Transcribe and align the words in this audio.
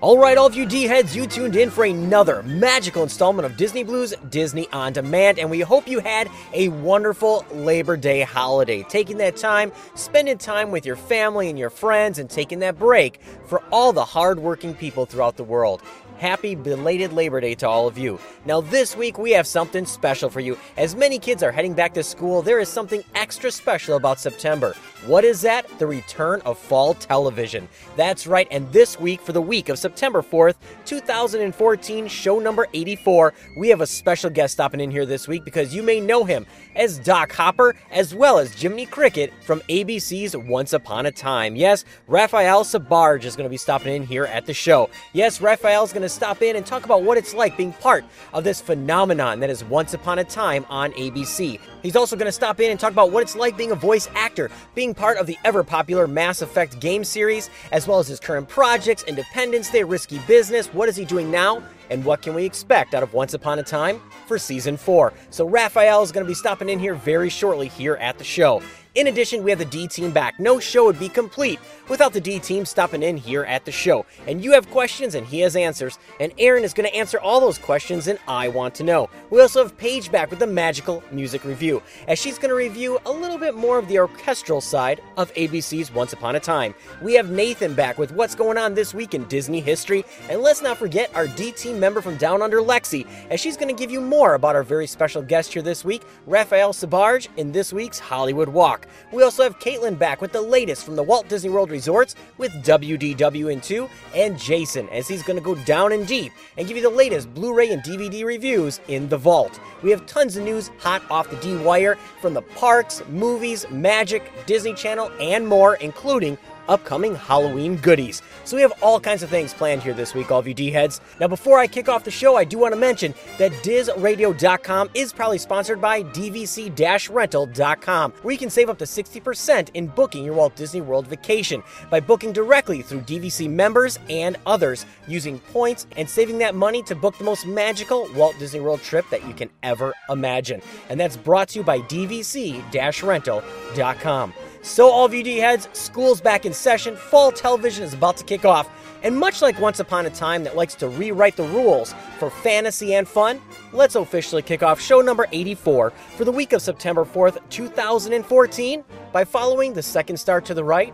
All 0.00 0.16
right, 0.16 0.38
all 0.38 0.46
of 0.46 0.54
you 0.54 0.64
D 0.64 0.84
heads, 0.84 1.16
you 1.16 1.26
tuned 1.26 1.56
in 1.56 1.70
for 1.70 1.84
another 1.84 2.44
magical 2.44 3.02
installment 3.02 3.44
of 3.44 3.56
Disney 3.56 3.82
Blues 3.82 4.14
Disney 4.30 4.68
on 4.72 4.92
Demand, 4.92 5.40
and 5.40 5.50
we 5.50 5.58
hope 5.58 5.88
you 5.88 5.98
had 5.98 6.30
a 6.52 6.68
wonderful 6.68 7.44
Labor 7.50 7.96
Day 7.96 8.20
holiday. 8.20 8.84
Taking 8.84 9.18
that 9.18 9.36
time, 9.36 9.72
spending 9.96 10.38
time 10.38 10.70
with 10.70 10.86
your 10.86 10.94
family 10.94 11.50
and 11.50 11.58
your 11.58 11.68
friends, 11.68 12.20
and 12.20 12.30
taking 12.30 12.60
that 12.60 12.78
break 12.78 13.20
for 13.46 13.60
all 13.72 13.92
the 13.92 14.04
hardworking 14.04 14.72
people 14.72 15.04
throughout 15.04 15.36
the 15.36 15.42
world. 15.42 15.82
Happy 16.18 16.56
belated 16.56 17.12
Labor 17.12 17.40
Day 17.40 17.54
to 17.54 17.68
all 17.68 17.86
of 17.86 17.96
you. 17.96 18.18
Now, 18.44 18.60
this 18.60 18.96
week 18.96 19.18
we 19.18 19.30
have 19.30 19.46
something 19.46 19.86
special 19.86 20.28
for 20.28 20.40
you. 20.40 20.58
As 20.76 20.96
many 20.96 21.20
kids 21.20 21.44
are 21.44 21.52
heading 21.52 21.74
back 21.74 21.94
to 21.94 22.02
school, 22.02 22.42
there 22.42 22.58
is 22.58 22.68
something 22.68 23.04
extra 23.14 23.52
special 23.52 23.96
about 23.96 24.18
September. 24.18 24.74
What 25.06 25.24
is 25.24 25.42
that? 25.42 25.66
The 25.78 25.86
return 25.86 26.40
of 26.44 26.58
fall 26.58 26.94
television. 26.94 27.68
That's 27.94 28.26
right, 28.26 28.48
and 28.50 28.70
this 28.72 28.98
week, 28.98 29.20
for 29.20 29.30
the 29.30 29.40
week 29.40 29.68
of 29.68 29.78
September 29.78 30.22
4th, 30.22 30.56
2014, 30.86 32.08
show 32.08 32.40
number 32.40 32.66
84, 32.74 33.32
we 33.56 33.68
have 33.68 33.80
a 33.80 33.86
special 33.86 34.28
guest 34.28 34.54
stopping 34.54 34.80
in 34.80 34.90
here 34.90 35.06
this 35.06 35.28
week 35.28 35.44
because 35.44 35.72
you 35.72 35.84
may 35.84 36.00
know 36.00 36.24
him 36.24 36.46
as 36.74 36.98
Doc 36.98 37.30
Hopper 37.30 37.76
as 37.92 38.12
well 38.12 38.38
as 38.38 38.52
Jiminy 38.60 38.86
Cricket 38.86 39.32
from 39.44 39.60
ABC's 39.68 40.36
Once 40.36 40.72
Upon 40.72 41.06
a 41.06 41.12
Time. 41.12 41.54
Yes, 41.54 41.84
Raphael 42.08 42.64
Sbarge 42.64 43.24
is 43.24 43.36
going 43.36 43.46
to 43.46 43.50
be 43.50 43.56
stopping 43.56 43.94
in 43.94 44.02
here 44.02 44.24
at 44.24 44.46
the 44.46 44.54
show. 44.54 44.90
Yes, 45.12 45.40
Raphael 45.40 45.84
is 45.84 45.92
going 45.92 46.02
to 46.02 46.07
stop 46.08 46.42
in 46.42 46.56
and 46.56 46.64
talk 46.64 46.84
about 46.84 47.02
what 47.02 47.18
it's 47.18 47.34
like 47.34 47.56
being 47.56 47.72
part 47.74 48.04
of 48.32 48.44
this 48.44 48.60
phenomenon 48.60 49.40
that 49.40 49.50
is 49.50 49.64
Once 49.64 49.94
Upon 49.94 50.18
a 50.18 50.24
Time 50.24 50.64
on 50.68 50.92
ABC. 50.92 51.60
He's 51.82 51.96
also 51.96 52.16
going 52.16 52.26
to 52.26 52.32
stop 52.32 52.60
in 52.60 52.70
and 52.70 52.78
talk 52.78 52.92
about 52.92 53.10
what 53.10 53.22
it's 53.22 53.36
like 53.36 53.56
being 53.56 53.70
a 53.70 53.76
voice 53.76 54.08
actor, 54.14 54.50
being 54.74 54.94
part 54.94 55.18
of 55.18 55.26
the 55.26 55.36
ever 55.44 55.62
popular 55.62 56.06
Mass 56.06 56.42
Effect 56.42 56.80
game 56.80 57.04
series, 57.04 57.50
as 57.72 57.86
well 57.86 57.98
as 57.98 58.08
his 58.08 58.20
current 58.20 58.48
projects, 58.48 59.02
Independence 59.04 59.70
Day, 59.70 59.84
Risky 59.84 60.18
Business, 60.26 60.68
what 60.68 60.88
is 60.88 60.96
he 60.96 61.04
doing 61.04 61.30
now, 61.30 61.62
and 61.90 62.04
what 62.04 62.22
can 62.22 62.34
we 62.34 62.44
expect 62.44 62.94
out 62.94 63.02
of 63.02 63.14
Once 63.14 63.34
Upon 63.34 63.58
a 63.58 63.62
Time 63.62 64.00
for 64.26 64.38
season 64.38 64.76
4. 64.76 65.12
So 65.30 65.46
Raphael 65.46 66.02
is 66.02 66.12
going 66.12 66.24
to 66.24 66.28
be 66.28 66.34
stopping 66.34 66.68
in 66.68 66.78
here 66.78 66.94
very 66.94 67.28
shortly 67.28 67.68
here 67.68 67.94
at 67.96 68.18
the 68.18 68.24
show. 68.24 68.62
In 68.98 69.06
addition, 69.06 69.44
we 69.44 69.50
have 69.52 69.60
the 69.60 69.64
D 69.64 69.86
team 69.86 70.10
back. 70.10 70.40
No 70.40 70.58
show 70.58 70.86
would 70.86 70.98
be 70.98 71.08
complete 71.08 71.60
without 71.88 72.12
the 72.12 72.20
D 72.20 72.40
team 72.40 72.64
stopping 72.64 73.04
in 73.04 73.16
here 73.16 73.44
at 73.44 73.64
the 73.64 73.70
show. 73.70 74.04
And 74.26 74.42
you 74.42 74.50
have 74.50 74.68
questions 74.70 75.14
and 75.14 75.24
he 75.24 75.38
has 75.42 75.54
answers. 75.54 76.00
And 76.18 76.32
Aaron 76.36 76.64
is 76.64 76.74
going 76.74 76.88
to 76.88 76.96
answer 76.96 77.20
all 77.20 77.40
those 77.40 77.58
questions 77.58 78.08
and 78.08 78.18
I 78.26 78.48
want 78.48 78.74
to 78.74 78.82
know. 78.82 79.08
We 79.30 79.40
also 79.40 79.62
have 79.62 79.78
Paige 79.78 80.10
back 80.10 80.30
with 80.30 80.40
the 80.40 80.48
magical 80.48 81.04
music 81.12 81.44
review, 81.44 81.80
as 82.08 82.18
she's 82.18 82.40
going 82.40 82.48
to 82.48 82.56
review 82.56 82.98
a 83.06 83.12
little 83.12 83.38
bit 83.38 83.54
more 83.54 83.78
of 83.78 83.86
the 83.86 84.00
orchestral 84.00 84.60
side 84.60 85.00
of 85.16 85.32
ABC's 85.34 85.94
Once 85.94 86.12
Upon 86.12 86.34
a 86.34 86.40
Time. 86.40 86.74
We 87.00 87.14
have 87.14 87.30
Nathan 87.30 87.74
back 87.74 87.98
with 87.98 88.10
what's 88.10 88.34
going 88.34 88.58
on 88.58 88.74
this 88.74 88.94
week 88.94 89.14
in 89.14 89.22
Disney 89.26 89.60
history. 89.60 90.04
And 90.28 90.40
let's 90.40 90.60
not 90.60 90.76
forget 90.76 91.14
our 91.14 91.28
D 91.28 91.52
team 91.52 91.78
member 91.78 92.00
from 92.00 92.16
Down 92.16 92.42
Under, 92.42 92.58
Lexi, 92.58 93.06
as 93.30 93.38
she's 93.38 93.56
going 93.56 93.72
to 93.72 93.80
give 93.80 93.92
you 93.92 94.00
more 94.00 94.34
about 94.34 94.56
our 94.56 94.64
very 94.64 94.88
special 94.88 95.22
guest 95.22 95.52
here 95.52 95.62
this 95.62 95.84
week, 95.84 96.02
Raphael 96.26 96.72
Sbarge, 96.72 97.28
in 97.36 97.52
this 97.52 97.72
week's 97.72 98.00
Hollywood 98.00 98.48
Walk. 98.48 98.87
We 99.12 99.22
also 99.22 99.42
have 99.42 99.58
Caitlin 99.58 99.98
back 99.98 100.20
with 100.20 100.32
the 100.32 100.40
latest 100.40 100.84
from 100.84 100.96
the 100.96 101.02
Walt 101.02 101.28
Disney 101.28 101.50
World 101.50 101.70
Resorts 101.70 102.14
with 102.36 102.52
WDW2 102.64 103.88
and 104.14 104.38
Jason 104.38 104.88
as 104.90 105.08
he's 105.08 105.22
going 105.22 105.38
to 105.38 105.44
go 105.44 105.54
down 105.64 105.92
and 105.92 106.06
deep 106.06 106.32
and 106.56 106.66
give 106.66 106.76
you 106.76 106.82
the 106.82 106.90
latest 106.90 107.32
Blu 107.34 107.54
ray 107.54 107.70
and 107.70 107.82
DVD 107.82 108.24
reviews 108.24 108.80
in 108.88 109.08
the 109.08 109.18
vault. 109.18 109.60
We 109.82 109.90
have 109.90 110.06
tons 110.06 110.36
of 110.36 110.44
news 110.44 110.70
hot 110.78 111.02
off 111.10 111.30
the 111.30 111.36
D 111.36 111.56
wire 111.56 111.96
from 112.20 112.34
the 112.34 112.42
parks, 112.42 113.02
movies, 113.08 113.66
magic, 113.70 114.30
Disney 114.46 114.74
Channel, 114.74 115.10
and 115.20 115.46
more, 115.46 115.76
including 115.76 116.38
upcoming 116.68 117.14
Halloween 117.14 117.76
goodies. 117.76 118.22
So 118.44 118.56
we 118.56 118.62
have 118.62 118.72
all 118.82 118.98
kinds 119.00 119.22
of 119.22 119.30
things 119.30 119.54
planned 119.54 119.82
here 119.82 119.94
this 119.94 120.14
week, 120.14 120.30
all 120.30 120.38
of 120.38 120.48
you 120.48 120.54
D 120.54 120.70
heads. 120.70 121.00
Now, 121.20 121.28
before 121.28 121.58
I 121.58 121.66
kick 121.66 121.88
off 121.88 122.04
the 122.04 122.10
show, 122.10 122.36
I 122.36 122.44
do 122.44 122.58
want 122.58 122.72
to 122.72 122.80
mention 122.80 123.14
that 123.38 123.52
DizRadio.com 123.52 124.90
is 124.94 125.12
proudly 125.12 125.38
sponsored 125.38 125.80
by 125.80 126.02
DVC-Rental.com, 126.02 128.12
where 128.22 128.32
you 128.32 128.38
can 128.38 128.50
save 128.50 128.70
up 128.70 128.78
to 128.78 128.84
60% 128.84 129.70
in 129.74 129.88
booking 129.88 130.24
your 130.24 130.34
Walt 130.34 130.54
Disney 130.56 130.80
World 130.80 131.06
vacation 131.06 131.62
by 131.90 132.00
booking 132.00 132.32
directly 132.32 132.80
through 132.82 133.00
DVC 133.00 133.50
members 133.50 133.98
and 134.08 134.36
others, 134.46 134.86
using 135.06 135.38
points 135.38 135.86
and 135.96 136.08
saving 136.08 136.38
that 136.38 136.54
money 136.54 136.82
to 136.84 136.94
book 136.94 137.18
the 137.18 137.24
most 137.24 137.46
magical 137.46 138.08
Walt 138.14 138.38
Disney 138.38 138.60
World 138.60 138.80
trip 138.82 139.04
that 139.10 139.26
you 139.26 139.34
can 139.34 139.50
ever 139.62 139.92
imagine. 140.08 140.62
And 140.88 140.98
that's 141.00 141.16
brought 141.16 141.48
to 141.50 141.58
you 141.58 141.64
by 141.64 141.80
DVC-Rental.com. 141.80 144.34
So, 144.62 144.90
all 144.90 145.04
of 145.04 145.14
you 145.14 145.22
D 145.22 145.38
heads, 145.38 145.68
school's 145.72 146.20
back 146.20 146.44
in 146.44 146.52
session, 146.52 146.96
fall 146.96 147.30
television 147.30 147.84
is 147.84 147.94
about 147.94 148.16
to 148.18 148.24
kick 148.24 148.44
off, 148.44 148.68
and 149.02 149.16
much 149.16 149.40
like 149.42 149.60
Once 149.60 149.80
Upon 149.80 150.06
a 150.06 150.10
Time 150.10 150.44
that 150.44 150.56
likes 150.56 150.74
to 150.76 150.88
rewrite 150.88 151.36
the 151.36 151.44
rules 151.44 151.94
for 152.18 152.30
fantasy 152.30 152.94
and 152.94 153.06
fun, 153.06 153.40
let's 153.72 153.94
officially 153.94 154.42
kick 154.42 154.62
off 154.62 154.80
show 154.80 155.00
number 155.00 155.26
84 155.32 155.90
for 155.90 156.24
the 156.24 156.32
week 156.32 156.52
of 156.52 156.62
September 156.62 157.04
4th, 157.04 157.38
2014, 157.50 158.84
by 159.12 159.24
following 159.24 159.72
the 159.72 159.82
second 159.82 160.16
star 160.16 160.40
to 160.40 160.54
the 160.54 160.64
right 160.64 160.92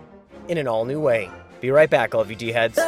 in 0.49 0.59
an 0.59 0.69
all 0.69 0.85
new 0.85 1.01
way. 1.01 1.31
Be 1.61 1.71
right 1.71 1.89
back, 1.89 2.15
all 2.15 2.21
of 2.21 2.31
you 2.31 2.37
D 2.37 2.53
heads. 2.53 2.79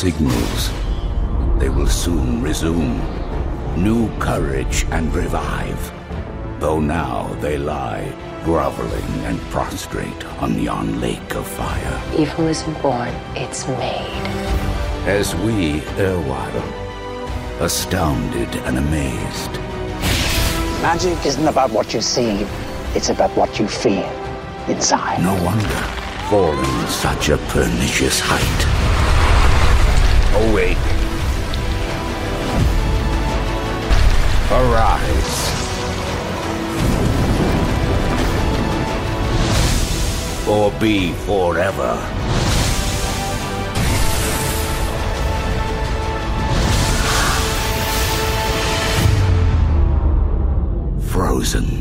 Signals, 0.00 0.70
they 1.58 1.68
will 1.68 1.86
soon 1.86 2.40
resume 2.40 2.98
new 3.76 4.08
courage 4.18 4.86
and 4.92 5.14
revive, 5.14 5.92
though 6.58 6.80
now 6.80 7.28
they 7.42 7.58
lie 7.58 8.10
groveling 8.42 9.12
and 9.28 9.38
prostrate 9.52 10.24
on 10.40 10.58
yon 10.58 10.98
lake 11.02 11.34
of 11.34 11.46
fire. 11.46 12.02
Evil 12.18 12.46
isn't 12.46 12.80
born, 12.80 13.12
it's 13.36 13.68
made. 13.68 14.26
As 15.04 15.34
we, 15.44 15.82
erewhile, 15.98 16.64
astounded 17.60 18.48
and 18.64 18.78
amazed, 18.78 19.52
Magic 20.80 21.26
isn't 21.26 21.46
about 21.46 21.70
what 21.72 21.92
you 21.92 22.00
see, 22.00 22.46
it's 22.94 23.10
about 23.10 23.36
what 23.36 23.58
you 23.60 23.68
feel 23.68 24.10
inside. 24.66 25.22
no 25.22 25.34
wonder, 25.44 25.82
fallen 26.30 26.88
such 26.88 27.28
a 27.28 27.36
pernicious 27.52 28.18
height. 28.18 28.79
Awake. 30.42 30.78
Arise. 34.50 35.36
Or 40.48 40.72
be 40.80 41.12
forever. 41.12 41.94
Frozen. 51.10 51.79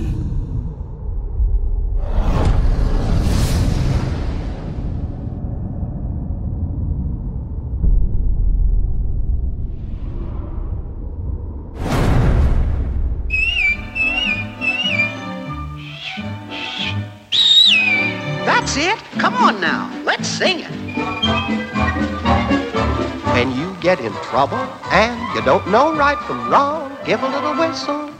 Trouble 24.29 24.61
and 24.91 25.17
you 25.33 25.41
don't 25.41 25.67
know 25.67 25.95
right 25.95 26.19
from 26.19 26.49
wrong, 26.51 26.95
give 27.03 27.21
a 27.23 27.27
little 27.27 27.55
whistle. 27.55 28.11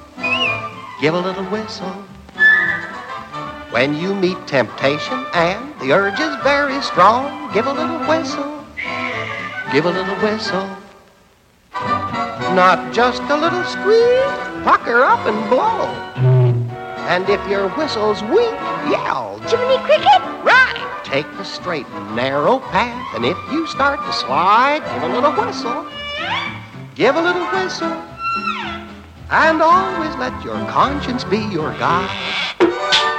Give 1.00 1.14
a 1.14 1.20
little 1.20 1.46
whistle. 1.46 1.94
When 3.70 3.96
you 3.96 4.16
meet 4.16 4.48
temptation 4.48 5.24
and 5.36 5.80
the 5.80 5.94
urge 5.94 6.20
is 6.20 6.36
very 6.42 6.82
strong, 6.82 7.54
give 7.54 7.68
a 7.68 7.74
little 7.74 8.00
whistle. 8.00 8.66
Give 9.72 9.86
a 9.86 9.92
little 9.92 10.16
whistle. 10.16 10.68
Not 12.56 12.92
just 12.92 13.22
a 13.22 13.38
little 13.38 13.64
squeak, 13.66 14.66
pucker 14.66 15.04
up 15.04 15.26
and 15.28 15.50
blow. 15.50 15.86
And 17.06 17.30
if 17.30 17.48
your 17.48 17.70
whistle's 17.70 18.24
weak, 18.24 18.60
yell, 18.90 19.40
Jiminy 19.48 19.78
Cricket! 19.86 20.22
Right! 20.44 21.02
Take 21.04 21.30
the 21.38 21.44
straight 21.44 21.86
and 21.86 22.16
narrow 22.16 22.60
path, 22.60 23.16
and 23.16 23.26
if 23.26 23.38
you 23.52 23.68
start 23.68 24.00
to 24.06 24.14
slide, 24.14 24.82
give 24.94 25.04
a 25.04 25.14
little 25.14 25.32
whistle. 25.32 25.86
Give 27.00 27.16
a 27.16 27.22
little 27.22 27.46
whistle. 27.54 27.88
And 29.32 29.62
always 29.62 30.14
let 30.18 30.34
your 30.44 30.58
conscience 30.68 31.24
be 31.24 31.38
your 31.38 31.72
guide. 31.80 33.19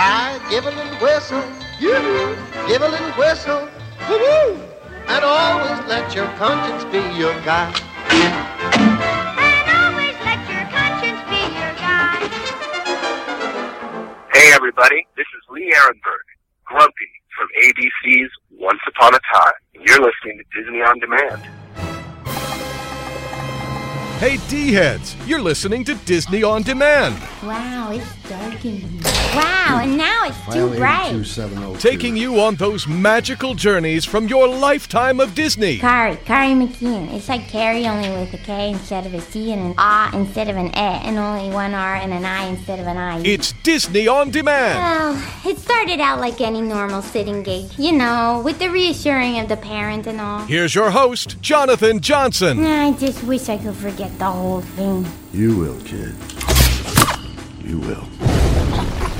Start 0.00 0.40
to 0.40 0.48
slide, 0.48 0.50
give 0.50 0.66
a 0.66 0.70
little 0.70 0.98
whistle. 0.98 1.42
You 1.78 1.92
give 2.68 2.82
a 2.82 2.88
little 2.88 3.12
whistle. 3.12 3.68
Woo-hoo. 4.08 4.60
And 5.08 5.24
always 5.24 5.86
let 5.88 6.14
your 6.14 6.26
conscience 6.36 6.84
be 6.84 7.00
your 7.18 7.34
guide. 7.42 7.80
And 8.10 8.34
always 9.68 10.16
let 10.24 10.40
your 10.48 10.64
conscience 10.70 11.20
be 11.28 11.40
your 11.52 11.74
guide. 11.76 12.30
Hey, 14.32 14.52
everybody. 14.54 15.06
This 15.16 15.26
is 15.26 15.42
Lee 15.50 15.72
Ehrenberg, 15.76 16.26
Grumpy 16.64 17.10
from 17.36 17.48
ABC's 17.62 18.30
Once 18.52 18.80
Upon 18.86 19.14
a 19.14 19.20
Time. 19.34 19.52
You're 19.74 20.00
listening 20.00 20.38
to 20.38 20.60
Disney 20.60 20.82
On 20.82 20.98
Demand. 21.00 21.59
Hey, 24.20 24.36
D 24.50 24.74
heads, 24.74 25.16
you're 25.26 25.40
listening 25.40 25.82
to 25.84 25.94
Disney 26.04 26.42
On 26.42 26.62
Demand, 26.62 27.16
Wow, 27.42 27.90
it's 27.90 28.28
dark 28.28 28.62
in 28.66 28.76
here. 28.76 29.00
Wow, 29.34 29.80
and 29.82 29.96
now 29.96 30.24
it's 30.26 30.52
too 30.52 30.68
bright. 30.76 31.80
taking 31.80 32.18
you 32.18 32.38
on 32.38 32.56
those 32.56 32.86
magical 32.86 33.54
journeys 33.54 34.04
from 34.04 34.28
your 34.28 34.46
lifetime 34.46 35.20
of 35.20 35.34
Disney. 35.34 35.78
Kari, 35.78 36.16
Kari 36.16 36.48
McKeon. 36.48 37.14
It's 37.14 37.30
like 37.30 37.48
Carrie 37.48 37.86
only 37.86 38.10
with 38.10 38.34
a 38.34 38.38
K 38.38 38.72
instead 38.72 39.06
of 39.06 39.14
a 39.14 39.22
C 39.22 39.52
and 39.52 39.72
an 39.72 39.74
A 39.78 40.10
instead 40.12 40.50
of 40.50 40.56
an 40.56 40.66
E, 40.66 40.72
and 40.74 41.16
only 41.16 41.48
one 41.48 41.72
R 41.72 41.94
and 41.94 42.12
an 42.12 42.26
I 42.26 42.48
instead 42.48 42.78
of 42.78 42.86
an 42.86 42.98
I. 42.98 43.20
It's 43.20 43.52
Disney 43.62 44.06
On 44.06 44.30
Demand. 44.30 44.78
Well, 44.78 45.50
it 45.50 45.58
started 45.58 45.98
out 46.00 46.20
like 46.20 46.42
any 46.42 46.60
normal 46.60 47.00
sitting 47.00 47.42
gig, 47.42 47.70
you 47.78 47.92
know, 47.92 48.42
with 48.44 48.58
the 48.58 48.68
reassuring 48.68 49.38
of 49.38 49.48
the 49.48 49.56
parent 49.56 50.06
and 50.06 50.20
all. 50.20 50.40
Here's 50.40 50.74
your 50.74 50.90
host, 50.90 51.40
Jonathan 51.40 52.00
Johnson. 52.00 52.66
I 52.66 52.92
just 52.92 53.24
wish 53.24 53.48
I 53.48 53.56
could 53.56 53.76
forget 53.76 54.09
the 54.18 54.30
whole 54.30 54.60
thing. 54.60 55.06
You 55.32 55.56
will, 55.56 55.80
kid. 55.80 56.14
You 57.64 57.78
will. 57.78 59.19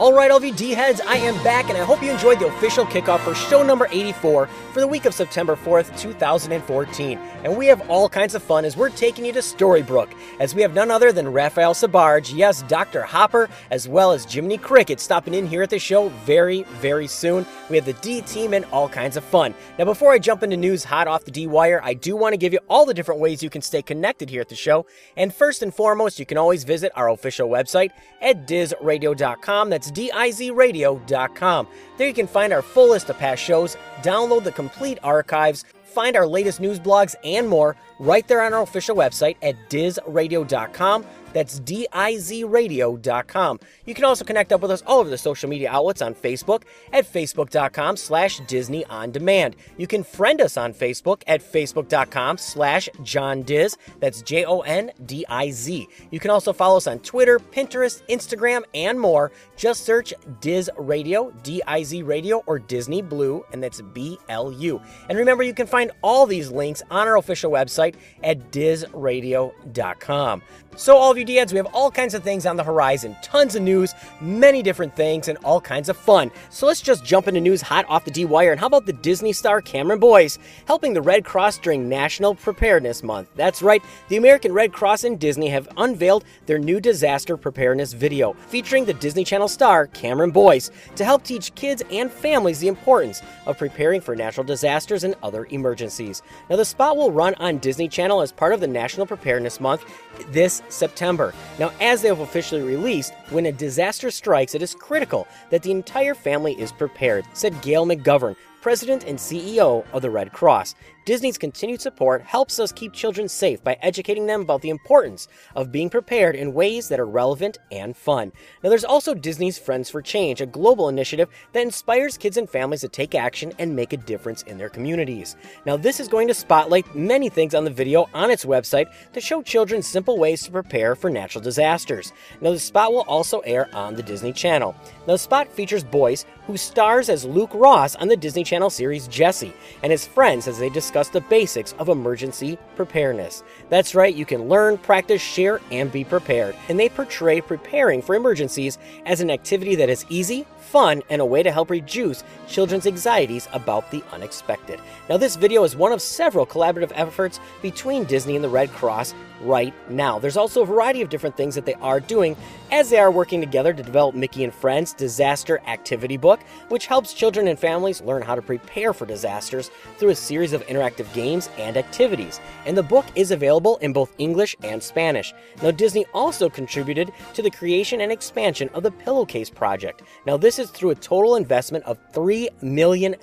All 0.00 0.14
right, 0.14 0.30
all 0.30 0.38
of 0.38 0.44
you 0.44 0.54
D 0.54 0.70
heads, 0.70 1.02
I 1.02 1.16
am 1.16 1.34
back, 1.44 1.68
and 1.68 1.76
I 1.76 1.84
hope 1.84 2.02
you 2.02 2.10
enjoyed 2.10 2.38
the 2.38 2.46
official 2.46 2.86
kickoff 2.86 3.20
for 3.20 3.34
show 3.34 3.62
number 3.62 3.86
84 3.90 4.46
for 4.46 4.80
the 4.80 4.86
week 4.86 5.04
of 5.04 5.12
September 5.12 5.56
4th, 5.56 5.94
2014. 6.00 7.18
And 7.44 7.54
we 7.54 7.66
have 7.66 7.86
all 7.90 8.08
kinds 8.08 8.34
of 8.34 8.42
fun 8.42 8.64
as 8.64 8.78
we're 8.78 8.88
taking 8.88 9.26
you 9.26 9.32
to 9.34 9.40
Storybrooke, 9.40 10.14
as 10.40 10.54
we 10.54 10.62
have 10.62 10.72
none 10.72 10.90
other 10.90 11.12
than 11.12 11.30
Raphael 11.30 11.74
Sbarge, 11.74 12.34
yes, 12.34 12.62
Dr. 12.62 13.02
Hopper, 13.02 13.50
as 13.70 13.88
well 13.88 14.12
as 14.12 14.24
Jiminy 14.24 14.56
Cricket 14.56 15.00
stopping 15.00 15.34
in 15.34 15.46
here 15.46 15.62
at 15.62 15.68
the 15.68 15.78
show 15.78 16.08
very, 16.24 16.62
very 16.80 17.06
soon. 17.06 17.44
We 17.68 17.76
have 17.76 17.84
the 17.84 17.92
D 17.92 18.22
team 18.22 18.54
and 18.54 18.64
all 18.72 18.88
kinds 18.88 19.18
of 19.18 19.24
fun. 19.24 19.54
Now, 19.78 19.84
before 19.84 20.12
I 20.12 20.18
jump 20.18 20.42
into 20.42 20.56
news 20.56 20.82
hot 20.82 21.08
off 21.08 21.26
the 21.26 21.30
D 21.30 21.46
wire, 21.46 21.78
I 21.84 21.92
do 21.92 22.16
want 22.16 22.32
to 22.32 22.38
give 22.38 22.54
you 22.54 22.60
all 22.70 22.86
the 22.86 22.94
different 22.94 23.20
ways 23.20 23.42
you 23.42 23.50
can 23.50 23.60
stay 23.60 23.82
connected 23.82 24.30
here 24.30 24.40
at 24.40 24.48
the 24.48 24.54
show. 24.56 24.86
And 25.14 25.34
first 25.34 25.62
and 25.62 25.74
foremost, 25.74 26.18
you 26.18 26.24
can 26.24 26.38
always 26.38 26.64
visit 26.64 26.90
our 26.96 27.10
official 27.10 27.50
website 27.50 27.90
at 28.22 28.46
dizradio.com. 28.46 29.68
That's 29.68 29.89
D-I-Z 29.90 30.50
radio.com. 30.50 31.66
There 31.96 32.08
you 32.08 32.14
can 32.14 32.26
find 32.26 32.52
our 32.52 32.62
full 32.62 32.90
list 32.90 33.10
of 33.10 33.18
past 33.18 33.42
shows, 33.42 33.76
download 34.02 34.44
the 34.44 34.52
complete 34.52 34.98
archives, 35.02 35.64
find 35.90 36.16
our 36.16 36.26
latest 36.26 36.60
news 36.60 36.80
blogs, 36.80 37.14
and 37.24 37.48
more 37.48 37.76
right 37.98 38.26
there 38.26 38.42
on 38.42 38.54
our 38.54 38.62
official 38.62 38.96
website 38.96 39.36
at 39.42 39.56
dizradio.com. 39.68 41.04
That's 41.32 41.60
D-I-Z-radio.com. 41.60 43.60
You 43.84 43.94
can 43.94 44.04
also 44.04 44.24
connect 44.24 44.52
up 44.52 44.62
with 44.62 44.72
us 44.72 44.82
all 44.84 44.98
over 44.98 45.08
the 45.08 45.16
social 45.16 45.48
media 45.48 45.70
outlets 45.70 46.02
on 46.02 46.12
Facebook 46.12 46.64
at 46.92 47.06
facebook.com 47.06 47.96
slash 47.96 48.40
Disney 48.48 48.84
On 48.86 49.12
Demand. 49.12 49.54
You 49.76 49.86
can 49.86 50.02
friend 50.02 50.40
us 50.40 50.56
on 50.56 50.74
Facebook 50.74 51.22
at 51.28 51.40
facebook.com 51.40 52.36
slash 52.38 52.88
John 53.04 53.42
Diz. 53.42 53.76
That's 54.00 54.22
J-O-N-D-I-Z. 54.22 55.88
You 56.10 56.18
can 56.18 56.32
also 56.32 56.52
follow 56.52 56.78
us 56.78 56.88
on 56.88 56.98
Twitter, 56.98 57.38
Pinterest, 57.38 58.02
Instagram, 58.08 58.64
and 58.74 59.00
more. 59.00 59.30
Just 59.56 59.84
search 59.84 60.12
Diz 60.40 60.68
Radio, 60.76 61.30
D-I-Z 61.44 62.02
Radio, 62.02 62.42
or 62.46 62.58
Disney 62.58 63.02
Blue, 63.02 63.44
and 63.52 63.62
that's 63.62 63.80
B-L-U. 63.80 64.80
And 65.08 65.16
remember, 65.16 65.44
you 65.44 65.54
can 65.54 65.68
find 65.68 65.79
all 66.02 66.26
these 66.26 66.50
links 66.50 66.82
on 66.90 67.08
our 67.08 67.16
official 67.16 67.50
website 67.50 67.94
at 68.22 68.50
dizradio.com. 68.50 70.42
So, 70.76 70.96
all 70.96 71.10
of 71.10 71.18
you 71.18 71.24
dads, 71.24 71.52
we 71.52 71.56
have 71.56 71.66
all 71.74 71.90
kinds 71.90 72.14
of 72.14 72.22
things 72.22 72.46
on 72.46 72.56
the 72.56 72.64
horizon, 72.64 73.16
tons 73.22 73.54
of 73.54 73.62
news, 73.62 73.94
many 74.20 74.62
different 74.62 74.94
things, 74.94 75.28
and 75.28 75.36
all 75.44 75.60
kinds 75.60 75.88
of 75.88 75.96
fun. 75.96 76.30
So, 76.48 76.66
let's 76.66 76.80
just 76.80 77.04
jump 77.04 77.26
into 77.28 77.40
news 77.40 77.60
hot 77.60 77.84
off 77.88 78.04
the 78.04 78.10
D 78.10 78.24
wire. 78.24 78.52
And 78.52 78.60
how 78.60 78.68
about 78.68 78.86
the 78.86 78.92
Disney 78.92 79.32
star 79.32 79.60
Cameron 79.60 79.98
Boyce 79.98 80.38
helping 80.66 80.94
the 80.94 81.02
Red 81.02 81.24
Cross 81.24 81.58
during 81.58 81.88
National 81.88 82.34
Preparedness 82.34 83.02
Month? 83.02 83.28
That's 83.34 83.62
right, 83.62 83.82
the 84.08 84.16
American 84.16 84.52
Red 84.52 84.72
Cross 84.72 85.04
and 85.04 85.18
Disney 85.18 85.48
have 85.48 85.68
unveiled 85.76 86.24
their 86.46 86.58
new 86.58 86.80
disaster 86.80 87.36
preparedness 87.36 87.92
video 87.92 88.32
featuring 88.32 88.84
the 88.84 88.94
Disney 88.94 89.24
Channel 89.24 89.48
star 89.48 89.88
Cameron 89.88 90.30
Boyce 90.30 90.70
to 90.94 91.04
help 91.04 91.24
teach 91.24 91.54
kids 91.56 91.82
and 91.90 92.10
families 92.10 92.60
the 92.60 92.68
importance 92.68 93.22
of 93.44 93.58
preparing 93.58 94.00
for 94.00 94.14
natural 94.14 94.44
disasters 94.44 95.04
and 95.04 95.16
other 95.22 95.46
emergencies. 95.50 96.22
Now, 96.48 96.56
the 96.56 96.64
spot 96.64 96.96
will 96.96 97.10
run 97.10 97.34
on 97.34 97.58
Disney 97.58 97.88
Channel 97.88 98.20
as 98.22 98.32
part 98.32 98.52
of 98.54 98.60
the 98.60 98.68
National 98.68 99.06
Preparedness 99.06 99.60
Month 99.60 99.84
this 100.28 100.62
September. 100.72 101.34
Now, 101.58 101.72
as 101.80 102.02
they 102.02 102.08
have 102.08 102.20
officially 102.20 102.62
released, 102.62 103.14
when 103.30 103.46
a 103.46 103.52
disaster 103.52 104.10
strikes, 104.10 104.54
it 104.54 104.62
is 104.62 104.74
critical 104.74 105.26
that 105.50 105.62
the 105.62 105.70
entire 105.70 106.14
family 106.14 106.58
is 106.60 106.72
prepared, 106.72 107.24
said 107.32 107.60
Gail 107.62 107.86
McGovern, 107.86 108.36
President 108.60 109.04
and 109.04 109.18
CEO 109.18 109.84
of 109.92 110.02
the 110.02 110.10
Red 110.10 110.32
Cross. 110.32 110.74
Disney's 111.06 111.38
continued 111.38 111.80
support 111.80 112.20
helps 112.22 112.60
us 112.60 112.72
keep 112.72 112.92
children 112.92 113.26
safe 113.26 113.64
by 113.64 113.78
educating 113.80 114.26
them 114.26 114.42
about 114.42 114.60
the 114.60 114.68
importance 114.68 115.28
of 115.56 115.72
being 115.72 115.88
prepared 115.88 116.36
in 116.36 116.52
ways 116.52 116.88
that 116.88 117.00
are 117.00 117.06
relevant 117.06 117.56
and 117.72 117.96
fun. 117.96 118.30
Now, 118.62 118.68
there's 118.68 118.84
also 118.84 119.14
Disney's 119.14 119.58
Friends 119.58 119.88
for 119.88 120.02
Change, 120.02 120.42
a 120.42 120.46
global 120.46 120.90
initiative 120.90 121.30
that 121.52 121.62
inspires 121.62 122.18
kids 122.18 122.36
and 122.36 122.48
families 122.48 122.82
to 122.82 122.88
take 122.88 123.14
action 123.14 123.54
and 123.58 123.74
make 123.74 123.94
a 123.94 123.96
difference 123.96 124.42
in 124.42 124.58
their 124.58 124.68
communities. 124.68 125.36
Now, 125.64 125.78
this 125.78 126.00
is 126.00 126.06
going 126.06 126.28
to 126.28 126.34
spotlight 126.34 126.94
many 126.94 127.30
things 127.30 127.54
on 127.54 127.64
the 127.64 127.70
video 127.70 128.06
on 128.12 128.30
its 128.30 128.44
website 128.44 128.92
to 129.14 129.22
show 129.22 129.40
children 129.40 129.80
simple 129.80 130.18
ways 130.18 130.42
to 130.42 130.50
prepare 130.50 130.94
for 130.94 131.08
natural 131.08 131.42
disasters. 131.42 132.12
Now, 132.42 132.50
the 132.50 132.58
spot 132.58 132.92
will 132.92 133.06
also 133.08 133.40
air 133.40 133.74
on 133.74 133.94
the 133.94 134.02
Disney 134.02 134.34
Channel. 134.34 134.76
Now, 135.06 135.14
the 135.14 135.18
spot 135.18 135.50
features 135.50 135.82
Boyce, 135.82 136.26
who 136.46 136.58
stars 136.58 137.08
as 137.08 137.24
Luke 137.24 137.54
Ross 137.54 137.96
on 137.96 138.08
the 138.08 138.16
Disney 138.16 138.44
Channel 138.44 138.68
series 138.68 139.08
Jessie, 139.08 139.54
and 139.82 139.90
his 139.90 140.06
friends 140.06 140.46
as 140.46 140.58
they 140.58 140.68
discuss 140.68 140.89
the 140.90 141.24
basics 141.28 141.72
of 141.78 141.88
emergency 141.88 142.58
preparedness. 142.76 143.42
That's 143.68 143.94
right, 143.94 144.14
you 144.14 144.26
can 144.26 144.48
learn, 144.48 144.78
practice, 144.78 145.22
share, 145.22 145.60
and 145.70 145.90
be 145.90 146.04
prepared. 146.04 146.56
And 146.68 146.78
they 146.78 146.88
portray 146.88 147.40
preparing 147.40 148.02
for 148.02 148.14
emergencies 148.14 148.78
as 149.06 149.20
an 149.20 149.30
activity 149.30 149.74
that 149.76 149.88
is 149.88 150.04
easy, 150.08 150.46
fun, 150.58 151.02
and 151.08 151.20
a 151.20 151.26
way 151.26 151.42
to 151.42 151.52
help 151.52 151.70
reduce 151.70 152.24
children's 152.48 152.86
anxieties 152.86 153.48
about 153.52 153.90
the 153.90 154.02
unexpected. 154.12 154.80
Now, 155.08 155.16
this 155.16 155.36
video 155.36 155.64
is 155.64 155.76
one 155.76 155.92
of 155.92 156.02
several 156.02 156.46
collaborative 156.46 156.92
efforts 156.94 157.40
between 157.62 158.04
Disney 158.04 158.34
and 158.34 158.44
the 158.44 158.48
Red 158.48 158.70
Cross 158.72 159.14
right 159.42 159.72
now. 159.90 160.18
There's 160.18 160.36
also 160.36 160.62
a 160.62 160.66
variety 160.66 161.02
of 161.02 161.08
different 161.08 161.36
things 161.36 161.54
that 161.54 161.64
they 161.64 161.74
are 161.74 162.00
doing 162.00 162.36
as 162.70 162.90
they 162.90 162.98
are 162.98 163.10
working 163.10 163.40
together 163.40 163.72
to 163.72 163.82
develop 163.82 164.14
Mickey 164.14 164.44
and 164.44 164.54
Friends 164.54 164.92
Disaster 164.92 165.60
Activity 165.66 166.16
Book, 166.16 166.40
which 166.68 166.86
helps 166.86 167.14
children 167.14 167.48
and 167.48 167.58
families 167.58 168.02
learn 168.02 168.22
how 168.22 168.34
to 168.34 168.42
prepare 168.42 168.92
for 168.92 169.06
disasters 169.06 169.70
through 169.98 170.10
a 170.10 170.14
series 170.14 170.52
of 170.52 170.66
interactive 170.66 170.79
games 171.12 171.50
and 171.58 171.76
activities. 171.76 172.40
And 172.66 172.76
the 172.76 172.82
book 172.82 173.06
is 173.14 173.30
available 173.30 173.76
in 173.78 173.92
both 173.92 174.14
English 174.18 174.56
and 174.62 174.82
Spanish. 174.82 175.34
Now, 175.62 175.70
Disney 175.70 176.06
also 176.14 176.48
contributed 176.48 177.12
to 177.34 177.42
the 177.42 177.50
creation 177.50 178.00
and 178.00 178.10
expansion 178.10 178.68
of 178.74 178.82
the 178.82 178.90
Pillowcase 178.90 179.50
Project. 179.50 180.02
Now, 180.26 180.36
this 180.36 180.58
is 180.58 180.70
through 180.70 180.90
a 180.90 180.94
total 180.94 181.36
investment 181.36 181.84
of 181.84 181.98
$3 182.12 182.48
million 182.62 183.14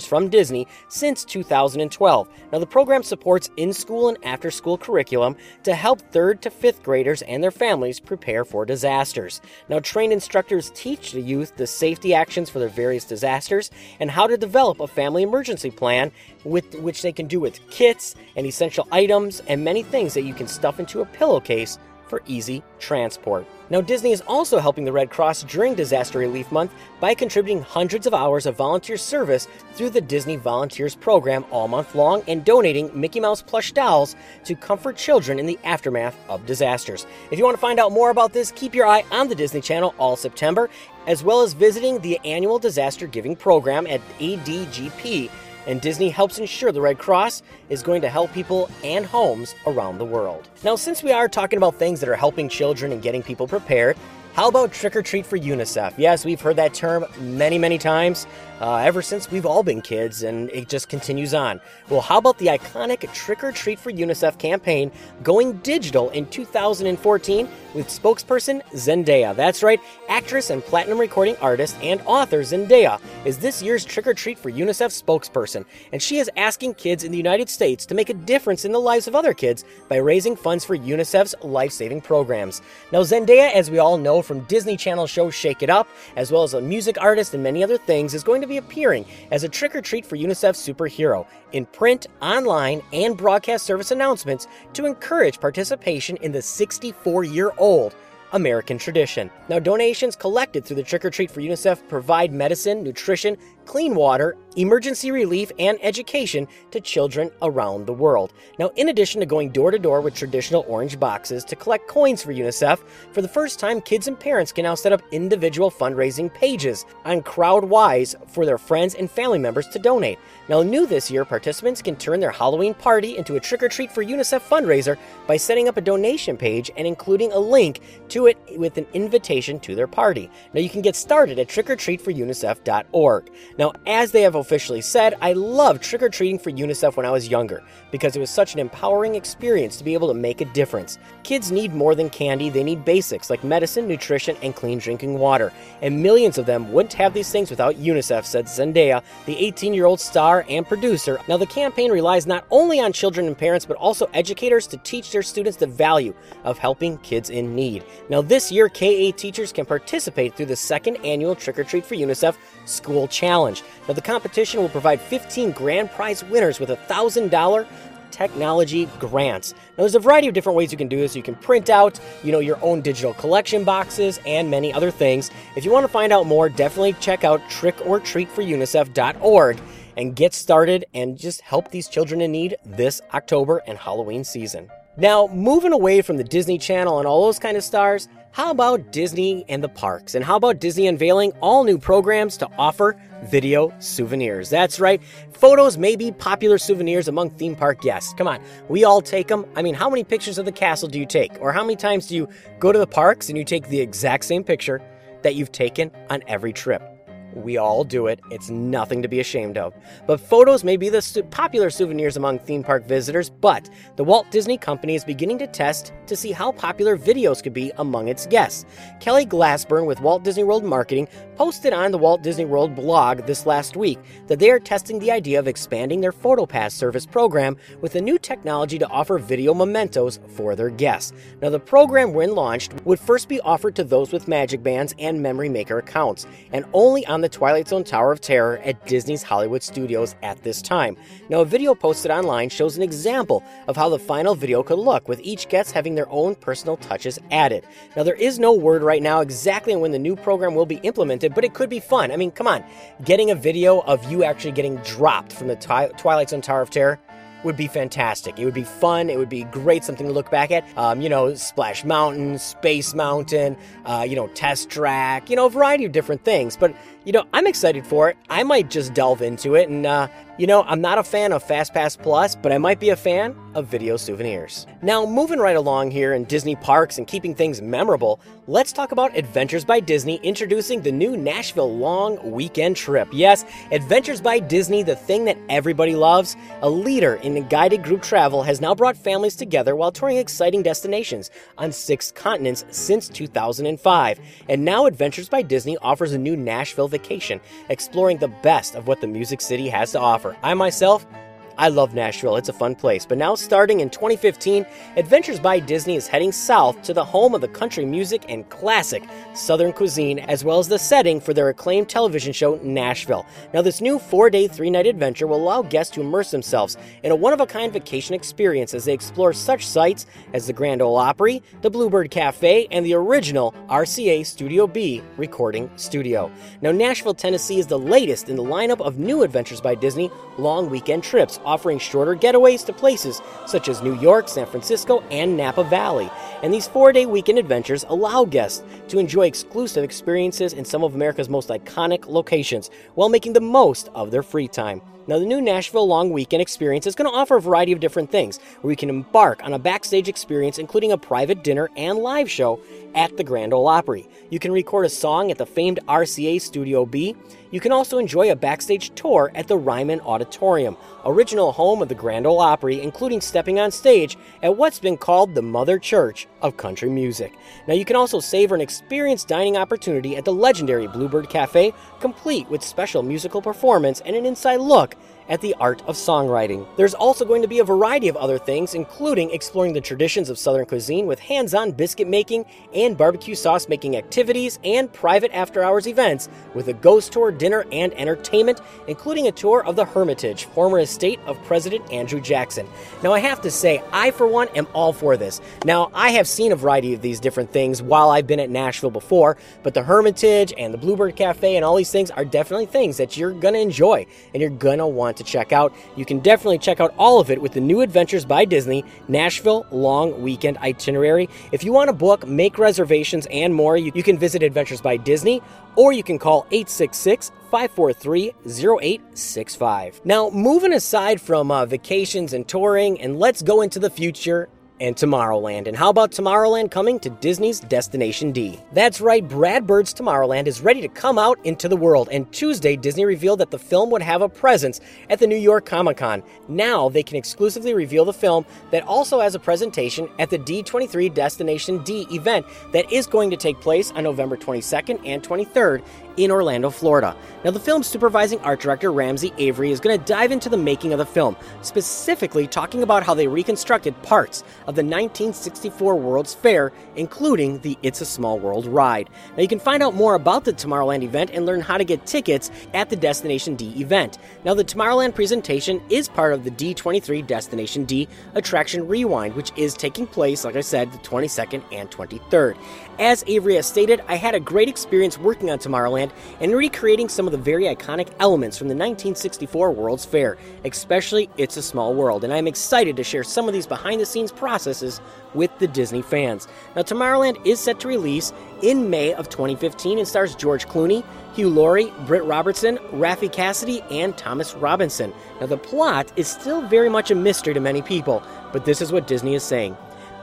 from 0.00 0.28
Disney 0.28 0.66
since 0.88 1.24
2012. 1.24 2.28
Now, 2.52 2.58
the 2.58 2.66
program 2.66 3.02
supports 3.02 3.50
in 3.56 3.72
school 3.72 4.08
and 4.08 4.18
after 4.24 4.50
school 4.50 4.78
curriculum 4.78 5.36
to 5.64 5.74
help 5.74 6.00
third 6.00 6.42
to 6.42 6.50
fifth 6.50 6.82
graders 6.82 7.22
and 7.22 7.42
their 7.42 7.50
families 7.50 8.00
prepare 8.00 8.44
for 8.44 8.64
disasters. 8.64 9.40
Now, 9.68 9.80
trained 9.80 10.12
instructors 10.12 10.70
teach 10.74 11.12
the 11.12 11.20
youth 11.20 11.56
the 11.56 11.66
safety 11.66 12.14
actions 12.14 12.50
for 12.50 12.58
their 12.58 12.68
various 12.68 13.04
disasters 13.04 13.70
and 14.00 14.10
how 14.10 14.26
to 14.26 14.36
develop 14.36 14.80
a 14.80 14.86
family 14.86 15.22
emergency 15.22 15.70
plan 15.70 16.12
with 16.44 16.74
which 16.76 17.02
they 17.02 17.12
can 17.12 17.26
do 17.26 17.40
with 17.40 17.60
kits 17.70 18.14
and 18.36 18.46
essential 18.46 18.86
items 18.92 19.42
and 19.48 19.64
many 19.64 19.82
things 19.82 20.14
that 20.14 20.22
you 20.22 20.34
can 20.34 20.46
stuff 20.46 20.78
into 20.78 21.00
a 21.00 21.06
pillowcase 21.06 21.78
for 22.06 22.22
easy 22.26 22.62
transport. 22.78 23.46
Now, 23.70 23.80
Disney 23.80 24.12
is 24.12 24.20
also 24.28 24.58
helping 24.58 24.84
the 24.84 24.92
Red 24.92 25.10
Cross 25.10 25.44
during 25.44 25.74
Disaster 25.74 26.18
Relief 26.18 26.52
Month 26.52 26.72
by 27.00 27.14
contributing 27.14 27.62
hundreds 27.62 28.06
of 28.06 28.12
hours 28.12 28.44
of 28.44 28.56
volunteer 28.56 28.98
service 28.98 29.48
through 29.72 29.90
the 29.90 30.02
Disney 30.02 30.36
Volunteers 30.36 30.94
Program 30.94 31.46
all 31.50 31.66
month 31.66 31.94
long 31.94 32.22
and 32.28 32.44
donating 32.44 32.90
Mickey 32.98 33.20
Mouse 33.20 33.40
plush 33.40 33.72
dolls 33.72 34.16
to 34.44 34.54
comfort 34.54 34.96
children 34.96 35.38
in 35.38 35.46
the 35.46 35.58
aftermath 35.64 36.16
of 36.28 36.44
disasters. 36.44 37.06
If 37.30 37.38
you 37.38 37.44
want 37.44 37.56
to 37.56 37.60
find 37.60 37.80
out 37.80 37.90
more 37.90 38.10
about 38.10 38.34
this, 38.34 38.52
keep 38.52 38.74
your 38.74 38.86
eye 38.86 39.04
on 39.10 39.28
the 39.28 39.34
Disney 39.34 39.62
Channel 39.62 39.94
all 39.98 40.14
September, 40.14 40.68
as 41.06 41.24
well 41.24 41.40
as 41.40 41.54
visiting 41.54 41.98
the 42.00 42.18
annual 42.24 42.58
Disaster 42.58 43.06
Giving 43.06 43.34
Program 43.34 43.86
at 43.86 44.02
ADGP 44.18 45.30
and 45.66 45.80
Disney 45.80 46.10
helps 46.10 46.38
ensure 46.38 46.72
the 46.72 46.80
Red 46.80 46.98
Cross 46.98 47.42
is 47.68 47.82
going 47.82 48.02
to 48.02 48.08
help 48.08 48.32
people 48.32 48.70
and 48.82 49.06
homes 49.06 49.54
around 49.66 49.98
the 49.98 50.04
world. 50.04 50.48
Now, 50.62 50.76
since 50.76 51.02
we 51.02 51.12
are 51.12 51.28
talking 51.28 51.56
about 51.56 51.76
things 51.76 52.00
that 52.00 52.08
are 52.08 52.16
helping 52.16 52.48
children 52.48 52.92
and 52.92 53.02
getting 53.02 53.22
people 53.22 53.46
prepared, 53.46 53.96
how 54.34 54.48
about 54.48 54.72
trick 54.72 54.96
or 54.96 55.02
treat 55.02 55.24
for 55.24 55.38
UNICEF? 55.38 55.94
Yes, 55.96 56.24
we've 56.24 56.40
heard 56.40 56.56
that 56.56 56.74
term 56.74 57.04
many, 57.20 57.56
many 57.56 57.78
times 57.78 58.26
uh, 58.60 58.76
ever 58.76 59.02
since 59.02 59.30
we've 59.30 59.46
all 59.46 59.62
been 59.62 59.82
kids, 59.82 60.22
and 60.22 60.50
it 60.50 60.68
just 60.68 60.88
continues 60.88 61.34
on. 61.34 61.60
Well, 61.88 62.00
how 62.00 62.18
about 62.18 62.38
the 62.38 62.46
iconic 62.46 63.12
Trick 63.12 63.42
or 63.42 63.52
Treat 63.52 63.78
for 63.78 63.90
UNICEF 63.90 64.38
campaign 64.38 64.92
going 65.22 65.58
digital 65.58 66.10
in 66.10 66.26
2014 66.26 67.48
with 67.74 67.88
spokesperson 67.88 68.62
Zendaya? 68.72 69.34
That's 69.34 69.62
right, 69.62 69.80
actress 70.08 70.50
and 70.50 70.62
platinum 70.62 70.98
recording 70.98 71.36
artist 71.38 71.76
and 71.82 72.00
author 72.06 72.40
Zendaya 72.40 73.00
is 73.24 73.38
this 73.38 73.62
year's 73.62 73.84
Trick 73.84 74.06
or 74.06 74.14
Treat 74.14 74.38
for 74.38 74.50
UNICEF 74.50 75.02
spokesperson, 75.02 75.64
and 75.92 76.00
she 76.00 76.18
is 76.18 76.30
asking 76.36 76.74
kids 76.74 77.04
in 77.04 77.10
the 77.10 77.18
United 77.18 77.48
States 77.48 77.84
to 77.86 77.94
make 77.94 78.08
a 78.08 78.14
difference 78.14 78.64
in 78.64 78.72
the 78.72 78.78
lives 78.78 79.08
of 79.08 79.14
other 79.14 79.34
kids 79.34 79.64
by 79.88 79.96
raising 79.96 80.36
funds 80.36 80.64
for 80.64 80.76
UNICEF's 80.76 81.34
life 81.42 81.72
saving 81.72 82.00
programs. 82.00 82.62
Now, 82.92 83.00
Zendaya, 83.00 83.52
as 83.52 83.70
we 83.70 83.78
all 83.78 83.98
know 83.98 84.22
from 84.22 84.40
Disney 84.40 84.76
Channel 84.76 85.06
show 85.06 85.30
Shake 85.30 85.62
It 85.62 85.70
Up, 85.70 85.88
as 86.16 86.30
well 86.30 86.44
as 86.44 86.54
a 86.54 86.60
music 86.60 86.96
artist 87.00 87.34
and 87.34 87.42
many 87.42 87.64
other 87.64 87.78
things, 87.78 88.14
is 88.14 88.22
going 88.22 88.43
to 88.44 88.48
be 88.48 88.58
appearing 88.58 89.04
as 89.30 89.42
a 89.42 89.48
trick 89.48 89.74
or 89.74 89.80
treat 89.80 90.04
for 90.06 90.16
UNICEF 90.16 90.54
superhero 90.54 91.26
in 91.52 91.66
print, 91.66 92.06
online, 92.20 92.82
and 92.92 93.16
broadcast 93.16 93.64
service 93.66 93.90
announcements 93.90 94.46
to 94.74 94.86
encourage 94.86 95.40
participation 95.40 96.16
in 96.18 96.32
the 96.32 96.42
64 96.42 97.24
year 97.24 97.52
old 97.58 97.94
American 98.32 98.78
tradition. 98.78 99.30
Now, 99.48 99.60
donations 99.60 100.16
collected 100.16 100.64
through 100.64 100.76
the 100.76 100.82
Trick 100.82 101.04
or 101.04 101.10
Treat 101.10 101.30
for 101.30 101.40
UNICEF 101.40 101.88
provide 101.88 102.32
medicine, 102.32 102.82
nutrition, 102.82 103.36
clean 103.66 103.94
water, 103.94 104.36
emergency 104.56 105.10
relief, 105.10 105.50
and 105.58 105.78
education 105.82 106.46
to 106.70 106.80
children 106.80 107.30
around 107.42 107.86
the 107.86 107.92
world. 107.92 108.32
Now, 108.58 108.70
in 108.76 108.88
addition 108.88 109.20
to 109.20 109.26
going 109.26 109.50
door 109.50 109.70
to 109.70 109.78
door 109.78 110.00
with 110.00 110.14
traditional 110.14 110.64
orange 110.68 110.98
boxes 111.00 111.44
to 111.46 111.56
collect 111.56 111.88
coins 111.88 112.22
for 112.22 112.32
UNICEF, 112.32 112.78
for 113.12 113.22
the 113.22 113.28
first 113.28 113.58
time, 113.58 113.80
kids 113.80 114.08
and 114.08 114.18
parents 114.18 114.52
can 114.52 114.64
now 114.64 114.74
set 114.74 114.92
up 114.92 115.02
individual 115.12 115.70
fundraising 115.70 116.32
pages 116.32 116.86
on 117.04 117.22
CrowdRise 117.22 118.14
for 118.30 118.46
their 118.46 118.58
friends 118.58 118.94
and 118.94 119.10
family 119.10 119.38
members 119.38 119.66
to 119.68 119.78
donate. 119.78 120.18
Now, 120.48 120.62
new 120.62 120.86
this 120.86 121.10
year, 121.10 121.24
participants 121.24 121.82
can 121.82 121.96
turn 121.96 122.20
their 122.20 122.30
Halloween 122.30 122.74
party 122.74 123.16
into 123.16 123.36
a 123.36 123.40
trick 123.40 123.62
or 123.62 123.68
treat 123.68 123.90
for 123.90 124.04
UNICEF 124.04 124.40
fundraiser 124.40 124.98
by 125.26 125.36
setting 125.36 125.68
up 125.68 125.76
a 125.76 125.80
donation 125.80 126.36
page 126.36 126.70
and 126.76 126.86
including 126.86 127.32
a 127.32 127.38
link 127.38 127.80
to 128.08 128.26
it 128.26 128.38
with 128.56 128.78
an 128.78 128.86
invitation 128.92 129.58
to 129.60 129.74
their 129.74 129.86
party. 129.86 130.30
Now, 130.52 130.60
you 130.60 130.68
can 130.68 130.82
get 130.82 130.96
started 130.96 131.38
at 131.38 131.48
trickortreatforunicef.org. 131.48 133.30
Now, 133.56 133.72
as 133.86 134.10
they 134.10 134.22
have 134.22 134.34
officially 134.34 134.80
said, 134.80 135.14
I 135.20 135.32
loved 135.32 135.82
trick 135.82 136.02
or 136.02 136.08
treating 136.08 136.38
for 136.40 136.50
UNICEF 136.50 136.96
when 136.96 137.06
I 137.06 137.10
was 137.10 137.28
younger 137.28 137.62
because 137.92 138.16
it 138.16 138.20
was 138.20 138.30
such 138.30 138.54
an 138.54 138.58
empowering 138.58 139.14
experience 139.14 139.76
to 139.76 139.84
be 139.84 139.94
able 139.94 140.08
to 140.08 140.14
make 140.14 140.40
a 140.40 140.46
difference. 140.46 140.98
Kids 141.22 141.52
need 141.52 141.72
more 141.72 141.94
than 141.94 142.10
candy, 142.10 142.50
they 142.50 142.64
need 142.64 142.84
basics 142.84 143.30
like 143.30 143.44
medicine, 143.44 143.86
nutrition, 143.86 144.36
and 144.42 144.56
clean 144.56 144.78
drinking 144.78 145.18
water. 145.18 145.52
And 145.82 146.02
millions 146.02 146.36
of 146.36 146.46
them 146.46 146.72
wouldn't 146.72 146.94
have 146.94 147.14
these 147.14 147.30
things 147.30 147.48
without 147.48 147.76
UNICEF, 147.76 148.24
said 148.24 148.46
Zendaya, 148.46 149.02
the 149.26 149.36
18 149.36 149.72
year 149.72 149.86
old 149.86 150.00
star 150.00 150.44
and 150.48 150.66
producer. 150.66 151.20
Now, 151.28 151.36
the 151.36 151.46
campaign 151.46 151.92
relies 151.92 152.26
not 152.26 152.44
only 152.50 152.80
on 152.80 152.92
children 152.92 153.26
and 153.26 153.38
parents, 153.38 153.64
but 153.64 153.76
also 153.76 154.10
educators 154.14 154.66
to 154.68 154.78
teach 154.78 155.12
their 155.12 155.22
students 155.22 155.58
the 155.58 155.66
value 155.66 156.14
of 156.42 156.58
helping 156.58 156.98
kids 156.98 157.30
in 157.30 157.54
need. 157.54 157.84
Now, 158.08 158.20
this 158.20 158.50
year, 158.50 158.68
KA 158.68 159.12
teachers 159.16 159.52
can 159.52 159.64
participate 159.64 160.36
through 160.36 160.46
the 160.46 160.56
second 160.56 160.96
annual 161.04 161.36
Trick 161.36 161.58
or 161.58 161.64
Treat 161.64 161.86
for 161.86 161.94
UNICEF 161.94 162.36
School 162.64 163.08
Challenge. 163.08 163.62
Now, 163.88 163.94
the 163.94 164.00
competition 164.00 164.60
will 164.60 164.68
provide 164.68 165.00
15 165.00 165.52
grand 165.52 165.90
prize 165.90 166.24
winners 166.24 166.60
with 166.60 166.70
a 166.70 166.76
$1,000 166.76 167.66
technology 168.14 168.88
grants. 169.00 169.52
Now 169.52 169.82
there's 169.82 169.96
a 169.96 170.00
variety 170.00 170.28
of 170.28 170.34
different 170.34 170.56
ways 170.56 170.70
you 170.70 170.78
can 170.78 170.86
do 170.86 170.98
this. 170.98 171.16
You 171.16 171.22
can 171.22 171.34
print 171.34 171.68
out, 171.68 171.98
you 172.22 172.30
know, 172.30 172.38
your 172.38 172.60
own 172.62 172.80
digital 172.80 173.12
collection 173.14 173.64
boxes 173.64 174.20
and 174.24 174.48
many 174.48 174.72
other 174.72 174.92
things. 174.92 175.32
If 175.56 175.64
you 175.64 175.72
want 175.72 175.82
to 175.84 175.92
find 175.92 176.12
out 176.12 176.26
more, 176.26 176.48
definitely 176.48 176.92
check 177.00 177.24
out 177.24 177.40
trickortreatforunicef.org 177.50 179.60
and 179.96 180.14
get 180.14 180.32
started 180.32 180.84
and 180.94 181.18
just 181.18 181.40
help 181.40 181.72
these 181.72 181.88
children 181.88 182.20
in 182.20 182.30
need 182.30 182.56
this 182.64 183.00
October 183.12 183.62
and 183.66 183.76
Halloween 183.76 184.22
season. 184.22 184.70
Now, 184.96 185.26
moving 185.32 185.72
away 185.72 186.02
from 186.02 186.16
the 186.16 186.24
Disney 186.24 186.56
Channel 186.56 187.00
and 187.00 187.08
all 187.08 187.24
those 187.24 187.40
kind 187.40 187.56
of 187.56 187.64
stars, 187.64 188.06
how 188.34 188.50
about 188.50 188.90
Disney 188.90 189.44
and 189.48 189.62
the 189.62 189.68
parks? 189.68 190.16
And 190.16 190.24
how 190.24 190.34
about 190.34 190.58
Disney 190.58 190.88
unveiling 190.88 191.30
all 191.40 191.62
new 191.62 191.78
programs 191.78 192.36
to 192.38 192.50
offer 192.58 193.00
video 193.22 193.72
souvenirs? 193.78 194.50
That's 194.50 194.80
right, 194.80 195.00
photos 195.32 195.78
may 195.78 195.94
be 195.94 196.10
popular 196.10 196.58
souvenirs 196.58 197.06
among 197.06 197.30
theme 197.30 197.54
park 197.54 197.80
guests. 197.80 198.12
Come 198.14 198.26
on, 198.26 198.40
we 198.68 198.82
all 198.82 199.00
take 199.00 199.28
them. 199.28 199.46
I 199.54 199.62
mean, 199.62 199.74
how 199.74 199.88
many 199.88 200.02
pictures 200.02 200.36
of 200.36 200.46
the 200.46 200.52
castle 200.52 200.88
do 200.88 200.98
you 200.98 201.06
take? 201.06 201.40
Or 201.40 201.52
how 201.52 201.62
many 201.62 201.76
times 201.76 202.08
do 202.08 202.16
you 202.16 202.28
go 202.58 202.72
to 202.72 202.78
the 202.78 202.88
parks 202.88 203.28
and 203.28 203.38
you 203.38 203.44
take 203.44 203.68
the 203.68 203.80
exact 203.80 204.24
same 204.24 204.42
picture 204.42 204.82
that 205.22 205.36
you've 205.36 205.52
taken 205.52 205.92
on 206.10 206.24
every 206.26 206.52
trip? 206.52 206.93
We 207.34 207.56
all 207.56 207.84
do 207.84 208.06
it. 208.06 208.20
It's 208.30 208.50
nothing 208.50 209.02
to 209.02 209.08
be 209.08 209.20
ashamed 209.20 209.58
of. 209.58 209.74
But 210.06 210.20
photos 210.20 210.64
may 210.64 210.76
be 210.76 210.88
the 210.88 211.02
su- 211.02 211.22
popular 211.24 211.70
souvenirs 211.70 212.16
among 212.16 212.38
theme 212.38 212.62
park 212.62 212.86
visitors, 212.86 213.28
but 213.30 213.68
the 213.96 214.04
Walt 214.04 214.30
Disney 214.30 214.56
Company 214.56 214.94
is 214.94 215.04
beginning 215.04 215.38
to 215.38 215.46
test 215.46 215.92
to 216.06 216.16
see 216.16 216.32
how 216.32 216.52
popular 216.52 216.96
videos 216.96 217.42
could 217.42 217.54
be 217.54 217.72
among 217.78 218.08
its 218.08 218.26
guests. 218.26 218.64
Kelly 219.00 219.26
Glassburn 219.26 219.86
with 219.86 220.00
Walt 220.00 220.22
Disney 220.22 220.44
World 220.44 220.64
Marketing 220.64 221.08
posted 221.36 221.72
on 221.72 221.90
the 221.90 221.98
Walt 221.98 222.22
Disney 222.22 222.44
World 222.44 222.74
blog 222.76 223.26
this 223.26 223.46
last 223.46 223.76
week 223.76 223.98
that 224.28 224.38
they 224.38 224.50
are 224.50 224.60
testing 224.60 224.98
the 224.98 225.10
idea 225.10 225.38
of 225.38 225.48
expanding 225.48 226.00
their 226.00 226.12
PhotoPass 226.12 226.72
service 226.72 227.06
program 227.06 227.56
with 227.80 227.96
a 227.96 228.00
new 228.00 228.18
technology 228.18 228.78
to 228.78 228.88
offer 228.88 229.18
video 229.18 229.52
mementos 229.54 230.20
for 230.28 230.54
their 230.54 230.70
guests. 230.70 231.12
Now, 231.42 231.50
the 231.50 231.58
program, 231.58 232.12
when 232.12 232.34
launched, 232.34 232.74
would 232.84 233.00
first 233.00 233.28
be 233.28 233.40
offered 233.40 233.74
to 233.76 233.84
those 233.84 234.12
with 234.12 234.28
Magic 234.28 234.62
Bands 234.62 234.94
and 234.98 235.20
Memory 235.20 235.48
Maker 235.48 235.78
accounts, 235.78 236.26
and 236.52 236.64
only 236.72 237.04
on 237.06 237.20
the 237.24 237.28
Twilight 237.30 237.66
Zone 237.66 237.84
Tower 237.84 238.12
of 238.12 238.20
Terror 238.20 238.58
at 238.58 238.86
Disney's 238.86 239.22
Hollywood 239.22 239.62
Studios 239.62 240.14
at 240.22 240.42
this 240.42 240.60
time. 240.60 240.94
Now, 241.30 241.40
a 241.40 241.46
video 241.46 241.74
posted 241.74 242.10
online 242.10 242.50
shows 242.50 242.76
an 242.76 242.82
example 242.82 243.42
of 243.66 243.76
how 243.76 243.88
the 243.88 243.98
final 243.98 244.34
video 244.34 244.62
could 244.62 244.78
look, 244.78 245.08
with 245.08 245.20
each 245.22 245.48
guest 245.48 245.72
having 245.72 245.94
their 245.94 246.08
own 246.10 246.34
personal 246.34 246.76
touches 246.76 247.18
added. 247.30 247.64
Now, 247.96 248.02
there 248.02 248.14
is 248.14 248.38
no 248.38 248.52
word 248.52 248.82
right 248.82 249.02
now 249.02 249.22
exactly 249.22 249.74
when 249.74 249.90
the 249.90 249.98
new 249.98 250.16
program 250.16 250.54
will 250.54 250.66
be 250.66 250.80
implemented, 250.82 251.34
but 251.34 251.44
it 251.44 251.54
could 251.54 251.70
be 251.70 251.80
fun. 251.80 252.12
I 252.12 252.16
mean, 252.16 252.30
come 252.30 252.46
on, 252.46 252.62
getting 253.04 253.30
a 253.30 253.34
video 253.34 253.80
of 253.80 254.04
you 254.12 254.22
actually 254.22 254.52
getting 254.52 254.76
dropped 254.78 255.32
from 255.32 255.48
the 255.48 255.56
Twi- 255.56 255.92
Twilight 255.96 256.28
Zone 256.28 256.42
Tower 256.42 256.60
of 256.60 256.68
Terror 256.68 257.00
would 257.42 257.56
be 257.56 257.66
fantastic. 257.66 258.38
It 258.38 258.44
would 258.46 258.54
be 258.54 258.64
fun. 258.64 259.10
It 259.10 259.18
would 259.18 259.28
be 259.28 259.44
great, 259.44 259.84
something 259.84 260.06
to 260.06 260.12
look 260.12 260.30
back 260.30 260.50
at. 260.50 260.64
Um, 260.78 261.02
you 261.02 261.10
know, 261.10 261.34
Splash 261.34 261.84
Mountain, 261.84 262.38
Space 262.38 262.94
Mountain, 262.94 263.58
uh, 263.84 264.06
you 264.08 264.16
know, 264.16 264.28
Test 264.28 264.70
Track, 264.70 265.28
you 265.28 265.36
know, 265.36 265.46
a 265.46 265.50
variety 265.50 265.84
of 265.84 265.92
different 265.92 266.24
things. 266.24 266.56
But, 266.56 266.74
you 267.04 267.12
know, 267.12 267.24
I'm 267.32 267.46
excited 267.46 267.86
for 267.86 268.08
it. 268.08 268.16
I 268.30 268.42
might 268.42 268.70
just 268.70 268.94
delve 268.94 269.22
into 269.22 269.54
it. 269.54 269.68
And, 269.68 269.84
uh, 269.84 270.08
you 270.38 270.46
know, 270.46 270.62
I'm 270.62 270.80
not 270.80 270.98
a 270.98 271.04
fan 271.04 271.32
of 271.32 271.44
FastPass 271.44 271.96
Plus, 272.00 272.34
but 272.34 272.50
I 272.50 272.58
might 272.58 272.80
be 272.80 272.90
a 272.90 272.96
fan 272.96 273.36
of 273.54 273.66
video 273.66 273.96
souvenirs. 273.96 274.66
Now, 274.82 275.06
moving 275.06 275.38
right 275.38 275.56
along 275.56 275.92
here 275.92 276.14
in 276.14 276.24
Disney 276.24 276.56
parks 276.56 276.98
and 276.98 277.06
keeping 277.06 277.34
things 277.36 277.62
memorable, 277.62 278.20
let's 278.48 278.72
talk 278.72 278.90
about 278.90 279.16
Adventures 279.16 279.64
by 279.64 279.78
Disney 279.78 280.16
introducing 280.24 280.82
the 280.82 280.90
new 280.90 281.16
Nashville 281.16 281.76
long 281.76 282.18
weekend 282.32 282.76
trip. 282.76 283.06
Yes, 283.12 283.44
Adventures 283.70 284.20
by 284.20 284.40
Disney, 284.40 284.82
the 284.82 284.96
thing 284.96 285.24
that 285.26 285.38
everybody 285.48 285.94
loves, 285.94 286.36
a 286.62 286.68
leader 286.68 287.14
in 287.16 287.46
guided 287.46 287.84
group 287.84 288.02
travel, 288.02 288.42
has 288.42 288.60
now 288.60 288.74
brought 288.74 288.96
families 288.96 289.36
together 289.36 289.76
while 289.76 289.92
touring 289.92 290.16
exciting 290.16 290.62
destinations 290.64 291.30
on 291.58 291.70
six 291.70 292.10
continents 292.10 292.64
since 292.70 293.08
2005. 293.08 294.20
And 294.48 294.64
now 294.64 294.86
Adventures 294.86 295.28
by 295.28 295.42
Disney 295.42 295.76
offers 295.78 296.12
a 296.12 296.18
new 296.18 296.36
Nashville 296.36 296.88
vacation, 296.98 297.40
exploring 297.68 298.18
the 298.18 298.28
best 298.28 298.74
of 298.74 298.86
what 298.86 299.00
the 299.00 299.06
Music 299.06 299.40
City 299.40 299.68
has 299.68 299.92
to 299.92 300.00
offer. 300.00 300.36
I 300.42 300.54
myself, 300.54 301.06
I 301.56 301.68
love 301.68 301.94
Nashville, 301.94 302.36
it's 302.36 302.48
a 302.48 302.52
fun 302.52 302.74
place. 302.74 303.06
But 303.06 303.18
now, 303.18 303.36
starting 303.36 303.78
in 303.78 303.88
2015, 303.88 304.66
Adventures 304.96 305.38
by 305.38 305.60
Disney 305.60 305.94
is 305.94 306.08
heading 306.08 306.32
south 306.32 306.82
to 306.82 306.92
the 306.92 307.04
home 307.04 307.32
of 307.32 307.40
the 307.40 307.48
country 307.48 307.84
music 307.84 308.24
and 308.28 308.48
classic 308.48 309.04
Southern 309.34 309.72
cuisine, 309.72 310.18
as 310.18 310.44
well 310.44 310.58
as 310.58 310.66
the 310.66 310.78
setting 310.78 311.20
for 311.20 311.32
their 311.32 311.48
acclaimed 311.48 311.88
television 311.88 312.32
show, 312.32 312.58
Nashville. 312.62 313.24
Now, 313.52 313.62
this 313.62 313.80
new 313.80 314.00
four 314.00 314.30
day, 314.30 314.48
three 314.48 314.68
night 314.68 314.86
adventure 314.86 315.28
will 315.28 315.36
allow 315.36 315.62
guests 315.62 315.94
to 315.94 316.00
immerse 316.00 316.32
themselves 316.32 316.76
in 317.04 317.12
a 317.12 317.16
one 317.16 317.32
of 317.32 317.40
a 317.40 317.46
kind 317.46 317.72
vacation 317.72 318.16
experience 318.16 318.74
as 318.74 318.84
they 318.84 318.92
explore 318.92 319.32
such 319.32 319.64
sites 319.64 320.06
as 320.32 320.48
the 320.48 320.52
Grand 320.52 320.82
Ole 320.82 320.96
Opry, 320.96 321.40
the 321.62 321.70
Bluebird 321.70 322.10
Cafe, 322.10 322.66
and 322.72 322.84
the 322.84 322.94
original 322.94 323.52
RCA 323.68 324.26
Studio 324.26 324.66
B 324.66 325.02
recording 325.16 325.70
studio. 325.76 326.32
Now, 326.62 326.72
Nashville, 326.72 327.14
Tennessee 327.14 327.60
is 327.60 327.68
the 327.68 327.78
latest 327.78 328.28
in 328.28 328.34
the 328.34 328.42
lineup 328.42 328.80
of 328.80 328.98
new 328.98 329.22
Adventures 329.22 329.60
by 329.60 329.76
Disney 329.76 330.10
long 330.36 330.68
weekend 330.68 331.04
trips 331.04 331.38
offering 331.44 331.78
shorter 331.78 332.16
getaways 332.16 332.64
to 332.66 332.72
places 332.72 333.20
such 333.46 333.68
as 333.68 333.82
New 333.82 333.98
York, 334.00 334.28
San 334.28 334.46
Francisco, 334.46 335.00
and 335.10 335.36
Napa 335.36 335.64
Valley. 335.64 336.10
And 336.42 336.52
these 336.52 336.68
four 336.68 336.92
day 336.92 337.06
weekend 337.06 337.38
adventures 337.38 337.84
allow 337.88 338.24
guests 338.24 338.62
to 338.88 338.98
enjoy 338.98 339.26
exclusive 339.26 339.84
experiences 339.84 340.52
in 340.52 340.64
some 340.64 340.84
of 340.84 340.94
America's 340.94 341.28
most 341.28 341.48
iconic 341.48 342.06
locations 342.06 342.70
while 342.94 343.08
making 343.08 343.32
the 343.32 343.40
most 343.40 343.88
of 343.94 344.10
their 344.10 344.22
free 344.22 344.48
time. 344.48 344.82
Now, 345.06 345.18
the 345.18 345.26
new 345.26 345.42
Nashville 345.42 345.86
Long 345.86 346.10
Weekend 346.10 346.40
experience 346.40 346.86
is 346.86 346.94
going 346.94 347.10
to 347.10 347.16
offer 347.16 347.36
a 347.36 347.40
variety 347.40 347.72
of 347.72 347.80
different 347.80 348.10
things, 348.10 348.38
where 348.62 348.70
you 348.70 348.76
can 348.76 348.88
embark 348.88 349.44
on 349.44 349.52
a 349.52 349.58
backstage 349.58 350.08
experience, 350.08 350.58
including 350.58 350.92
a 350.92 350.98
private 350.98 351.44
dinner 351.44 351.68
and 351.76 351.98
live 351.98 352.30
show 352.30 352.58
at 352.94 353.14
the 353.18 353.24
Grand 353.24 353.52
Ole 353.52 353.68
Opry. 353.68 354.08
You 354.30 354.38
can 354.38 354.50
record 354.50 354.86
a 354.86 354.88
song 354.88 355.30
at 355.30 355.36
the 355.36 355.44
famed 355.44 355.80
RCA 355.88 356.40
Studio 356.40 356.86
B. 356.86 357.14
You 357.54 357.60
can 357.60 357.70
also 357.70 357.98
enjoy 357.98 358.32
a 358.32 358.34
backstage 358.34 358.92
tour 358.96 359.30
at 359.36 359.46
the 359.46 359.56
Ryman 359.56 360.00
Auditorium, 360.00 360.76
original 361.04 361.52
home 361.52 361.82
of 361.82 361.88
the 361.88 361.94
Grand 361.94 362.26
Ole 362.26 362.40
Opry, 362.40 362.80
including 362.80 363.20
stepping 363.20 363.60
on 363.60 363.70
stage 363.70 364.18
at 364.42 364.56
what's 364.56 364.80
been 364.80 364.96
called 364.96 365.36
the 365.36 365.42
Mother 365.42 365.78
Church 365.78 366.26
of 366.42 366.56
country 366.56 366.90
music. 366.90 367.32
Now, 367.68 367.74
you 367.74 367.84
can 367.84 367.94
also 367.94 368.18
savor 368.18 368.56
an 368.56 368.60
experienced 368.60 369.28
dining 369.28 369.56
opportunity 369.56 370.16
at 370.16 370.24
the 370.24 370.34
legendary 370.34 370.88
Bluebird 370.88 371.28
Cafe, 371.30 371.72
complete 372.00 372.50
with 372.50 372.60
special 372.60 373.04
musical 373.04 373.40
performance 373.40 374.00
and 374.00 374.16
an 374.16 374.26
inside 374.26 374.60
look 374.60 374.96
at 375.28 375.40
the 375.40 375.54
art 375.54 375.80
of 375.86 375.96
songwriting. 375.96 376.66
There's 376.76 376.94
also 376.94 377.24
going 377.24 377.42
to 377.42 377.48
be 377.48 377.60
a 377.60 377.64
variety 377.64 378.08
of 378.08 378.16
other 378.16 378.38
things, 378.38 378.74
including 378.74 379.30
exploring 379.30 379.72
the 379.72 379.80
traditions 379.80 380.28
of 380.28 380.38
Southern 380.38 380.66
cuisine 380.66 381.06
with 381.06 381.18
hands 381.20 381.54
on 381.54 381.72
biscuit 381.72 382.08
making 382.08 382.44
and 382.74 382.96
barbecue 382.96 383.34
sauce 383.34 383.68
making 383.68 383.96
activities 383.96 384.58
and 384.64 384.92
private 384.92 385.34
after 385.34 385.62
hours 385.62 385.86
events 385.86 386.28
with 386.54 386.68
a 386.68 386.72
ghost 386.72 387.12
tour, 387.12 387.32
dinner, 387.32 387.64
and 387.72 387.94
entertainment, 387.94 388.60
including 388.88 389.28
a 389.28 389.32
tour 389.32 389.64
of 389.64 389.76
the 389.76 389.84
Hermitage, 389.84 390.44
former 390.46 390.80
estate 390.80 391.20
of 391.26 391.42
President 391.44 391.90
Andrew 391.90 392.20
Jackson. 392.20 392.66
Now, 393.02 393.12
I 393.12 393.20
have 393.20 393.40
to 393.42 393.50
say, 393.50 393.82
I 393.92 394.10
for 394.10 394.26
one 394.26 394.48
am 394.48 394.66
all 394.74 394.92
for 394.92 395.16
this. 395.16 395.40
Now, 395.64 395.90
I 395.94 396.10
have 396.10 396.28
seen 396.28 396.52
a 396.52 396.56
variety 396.56 396.92
of 396.94 397.00
these 397.00 397.20
different 397.20 397.50
things 397.50 397.80
while 397.80 398.10
I've 398.10 398.26
been 398.26 398.40
at 398.40 398.50
Nashville 398.50 398.90
before, 398.90 399.36
but 399.62 399.74
the 399.74 399.82
Hermitage 399.82 400.52
and 400.58 400.74
the 400.74 400.78
Bluebird 400.78 401.16
Cafe 401.16 401.56
and 401.56 401.64
all 401.64 401.76
these 401.76 401.90
things 401.90 402.10
are 402.10 402.24
definitely 402.24 402.66
things 402.66 402.98
that 402.98 403.16
you're 403.16 403.32
to 403.54 403.60
enjoy 403.60 404.06
and 404.32 404.40
you're 404.40 404.50
going 404.50 404.78
to 404.78 404.86
want 405.14 405.24
to 405.24 405.32
check 405.32 405.52
out. 405.52 405.72
You 405.96 406.04
can 406.04 406.18
definitely 406.20 406.58
check 406.58 406.80
out 406.80 406.92
all 406.98 407.20
of 407.20 407.30
it 407.30 407.40
with 407.40 407.52
the 407.52 407.60
new 407.60 407.82
Adventures 407.82 408.24
by 408.24 408.44
Disney 408.44 408.84
Nashville 409.08 409.66
Long 409.70 410.20
Weekend 410.22 410.58
Itinerary. 410.58 411.28
If 411.52 411.62
you 411.62 411.72
want 411.72 411.88
to 411.88 411.92
book, 411.92 412.26
make 412.26 412.58
reservations, 412.58 413.26
and 413.30 413.54
more, 413.54 413.76
you, 413.76 413.92
you 413.94 414.02
can 414.02 414.18
visit 414.18 414.42
Adventures 414.42 414.80
by 414.80 414.96
Disney 414.96 415.40
or 415.76 415.92
you 415.92 416.02
can 416.02 416.18
call 416.18 416.46
866 416.50 417.30
543 417.50 418.32
0865. 418.46 420.00
Now, 420.04 420.30
moving 420.30 420.72
aside 420.72 421.20
from 421.20 421.50
uh, 421.50 421.66
vacations 421.66 422.32
and 422.32 422.46
touring, 422.46 423.00
and 423.00 423.18
let's 423.18 423.42
go 423.42 423.62
into 423.62 423.78
the 423.78 423.90
future 423.90 424.48
and 424.80 424.96
Tomorrowland. 424.96 425.66
And 425.66 425.76
how 425.76 425.88
about 425.88 426.10
Tomorrowland 426.10 426.70
coming 426.70 426.98
to 427.00 427.10
Disney's 427.10 427.60
Destination 427.60 428.32
D? 428.32 428.58
That's 428.72 429.00
right, 429.00 429.26
Brad 429.26 429.66
Bird's 429.66 429.94
Tomorrowland 429.94 430.46
is 430.46 430.60
ready 430.60 430.80
to 430.80 430.88
come 430.88 431.18
out 431.18 431.38
into 431.44 431.68
the 431.68 431.76
world. 431.76 432.08
And 432.10 432.30
Tuesday, 432.32 432.76
Disney 432.76 433.04
revealed 433.04 433.40
that 433.40 433.50
the 433.50 433.58
film 433.58 433.90
would 433.90 434.02
have 434.02 434.22
a 434.22 434.28
presence 434.28 434.80
at 435.10 435.18
the 435.18 435.26
New 435.26 435.36
York 435.36 435.66
Comic 435.66 435.98
Con. 435.98 436.22
Now 436.48 436.88
they 436.88 437.02
can 437.02 437.16
exclusively 437.16 437.74
reveal 437.74 438.04
the 438.04 438.12
film 438.12 438.44
that 438.70 438.84
also 438.84 439.20
has 439.20 439.34
a 439.34 439.38
presentation 439.40 440.08
at 440.18 440.30
the 440.30 440.38
D23 440.38 441.12
Destination 441.14 441.82
D 441.84 442.06
event 442.10 442.46
that 442.72 442.90
is 442.92 443.06
going 443.06 443.30
to 443.30 443.36
take 443.36 443.60
place 443.60 443.90
on 443.92 444.04
November 444.04 444.36
22nd 444.36 445.00
and 445.04 445.22
23rd 445.22 445.82
in 446.16 446.30
Orlando, 446.30 446.70
Florida. 446.70 447.16
Now, 447.44 447.50
the 447.50 447.60
film's 447.60 447.86
supervising 447.86 448.40
art 448.40 448.60
director 448.60 448.92
Ramsey 448.92 449.32
Avery 449.38 449.70
is 449.70 449.80
going 449.80 449.98
to 449.98 450.04
dive 450.04 450.32
into 450.32 450.48
the 450.48 450.56
making 450.56 450.92
of 450.92 450.98
the 450.98 451.06
film, 451.06 451.36
specifically 451.62 452.46
talking 452.46 452.82
about 452.82 453.02
how 453.02 453.14
they 453.14 453.28
reconstructed 453.28 454.00
parts 454.02 454.42
of 454.66 454.74
the 454.74 454.82
1964 454.82 455.96
World's 455.96 456.34
Fair, 456.34 456.72
including 456.96 457.60
the 457.60 457.76
It's 457.82 458.00
a 458.00 458.06
Small 458.06 458.38
World 458.38 458.66
ride. 458.66 459.10
Now, 459.36 459.42
you 459.42 459.48
can 459.48 459.58
find 459.58 459.82
out 459.82 459.94
more 459.94 460.14
about 460.14 460.44
the 460.44 460.52
Tomorrowland 460.52 461.02
event 461.02 461.30
and 461.32 461.46
learn 461.46 461.60
how 461.60 461.78
to 461.78 461.84
get 461.84 462.06
tickets 462.06 462.50
at 462.72 462.90
the 462.90 462.96
Destination 462.96 463.56
D 463.56 463.80
event. 463.80 464.18
Now, 464.44 464.54
the 464.54 464.64
Tomorrowland 464.64 465.14
presentation 465.14 465.82
is 465.90 466.08
part 466.08 466.32
of 466.32 466.44
the 466.44 466.50
D23 466.50 467.26
Destination 467.26 467.84
D 467.84 468.08
Attraction 468.34 468.88
Rewind, 468.88 469.34
which 469.34 469.52
is 469.56 469.74
taking 469.74 470.06
place, 470.06 470.44
like 470.44 470.56
I 470.56 470.60
said, 470.60 470.92
the 470.92 470.98
22nd 470.98 471.62
and 471.72 471.90
23rd. 471.90 472.56
As 472.98 473.24
Avery 473.26 473.56
has 473.56 473.66
stated, 473.66 474.00
I 474.06 474.14
had 474.14 474.36
a 474.36 474.40
great 474.40 474.68
experience 474.68 475.18
working 475.18 475.50
on 475.50 475.58
Tomorrowland 475.58 476.12
and 476.40 476.54
recreating 476.54 477.08
some 477.08 477.26
of 477.26 477.32
the 477.32 477.38
very 477.38 477.64
iconic 477.64 478.08
elements 478.20 478.56
from 478.56 478.68
the 478.68 478.74
1964 478.74 479.72
World's 479.72 480.04
Fair, 480.04 480.38
especially 480.64 481.28
It's 481.36 481.56
a 481.56 481.62
Small 481.62 481.92
World, 481.92 482.22
and 482.22 482.32
I'm 482.32 482.46
excited 482.46 482.96
to 482.96 483.02
share 483.02 483.24
some 483.24 483.48
of 483.48 483.52
these 483.52 483.66
behind 483.66 484.00
the 484.00 484.06
scenes 484.06 484.30
processes 484.30 485.00
with 485.34 485.50
the 485.58 485.66
Disney 485.66 486.02
fans. 486.02 486.46
Now, 486.76 486.82
Tomorrowland 486.82 487.44
is 487.44 487.58
set 487.58 487.80
to 487.80 487.88
release 487.88 488.32
in 488.62 488.90
May 488.90 489.12
of 489.12 489.28
2015 489.28 489.98
and 489.98 490.06
stars 490.06 490.36
George 490.36 490.68
Clooney, 490.68 491.04
Hugh 491.34 491.50
Laurie, 491.50 491.92
Britt 492.06 492.22
Robertson, 492.22 492.78
Raffey 492.92 493.32
Cassidy, 493.32 493.82
and 493.90 494.16
Thomas 494.16 494.54
Robinson. 494.54 495.12
Now, 495.40 495.46
the 495.46 495.58
plot 495.58 496.12
is 496.14 496.28
still 496.28 496.62
very 496.62 496.88
much 496.88 497.10
a 497.10 497.16
mystery 497.16 497.54
to 497.54 497.60
many 497.60 497.82
people, 497.82 498.22
but 498.52 498.64
this 498.64 498.80
is 498.80 498.92
what 498.92 499.08
Disney 499.08 499.34
is 499.34 499.42
saying 499.42 499.76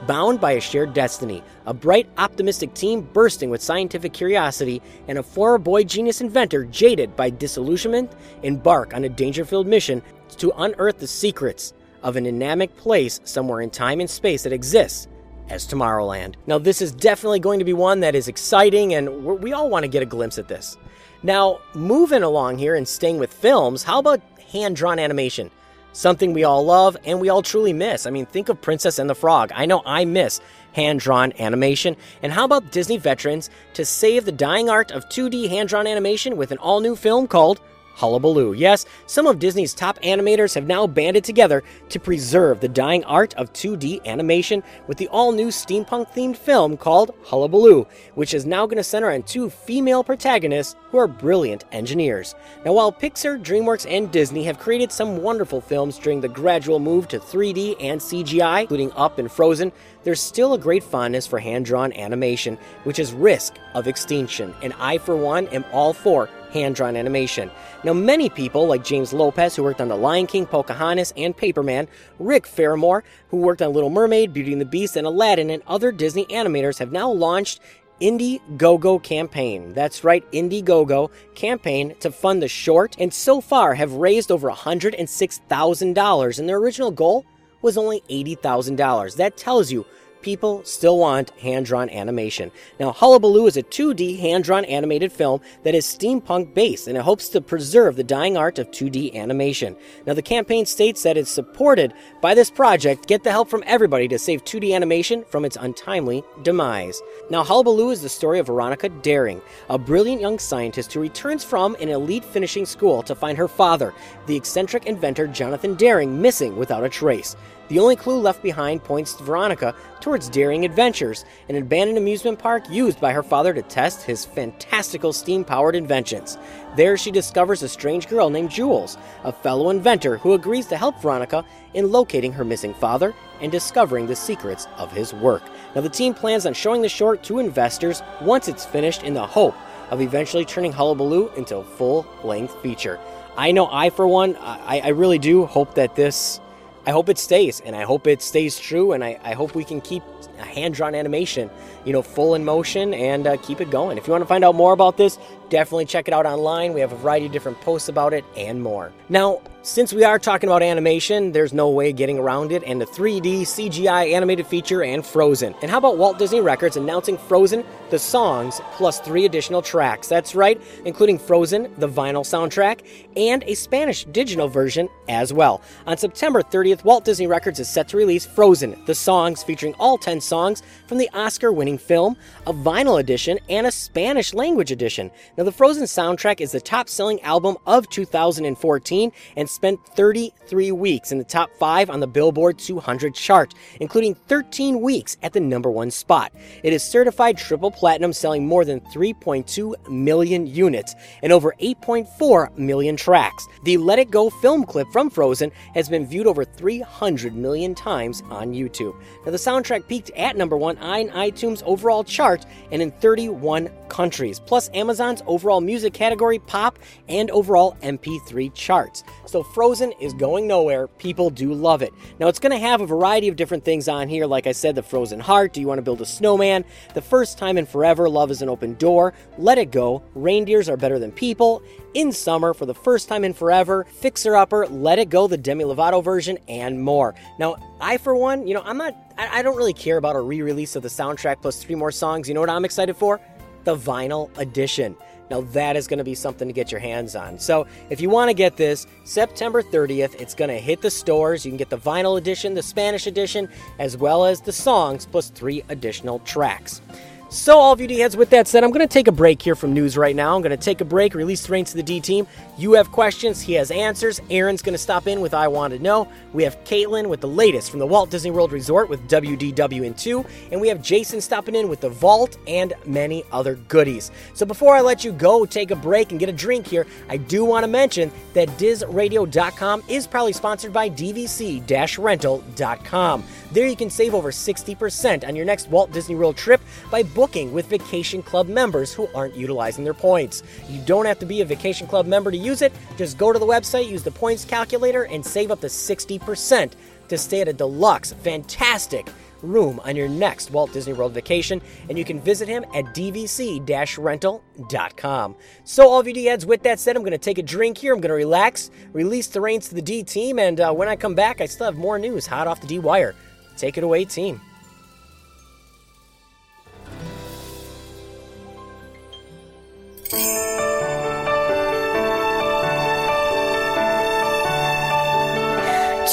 bound 0.06 0.40
by 0.40 0.52
a 0.52 0.60
shared 0.60 0.94
destiny, 0.94 1.42
a 1.66 1.74
bright, 1.74 2.08
optimistic 2.18 2.74
team 2.74 3.02
bursting 3.12 3.50
with 3.50 3.62
scientific 3.62 4.12
curiosity, 4.12 4.82
and 5.08 5.18
a 5.18 5.22
former 5.22 5.58
boy 5.58 5.84
genius 5.84 6.20
inventor 6.20 6.64
jaded 6.64 7.14
by 7.16 7.30
disillusionment 7.30 8.12
embark 8.42 8.94
on 8.94 9.04
a 9.04 9.08
danger 9.08 9.44
filled 9.44 9.66
mission 9.66 10.02
to 10.36 10.52
unearth 10.56 10.98
the 10.98 11.06
secrets 11.06 11.72
of 12.02 12.16
an 12.16 12.26
enigmatic 12.26 12.76
place 12.76 13.20
somewhere 13.24 13.60
in 13.60 13.70
time 13.70 14.00
and 14.00 14.10
space 14.10 14.42
that 14.42 14.52
exists 14.52 15.08
as 15.48 15.66
Tomorrowland. 15.66 16.34
Now, 16.46 16.58
this 16.58 16.80
is 16.80 16.92
definitely 16.92 17.40
going 17.40 17.58
to 17.58 17.64
be 17.64 17.72
one 17.72 18.00
that 18.00 18.14
is 18.14 18.28
exciting, 18.28 18.94
and 18.94 19.24
we 19.24 19.52
all 19.52 19.68
want 19.68 19.84
to 19.84 19.88
get 19.88 20.02
a 20.02 20.06
glimpse 20.06 20.38
at 20.38 20.48
this. 20.48 20.76
Now, 21.22 21.60
moving 21.74 22.22
along 22.22 22.58
here 22.58 22.74
and 22.74 22.86
staying 22.86 23.18
with 23.18 23.32
films, 23.32 23.82
how 23.82 23.98
about 23.98 24.20
hand 24.52 24.76
drawn 24.76 24.98
animation? 24.98 25.50
Something 25.92 26.32
we 26.32 26.44
all 26.44 26.64
love 26.64 26.96
and 27.04 27.20
we 27.20 27.28
all 27.28 27.42
truly 27.42 27.72
miss. 27.72 28.06
I 28.06 28.10
mean, 28.10 28.26
think 28.26 28.48
of 28.48 28.60
Princess 28.60 28.98
and 28.98 29.10
the 29.10 29.14
Frog. 29.14 29.52
I 29.54 29.66
know 29.66 29.82
I 29.84 30.04
miss 30.04 30.40
hand 30.72 31.00
drawn 31.00 31.32
animation. 31.38 31.96
And 32.22 32.32
how 32.32 32.44
about 32.44 32.72
Disney 32.72 32.96
veterans 32.96 33.50
to 33.74 33.84
save 33.84 34.24
the 34.24 34.32
dying 34.32 34.70
art 34.70 34.90
of 34.90 35.08
2D 35.08 35.48
hand 35.50 35.68
drawn 35.68 35.86
animation 35.86 36.36
with 36.36 36.50
an 36.50 36.58
all 36.58 36.80
new 36.80 36.96
film 36.96 37.26
called 37.26 37.60
Hullabaloo. 37.94 38.54
Yes, 38.54 38.86
some 39.06 39.26
of 39.26 39.38
Disney's 39.38 39.74
top 39.74 39.98
animators 40.00 40.54
have 40.54 40.66
now 40.66 40.86
banded 40.86 41.24
together 41.24 41.62
to 41.88 42.00
preserve 42.00 42.60
the 42.60 42.68
dying 42.68 43.04
art 43.04 43.34
of 43.34 43.52
2D 43.52 44.04
animation 44.06 44.62
with 44.86 44.98
the 44.98 45.08
all 45.08 45.32
new 45.32 45.48
steampunk 45.48 46.12
themed 46.12 46.36
film 46.36 46.76
called 46.76 47.14
Hullabaloo, 47.24 47.86
which 48.14 48.34
is 48.34 48.46
now 48.46 48.66
going 48.66 48.76
to 48.76 48.84
center 48.84 49.10
on 49.10 49.22
two 49.22 49.50
female 49.50 50.02
protagonists 50.02 50.76
who 50.90 50.98
are 50.98 51.08
brilliant 51.08 51.64
engineers. 51.72 52.34
Now, 52.64 52.74
while 52.74 52.92
Pixar, 52.92 53.42
DreamWorks, 53.42 53.86
and 53.88 54.10
Disney 54.10 54.44
have 54.44 54.58
created 54.58 54.92
some 54.92 55.22
wonderful 55.22 55.60
films 55.60 55.98
during 55.98 56.20
the 56.20 56.28
gradual 56.28 56.78
move 56.78 57.08
to 57.08 57.18
3D 57.18 57.76
and 57.80 58.00
CGI, 58.00 58.62
including 58.62 58.92
Up 58.92 59.18
and 59.18 59.30
Frozen, 59.30 59.72
there's 60.04 60.20
still 60.20 60.54
a 60.54 60.58
great 60.58 60.82
fondness 60.82 61.26
for 61.26 61.38
hand 61.38 61.64
drawn 61.64 61.92
animation, 61.92 62.58
which 62.84 62.98
is 62.98 63.12
risk 63.12 63.54
of 63.74 63.86
extinction, 63.86 64.54
and 64.62 64.72
I, 64.78 64.98
for 64.98 65.16
one, 65.16 65.46
am 65.48 65.64
all 65.72 65.92
for 65.92 66.28
hand 66.52 66.74
drawn 66.76 66.96
animation. 66.96 67.50
Now, 67.82 67.92
many 67.92 68.28
people, 68.28 68.66
like 68.66 68.84
James 68.84 69.12
Lopez, 69.12 69.56
who 69.56 69.62
worked 69.62 69.80
on 69.80 69.88
The 69.88 69.96
Lion 69.96 70.26
King, 70.26 70.46
Pocahontas, 70.46 71.12
and 71.16 71.36
Paperman, 71.36 71.88
Rick 72.18 72.46
Farmiloe, 72.46 73.02
who 73.28 73.38
worked 73.38 73.62
on 73.62 73.72
Little 73.72 73.90
Mermaid, 73.90 74.32
Beauty 74.32 74.52
and 74.52 74.60
the 74.60 74.66
Beast, 74.66 74.96
and 74.96 75.06
Aladdin, 75.06 75.50
and 75.50 75.62
other 75.66 75.90
Disney 75.90 76.26
animators, 76.26 76.78
have 76.78 76.92
now 76.92 77.10
launched 77.10 77.60
Indiegogo 78.00 79.02
campaign. 79.02 79.72
That's 79.74 80.04
right, 80.04 80.24
Indiegogo 80.32 81.10
campaign 81.34 81.94
to 82.00 82.10
fund 82.10 82.42
the 82.42 82.48
short, 82.48 82.96
and 82.98 83.14
so 83.14 83.40
far 83.40 83.74
have 83.74 83.92
raised 83.94 84.30
over 84.32 84.50
$106,000, 84.50 86.38
and 86.38 86.48
their 86.48 86.56
original 86.58 86.90
goal 86.90 87.24
was 87.62 87.78
only 87.78 88.02
$80,000. 88.10 89.16
That 89.16 89.36
tells 89.36 89.70
you 89.70 89.86
people 90.22 90.64
still 90.64 90.98
want 90.98 91.30
hand 91.40 91.66
drawn 91.66 91.90
animation. 91.90 92.50
Now, 92.80 92.92
Hullabaloo 92.92 93.46
is 93.46 93.56
a 93.56 93.62
2D 93.62 94.18
hand 94.20 94.44
drawn 94.44 94.64
animated 94.64 95.12
film 95.12 95.40
that 95.64 95.74
is 95.74 95.84
steampunk 95.84 96.54
based 96.54 96.88
and 96.88 96.96
it 96.96 97.02
hopes 97.02 97.28
to 97.30 97.40
preserve 97.40 97.96
the 97.96 98.04
dying 98.04 98.36
art 98.36 98.58
of 98.58 98.70
2D 98.70 99.14
animation. 99.14 99.76
Now, 100.06 100.14
the 100.14 100.22
campaign 100.22 100.66
states 100.66 101.02
that 101.02 101.16
it's 101.16 101.30
supported 101.30 101.92
by 102.20 102.34
this 102.34 102.50
project, 102.50 103.06
get 103.06 103.24
the 103.24 103.30
help 103.30 103.48
from 103.48 103.64
everybody 103.66 104.08
to 104.08 104.18
save 104.18 104.44
2D 104.44 104.74
animation 104.74 105.24
from 105.24 105.44
its 105.44 105.56
untimely 105.56 106.22
demise. 106.42 107.02
Now, 107.30 107.42
Hullabaloo 107.42 107.90
is 107.90 108.02
the 108.02 108.08
story 108.08 108.38
of 108.38 108.46
Veronica 108.46 108.88
Daring, 108.88 109.42
a 109.68 109.78
brilliant 109.78 110.20
young 110.20 110.38
scientist 110.38 110.92
who 110.92 111.00
returns 111.00 111.44
from 111.44 111.76
an 111.80 111.88
elite 111.88 112.24
finishing 112.24 112.66
school 112.66 113.02
to 113.02 113.14
find 113.14 113.36
her 113.38 113.48
father, 113.48 113.92
the 114.26 114.36
eccentric 114.36 114.86
inventor 114.86 115.26
Jonathan 115.26 115.74
Daring, 115.74 116.20
missing 116.20 116.56
without 116.56 116.84
a 116.84 116.88
trace. 116.88 117.36
The 117.72 117.78
only 117.78 117.96
clue 117.96 118.20
left 118.20 118.42
behind 118.42 118.84
points 118.84 119.18
Veronica 119.18 119.74
towards 119.98 120.28
Daring 120.28 120.66
Adventures, 120.66 121.24
an 121.48 121.56
abandoned 121.56 121.96
amusement 121.96 122.38
park 122.38 122.68
used 122.68 123.00
by 123.00 123.14
her 123.14 123.22
father 123.22 123.54
to 123.54 123.62
test 123.62 124.02
his 124.02 124.26
fantastical 124.26 125.10
steam 125.10 125.42
powered 125.42 125.74
inventions. 125.74 126.36
There, 126.76 126.98
she 126.98 127.10
discovers 127.10 127.62
a 127.62 127.70
strange 127.70 128.08
girl 128.08 128.28
named 128.28 128.50
Jules, 128.50 128.98
a 129.24 129.32
fellow 129.32 129.70
inventor 129.70 130.18
who 130.18 130.34
agrees 130.34 130.66
to 130.66 130.76
help 130.76 131.00
Veronica 131.00 131.46
in 131.72 131.90
locating 131.90 132.30
her 132.34 132.44
missing 132.44 132.74
father 132.74 133.14
and 133.40 133.50
discovering 133.50 134.06
the 134.06 134.16
secrets 134.16 134.68
of 134.76 134.92
his 134.92 135.14
work. 135.14 135.42
Now, 135.74 135.80
the 135.80 135.88
team 135.88 136.12
plans 136.12 136.44
on 136.44 136.52
showing 136.52 136.82
the 136.82 136.90
short 136.90 137.22
to 137.22 137.38
investors 137.38 138.02
once 138.20 138.48
it's 138.48 138.66
finished 138.66 139.02
in 139.02 139.14
the 139.14 139.26
hope 139.26 139.54
of 139.88 140.02
eventually 140.02 140.44
turning 140.44 140.72
Hullabaloo 140.72 141.30
into 141.38 141.56
a 141.56 141.64
full 141.64 142.06
length 142.22 142.54
feature. 142.60 143.00
I 143.34 143.50
know 143.50 143.66
I, 143.72 143.88
for 143.88 144.06
one, 144.06 144.36
I, 144.36 144.82
I 144.84 144.88
really 144.88 145.18
do 145.18 145.46
hope 145.46 145.74
that 145.76 145.96
this 145.96 146.38
I 146.84 146.90
hope 146.90 147.08
it 147.08 147.18
stays, 147.18 147.60
and 147.60 147.76
I 147.76 147.82
hope 147.82 148.06
it 148.06 148.22
stays 148.22 148.58
true, 148.58 148.92
and 148.92 149.04
I, 149.04 149.18
I 149.22 149.34
hope 149.34 149.54
we 149.54 149.64
can 149.64 149.80
keep 149.80 150.02
a 150.42 150.46
hand-drawn 150.46 150.94
animation, 150.94 151.48
you 151.84 151.92
know, 151.92 152.02
full 152.02 152.34
in 152.34 152.44
motion 152.44 152.92
and 152.94 153.26
uh, 153.26 153.36
keep 153.38 153.60
it 153.60 153.70
going. 153.70 153.98
If 153.98 154.06
you 154.06 154.12
want 154.12 154.22
to 154.22 154.28
find 154.28 154.44
out 154.44 154.54
more 154.54 154.72
about 154.72 154.96
this, 154.96 155.18
definitely 155.48 155.86
check 155.86 156.08
it 156.08 156.14
out 156.14 156.26
online. 156.26 156.72
We 156.72 156.80
have 156.80 156.92
a 156.92 156.96
variety 156.96 157.26
of 157.26 157.32
different 157.32 157.60
posts 157.60 157.88
about 157.88 158.12
it 158.12 158.24
and 158.36 158.62
more. 158.62 158.92
Now, 159.08 159.40
Since 159.64 159.92
we 159.92 160.02
are 160.02 160.18
talking 160.18 160.48
about 160.48 160.60
animation, 160.60 161.30
there's 161.30 161.52
no 161.52 161.70
way 161.70 161.92
getting 161.92 162.18
around 162.18 162.50
it, 162.50 162.64
and 162.66 162.80
the 162.80 162.84
3D 162.84 163.42
CGI 163.42 164.12
animated 164.12 164.44
feature 164.44 164.82
and 164.82 165.06
Frozen. 165.06 165.54
And 165.62 165.70
how 165.70 165.78
about 165.78 165.98
Walt 165.98 166.18
Disney 166.18 166.40
Records 166.40 166.76
announcing 166.76 167.16
Frozen, 167.16 167.64
the 167.90 167.98
songs, 168.00 168.60
plus 168.72 168.98
three 168.98 169.24
additional 169.24 169.62
tracks? 169.62 170.08
That's 170.08 170.34
right, 170.34 170.60
including 170.84 171.16
Frozen, 171.16 171.72
the 171.78 171.88
vinyl 171.88 172.24
soundtrack, 172.24 172.80
and 173.16 173.44
a 173.44 173.54
Spanish 173.54 174.04
digital 174.06 174.48
version 174.48 174.88
as 175.08 175.32
well. 175.32 175.62
On 175.86 175.96
September 175.96 176.42
30th, 176.42 176.82
Walt 176.82 177.04
Disney 177.04 177.28
Records 177.28 177.60
is 177.60 177.68
set 177.68 177.86
to 177.90 177.96
release 177.96 178.26
Frozen, 178.26 178.82
the 178.86 178.96
songs 178.96 179.44
featuring 179.44 179.74
all 179.74 179.96
10 179.96 180.20
songs 180.32 180.62
from 180.86 180.96
the 180.96 181.10
Oscar 181.12 181.52
winning 181.52 181.76
film, 181.76 182.16
a 182.46 182.54
vinyl 182.54 182.98
edition, 182.98 183.38
and 183.50 183.66
a 183.66 183.70
Spanish 183.70 184.32
language 184.32 184.72
edition. 184.72 185.10
Now, 185.36 185.44
the 185.44 185.52
Frozen 185.52 185.84
soundtrack 185.84 186.40
is 186.40 186.52
the 186.52 186.60
top 186.60 186.88
selling 186.88 187.20
album 187.20 187.58
of 187.66 187.86
2014 187.90 189.12
and 189.36 189.50
spent 189.50 189.78
33 189.88 190.72
weeks 190.72 191.12
in 191.12 191.18
the 191.18 191.24
top 191.24 191.50
5 191.58 191.90
on 191.90 192.00
the 192.00 192.06
Billboard 192.06 192.58
200 192.58 193.14
chart, 193.14 193.52
including 193.80 194.14
13 194.14 194.80
weeks 194.80 195.18
at 195.22 195.34
the 195.34 195.40
number 195.40 195.70
1 195.70 195.90
spot. 195.90 196.32
It 196.62 196.72
is 196.72 196.82
certified 196.82 197.36
triple 197.36 197.70
platinum, 197.70 198.14
selling 198.14 198.46
more 198.46 198.64
than 198.64 198.80
3.2 198.80 199.90
million 199.90 200.46
units 200.46 200.94
and 201.22 201.30
over 201.30 201.54
8.4 201.60 202.56
million 202.56 202.96
tracks. 202.96 203.46
The 203.64 203.76
Let 203.76 203.98
It 203.98 204.10
Go 204.10 204.30
film 204.30 204.64
clip 204.64 204.88
from 204.92 205.10
Frozen 205.10 205.52
has 205.74 205.90
been 205.90 206.06
viewed 206.06 206.26
over 206.26 206.42
300 206.42 207.34
million 207.34 207.74
times 207.74 208.22
on 208.30 208.54
YouTube. 208.54 208.98
Now, 209.26 209.32
the 209.32 209.36
soundtrack 209.36 209.88
peaked 209.88 210.10
at 210.22 210.36
number 210.36 210.56
1 210.56 210.78
on 210.78 211.08
iTunes 211.08 211.62
overall 211.64 212.04
chart 212.04 212.46
and 212.70 212.80
in 212.80 212.90
31 212.92 213.68
countries, 213.88 214.40
plus 214.40 214.70
Amazon's 214.72 215.22
overall 215.26 215.60
music 215.60 215.92
category, 215.92 216.38
pop, 216.38 216.78
and 217.08 217.30
overall 217.30 217.76
MP3 217.82 218.54
charts. 218.54 219.04
So 219.26 219.42
Frozen 219.42 219.92
is 220.00 220.14
going 220.14 220.46
nowhere. 220.46 220.86
People 220.88 221.28
do 221.28 221.52
love 221.52 221.82
it. 221.82 221.92
Now 222.18 222.28
it's 222.28 222.38
going 222.38 222.52
to 222.52 222.58
have 222.58 222.80
a 222.80 222.86
variety 222.86 223.28
of 223.28 223.36
different 223.36 223.64
things 223.64 223.88
on 223.88 224.08
here. 224.08 224.24
Like 224.24 224.46
I 224.46 224.52
said, 224.52 224.76
the 224.76 224.82
Frozen 224.82 225.20
Heart. 225.20 225.52
Do 225.52 225.60
you 225.60 225.66
want 225.66 225.78
to 225.78 225.82
build 225.82 226.00
a 226.00 226.06
snowman? 226.06 226.64
The 226.94 227.02
first 227.02 227.36
time 227.36 227.58
in 227.58 227.66
forever. 227.66 228.08
Love 228.08 228.30
is 228.30 228.40
an 228.40 228.48
open 228.48 228.74
door. 228.74 229.12
Let 229.36 229.58
it 229.58 229.70
go. 229.70 230.02
Reindeers 230.14 230.68
are 230.68 230.76
better 230.76 230.98
than 230.98 231.12
people. 231.12 231.62
In 231.94 232.10
summer, 232.10 232.54
for 232.54 232.64
the 232.64 232.74
first 232.74 233.06
time 233.08 233.22
in 233.22 233.34
forever. 233.34 233.84
Fixer 233.84 234.34
Upper. 234.34 234.66
Let 234.66 234.98
it 234.98 235.10
go. 235.10 235.26
The 235.26 235.36
Demi 235.36 235.64
Lovato 235.64 236.02
version 236.02 236.38
and 236.48 236.80
more. 236.82 237.14
Now 237.38 237.56
I, 237.80 237.98
for 237.98 238.14
one, 238.14 238.46
you 238.46 238.54
know, 238.54 238.62
I'm 238.64 238.78
not. 238.78 238.96
I, 239.18 239.40
I 239.40 239.42
don't 239.42 239.56
really 239.56 239.74
care 239.74 239.98
about 239.98 240.16
a 240.16 240.20
re-release 240.20 240.74
of 240.74 240.82
the 240.82 240.88
soundtrack 240.88 241.42
plus 241.42 241.62
three 241.62 241.74
more 241.74 241.92
songs. 241.92 242.28
You 242.28 242.34
know 242.34 242.40
what 242.40 242.48
I'm 242.48 242.64
excited 242.64 242.96
for? 242.96 243.20
The 243.64 243.76
vinyl 243.76 244.30
edition. 244.38 244.96
Now, 245.30 245.42
that 245.52 245.76
is 245.76 245.86
going 245.86 245.98
to 245.98 246.04
be 246.04 246.14
something 246.14 246.46
to 246.46 246.52
get 246.52 246.70
your 246.70 246.80
hands 246.80 247.14
on. 247.14 247.38
So, 247.38 247.66
if 247.88 248.00
you 248.00 248.10
want 248.10 248.28
to 248.28 248.34
get 248.34 248.56
this, 248.56 248.86
September 249.04 249.62
30th, 249.62 250.20
it's 250.20 250.34
going 250.34 250.50
to 250.50 250.58
hit 250.58 250.82
the 250.82 250.90
stores. 250.90 251.46
You 251.46 251.50
can 251.50 251.56
get 251.56 251.70
the 251.70 251.78
vinyl 251.78 252.18
edition, 252.18 252.52
the 252.52 252.62
Spanish 252.62 253.06
edition, 253.06 253.48
as 253.78 253.96
well 253.96 254.26
as 254.26 254.42
the 254.42 254.52
songs, 254.52 255.06
plus 255.06 255.30
three 255.30 255.62
additional 255.70 256.18
tracks. 256.20 256.82
So, 257.32 257.56
all 257.58 257.72
of 257.72 257.80
you 257.80 257.86
D 257.86 257.98
heads, 257.98 258.14
with 258.14 258.28
that 258.28 258.46
said, 258.46 258.62
I'm 258.62 258.72
going 258.72 258.86
to 258.86 258.92
take 258.92 259.08
a 259.08 259.12
break 259.12 259.40
here 259.40 259.54
from 259.54 259.72
news 259.72 259.96
right 259.96 260.14
now. 260.14 260.36
I'm 260.36 260.42
going 260.42 260.50
to 260.50 260.56
take 260.62 260.82
a 260.82 260.84
break, 260.84 261.14
release 261.14 261.46
the 261.46 261.52
reins 261.52 261.70
to 261.70 261.78
the 261.78 261.82
D 261.82 261.98
team. 261.98 262.26
You 262.58 262.74
have 262.74 262.92
questions, 262.92 263.40
he 263.40 263.54
has 263.54 263.70
answers. 263.70 264.20
Aaron's 264.28 264.60
going 264.60 264.74
to 264.74 264.78
stop 264.78 265.06
in 265.06 265.22
with 265.22 265.32
I 265.32 265.48
Want 265.48 265.72
to 265.72 265.78
Know. 265.78 266.06
We 266.34 266.42
have 266.42 266.62
Caitlin 266.64 267.08
with 267.08 267.22
the 267.22 267.28
latest 267.28 267.70
from 267.70 267.78
the 267.78 267.86
Walt 267.86 268.10
Disney 268.10 268.30
World 268.30 268.52
Resort 268.52 268.90
with 268.90 269.08
WDW 269.08 269.86
and 269.86 269.96
2. 269.96 270.26
And 270.50 270.60
we 270.60 270.68
have 270.68 270.82
Jason 270.82 271.22
stopping 271.22 271.54
in 271.54 271.70
with 271.70 271.80
the 271.80 271.88
Vault 271.88 272.36
and 272.46 272.74
many 272.84 273.24
other 273.32 273.54
goodies. 273.54 274.10
So, 274.34 274.44
before 274.44 274.76
I 274.76 274.82
let 274.82 275.02
you 275.02 275.10
go, 275.10 275.46
take 275.46 275.70
a 275.70 275.76
break 275.76 276.10
and 276.10 276.20
get 276.20 276.28
a 276.28 276.34
drink 276.34 276.66
here, 276.66 276.86
I 277.08 277.16
do 277.16 277.46
want 277.46 277.64
to 277.64 277.68
mention 277.68 278.12
that 278.34 278.48
DizRadio.com 278.58 279.84
is 279.88 280.06
proudly 280.06 280.34
sponsored 280.34 280.74
by 280.74 280.90
DVC 280.90 281.62
rental.com. 281.98 283.24
There 283.52 283.66
you 283.66 283.76
can 283.76 283.90
save 283.90 284.14
over 284.14 284.30
60% 284.30 285.28
on 285.28 285.36
your 285.36 285.44
next 285.44 285.68
Walt 285.68 285.92
Disney 285.92 286.14
World 286.14 286.38
trip 286.38 286.62
by 286.90 287.02
booking 287.02 287.52
with 287.52 287.66
Vacation 287.66 288.22
Club 288.22 288.48
members 288.48 288.94
who 288.94 289.10
aren't 289.14 289.36
utilizing 289.36 289.84
their 289.84 289.92
points. 289.92 290.42
You 290.70 290.80
don't 290.86 291.04
have 291.04 291.18
to 291.18 291.26
be 291.26 291.42
a 291.42 291.44
Vacation 291.44 291.86
Club 291.86 292.06
member 292.06 292.30
to 292.30 292.36
use 292.36 292.62
it. 292.62 292.72
Just 292.96 293.18
go 293.18 293.30
to 293.30 293.38
the 293.38 293.44
website, 293.44 293.90
use 293.90 294.02
the 294.02 294.10
points 294.10 294.46
calculator, 294.46 295.02
and 295.02 295.22
save 295.24 295.50
up 295.50 295.60
to 295.60 295.66
60% 295.66 296.72
to 297.08 297.18
stay 297.18 297.42
at 297.42 297.48
a 297.48 297.52
deluxe, 297.52 298.14
fantastic 298.14 299.10
room 299.42 299.80
on 299.84 299.96
your 299.96 300.08
next 300.08 300.50
Walt 300.50 300.72
Disney 300.72 300.94
World 300.94 301.12
vacation, 301.12 301.60
and 301.90 301.98
you 301.98 302.06
can 302.06 302.20
visit 302.20 302.48
him 302.48 302.64
at 302.74 302.86
dvc-rental.com. 302.94 305.36
So, 305.64 305.88
all 305.88 306.00
of 306.00 306.06
you 306.06 306.14
D-heads, 306.14 306.46
with 306.46 306.62
that 306.62 306.80
said, 306.80 306.96
I'm 306.96 307.02
going 307.02 307.10
to 307.10 307.18
take 307.18 307.36
a 307.38 307.42
drink 307.42 307.76
here. 307.76 307.92
I'm 307.92 308.00
going 308.00 308.08
to 308.10 308.14
relax, 308.14 308.70
release 308.92 309.26
the 309.26 309.42
reins 309.42 309.68
to 309.68 309.74
the 309.74 309.82
D 309.82 310.02
team, 310.04 310.38
and 310.38 310.58
uh, 310.60 310.72
when 310.72 310.88
I 310.88 310.96
come 310.96 311.14
back, 311.14 311.42
I 311.42 311.46
still 311.46 311.66
have 311.66 311.76
more 311.76 311.98
news 311.98 312.26
hot 312.26 312.46
off 312.46 312.60
the 312.60 312.66
D 312.66 312.78
wire. 312.78 313.14
Take 313.56 313.78
it 313.78 313.84
away, 313.84 314.04
team. 314.04 314.40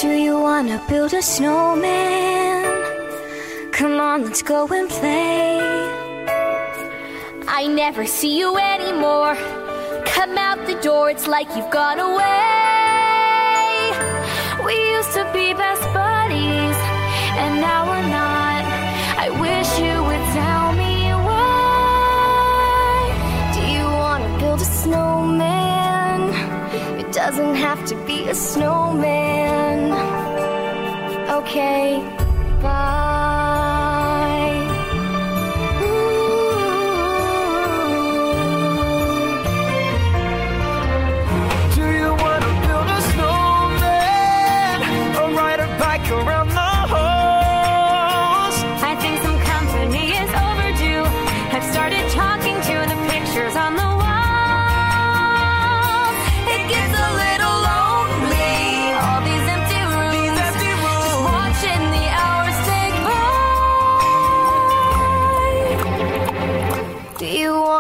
Do 0.02 0.08
you 0.08 0.39
wanna 0.39 0.82
build 0.88 1.13
a 1.13 1.21
snowman? 1.21 2.63
Come 3.73 3.99
on, 3.99 4.23
let's 4.23 4.41
go 4.41 4.67
and 4.67 4.89
play. 4.89 5.60
I 7.47 7.67
never 7.67 8.06
see 8.06 8.38
you 8.38 8.58
anymore. 8.58 9.36
Come 10.06 10.38
out 10.38 10.65
the 10.67 10.75
door, 10.75 11.10
it's 11.10 11.28
like 11.28 11.47
you've 11.56 11.69
gone 11.71 11.99
away. 11.99 12.30
We 14.65 14.75
used 14.95 15.13
to 15.13 15.23
be 15.34 15.54
best 15.54 15.84
buddies, 15.93 16.79
and 17.43 17.54
now 17.62 17.82
we're 17.89 18.10
not. 18.21 18.63
I 19.25 19.28
wish 19.45 19.69
you 19.86 19.95
would 20.08 20.25
tell 20.39 20.67
me 20.82 20.95
why. 21.28 22.99
Do 23.56 23.62
you 23.75 23.86
wanna 24.04 24.32
build 24.41 24.62
a 24.62 24.69
snowman? 24.82 26.21
It 27.02 27.10
doesn't 27.12 27.56
have 27.56 27.82
to 27.89 27.95
be 28.06 28.19
a 28.30 28.36
snowman. 28.36 29.80
Okay, 31.38 31.86
bye. 32.62 33.38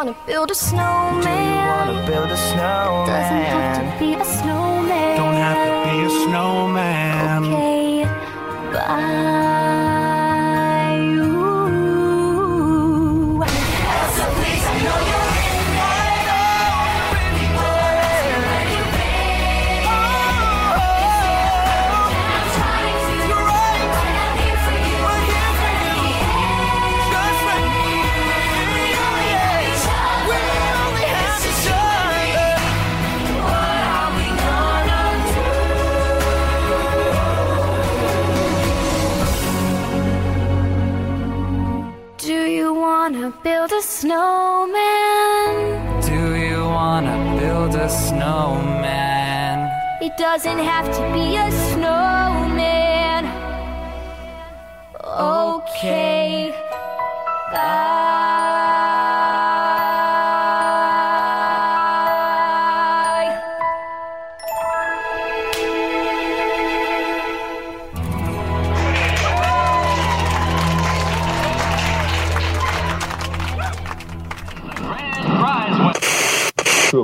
Wanna 0.09 0.25
build 0.25 0.51
a 0.51 0.55
snowman? 0.55 1.85
Wanna 1.85 2.07
build 2.07 2.31
a 2.31 2.37
snowman? 2.37 3.07
Doesn't 3.07 3.43
have 3.53 3.77
to 3.77 3.99
be 3.99 4.13
a 4.13 4.25
snowman. 4.25 5.17
Don't 5.17 5.33
have 5.35 5.57
to 5.67 5.91
be 5.91 6.05
a 6.05 6.09
snowman. 6.25 7.08
Build 43.43 43.71
a 43.71 43.81
snowman? 43.81 44.81
Do 46.01 46.35
you 46.35 46.63
wanna 46.65 47.37
build 47.39 47.75
a 47.75 47.89
snowman? 47.89 49.69
It 50.01 50.17
doesn't 50.17 50.59
have 50.59 50.87
to 50.97 51.01
be 51.13 51.37
a 51.37 51.51
snowman. 51.71 53.25
Okay. 55.05 56.53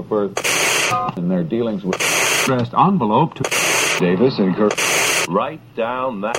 Trooper 0.06 0.32
in 1.18 1.30
their 1.30 1.44
dealings 1.44 1.84
with 1.84 1.96
addressed 2.44 2.74
envelope 2.74 3.34
to 3.36 3.44
Davis 4.00 4.40
and 4.40 4.56
Kirk. 4.56 4.74
Write 5.28 5.62
down 5.76 6.22
that. 6.22 6.36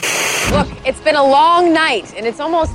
Look, 0.53 0.87
it's 0.87 1.01
been 1.01 1.17
a 1.17 1.23
long 1.23 1.73
night, 1.73 2.15
and 2.17 2.27
it's 2.27 2.41
almost 2.41 2.73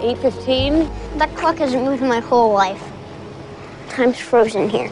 8.15. 0.00 1.18
That 1.18 1.34
clock 1.36 1.58
hasn't 1.58 1.84
moved 1.84 2.02
my 2.02 2.20
whole 2.20 2.52
life. 2.52 2.82
Time's 3.90 4.18
frozen 4.18 4.68
here. 4.68 4.90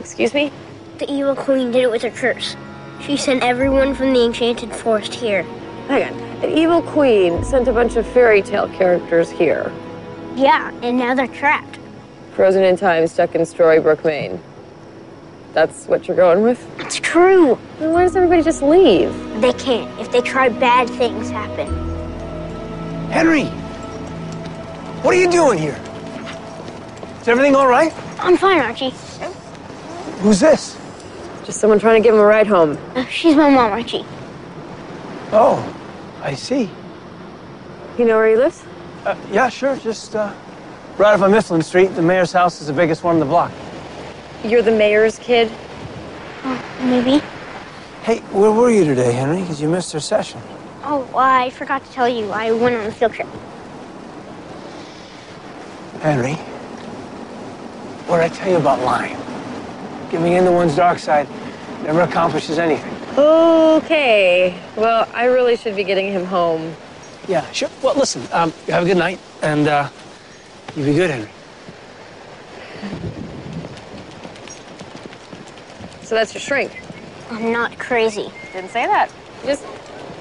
Excuse 0.00 0.32
me? 0.32 0.52
The 0.98 1.12
evil 1.12 1.34
queen 1.34 1.72
did 1.72 1.82
it 1.82 1.90
with 1.90 2.02
her 2.02 2.10
curse. 2.10 2.56
She 3.00 3.16
sent 3.16 3.42
everyone 3.42 3.94
from 3.94 4.12
the 4.12 4.24
enchanted 4.24 4.72
forest 4.72 5.12
here. 5.14 5.42
Hang 5.88 6.14
on. 6.14 6.20
An 6.44 6.56
evil 6.56 6.80
queen 6.80 7.42
sent 7.44 7.68
a 7.68 7.72
bunch 7.72 7.96
of 7.96 8.06
fairy 8.06 8.42
tale 8.42 8.68
characters 8.68 9.30
here. 9.30 9.72
Yeah, 10.36 10.72
and 10.82 10.96
now 10.96 11.14
they're 11.14 11.26
trapped. 11.26 11.78
Frozen 12.34 12.64
in 12.64 12.76
time, 12.76 13.06
stuck 13.06 13.34
in 13.36 13.42
Storybrooke, 13.42 14.04
Maine. 14.04 14.40
That's 15.52 15.86
what 15.86 16.08
you're 16.08 16.16
going 16.16 16.42
with? 16.42 16.60
It's 16.80 16.96
true. 16.96 17.56
Then 17.78 17.92
why 17.92 18.02
does 18.02 18.16
everybody 18.16 18.42
just 18.42 18.60
leave? 18.60 19.12
They 19.40 19.52
can't. 19.52 20.00
If 20.00 20.10
they 20.10 20.20
try, 20.20 20.48
bad 20.48 20.90
things 20.90 21.30
happen. 21.30 21.68
Henry! 23.10 23.44
What 25.04 25.14
are 25.14 25.20
you 25.20 25.30
doing 25.30 25.58
here? 25.58 25.80
Is 27.20 27.28
everything 27.28 27.54
all 27.54 27.68
right? 27.68 27.92
I'm 28.18 28.36
fine, 28.36 28.58
Archie. 28.58 28.90
Who's 30.22 30.40
this? 30.40 30.76
Just 31.44 31.60
someone 31.60 31.78
trying 31.78 32.02
to 32.02 32.06
give 32.06 32.14
him 32.14 32.20
a 32.20 32.24
ride 32.24 32.48
home. 32.48 32.76
Uh, 32.96 33.04
she's 33.06 33.36
my 33.36 33.48
mom, 33.48 33.70
Archie. 33.70 34.04
Oh, 35.30 35.62
I 36.20 36.34
see. 36.34 36.68
You 37.96 38.06
know 38.06 38.16
where 38.16 38.30
he 38.30 38.36
lives? 38.36 38.64
Uh, 39.04 39.14
yeah, 39.30 39.48
sure. 39.48 39.76
Just 39.76 40.16
uh, 40.16 40.34
right 40.98 41.14
off 41.14 41.22
of 41.22 41.30
Mifflin 41.30 41.62
Street. 41.62 41.94
The 41.94 42.02
mayor's 42.02 42.32
house 42.32 42.60
is 42.60 42.66
the 42.68 42.72
biggest 42.72 43.02
one 43.02 43.14
on 43.14 43.20
the 43.20 43.26
block. 43.26 43.52
You're 44.44 44.62
the 44.62 44.70
mayor's 44.70 45.18
kid? 45.18 45.50
Oh, 46.44 46.76
maybe. 46.82 47.24
Hey, 48.02 48.18
where 48.32 48.52
were 48.52 48.70
you 48.70 48.84
today, 48.84 49.12
Henry? 49.12 49.40
Because 49.40 49.60
you 49.60 49.68
missed 49.68 49.94
our 49.94 50.00
session. 50.00 50.40
Oh, 50.82 51.08
I 51.16 51.50
forgot 51.50 51.84
to 51.84 51.92
tell 51.92 52.08
you. 52.08 52.30
I 52.30 52.52
went 52.52 52.76
on 52.76 52.86
a 52.86 52.92
field 52.92 53.14
trip. 53.14 53.28
Henry, 56.00 56.34
what 58.06 58.18
did 58.18 58.30
I 58.30 58.34
tell 58.34 58.50
you 58.50 58.56
about 58.58 58.80
lying? 58.80 59.16
Giving 60.10 60.34
in 60.34 60.44
to 60.44 60.52
one's 60.52 60.76
dark 60.76 60.98
side 60.98 61.26
never 61.82 62.02
accomplishes 62.02 62.58
anything. 62.58 62.92
Okay. 63.16 64.58
Well, 64.76 65.08
I 65.14 65.26
really 65.26 65.56
should 65.56 65.76
be 65.76 65.84
getting 65.84 66.12
him 66.12 66.24
home. 66.24 66.74
Yeah, 67.28 67.50
sure. 67.52 67.70
Well, 67.82 67.94
listen, 67.94 68.22
um, 68.32 68.52
have 68.68 68.82
a 68.82 68.86
good 68.86 68.96
night, 68.96 69.18
and 69.42 69.68
uh, 69.68 69.88
you 70.76 70.84
be 70.84 70.94
good, 70.94 71.10
Henry. 71.10 71.28
So 76.02 76.14
that's 76.14 76.34
your 76.34 76.40
shrink. 76.40 76.82
I'm 77.30 77.52
not 77.52 77.78
crazy. 77.78 78.30
Didn't 78.52 78.70
say 78.70 78.86
that. 78.86 79.10
He 79.40 79.48
just 79.48 79.64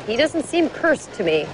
he 0.07 0.17
doesn't 0.17 0.43
seem 0.43 0.69
cursed 0.69 1.13
to 1.13 1.23
me. 1.23 1.47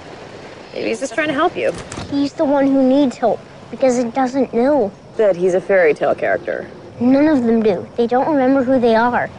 Maybe 0.72 0.88
he's 0.88 1.00
just 1.00 1.14
trying 1.14 1.28
to 1.28 1.34
help 1.34 1.56
you. 1.56 1.72
He's 2.10 2.32
the 2.32 2.44
one 2.44 2.66
who 2.66 2.88
needs 2.88 3.16
help 3.16 3.40
because 3.70 3.98
it 3.98 4.14
doesn't 4.14 4.54
know. 4.54 4.92
That 5.16 5.36
he's 5.36 5.54
a 5.54 5.60
fairy 5.60 5.94
tale 5.94 6.14
character. 6.14 6.70
None 7.00 7.26
of 7.28 7.44
them 7.44 7.62
do. 7.62 7.88
They 7.96 8.06
don't 8.06 8.28
remember 8.28 8.62
who 8.62 8.78
they 8.78 8.94
are. 8.94 9.30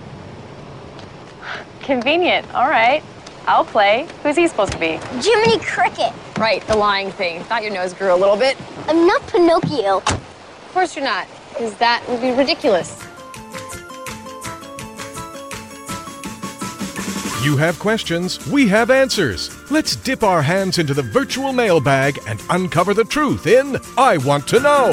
Convenient. 1.82 2.54
All 2.54 2.68
right. 2.68 3.04
I'll 3.52 3.66
play. 3.66 4.08
Who's 4.24 4.38
he 4.38 4.48
supposed 4.48 4.72
to 4.72 4.80
be? 4.80 4.98
Jiminy 5.22 5.60
Cricket. 5.60 6.14
Right, 6.40 6.66
the 6.68 6.78
lying 6.78 7.12
thing. 7.12 7.44
Thought 7.44 7.64
your 7.64 7.74
nose 7.74 7.94
grew 7.94 8.14
a 8.14 8.16
little 8.16 8.38
bit. 8.38 8.56
I'm 8.88 9.06
not 9.06 9.28
Pinocchio. 9.28 9.98
Of 9.98 10.70
course 10.72 10.96
you're 10.96 11.04
not, 11.04 11.28
because 11.50 11.76
that 11.76 12.02
would 12.08 12.22
be 12.22 12.32
ridiculous. 12.32 12.98
You 17.44 17.58
have 17.58 17.78
questions, 17.78 18.48
we 18.48 18.70
have 18.70 18.90
answers. 18.90 19.50
Let's 19.70 19.98
dip 19.98 20.24
our 20.24 20.42
hands 20.42 20.80
into 20.80 20.94
the 20.94 21.04
virtual 21.04 21.52
mailbag 21.52 22.20
and 22.28 22.42
uncover 22.52 22.94
the 22.94 23.04
truth 23.04 23.48
in 23.48 23.76
I 23.98 24.16
Want 24.16 24.48
to 24.48 24.62
Know. 24.62 24.92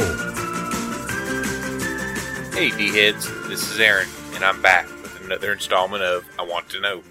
Hey, 2.55 2.71
D 2.77 2.89
heads, 2.89 3.31
this 3.47 3.71
is 3.71 3.79
Erin, 3.79 4.09
and 4.35 4.45
I'm 4.45 4.61
back 4.61 4.89
with 5.01 5.21
another 5.25 5.53
installment 5.53 6.03
of 6.03 6.25
I 6.41 6.43
Want 6.43 6.69
to 6.71 6.81
Know. 6.81 7.05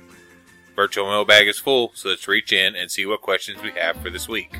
Virtual 0.78 1.08
mailbag 1.08 1.48
is 1.48 1.58
full, 1.58 1.90
so 1.96 2.10
let's 2.10 2.28
reach 2.28 2.54
in 2.54 2.76
and 2.76 2.92
see 2.92 3.08
what 3.08 3.22
questions 3.22 3.60
we 3.64 3.72
have 3.72 3.98
for 3.98 4.12
this 4.12 4.30
week. 4.30 4.56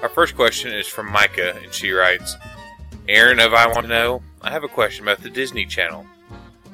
Our 0.00 0.08
first 0.08 0.36
question 0.36 0.72
is 0.72 0.86
from 0.86 1.10
Micah, 1.10 1.56
and 1.60 1.74
she 1.74 1.90
writes 1.90 2.36
Erin 3.08 3.40
of 3.40 3.52
I 3.52 3.66
Want 3.66 3.82
to 3.82 3.88
Know, 3.88 4.22
I 4.40 4.52
have 4.52 4.62
a 4.62 4.68
question 4.68 5.04
about 5.04 5.20
the 5.20 5.30
Disney 5.30 5.66
Channel. 5.66 6.06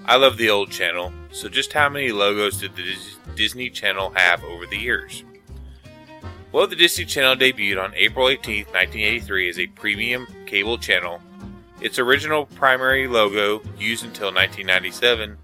I 0.05 0.17
love 0.17 0.37
the 0.37 0.51
old 0.51 0.71
channel, 0.71 1.11
so 1.33 1.49
just 1.49 1.73
how 1.73 1.89
many 1.89 2.13
logos 2.13 2.61
did 2.61 2.77
the 2.77 2.95
Disney 3.37 3.71
Channel 3.71 4.13
have 4.15 4.45
over 4.45 4.67
the 4.67 4.77
years? 4.77 5.25
Well, 6.53 6.67
the 6.67 6.77
Disney 6.77 7.07
Channel 7.07 7.37
debuted 7.37 7.83
on 7.83 7.95
April 7.95 8.29
18, 8.29 8.67
1983 8.67 9.49
as 9.49 9.59
a 9.59 9.67
premium 9.69 10.27
cable 10.45 10.77
channel. 10.77 11.23
Its 11.81 11.99
original 11.99 12.45
primary 12.45 13.09
logo, 13.09 13.63
used 13.79 14.05
until 14.05 14.27
1997, 14.27 15.39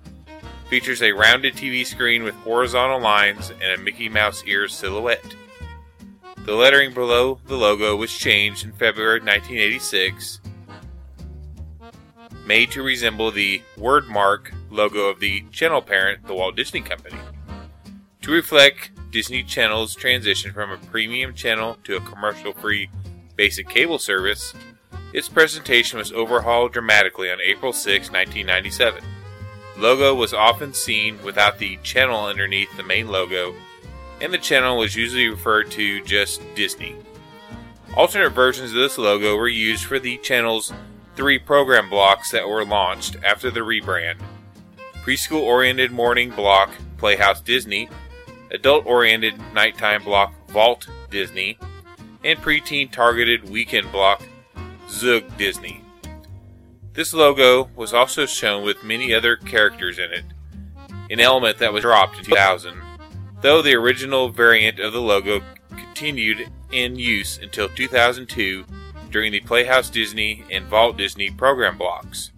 features 0.68 1.02
a 1.02 1.12
rounded 1.12 1.55
TV 1.55 1.87
screen 1.87 2.22
with 2.22 2.35
horizontal 2.37 3.00
lines 3.00 3.50
and 3.62 3.72
a 3.72 3.83
Mickey 3.83 4.09
Mouse 4.09 4.42
ear 4.46 4.68
silhouette. 4.68 5.35
The 6.44 6.55
lettering 6.55 6.94
below 6.94 7.40
the 7.46 7.57
logo 7.57 7.96
was 7.96 8.12
changed 8.12 8.64
in 8.64 8.72
February 8.72 9.20
1986 9.20 10.40
made 12.46 12.70
to 12.70 12.83
resemble 12.83 13.31
the 13.31 13.61
word 13.76 14.07
mark 14.07 14.52
logo 14.70 15.07
of 15.07 15.20
the 15.20 15.44
channel 15.50 15.83
parent, 15.83 16.24
the 16.26 16.35
Walt 16.35 16.57
Disney 16.57 16.81
Company. 16.81 17.18
To 18.22 18.31
reflect 18.31 18.92
Disney 19.11 19.42
Channel's 19.42 19.94
transition 19.94 20.52
from 20.52 20.70
a 20.70 20.76
premium 20.76 21.35
channel 21.35 21.76
to 21.85 21.96
a 21.96 22.00
commercial 22.00 22.52
free 22.52 22.88
basic 23.35 23.68
cable 23.68 23.98
service, 23.98 24.55
its 25.12 25.29
presentation 25.29 25.98
was 25.98 26.12
overhauled 26.12 26.72
dramatically 26.72 27.31
on 27.31 27.40
April 27.40 27.72
6, 27.72 28.11
1997. 28.11 29.02
Logo 29.78 30.14
was 30.14 30.32
often 30.32 30.72
seen 30.72 31.22
without 31.22 31.58
the 31.58 31.78
channel 31.82 32.24
underneath 32.24 32.74
the 32.76 32.82
main 32.82 33.08
logo, 33.08 33.54
and 34.20 34.32
the 34.32 34.38
channel 34.38 34.78
was 34.78 34.96
usually 34.96 35.28
referred 35.28 35.70
to 35.72 36.02
just 36.04 36.40
Disney. 36.54 36.96
Alternate 37.96 38.30
versions 38.30 38.70
of 38.70 38.76
this 38.76 38.98
logo 38.98 39.36
were 39.36 39.48
used 39.48 39.84
for 39.84 39.98
the 39.98 40.18
channel's 40.18 40.72
three 41.14 41.38
program 41.38 41.88
blocks 41.90 42.30
that 42.30 42.48
were 42.48 42.64
launched 42.64 43.16
after 43.24 43.50
the 43.50 43.60
rebrand 43.60 44.16
preschool 45.06 45.42
oriented 45.42 45.92
morning 45.92 46.30
block 46.30 46.68
Playhouse 46.96 47.40
Disney, 47.40 47.88
adult 48.50 48.84
oriented 48.86 49.40
nighttime 49.54 50.02
block 50.02 50.34
Vault 50.48 50.88
Disney, 51.10 51.56
and 52.24 52.36
preteen 52.40 52.90
targeted 52.90 53.48
weekend 53.48 53.92
block 53.92 54.20
Zoog 54.88 55.24
Disney. 55.38 55.80
This 56.96 57.12
logo 57.12 57.68
was 57.76 57.92
also 57.92 58.24
shown 58.24 58.64
with 58.64 58.82
many 58.82 59.12
other 59.12 59.37
characters 59.37 59.98
in 59.98 60.12
it, 60.12 60.24
an 61.11 61.20
element 61.20 61.59
that 61.59 61.74
was 61.74 61.82
dropped 61.82 62.16
in 62.16 62.24
2000, 62.24 62.80
though 63.42 63.61
the 63.61 63.74
original 63.74 64.30
variant 64.30 64.80
of 64.80 64.94
the 64.94 65.00
logo 65.02 65.42
continued 65.76 66.48
in 66.72 66.96
use 66.96 67.37
until 67.37 67.68
2002 67.68 68.64
during 69.11 69.30
the 69.30 69.40
Playhouse 69.40 69.90
Disney 69.90 70.42
and 70.50 70.64
Vault 70.68 70.96
Disney 70.96 71.30
program 71.30 71.76
blocks. 71.76 72.32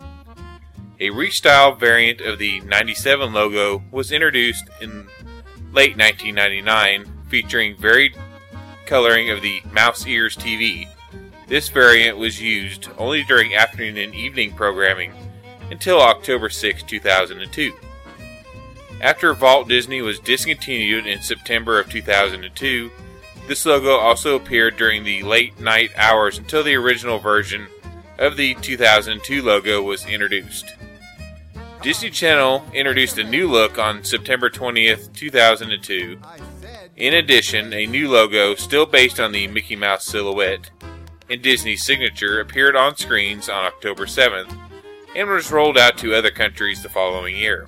A 0.98 1.10
restyled 1.10 1.78
variant 1.78 2.20
of 2.20 2.40
the 2.40 2.58
97 2.62 3.32
logo 3.32 3.84
was 3.92 4.10
introduced 4.10 4.64
in 4.80 5.06
late 5.72 5.96
1999, 5.96 7.06
featuring 7.28 7.76
varied 7.76 8.16
coloring 8.86 9.30
of 9.30 9.40
the 9.40 9.62
Mouse 9.70 10.04
Ears 10.04 10.36
TV. 10.36 10.88
This 11.48 11.70
variant 11.70 12.18
was 12.18 12.42
used 12.42 12.88
only 12.98 13.24
during 13.24 13.54
afternoon 13.54 13.96
and 13.96 14.14
evening 14.14 14.52
programming 14.52 15.14
until 15.70 16.00
October 16.00 16.50
6, 16.50 16.82
2002. 16.82 17.72
After 19.00 19.32
Vault 19.32 19.66
Disney 19.66 20.02
was 20.02 20.18
discontinued 20.18 21.06
in 21.06 21.22
September 21.22 21.80
of 21.80 21.88
2002, 21.88 22.90
this 23.46 23.64
logo 23.64 23.92
also 23.92 24.36
appeared 24.36 24.76
during 24.76 25.04
the 25.04 25.22
late 25.22 25.58
night 25.58 25.90
hours 25.96 26.36
until 26.36 26.62
the 26.62 26.74
original 26.74 27.18
version 27.18 27.66
of 28.18 28.36
the 28.36 28.54
2002 28.56 29.40
logo 29.40 29.80
was 29.80 30.04
introduced. 30.04 30.74
Disney 31.80 32.10
Channel 32.10 32.62
introduced 32.74 33.16
a 33.16 33.24
new 33.24 33.48
look 33.48 33.78
on 33.78 34.04
September 34.04 34.50
20th, 34.50 35.14
2002. 35.14 36.18
In 36.96 37.14
addition, 37.14 37.72
a 37.72 37.86
new 37.86 38.10
logo, 38.10 38.54
still 38.56 38.84
based 38.84 39.18
on 39.18 39.32
the 39.32 39.46
Mickey 39.46 39.76
Mouse 39.76 40.04
silhouette 40.04 40.70
and 41.30 41.42
Disney's 41.42 41.84
signature, 41.84 42.40
appeared 42.40 42.76
on 42.76 42.96
screens 42.96 43.48
on 43.48 43.64
October 43.64 44.06
7th 44.06 44.56
and 45.14 45.28
was 45.28 45.50
rolled 45.50 45.78
out 45.78 45.98
to 45.98 46.14
other 46.14 46.30
countries 46.30 46.82
the 46.82 46.88
following 46.88 47.36
year. 47.36 47.66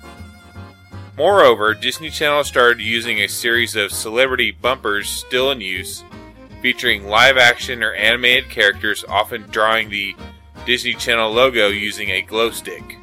Moreover, 1.17 1.73
Disney 1.73 2.09
Channel 2.09 2.43
started 2.43 2.81
using 2.81 3.19
a 3.19 3.27
series 3.27 3.75
of 3.75 3.91
celebrity 3.91 4.51
bumpers 4.51 5.09
still 5.09 5.51
in 5.51 5.61
use, 5.61 6.03
featuring 6.61 7.07
live 7.07 7.37
action 7.37 7.83
or 7.83 7.93
animated 7.93 8.49
characters, 8.49 9.03
often 9.07 9.43
drawing 9.49 9.89
the 9.89 10.15
Disney 10.65 10.93
Channel 10.93 11.31
logo 11.31 11.67
using 11.67 12.09
a 12.09 12.21
glow 12.21 12.51
stick. 12.51 12.97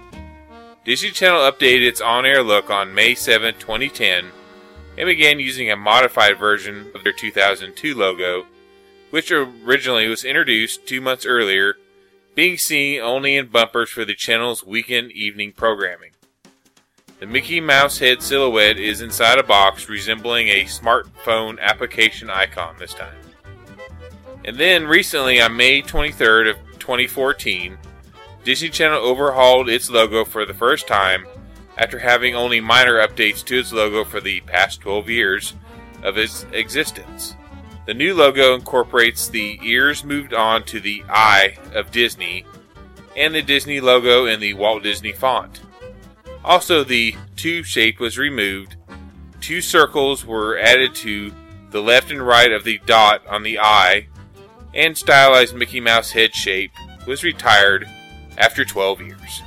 Disney 0.84 1.10
Channel 1.10 1.40
updated 1.40 1.86
its 1.86 2.00
on 2.00 2.24
air 2.24 2.42
look 2.42 2.70
on 2.70 2.94
May 2.94 3.14
7, 3.14 3.54
2010, 3.58 4.30
and 4.96 5.06
began 5.06 5.38
using 5.38 5.70
a 5.70 5.76
modified 5.76 6.38
version 6.38 6.90
of 6.94 7.04
their 7.04 7.12
2002 7.12 7.94
logo, 7.94 8.46
which 9.10 9.30
originally 9.30 10.08
was 10.08 10.24
introduced 10.24 10.86
two 10.86 11.00
months 11.00 11.26
earlier, 11.26 11.76
being 12.34 12.56
seen 12.56 13.00
only 13.00 13.36
in 13.36 13.46
bumpers 13.46 13.90
for 13.90 14.04
the 14.04 14.14
channel's 14.14 14.64
weekend 14.64 15.10
evening 15.12 15.52
programming. 15.52 16.10
The 17.20 17.26
Mickey 17.26 17.60
Mouse 17.60 17.98
head 17.98 18.22
silhouette 18.22 18.78
is 18.78 19.00
inside 19.00 19.38
a 19.38 19.42
box 19.42 19.88
resembling 19.88 20.48
a 20.48 20.64
smartphone 20.64 21.58
application 21.58 22.30
icon 22.30 22.76
this 22.78 22.94
time. 22.94 23.16
And 24.44 24.56
then 24.56 24.86
recently 24.86 25.40
on 25.40 25.56
May 25.56 25.82
23rd 25.82 26.50
of 26.50 26.56
2014, 26.78 27.76
Disney 28.44 28.68
Channel 28.68 29.00
overhauled 29.00 29.68
its 29.68 29.90
logo 29.90 30.24
for 30.24 30.46
the 30.46 30.54
first 30.54 30.86
time 30.86 31.26
after 31.76 31.98
having 31.98 32.34
only 32.34 32.60
minor 32.60 33.04
updates 33.04 33.44
to 33.46 33.58
its 33.58 33.72
logo 33.72 34.04
for 34.04 34.20
the 34.20 34.40
past 34.42 34.80
12 34.80 35.10
years 35.10 35.54
of 36.02 36.18
its 36.18 36.46
existence. 36.52 37.34
The 37.88 37.94
new 37.94 38.14
logo 38.14 38.54
incorporates 38.54 39.28
the 39.28 39.58
ears 39.62 40.04
moved 40.04 40.34
on 40.34 40.64
to 40.64 40.78
the 40.78 41.02
eye 41.08 41.56
of 41.72 41.90
Disney 41.90 42.44
and 43.16 43.34
the 43.34 43.40
Disney 43.40 43.80
logo 43.80 44.26
in 44.26 44.40
the 44.40 44.52
Walt 44.52 44.82
Disney 44.82 45.12
font. 45.12 45.62
Also, 46.44 46.84
the 46.84 47.16
tube 47.34 47.64
shape 47.64 47.98
was 47.98 48.18
removed. 48.18 48.76
Two 49.40 49.62
circles 49.62 50.26
were 50.26 50.58
added 50.58 50.94
to 50.96 51.32
the 51.70 51.80
left 51.80 52.10
and 52.10 52.20
right 52.20 52.52
of 52.52 52.62
the 52.62 52.78
dot 52.84 53.26
on 53.26 53.42
the 53.42 53.58
eye, 53.58 54.08
and 54.74 54.94
stylized 54.94 55.56
Mickey 55.56 55.80
Mouse 55.80 56.10
head 56.10 56.34
shape 56.34 56.72
was 57.06 57.24
retired 57.24 57.88
after 58.36 58.66
12 58.66 59.00
years. 59.00 59.42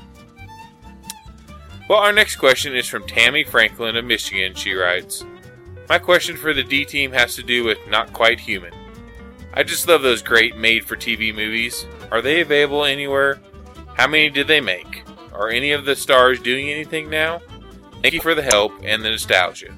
Well, 1.88 2.00
our 2.00 2.12
next 2.12 2.38
question 2.38 2.76
is 2.76 2.88
from 2.88 3.06
Tammy 3.06 3.44
Franklin 3.44 3.96
of 3.96 4.06
Michigan. 4.06 4.56
She 4.56 4.74
writes 4.74 5.24
My 5.92 6.00
question 6.00 6.38
for 6.38 6.54
the 6.54 6.64
D 6.64 6.86
team 6.86 7.12
has 7.12 7.36
to 7.36 7.44
do 7.44 7.66
with 7.66 7.78
Not 7.90 8.14
Quite 8.14 8.40
Human. 8.40 8.74
I 9.54 9.64
just 9.64 9.90
love 9.90 10.02
those 10.02 10.22
great 10.22 10.56
made 10.56 10.86
for 10.86 10.96
TV 10.96 11.36
movies. 11.36 11.86
Are 12.14 12.22
they 12.22 12.40
available 12.40 12.86
anywhere? 12.86 13.42
How 13.98 14.08
many 14.08 14.30
did 14.30 14.48
they 14.48 14.62
make? 14.62 15.04
Are 15.34 15.50
any 15.50 15.74
of 15.74 15.84
the 15.84 15.98
stars 15.98 16.40
doing 16.40 16.70
anything 16.70 17.10
now? 17.10 17.42
Thank 18.02 18.14
you 18.14 18.22
for 18.22 18.34
the 18.34 18.42
help 18.42 18.72
and 18.84 19.04
the 19.04 19.10
nostalgia. 19.10 19.76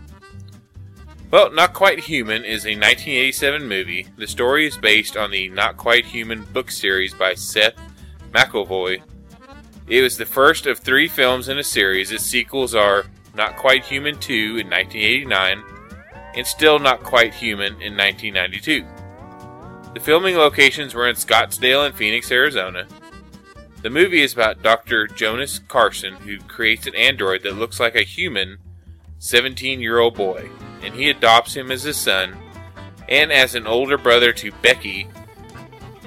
Well, 1.32 1.52
Not 1.52 1.74
Quite 1.74 2.02
Human 2.02 2.46
is 2.46 2.68
a 2.68 2.78
1987 2.78 3.68
movie. 3.68 4.06
The 4.16 4.28
story 4.28 4.68
is 4.68 4.78
based 4.78 5.18
on 5.18 5.32
the 5.32 5.50
Not 5.50 5.78
Quite 5.78 6.06
Human 6.06 6.44
book 6.54 6.70
series 6.70 7.16
by 7.16 7.34
Seth 7.34 7.74
McEvoy. 8.32 9.02
It 9.88 10.02
was 10.04 10.18
the 10.18 10.28
first 10.28 10.68
of 10.68 10.78
three 10.78 11.08
films 11.08 11.50
in 11.50 11.58
a 11.58 11.64
series. 11.64 12.12
Its 12.12 12.24
sequels 12.24 12.76
are 12.76 13.06
Not 13.34 13.58
Quite 13.58 13.86
Human 13.86 14.20
2 14.20 14.34
in 14.60 14.70
1989 14.70 15.64
and 16.36 16.46
Still 16.46 16.80
Not 16.80 17.04
Quite 17.04 17.34
Human 17.34 17.74
in 17.82 17.96
1992. 17.96 18.86
The 19.94 20.00
filming 20.00 20.36
locations 20.36 20.96
were 20.96 21.08
in 21.08 21.16
Scottsdale 21.16 21.86
and 21.86 21.96
Phoenix, 21.96 22.32
Arizona. 22.32 22.88
The 23.84 23.90
movie 23.90 24.22
is 24.22 24.34
about 24.34 24.64
Dr. 24.64 25.08
Jonas 25.08 25.60
Carson, 25.60 26.16
who 26.16 26.40
creates 26.40 26.88
an 26.88 26.96
android 26.96 27.44
that 27.44 27.58
looks 27.58 27.80
like 27.80 27.96
a 27.96 28.04
human 28.04 28.58
17 29.20 29.80
year 29.80 30.00
old 30.00 30.16
boy, 30.16 30.50
and 30.82 30.94
he 30.96 31.10
adopts 31.10 31.54
him 31.56 31.72
as 31.72 31.84
his 31.84 31.98
son 31.98 32.36
and 33.08 33.32
as 33.32 33.56
an 33.56 33.68
older 33.68 33.98
brother 33.98 34.34
to 34.34 34.52
Becky, 34.62 35.08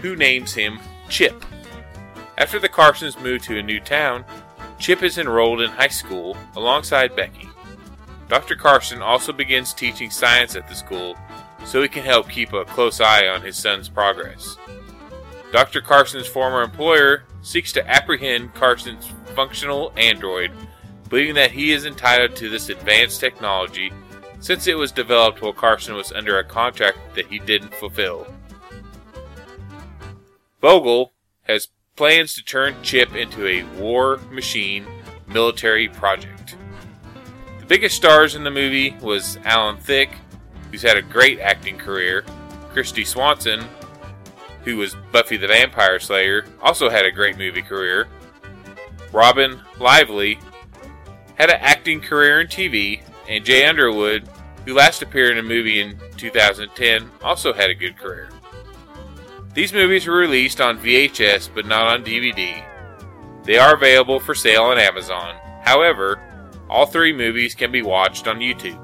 who 0.03 0.17
names 0.17 0.55
him 0.55 0.79
Chip. 1.09 1.45
After 2.39 2.59
the 2.59 2.69
Carsons 2.69 3.19
move 3.21 3.43
to 3.43 3.59
a 3.59 3.63
new 3.63 3.81
town, 3.81 4.25
Chip 4.79 5.03
is 5.03 5.19
enrolled 5.19 5.61
in 5.61 5.71
high 5.71 5.89
school 5.89 6.37
alongside 6.57 7.17
Becky. 7.17 7.49
Dr. 8.29 8.57
Carson 8.57 9.03
also 9.03 9.33
begins 9.33 9.73
teaching 9.73 10.11
science 10.11 10.57
at 10.57 10.69
the 10.69 10.75
school 10.75 11.17
so 11.65 11.83
he 11.83 11.89
can 11.89 12.05
help 12.05 12.29
keep 12.29 12.53
a 12.53 12.65
close 12.65 13.01
eye 13.01 13.29
on 13.29 13.43
his 13.43 13.57
son's 13.57 13.89
progress. 13.89 14.57
Dr. 15.53 15.81
Carson's 15.81 16.27
former 16.27 16.63
employer 16.63 17.25
seeks 17.43 17.73
to 17.73 17.89
apprehend 17.89 18.55
Carson's 18.55 19.09
functional 19.35 19.93
android, 19.97 20.51
believing 21.09 21.35
that 21.37 21.53
he 21.53 21.73
is 21.73 21.87
entitled 21.87 22.35
to 22.37 22.49
this 22.49 22.69
advanced 22.69 23.21
technology 23.21 23.93
since 24.41 24.67
it 24.67 24.77
was 24.77 24.93
developed 24.93 25.41
while 25.41 25.53
Carson 25.53 25.95
was 25.95 26.13
under 26.13 26.39
a 26.39 26.45
contract 26.45 26.99
that 27.15 27.27
he 27.27 27.39
didn't 27.39 27.75
fulfill. 27.75 28.27
Vogel 30.61 31.13
has 31.43 31.69
plans 31.95 32.35
to 32.35 32.45
turn 32.45 32.75
Chip 32.83 33.15
into 33.15 33.47
a 33.47 33.63
war 33.81 34.19
machine 34.31 34.85
military 35.27 35.89
project. 35.89 36.56
Biggest 37.69 37.97
stars 37.97 38.37
in 38.37 38.45
the 38.45 38.51
movie 38.51 38.97
was 39.03 39.39
Alan 39.45 39.77
Thicke, 39.79 40.15
who's 40.71 40.83
had 40.83 40.97
a 40.97 41.03
great 41.03 41.41
acting 41.41 41.77
career, 41.77 42.25
Kristy 42.73 43.05
Swanson, 43.05 43.65
who 44.63 44.77
was 44.77 44.97
Buffy 45.11 45.37
the 45.37 45.49
Vampire 45.49 45.99
Slayer, 45.99 46.47
also 46.63 46.89
had 46.89 47.05
a 47.05 47.11
great 47.11 47.37
movie 47.37 47.63
career. 47.63 48.07
Robin 49.13 49.61
Lively 49.81 50.39
had 51.35 51.51
an 51.51 51.59
acting 51.59 52.01
career 52.01 52.41
in 52.41 52.47
TV, 52.47 53.03
and 53.29 53.45
Jay 53.45 53.67
Underwood, 53.67 54.29
who 54.65 54.73
last 54.73 55.03
appeared 55.03 55.33
in 55.33 55.45
a 55.45 55.49
movie 55.49 55.81
in 55.81 55.99
2010, 56.17 57.11
also 57.23 57.53
had 57.53 57.71
a 57.71 57.75
good 57.75 57.97
career. 57.97 58.29
These 59.55 59.73
movies 59.73 60.07
were 60.07 60.19
released 60.19 60.61
on 60.61 60.79
VHS 60.79 61.51
but 61.53 61.67
not 61.67 61.89
on 61.89 62.05
DVD. 62.05 62.63
They 63.43 63.59
are 63.59 63.75
available 63.75 64.21
for 64.21 64.35
sale 64.37 64.65
on 64.65 64.79
Amazon. 64.79 65.35
However, 65.63 66.21
all 66.69 66.87
three 66.87 67.13
movies 67.13 67.55
can 67.55 67.71
be 67.71 67.83
watched 67.83 68.27
on 68.27 68.39
YouTube. 68.39 68.81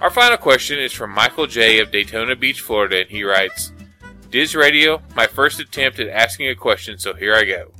Our 0.00 0.10
final 0.10 0.36
question 0.36 0.78
is 0.78 0.92
from 0.92 1.10
Michael 1.10 1.46
J. 1.46 1.80
of 1.80 1.90
Daytona 1.90 2.36
Beach, 2.36 2.60
Florida, 2.60 3.00
and 3.00 3.10
he 3.10 3.24
writes 3.24 3.72
Diz 4.30 4.54
Radio, 4.54 5.00
my 5.14 5.26
first 5.26 5.58
attempt 5.60 5.98
at 6.00 6.08
asking 6.08 6.48
a 6.48 6.54
question, 6.54 6.98
so 6.98 7.14
here 7.14 7.34
I 7.34 7.44
go. 7.44 7.72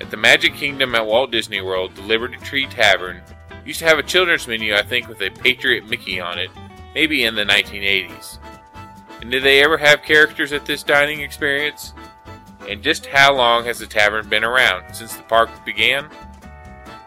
At 0.00 0.10
the 0.10 0.16
Magic 0.18 0.54
Kingdom 0.54 0.94
at 0.94 1.06
Walt 1.06 1.30
Disney 1.30 1.62
World, 1.62 1.94
the 1.94 2.02
Liberty 2.02 2.36
Tree 2.38 2.66
Tavern 2.66 3.22
used 3.64 3.78
to 3.80 3.86
have 3.86 3.98
a 3.98 4.02
children's 4.02 4.46
menu, 4.46 4.74
I 4.74 4.82
think, 4.82 5.08
with 5.08 5.22
a 5.22 5.30
Patriot 5.30 5.88
Mickey 5.88 6.20
on 6.20 6.38
it, 6.38 6.50
maybe 6.94 7.24
in 7.24 7.34
the 7.34 7.44
1980s. 7.44 8.38
And 9.20 9.30
did 9.30 9.42
they 9.42 9.62
ever 9.62 9.78
have 9.78 10.02
characters 10.02 10.52
at 10.52 10.66
this 10.66 10.82
dining 10.82 11.20
experience? 11.20 11.94
And 12.68 12.82
just 12.82 13.06
how 13.06 13.34
long 13.34 13.64
has 13.64 13.78
the 13.78 13.86
tavern 13.86 14.28
been 14.28 14.44
around? 14.44 14.94
Since 14.94 15.16
the 15.16 15.22
park 15.22 15.48
began? 15.64 16.08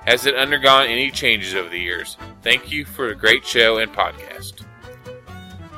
Has 0.10 0.26
it 0.26 0.34
undergone 0.34 0.88
any 0.88 1.12
changes 1.12 1.54
over 1.54 1.70
the 1.70 1.78
years? 1.78 2.18
Thank 2.42 2.72
you 2.72 2.84
for 2.84 3.10
a 3.10 3.16
great 3.16 3.46
show 3.46 3.78
and 3.78 3.94
podcast. 3.94 4.64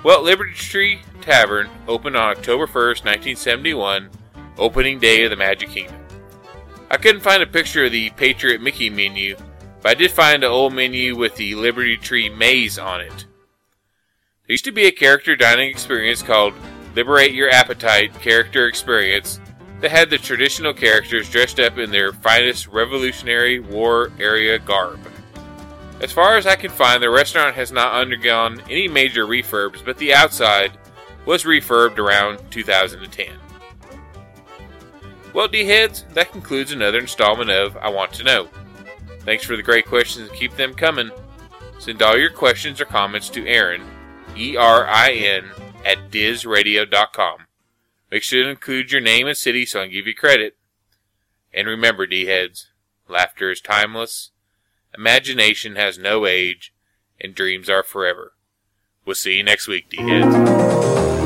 Well, 0.06 0.22
Liberty 0.22 0.54
Tree 0.54 1.02
Tavern 1.20 1.70
opened 1.86 2.16
on 2.16 2.30
October 2.30 2.66
1st, 2.66 3.04
1971, 3.04 4.10
opening 4.58 5.00
day 5.00 5.26
of 5.26 5.32
the 5.32 5.36
Magic 5.36 5.68
Kingdom. 5.68 6.00
I 6.90 6.96
couldn't 6.96 7.20
find 7.20 7.44
a 7.44 7.46
picture 7.46 7.84
of 7.84 7.92
the 7.92 8.10
Patriot 8.12 8.62
Mickey 8.62 8.90
menu, 8.90 9.36
but 9.82 9.90
I 9.90 9.96
did 9.96 10.12
find 10.12 10.46
an 10.46 10.52
old 10.52 10.74
menu 10.74 11.18
with 11.18 11.36
the 11.36 11.54
Liberty 11.56 11.98
Tree 11.98 12.30
maze 12.30 12.80
on 12.80 13.02
it. 13.02 13.26
There 14.48 14.54
used 14.54 14.64
to 14.64 14.72
be 14.72 14.86
a 14.86 14.94
character 14.94 15.36
dining 15.36 15.70
experience 15.70 16.24
called 16.24 16.54
Liberate 16.96 17.34
Your 17.34 17.50
Appetite 17.50 18.18
Character 18.22 18.66
Experience 18.70 19.42
that 19.82 19.92
had 19.92 20.10
the 20.10 20.18
traditional 20.18 20.74
characters 20.74 21.30
dressed 21.30 21.60
up 21.60 21.78
in 21.78 21.92
their 21.92 22.14
finest 22.14 22.68
Revolutionary 22.68 23.60
War 23.60 24.12
era 24.20 24.60
garb. 24.60 25.00
As 26.02 26.12
far 26.12 26.38
as 26.38 26.48
I 26.48 26.56
can 26.56 26.72
find, 26.72 27.02
the 27.02 27.10
restaurant 27.10 27.56
has 27.56 27.72
not 27.72 27.94
undergone 27.94 28.62
any 28.70 28.88
major 28.88 29.26
refurbs, 29.26 29.84
but 29.84 29.98
the 29.98 30.14
outside 30.14 30.72
was 31.26 31.44
refurbed 31.44 32.00
around 32.00 32.40
2010. 32.50 33.28
Well, 35.34 35.48
D 35.48 35.66
heads, 35.66 36.06
that 36.14 36.32
concludes 36.32 36.72
another 36.72 37.00
installment 37.00 37.50
of 37.50 37.78
I 37.78 37.90
Want 37.90 38.14
to 38.14 38.24
Know. 38.24 38.50
Thanks 39.22 39.44
for 39.44 39.56
the 39.56 39.64
great 39.64 39.86
questions 39.86 40.30
and 40.30 40.38
keep 40.38 40.56
them 40.56 40.74
coming. 40.74 41.12
Send 41.80 42.02
all 42.02 42.18
your 42.18 42.32
questions 42.32 42.82
or 42.82 42.86
comments 42.86 43.30
to 43.30 43.48
Erin, 43.48 43.84
E 44.36 44.58
R 44.58 44.86
I 44.88 45.12
N, 45.12 45.50
at 45.86 46.12
dizradio.com. 46.12 47.46
Make 48.12 48.24
sure 48.24 48.44
to 48.44 48.50
include 48.50 48.92
your 48.92 49.00
name 49.00 49.26
and 49.26 49.38
city 49.38 49.66
so 49.66 49.80
I 49.80 49.84
can 49.86 49.94
give 49.94 50.06
you 50.06 50.14
credit. 50.14 50.58
And 51.54 51.68
remember, 51.68 52.06
D 52.06 52.26
heads, 52.26 52.68
laughter 53.08 53.52
is 53.52 53.62
timeless, 53.62 54.32
imagination 54.94 55.78
has 55.78 55.98
no 55.98 56.26
age, 56.26 56.74
and 57.22 57.34
dreams 57.34 57.70
are 57.70 57.84
forever. 57.84 58.34
We'll 59.06 59.16
see 59.16 59.38
you 59.38 59.44
next 59.44 59.68
week, 59.68 59.90
D 59.90 59.98
heads. 59.98 60.36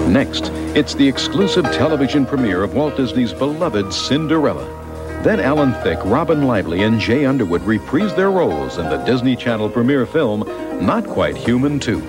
Next, 0.07 0.51
it's 0.75 0.93
the 0.93 1.07
exclusive 1.07 1.65
television 1.65 2.25
premiere 2.25 2.63
of 2.63 2.75
Walt 2.75 2.95
Disney's 2.95 3.33
beloved 3.33 3.91
Cinderella. 3.91 4.83
Then 5.23 5.39
Alan 5.39 5.73
Thicke, 5.81 6.05
Robin 6.05 6.43
Lively, 6.43 6.83
and 6.83 6.99
Jay 6.99 7.25
Underwood 7.25 7.63
reprise 7.63 8.13
their 8.13 8.29
roles 8.29 8.77
in 8.77 8.87
the 8.89 9.03
Disney 9.05 9.35
Channel 9.35 9.69
premiere 9.69 10.05
film 10.05 10.41
Not 10.85 11.07
Quite 11.07 11.35
Human 11.35 11.79
2. 11.79 11.99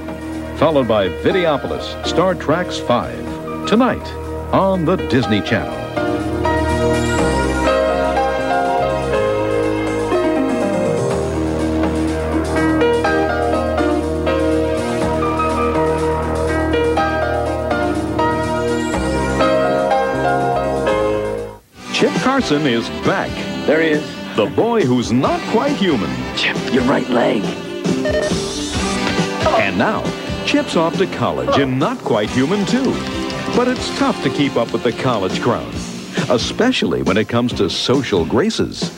Followed 0.59 0.87
by 0.87 1.09
Videopolis, 1.09 2.03
StarTracks 2.03 2.87
5. 2.87 3.67
Tonight 3.67 4.26
on 4.53 4.85
the 4.85 4.97
Disney 4.97 5.41
Channel. 5.41 5.75
Chip 21.93 22.13
Carson 22.17 22.67
is 22.67 22.89
back. 23.07 23.31
There 23.67 23.81
he 23.81 23.89
is. 23.89 24.37
The 24.37 24.45
boy 24.55 24.83
who's 24.83 25.13
not 25.13 25.41
quite 25.51 25.75
human. 25.77 26.11
Chip, 26.37 26.57
your 26.71 26.85
right 26.85 27.09
leg. 27.09 27.43
And 29.59 29.79
now, 29.79 30.05
Chip's 30.45 30.77
off 30.77 30.99
to 30.99 31.07
college 31.07 31.59
and 31.59 31.79
not 31.79 31.99
quite 31.99 32.29
human 32.29 32.67
too. 32.67 32.93
But 33.55 33.69
it's 33.69 33.97
tough 33.99 34.23
to 34.23 34.31
keep 34.31 34.57
up 34.57 34.73
with 34.73 34.83
the 34.83 34.93
college 34.93 35.41
crowd, 35.41 35.73
especially 36.29 37.03
when 37.03 37.17
it 37.17 37.29
comes 37.29 37.53
to 37.55 37.71
social 37.71 38.25
graces. 38.25 38.93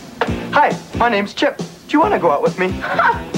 Hi, 0.52 0.76
my 0.96 1.08
name's 1.08 1.32
Chip. 1.34 1.58
Do 1.58 1.64
you 1.90 2.00
want 2.00 2.14
to 2.14 2.18
go 2.20 2.30
out 2.30 2.42
with 2.42 2.58
me? 2.58 2.68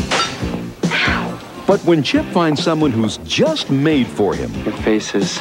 But 1.67 1.81
when 1.85 2.03
Chip 2.03 2.25
finds 2.33 2.61
someone 2.61 2.91
who's 2.91 3.19
just 3.19 3.71
made 3.71 4.09
for 4.09 4.35
him, 4.35 4.53
Your 4.65 4.73
face 4.79 5.15
is 5.15 5.41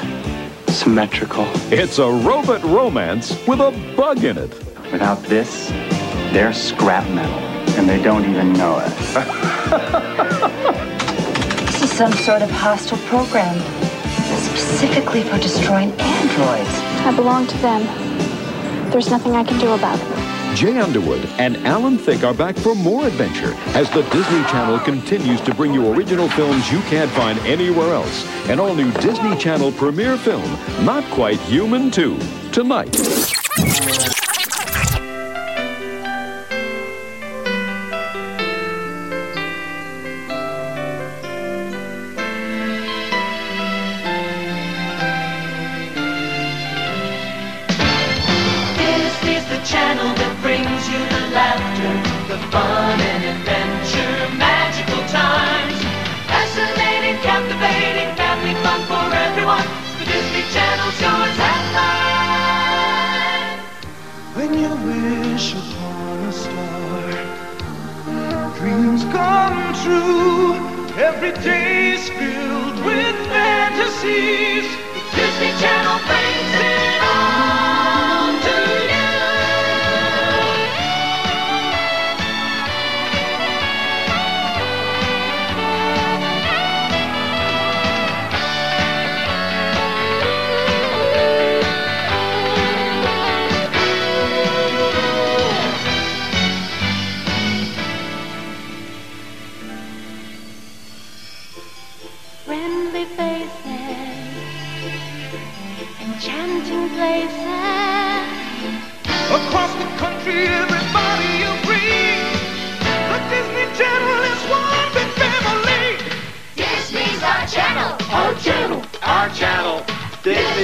symmetrical. 0.68 1.44
it's 1.72 1.98
a 1.98 2.08
robot 2.08 2.62
romance 2.64 3.32
with 3.48 3.60
a 3.60 3.72
bug 3.98 4.24
in 4.24 4.38
it. 4.38 4.52
Without 4.92 5.24
this, 5.24 5.70
they're 6.32 6.54
scrap 6.54 7.10
metal, 7.10 7.34
and 7.80 7.90
they 7.90 8.00
don't 8.04 8.26
even 8.30 8.54
know 8.54 8.78
it. 8.86 8.94
This 11.72 11.82
is 11.84 11.92
some 11.98 12.14
sort 12.14 12.44
of 12.44 12.52
hostile 12.52 13.00
program, 13.08 13.58
specifically 14.60 15.24
for 15.24 15.38
destroying 15.38 15.92
androids. 15.92 16.70
I 17.06 17.14
belong 17.16 17.48
to 17.48 17.58
them. 17.58 17.82
There's 18.92 19.10
nothing 19.10 19.36
I 19.36 19.44
can 19.44 19.60
do 19.60 19.72
about 19.72 20.00
it. 20.00 20.30
Jay 20.56 20.78
Underwood 20.80 21.24
and 21.38 21.58
Alan 21.58 21.98
Thicke 21.98 22.24
are 22.24 22.34
back 22.34 22.56
for 22.58 22.76
more 22.76 23.06
adventure 23.06 23.54
as 23.78 23.90
the 23.92 24.02
Disney 24.10 24.44
Channel 24.46 24.80
continues 24.80 25.40
to 25.42 25.54
bring 25.54 25.74
you 25.74 25.94
original 25.94 26.28
films 26.30 26.72
you 26.72 26.80
can't 26.82 27.10
find 27.12 27.40
anywhere 27.40 27.94
else. 27.94 28.26
An 28.50 28.60
all 28.60 28.74
new 28.74 28.92
Disney 28.94 29.38
Channel 29.38 29.72
premiere 29.74 30.18
film, 30.18 30.52
Not 30.84 31.04
Quite 31.12 31.40
Human 31.42 31.92
2, 31.92 32.18
tonight. 32.52 32.96
Fun 52.52 53.00
and 53.00 53.24
adventure, 53.34 54.18
magical 54.38 55.02
times. 55.08 55.78
Fascinating, 56.28 57.18
captivating, 57.22 58.16
family 58.18 58.56
fun 58.64 58.82
for 58.90 59.06
everyone. 59.16 59.68
The 60.00 60.06
Disney 60.06 60.44
Channel's 60.54 61.02
and 61.02 61.66
mine. 61.78 63.60
When 64.36 64.52
you 64.64 64.72
wish 64.90 65.54
upon 65.54 66.18
a 66.26 66.32
star, 66.32 67.10
dreams 68.58 69.04
come 69.16 69.74
true. 69.84 70.54
Every 70.98 71.34
day's 71.44 72.10
filled 72.10 72.78
with 72.86 73.16
fantasies. 73.32 74.68
The 74.94 75.02
Disney 75.16 75.52
Channel 75.62 76.00
brings 76.08 76.54
it 76.66 76.89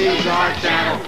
Channel. 0.06 0.30
Our 0.30 0.54
channel. 0.60 1.05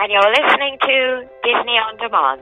And 0.00 0.10
you're 0.10 0.22
listening 0.22 0.78
to 0.80 1.28
Disney 1.44 1.76
On 1.76 1.96
Demand. 1.98 2.40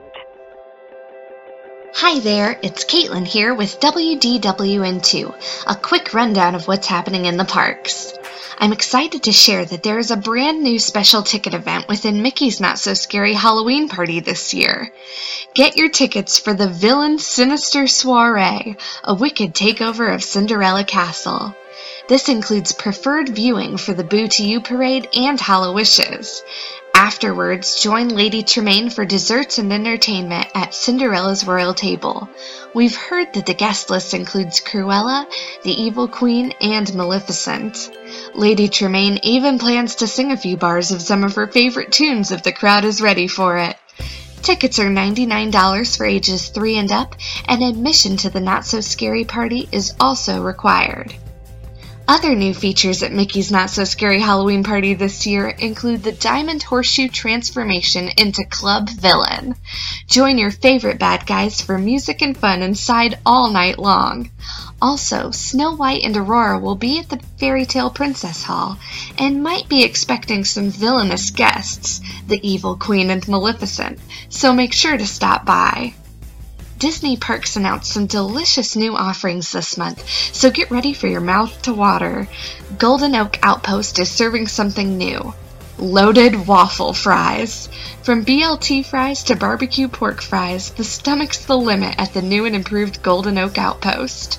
Hi 1.93 2.21
there, 2.21 2.57
it's 2.63 2.85
Caitlin 2.85 3.27
here 3.27 3.53
with 3.53 3.81
WDWN2, 3.81 5.65
a 5.67 5.75
quick 5.75 6.15
rundown 6.15 6.55
of 6.55 6.69
what's 6.69 6.87
happening 6.87 7.25
in 7.25 7.37
the 7.37 7.45
parks. 7.45 8.13
I'm 8.61 8.73
excited 8.73 9.25
to 9.25 9.33
share 9.33 9.65
that 9.65 9.83
there 9.83 9.99
is 9.99 10.13
a 10.13 10.17
brand 10.17 10.63
new 10.63 10.79
special 10.79 11.25
ticket 11.25 11.53
event 11.53 11.89
within 11.89 12.23
Mickey's 12.23 12.61
Not 12.61 12.79
So 12.79 12.95
Scary 12.95 13.35
Halloween 13.35 13.89
Party 13.89 14.21
this 14.21 14.55
year. 14.55 14.93
Get 15.55 15.77
your 15.77 15.89
tickets 15.89 16.39
for 16.39 16.55
the 16.55 16.69
Villain 16.69 17.19
Sinister 17.19 17.89
Soiree, 17.89 18.77
a 19.03 19.15
wicked 19.15 19.55
takeover 19.55 20.15
of 20.15 20.23
Cinderella 20.23 20.85
Castle. 20.85 21.57
This 22.09 22.31
includes 22.31 22.73
preferred 22.73 23.29
viewing 23.29 23.77
for 23.77 23.93
the 23.93 24.03
Boo 24.03 24.29
to 24.29 24.43
You 24.43 24.63
parade 24.63 25.09
and 25.13 25.39
Hallowishes. 25.39 26.41
Afterwards, 26.99 27.81
join 27.81 28.09
Lady 28.09 28.43
Tremaine 28.43 28.91
for 28.91 29.05
desserts 29.05 29.59
and 29.59 29.73
entertainment 29.73 30.49
at 30.53 30.73
Cinderella's 30.73 31.47
royal 31.47 31.73
table. 31.73 32.29
We've 32.75 32.97
heard 32.97 33.33
that 33.35 33.47
the 33.47 33.55
guest 33.55 33.89
list 33.89 34.15
includes 34.15 34.59
Cruella, 34.59 35.25
the 35.63 35.71
Evil 35.71 36.09
Queen, 36.09 36.53
and 36.61 36.93
Maleficent. 36.97 37.89
Lady 38.35 38.69
Tremaine 38.69 39.21
even 39.23 39.61
plans 39.61 39.95
to 39.95 40.09
sing 40.09 40.33
a 40.33 40.37
few 40.37 40.57
bars 40.57 40.91
of 40.91 41.01
some 41.01 41.23
of 41.23 41.37
her 41.37 41.47
favorite 41.47 41.93
tunes 41.93 42.33
if 42.33 42.43
the 42.43 42.51
crowd 42.51 42.85
is 42.85 43.01
ready 43.01 43.29
for 43.29 43.59
it. 43.59 43.77
Tickets 44.43 44.81
are 44.81 44.91
$99 44.91 45.97
for 45.97 46.05
ages 46.05 46.49
3 46.49 46.79
and 46.79 46.91
up, 46.91 47.15
and 47.47 47.63
admission 47.63 48.17
to 48.17 48.29
the 48.29 48.41
Not 48.41 48.67
So 48.67 48.81
Scary 48.81 49.25
Party 49.25 49.69
is 49.71 49.95
also 50.01 50.43
required. 50.43 51.15
Other 52.09 52.35
new 52.35 52.55
features 52.55 53.03
at 53.03 53.13
Mickey's 53.13 53.53
Not 53.53 53.69
So 53.69 53.85
Scary 53.85 54.19
Halloween 54.19 54.65
Party 54.65 54.95
this 54.95 55.27
year 55.27 55.47
include 55.47 56.03
the 56.03 56.13
Diamond 56.13 56.63
Horseshoe 56.63 57.09
transformation 57.09 58.09
into 58.17 58.47
Club 58.47 58.89
Villain. 58.89 59.55
Join 60.07 60.39
your 60.39 60.51
favorite 60.51 60.99
bad 60.99 61.27
guys 61.27 61.61
for 61.61 61.77
music 61.77 62.23
and 62.23 62.35
fun 62.35 62.63
inside 62.63 63.19
all 63.27 63.51
night 63.51 63.79
long. 63.79 64.31
Also, 64.81 65.33
Snow 65.33 65.75
White 65.75 66.03
and 66.03 66.17
Aurora 66.17 66.59
will 66.59 66.77
be 66.77 66.99
at 66.99 67.11
the 67.11 67.21
Fairy 67.39 67.67
Tale 67.67 67.91
Princess 67.91 68.43
Hall 68.43 68.79
and 69.19 69.43
might 69.43 69.69
be 69.69 69.85
expecting 69.85 70.47
some 70.47 70.71
villainous 70.71 71.29
guests, 71.29 72.01
the 72.27 72.41
Evil 72.49 72.77
Queen 72.77 73.11
and 73.11 73.29
Maleficent, 73.29 73.99
so 74.31 74.55
make 74.55 74.73
sure 74.73 74.97
to 74.97 75.07
stop 75.07 75.45
by. 75.45 75.93
Disney 76.79 77.17
Parks 77.17 77.57
announced 77.57 77.93
some 77.93 78.07
delicious 78.07 78.77
new 78.77 78.95
offerings 78.95 79.51
this 79.51 79.77
month, 79.77 80.09
so 80.33 80.49
get 80.49 80.71
ready 80.71 80.93
for 80.93 81.09
your 81.09 81.21
mouth 81.21 81.61
to 81.63 81.73
water. 81.73 82.29
Golden 82.79 83.17
Oak 83.17 83.37
Outpost 83.43 83.99
is 83.99 84.09
serving 84.09 84.47
something 84.47 84.97
new 84.97 85.35
loaded 85.77 86.47
waffle 86.47 86.93
fries. 86.93 87.69
From 88.03 88.25
BLT 88.25 88.85
fries 88.87 89.25
to 89.25 89.37
barbecue 89.37 89.89
pork 89.89 90.23
fries, 90.23 90.71
the 90.71 90.85
stomach's 90.85 91.45
the 91.45 91.57
limit 91.57 91.97
at 91.99 92.15
the 92.15 92.23
new 92.23 92.45
and 92.45 92.55
improved 92.55 93.03
Golden 93.03 93.39
Oak 93.39 93.59
Outpost. 93.59 94.35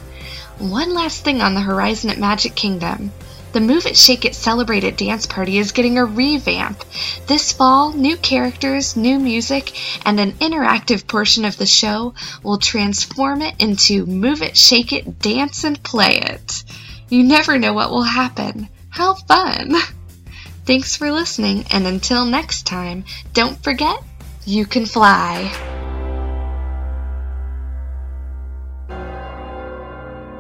One 0.60 0.94
last 0.94 1.24
thing 1.24 1.42
on 1.42 1.56
the 1.56 1.62
horizon 1.62 2.10
at 2.10 2.18
Magic 2.18 2.56
Kingdom. 2.56 3.12
The 3.52 3.62
Move 3.62 3.88
It 3.88 3.97
Shake 3.97 4.26
It 4.26 4.36
Celebrated 4.36 4.95
dance 4.95 5.26
party 5.26 5.58
is 5.58 5.72
getting 5.72 5.97
a 5.97 6.06
revamp. 6.06 6.84
This 7.26 7.52
fall, 7.52 7.91
new 7.93 8.16
characters, 8.16 8.95
new 8.95 9.18
music, 9.18 9.74
and 10.06 10.20
an 10.20 10.34
interactive 10.34 11.08
portion 11.08 11.45
of 11.45 11.58
the 11.58 11.66
show 11.66 12.14
will 12.43 12.60
transform 12.60 13.41
it 13.41 13.56
into 13.58 14.06
Move 14.06 14.43
It, 14.43 14.56
Shake 14.56 14.93
It, 14.93 15.18
Dance, 15.18 15.64
and 15.64 15.82
Play 15.82 16.20
It. 16.20 16.64
You 17.10 17.24
never 17.24 17.58
know 17.58 17.74
what 17.74 17.89
will 17.89 18.04
happen. 18.04 18.70
How 18.89 19.16
fun! 19.16 19.74
Thanks 20.66 20.95
for 20.95 21.12
listening, 21.12 21.66
and 21.72 21.88
until 21.88 22.26
next 22.26 22.68
time, 22.68 23.04
don't 23.34 23.62
forget 23.64 24.04
you 24.45 24.68
can 24.68 24.86
fly. 24.86 25.52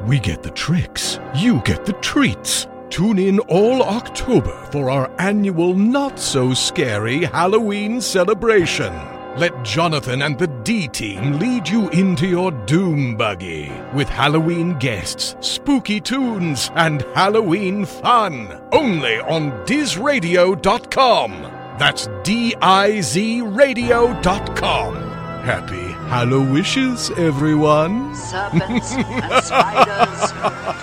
We 0.05 0.19
get 0.19 0.43
the 0.43 0.51
tricks, 0.51 1.19
you 1.35 1.61
get 1.65 1.85
the 1.85 1.93
treats. 1.93 2.67
Tune 2.89 3.19
in 3.19 3.39
all 3.41 3.83
October 3.83 4.67
for 4.71 4.89
our 4.89 5.11
annual 5.19 5.75
not 5.75 6.17
so 6.19 6.53
scary 6.55 7.25
Halloween 7.25 8.01
celebration. 8.01 8.91
Let 9.37 9.63
Jonathan 9.63 10.23
and 10.23 10.37
the 10.39 10.47
D 10.47 10.87
team 10.87 11.33
lead 11.39 11.69
you 11.69 11.87
into 11.89 12.27
your 12.27 12.51
doom 12.51 13.15
buggy 13.15 13.71
with 13.93 14.09
Halloween 14.09 14.77
guests, 14.79 15.35
spooky 15.39 16.01
tunes, 16.01 16.71
and 16.75 17.03
Halloween 17.13 17.85
fun. 17.85 18.59
Only 18.71 19.19
on 19.19 19.51
DizRadio.com. 19.67 21.31
That's 21.77 22.09
D 22.23 22.55
I 22.61 23.01
Z 23.01 23.41
Radio.com. 23.41 24.95
Happy 25.43 25.93
Hallowishes, 26.09 27.17
everyone. 27.17 28.13
Serpents 28.15 28.93
and 28.93 29.43
spiders, 29.43 30.31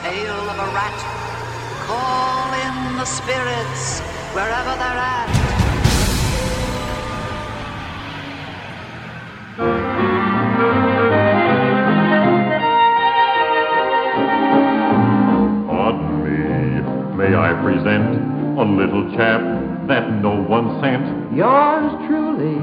tail 0.01 0.35
of 0.35 0.59
a 0.59 0.73
rat. 0.73 1.16
Call 1.87 2.53
in 2.53 2.97
the 2.97 3.05
spirits 3.05 4.01
wherever 4.34 4.74
they're 4.74 4.99
at. 4.99 5.28
Pardon 15.68 16.24
me, 16.24 17.16
may 17.16 17.37
I 17.37 17.53
present 17.62 18.59
a 18.59 18.64
little 18.64 19.09
chap 19.12 19.41
that 19.87 20.11
no 20.20 20.43
one 20.43 20.80
sent? 20.80 21.37
Yours 21.37 21.93
truly. 22.09 22.59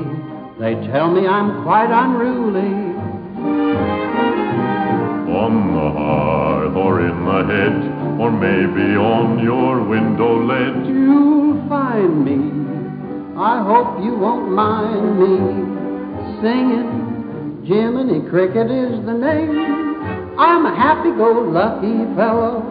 They 0.60 0.76
tell 0.88 1.10
me 1.10 1.26
I'm 1.26 1.64
quite 1.64 1.92
unruly. 1.92 2.92
On 5.34 5.74
the 5.74 5.92
hearth 5.98 6.76
or 6.76 7.00
in 7.02 7.26
the 7.26 7.44
hedge, 7.46 7.93
or 8.20 8.32
maybe 8.32 8.96
on 8.96 9.44
your 9.44 9.84
window 9.84 10.44
ledge. 10.44 10.88
You'll 10.88 11.68
find 11.68 12.24
me. 12.24 12.38
I 13.38 13.64
hope 13.64 14.04
you 14.04 14.14
won't 14.16 14.52
mind 14.52 15.20
me 15.20 15.74
singing. 16.42 17.64
Jiminy 17.66 18.30
Cricket 18.30 18.70
is 18.70 19.06
the 19.06 19.14
name. 19.14 20.38
I'm 20.38 20.66
a 20.66 20.76
happy-go-lucky 20.76 22.16
fellow, 22.16 22.62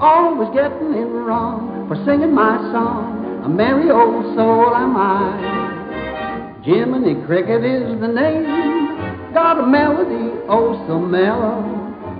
always 0.00 0.48
getting 0.54 0.94
it 0.94 1.06
wrong 1.06 1.86
for 1.88 1.96
singing 2.04 2.34
my 2.34 2.58
song. 2.72 3.42
A 3.44 3.48
merry 3.48 3.90
old 3.90 4.34
soul 4.34 4.74
am 4.74 4.96
I. 4.96 6.60
Jiminy 6.64 7.24
Cricket 7.26 7.64
is 7.64 8.00
the 8.00 8.08
name. 8.08 9.32
Got 9.32 9.60
a 9.60 9.66
melody, 9.66 10.32
oh 10.48 10.82
so 10.86 10.98
mellow. 10.98 11.62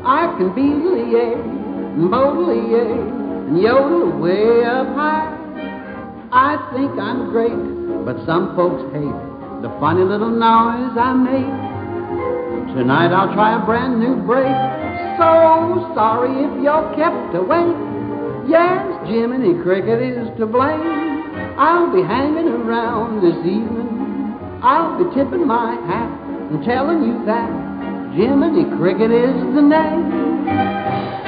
I 0.05 0.35
can 0.37 0.51
beedly 0.51 1.17
and 1.17 1.64
bodily 1.97 2.75
and 2.75 3.61
yodel 3.61 4.19
way 4.19 4.65
up 4.65 4.87
high. 4.95 5.31
I 6.33 6.59
think 6.75 6.93
I'm 6.99 7.31
great, 7.31 8.05
but 8.05 8.19
some 8.27 8.57
folks 8.57 8.83
hate 8.93 9.35
the 9.63 9.71
funny 9.81 10.03
little 10.05 10.31
noise 10.31 10.93
I 10.99 11.15
make. 11.15 12.77
Tonight 12.77 13.15
I'll 13.15 13.33
try 13.33 13.63
a 13.63 13.65
brand 13.65 14.01
new 14.01 14.17
break. 14.27 14.53
So 15.17 15.93
sorry 15.95 16.35
if 16.35 16.63
you're 16.63 16.85
kept 16.97 17.35
awake. 17.35 17.79
Yes, 18.49 18.83
Jiminy 19.07 19.63
Cricket 19.63 20.03
is 20.03 20.29
to 20.39 20.47
blame. 20.47 21.23
I'll 21.57 21.95
be 21.95 22.03
hanging 22.03 22.49
around 22.49 23.23
this 23.23 23.39
evening. 23.47 24.37
I'll 24.63 24.99
be 24.99 25.05
tipping 25.15 25.47
my 25.47 25.77
hat 25.87 26.11
and 26.51 26.65
telling 26.65 27.05
you 27.05 27.25
that 27.25 27.49
Jiminy 28.13 28.65
Cricket 28.77 29.13
is 29.13 29.55
the 29.55 29.63
name. 29.63 31.24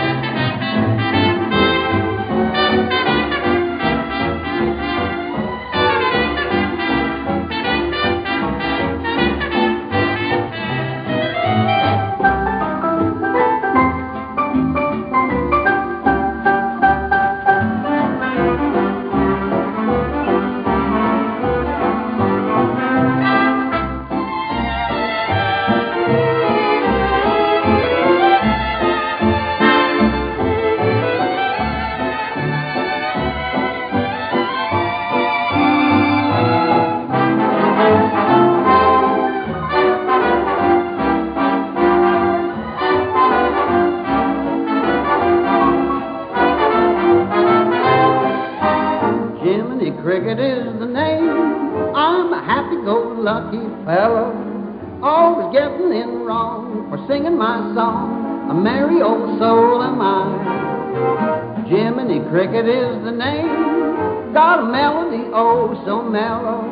Singing 57.09 57.39
my 57.39 57.59
song. 57.75 58.51
A 58.51 58.55
merry 58.55 59.03
old 59.03 59.39
soul 59.39 59.83
am 59.83 60.01
I. 60.01 61.65
Jiminy 61.69 62.21
Cricket 62.31 62.67
is 62.67 63.05
the 63.05 63.11
name. 63.11 64.33
Got 64.33 64.61
a 64.61 64.67
melody, 64.67 65.31
oh 65.33 65.75
so 65.87 66.03
mellow. 66.03 66.63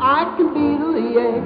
I 0.00 0.34
can 0.36 0.52
beedle-yay 0.52 1.40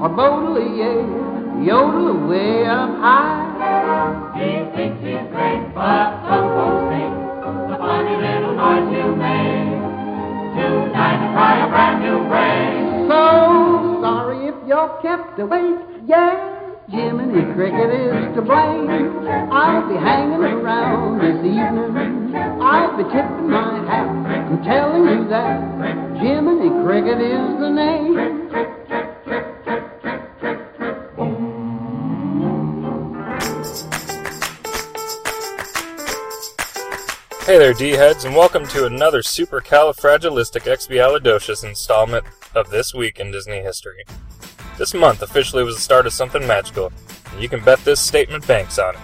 or 0.00 0.08
bodle-yay, 0.08 1.64
yodel 1.64 2.08
away 2.16 2.66
up 2.66 2.90
high. 2.98 4.34
He 4.36 4.50
thinks 4.74 4.98
he's 5.00 5.24
great, 5.30 5.62
but 5.72 6.12
some 6.28 6.48
folks 6.56 6.90
think 6.92 7.12
the 7.70 7.76
funny 7.78 8.16
little 8.18 8.56
noise 8.56 8.88
you 8.90 9.16
make. 9.16 9.80
Tonight 10.52 11.18
to 11.22 11.28
try 11.32 11.52
a 11.64 11.68
brand 11.70 11.98
new 12.04 12.18
break. 12.28 13.08
So 13.08 14.00
sorry 14.02 14.48
if 14.48 14.56
you're 14.66 14.92
kept 15.00 15.38
awake. 15.38 15.80
Yeah, 16.04 16.31
Jiminy 16.92 17.48
Cricket 17.54 17.88
is 17.88 18.36
to 18.36 18.42
blame. 18.42 18.90
I'll 19.50 19.88
be 19.88 19.94
hanging 19.94 20.42
around 20.42 21.20
this 21.20 21.38
evening. 21.38 22.36
I'll 22.60 22.94
be 22.98 23.04
tipping 23.04 23.48
my 23.48 23.78
hat 23.86 24.08
and 24.52 24.62
telling 24.62 25.06
you 25.06 25.26
that 25.30 26.18
Jiminy 26.20 26.68
Cricket 26.84 27.18
is 27.22 27.58
the 27.58 27.70
name. 27.70 28.18
Hey 37.46 37.56
there, 37.56 37.72
D-heads, 37.72 38.26
and 38.26 38.36
welcome 38.36 38.66
to 38.66 38.84
another 38.84 39.22
supercalifragilisticexpialidocious 39.22 41.64
installment 41.64 42.26
of 42.54 42.68
This 42.68 42.92
Week 42.92 43.18
in 43.18 43.30
Disney 43.30 43.62
History. 43.62 44.04
This 44.82 44.94
month 44.94 45.22
officially 45.22 45.62
was 45.62 45.76
the 45.76 45.80
start 45.80 46.08
of 46.08 46.12
something 46.12 46.44
magical, 46.44 46.92
and 47.30 47.40
you 47.40 47.48
can 47.48 47.62
bet 47.62 47.78
this 47.84 48.00
statement 48.00 48.44
banks 48.48 48.80
on 48.80 48.96
it. 48.96 49.00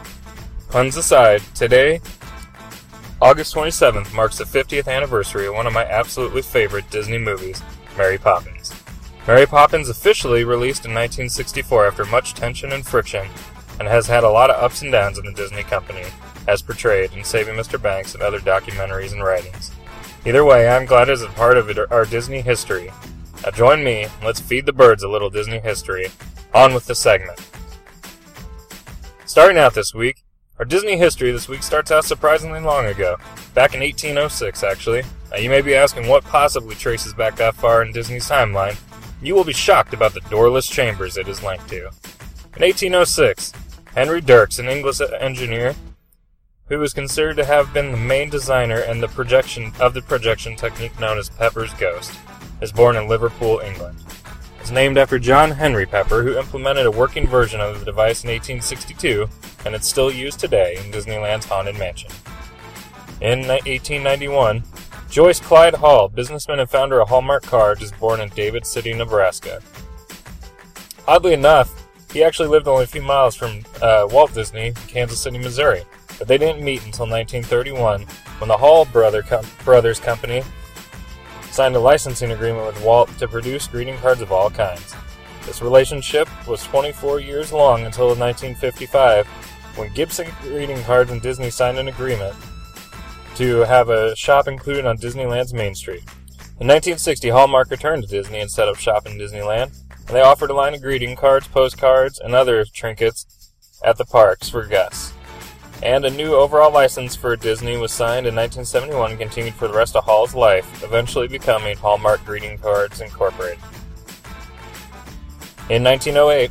Puns 0.70 0.96
aside, 0.96 1.40
today, 1.54 2.00
August 3.22 3.54
27th, 3.54 4.12
marks 4.12 4.38
the 4.38 4.44
50th 4.44 4.88
anniversary 4.88 5.46
of 5.46 5.54
one 5.54 5.68
of 5.68 5.72
my 5.72 5.84
absolutely 5.84 6.42
favorite 6.42 6.90
Disney 6.90 7.16
movies, 7.16 7.62
Mary 7.96 8.18
Poppins. 8.18 8.74
Mary 9.28 9.46
Poppins 9.46 9.88
officially 9.88 10.42
released 10.42 10.84
in 10.84 10.90
1964 10.90 11.86
after 11.86 12.04
much 12.06 12.34
tension 12.34 12.72
and 12.72 12.84
friction, 12.84 13.28
and 13.78 13.86
has 13.86 14.08
had 14.08 14.24
a 14.24 14.28
lot 14.28 14.50
of 14.50 14.60
ups 14.60 14.82
and 14.82 14.90
downs 14.90 15.16
in 15.16 15.26
the 15.26 15.32
Disney 15.32 15.62
company, 15.62 16.06
as 16.48 16.60
portrayed 16.60 17.12
in 17.12 17.22
Saving 17.22 17.54
Mr. 17.54 17.80
Banks 17.80 18.14
and 18.14 18.22
other 18.24 18.40
documentaries 18.40 19.12
and 19.12 19.22
writings. 19.22 19.70
Either 20.26 20.44
way, 20.44 20.68
I'm 20.68 20.86
glad 20.86 21.08
it's 21.08 21.22
a 21.22 21.28
part 21.28 21.56
of 21.56 21.70
it, 21.70 21.78
our 21.92 22.04
Disney 22.04 22.40
history. 22.40 22.90
Now 23.44 23.50
join 23.50 23.84
me, 23.84 24.08
let's 24.22 24.40
feed 24.40 24.66
the 24.66 24.72
birds 24.72 25.02
a 25.02 25.08
little 25.08 25.30
Disney 25.30 25.60
history. 25.60 26.08
On 26.54 26.74
with 26.74 26.86
the 26.86 26.94
segment. 26.94 27.38
Starting 29.26 29.58
out 29.58 29.74
this 29.74 29.94
week, 29.94 30.24
our 30.58 30.64
Disney 30.64 30.96
history 30.96 31.30
this 31.30 31.48
week 31.48 31.62
starts 31.62 31.90
out 31.90 32.04
surprisingly 32.04 32.60
long 32.60 32.86
ago, 32.86 33.16
back 33.54 33.74
in 33.74 33.80
1806 33.80 34.62
actually. 34.62 35.02
Now 35.30 35.36
you 35.36 35.50
may 35.50 35.60
be 35.60 35.74
asking 35.74 36.08
what 36.08 36.24
possibly 36.24 36.74
traces 36.74 37.14
back 37.14 37.36
that 37.36 37.54
far 37.54 37.82
in 37.82 37.92
Disney's 37.92 38.28
timeline. 38.28 38.76
You 39.22 39.34
will 39.34 39.44
be 39.44 39.52
shocked 39.52 39.94
about 39.94 40.14
the 40.14 40.20
doorless 40.30 40.68
chambers 40.68 41.16
it 41.16 41.28
is 41.28 41.42
linked 41.42 41.68
to. 41.68 41.90
In 42.56 42.62
1806, 42.62 43.52
Henry 43.94 44.20
Dircks, 44.20 44.58
an 44.58 44.68
English 44.68 45.00
engineer, 45.20 45.74
who 46.66 46.82
is 46.82 46.92
considered 46.92 47.36
to 47.36 47.44
have 47.44 47.72
been 47.72 47.92
the 47.92 47.98
main 47.98 48.30
designer 48.30 48.78
and 48.78 49.02
the 49.02 49.08
projection 49.08 49.72
of 49.80 49.94
the 49.94 50.02
projection 50.02 50.56
technique 50.56 50.98
known 50.98 51.18
as 51.18 51.30
Pepper's 51.30 51.72
Ghost, 51.74 52.12
is 52.60 52.72
born 52.72 52.96
in 52.96 53.08
Liverpool, 53.08 53.60
England. 53.60 53.98
It's 54.60 54.70
named 54.70 54.98
after 54.98 55.18
John 55.18 55.50
Henry 55.50 55.86
Pepper, 55.86 56.22
who 56.22 56.38
implemented 56.38 56.86
a 56.86 56.90
working 56.90 57.26
version 57.26 57.60
of 57.60 57.78
the 57.78 57.84
device 57.84 58.24
in 58.24 58.30
1862, 58.30 59.28
and 59.64 59.74
it's 59.74 59.88
still 59.88 60.10
used 60.10 60.40
today 60.40 60.76
in 60.76 60.92
Disneyland's 60.92 61.46
Haunted 61.46 61.78
Mansion. 61.78 62.10
In 63.20 63.48
1891, 63.48 64.62
Joyce 65.08 65.40
Clyde 65.40 65.74
Hall, 65.74 66.08
businessman 66.08 66.60
and 66.60 66.68
founder 66.68 67.00
of 67.00 67.08
Hallmark 67.08 67.44
Cards, 67.44 67.82
is 67.82 67.92
born 67.92 68.20
in 68.20 68.28
David 68.30 68.66
City, 68.66 68.92
Nebraska. 68.92 69.62
Oddly 71.06 71.32
enough, 71.32 71.88
he 72.12 72.22
actually 72.22 72.48
lived 72.48 72.68
only 72.68 72.84
a 72.84 72.86
few 72.86 73.02
miles 73.02 73.34
from 73.34 73.62
uh, 73.80 74.06
Walt 74.10 74.34
Disney, 74.34 74.68
in 74.68 74.74
Kansas 74.74 75.20
City, 75.20 75.38
Missouri, 75.38 75.82
but 76.18 76.28
they 76.28 76.36
didn't 76.36 76.62
meet 76.62 76.84
until 76.84 77.06
1931 77.06 78.02
when 78.38 78.48
the 78.48 78.56
Hall 78.56 78.84
Brother 78.84 79.22
Com- 79.22 79.46
Brothers 79.64 79.98
Company 79.98 80.42
signed 81.50 81.76
a 81.76 81.80
licensing 81.80 82.32
agreement 82.32 82.66
with 82.66 82.82
Walt 82.82 83.08
to 83.18 83.28
produce 83.28 83.66
greeting 83.66 83.96
cards 83.98 84.20
of 84.20 84.32
all 84.32 84.50
kinds. 84.50 84.94
This 85.44 85.62
relationship 85.62 86.28
was 86.46 86.62
24 86.64 87.20
years 87.20 87.52
long 87.52 87.84
until 87.86 88.08
1955, 88.08 89.26
when 89.76 89.92
Gibson 89.94 90.28
Greeting 90.42 90.82
Cards 90.84 91.10
and 91.10 91.22
Disney 91.22 91.50
signed 91.50 91.78
an 91.78 91.88
agreement 91.88 92.34
to 93.36 93.58
have 93.60 93.88
a 93.88 94.14
shop 94.16 94.48
included 94.48 94.84
on 94.84 94.98
Disneyland's 94.98 95.54
Main 95.54 95.74
Street. 95.74 96.02
In 96.60 96.66
1960, 96.66 97.28
Hallmark 97.28 97.70
returned 97.70 98.02
to 98.02 98.08
Disney 98.08 98.40
and 98.40 98.50
set 98.50 98.68
up 98.68 98.76
shop 98.76 99.06
in 99.06 99.16
Disneyland, 99.16 99.78
and 99.90 100.08
they 100.08 100.20
offered 100.20 100.50
a 100.50 100.54
line 100.54 100.74
of 100.74 100.82
greeting 100.82 101.14
cards, 101.14 101.46
postcards, 101.46 102.18
and 102.18 102.34
other 102.34 102.64
trinkets 102.64 103.52
at 103.84 103.96
the 103.96 104.04
parks 104.04 104.48
for 104.48 104.66
guests. 104.66 105.12
And 105.82 106.04
a 106.04 106.10
new 106.10 106.34
overall 106.34 106.72
license 106.72 107.14
for 107.14 107.36
Disney 107.36 107.76
was 107.76 107.92
signed 107.92 108.26
in 108.26 108.34
1971 108.34 109.12
and 109.12 109.20
continued 109.20 109.54
for 109.54 109.68
the 109.68 109.74
rest 109.74 109.94
of 109.94 110.04
Hall's 110.04 110.34
life, 110.34 110.82
eventually 110.82 111.28
becoming 111.28 111.76
Hallmark 111.76 112.24
Greeting 112.24 112.58
Cards 112.58 113.00
Incorporated. 113.00 113.62
In 115.70 115.84
1908, 115.84 116.50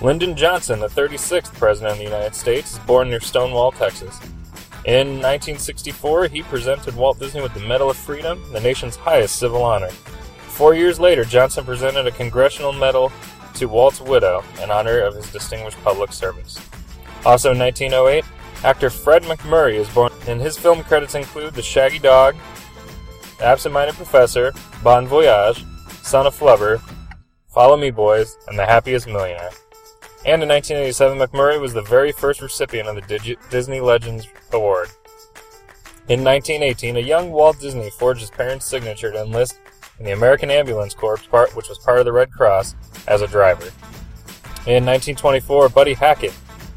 Lyndon 0.00 0.36
Johnson, 0.36 0.80
the 0.80 0.88
36th 0.88 1.54
President 1.54 1.92
of 1.92 1.98
the 1.98 2.04
United 2.04 2.34
States, 2.34 2.72
is 2.72 2.78
born 2.80 3.10
near 3.10 3.20
Stonewall, 3.20 3.70
Texas. 3.70 4.18
In 4.84 5.20
1964, 5.20 6.28
he 6.28 6.42
presented 6.42 6.96
Walt 6.96 7.18
Disney 7.18 7.42
with 7.42 7.54
the 7.54 7.60
Medal 7.60 7.90
of 7.90 7.96
Freedom, 7.96 8.42
the 8.52 8.60
nation's 8.60 8.96
highest 8.96 9.36
civil 9.36 9.62
honor. 9.62 9.90
Four 10.48 10.74
years 10.74 10.98
later, 10.98 11.24
Johnson 11.24 11.64
presented 11.64 12.06
a 12.06 12.12
Congressional 12.12 12.72
Medal 12.72 13.12
to 13.54 13.66
Walt's 13.66 14.00
widow 14.00 14.44
in 14.62 14.70
honor 14.70 15.00
of 15.00 15.14
his 15.14 15.30
distinguished 15.32 15.82
public 15.82 16.12
service. 16.12 16.58
Also 17.26 17.50
in 17.50 17.58
1908, 17.58 18.24
actor 18.62 18.88
Fred 18.88 19.24
MacMurray 19.24 19.74
is 19.74 19.88
born, 19.88 20.12
and 20.28 20.40
his 20.40 20.56
film 20.56 20.84
credits 20.84 21.16
include 21.16 21.54
The 21.54 21.62
Shaggy 21.62 21.98
Dog, 21.98 22.36
Absent 23.42 23.74
Minded 23.74 23.96
Professor, 23.96 24.52
Bon 24.84 25.08
Voyage, 25.08 25.64
Son 26.04 26.28
of 26.28 26.38
Flubber, 26.38 26.80
Follow 27.48 27.76
Me 27.76 27.90
Boys, 27.90 28.36
and 28.46 28.56
The 28.56 28.64
Happiest 28.64 29.08
Millionaire. 29.08 29.50
And 30.24 30.40
in 30.40 30.48
1987, 30.48 31.18
MacMurray 31.18 31.60
was 31.60 31.74
the 31.74 31.82
very 31.82 32.12
first 32.12 32.40
recipient 32.40 32.88
of 32.88 32.94
the 32.94 33.02
Digi- 33.02 33.50
Disney 33.50 33.80
Legends 33.80 34.28
Award. 34.52 34.90
In 36.08 36.22
1918, 36.22 36.96
a 36.96 37.00
young 37.00 37.32
Walt 37.32 37.58
Disney 37.58 37.90
forged 37.90 38.20
his 38.20 38.30
parents' 38.30 38.66
signature 38.66 39.10
to 39.10 39.22
enlist 39.22 39.58
in 39.98 40.04
the 40.04 40.12
American 40.12 40.52
Ambulance 40.52 40.94
Corps, 40.94 41.18
part, 41.28 41.56
which 41.56 41.68
was 41.68 41.78
part 41.78 41.98
of 41.98 42.04
the 42.04 42.12
Red 42.12 42.30
Cross, 42.30 42.76
as 43.08 43.20
a 43.20 43.26
driver. 43.26 43.66
In 44.66 44.86
1924, 44.86 45.70
Buddy 45.70 45.94
Hackett, 45.94 46.32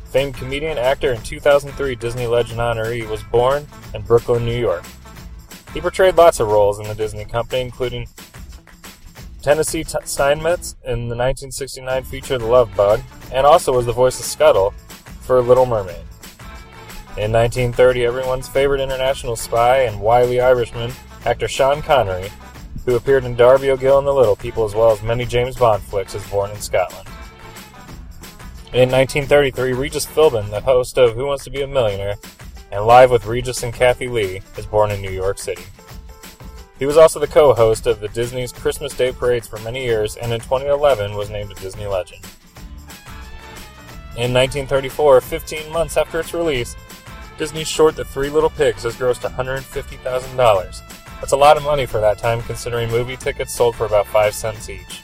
famed 0.09 0.35
comedian, 0.35 0.77
actor, 0.77 1.11
and 1.11 1.23
2003 1.23 1.95
Disney 1.95 2.27
Legend 2.27 2.59
honoree, 2.59 3.07
was 3.07 3.23
born 3.23 3.67
in 3.93 4.01
Brooklyn, 4.01 4.45
New 4.45 4.57
York. 4.57 4.83
He 5.73 5.81
portrayed 5.81 6.15
lots 6.15 6.39
of 6.39 6.47
roles 6.47 6.79
in 6.79 6.87
the 6.87 6.95
Disney 6.95 7.25
company, 7.25 7.61
including 7.61 8.07
Tennessee 9.41 9.83
T- 9.83 9.97
Steinmetz 10.03 10.75
in 10.83 11.07
the 11.07 11.15
1969 11.15 12.03
feature 12.03 12.37
The 12.37 12.45
Love 12.45 12.75
Bug, 12.75 13.01
and 13.31 13.45
also 13.45 13.73
was 13.73 13.85
the 13.85 13.93
voice 13.93 14.19
of 14.19 14.25
Scuttle 14.25 14.71
for 15.21 15.41
Little 15.41 15.65
Mermaid. 15.65 16.03
In 17.17 17.31
1930, 17.31 18.05
everyone's 18.05 18.47
favorite 18.47 18.81
international 18.81 19.35
spy 19.35 19.81
and 19.81 20.01
wily 20.01 20.41
Irishman, 20.41 20.91
actor 21.25 21.47
Sean 21.47 21.81
Connery, 21.81 22.31
who 22.85 22.95
appeared 22.95 23.25
in 23.25 23.35
Darby 23.35 23.69
O'Gill 23.69 23.99
and 23.99 24.07
the 24.07 24.13
Little 24.13 24.35
People 24.35 24.65
as 24.65 24.73
well 24.73 24.91
as 24.91 25.03
many 25.03 25.25
James 25.25 25.55
Bond 25.55 25.83
flicks, 25.83 26.15
is 26.15 26.25
born 26.29 26.49
in 26.49 26.59
Scotland. 26.59 27.07
In 28.71 28.91
1933, 28.91 29.73
Regis 29.73 30.05
Philbin, 30.05 30.51
the 30.51 30.61
host 30.61 30.99
of 30.99 31.15
Who 31.15 31.25
Wants 31.25 31.43
to 31.45 31.49
Be 31.49 31.63
a 31.63 31.67
Millionaire 31.67 32.17
and 32.71 32.85
Live 32.85 33.09
with 33.09 33.25
Regis 33.25 33.63
and 33.63 33.73
Kathie 33.73 34.07
Lee, 34.07 34.43
is 34.57 34.67
born 34.67 34.91
in 34.91 35.01
New 35.01 35.09
York 35.09 35.39
City. 35.39 35.63
He 36.77 36.85
was 36.85 36.95
also 36.95 37.19
the 37.19 37.25
co-host 37.25 37.87
of 37.87 37.99
the 37.99 38.09
Disney's 38.09 38.51
Christmas 38.51 38.95
Day 38.95 39.11
parades 39.11 39.47
for 39.47 39.57
many 39.61 39.83
years, 39.83 40.17
and 40.17 40.31
in 40.31 40.39
2011 40.39 41.15
was 41.15 41.31
named 41.31 41.51
a 41.51 41.55
Disney 41.55 41.87
legend. 41.87 42.23
In 44.15 44.31
1934, 44.33 45.19
15 45.19 45.73
months 45.73 45.97
after 45.97 46.19
its 46.19 46.35
release, 46.35 46.75
Disney's 47.39 47.67
short 47.67 47.95
The 47.95 48.05
Three 48.05 48.29
Little 48.29 48.51
Pigs 48.51 48.83
has 48.83 48.95
grossed 48.95 49.27
$150,000. 49.27 51.19
That's 51.19 51.31
a 51.31 51.37
lot 51.37 51.57
of 51.57 51.63
money 51.63 51.87
for 51.87 51.99
that 52.01 52.19
time, 52.19 52.43
considering 52.43 52.91
movie 52.91 53.17
tickets 53.17 53.51
sold 53.51 53.75
for 53.75 53.87
about 53.87 54.05
5 54.05 54.35
cents 54.35 54.69
each. 54.69 55.01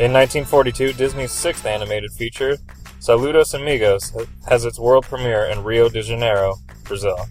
In 0.00 0.14
1942, 0.14 0.94
Disney's 0.94 1.30
sixth 1.30 1.66
animated 1.66 2.10
feature, 2.12 2.56
Saludos 3.00 3.52
Amigos, 3.52 4.16
has 4.48 4.64
its 4.64 4.78
world 4.78 5.04
premiere 5.04 5.44
in 5.44 5.62
Rio 5.62 5.90
de 5.90 6.00
Janeiro, 6.00 6.56
Brazil. 6.84 7.26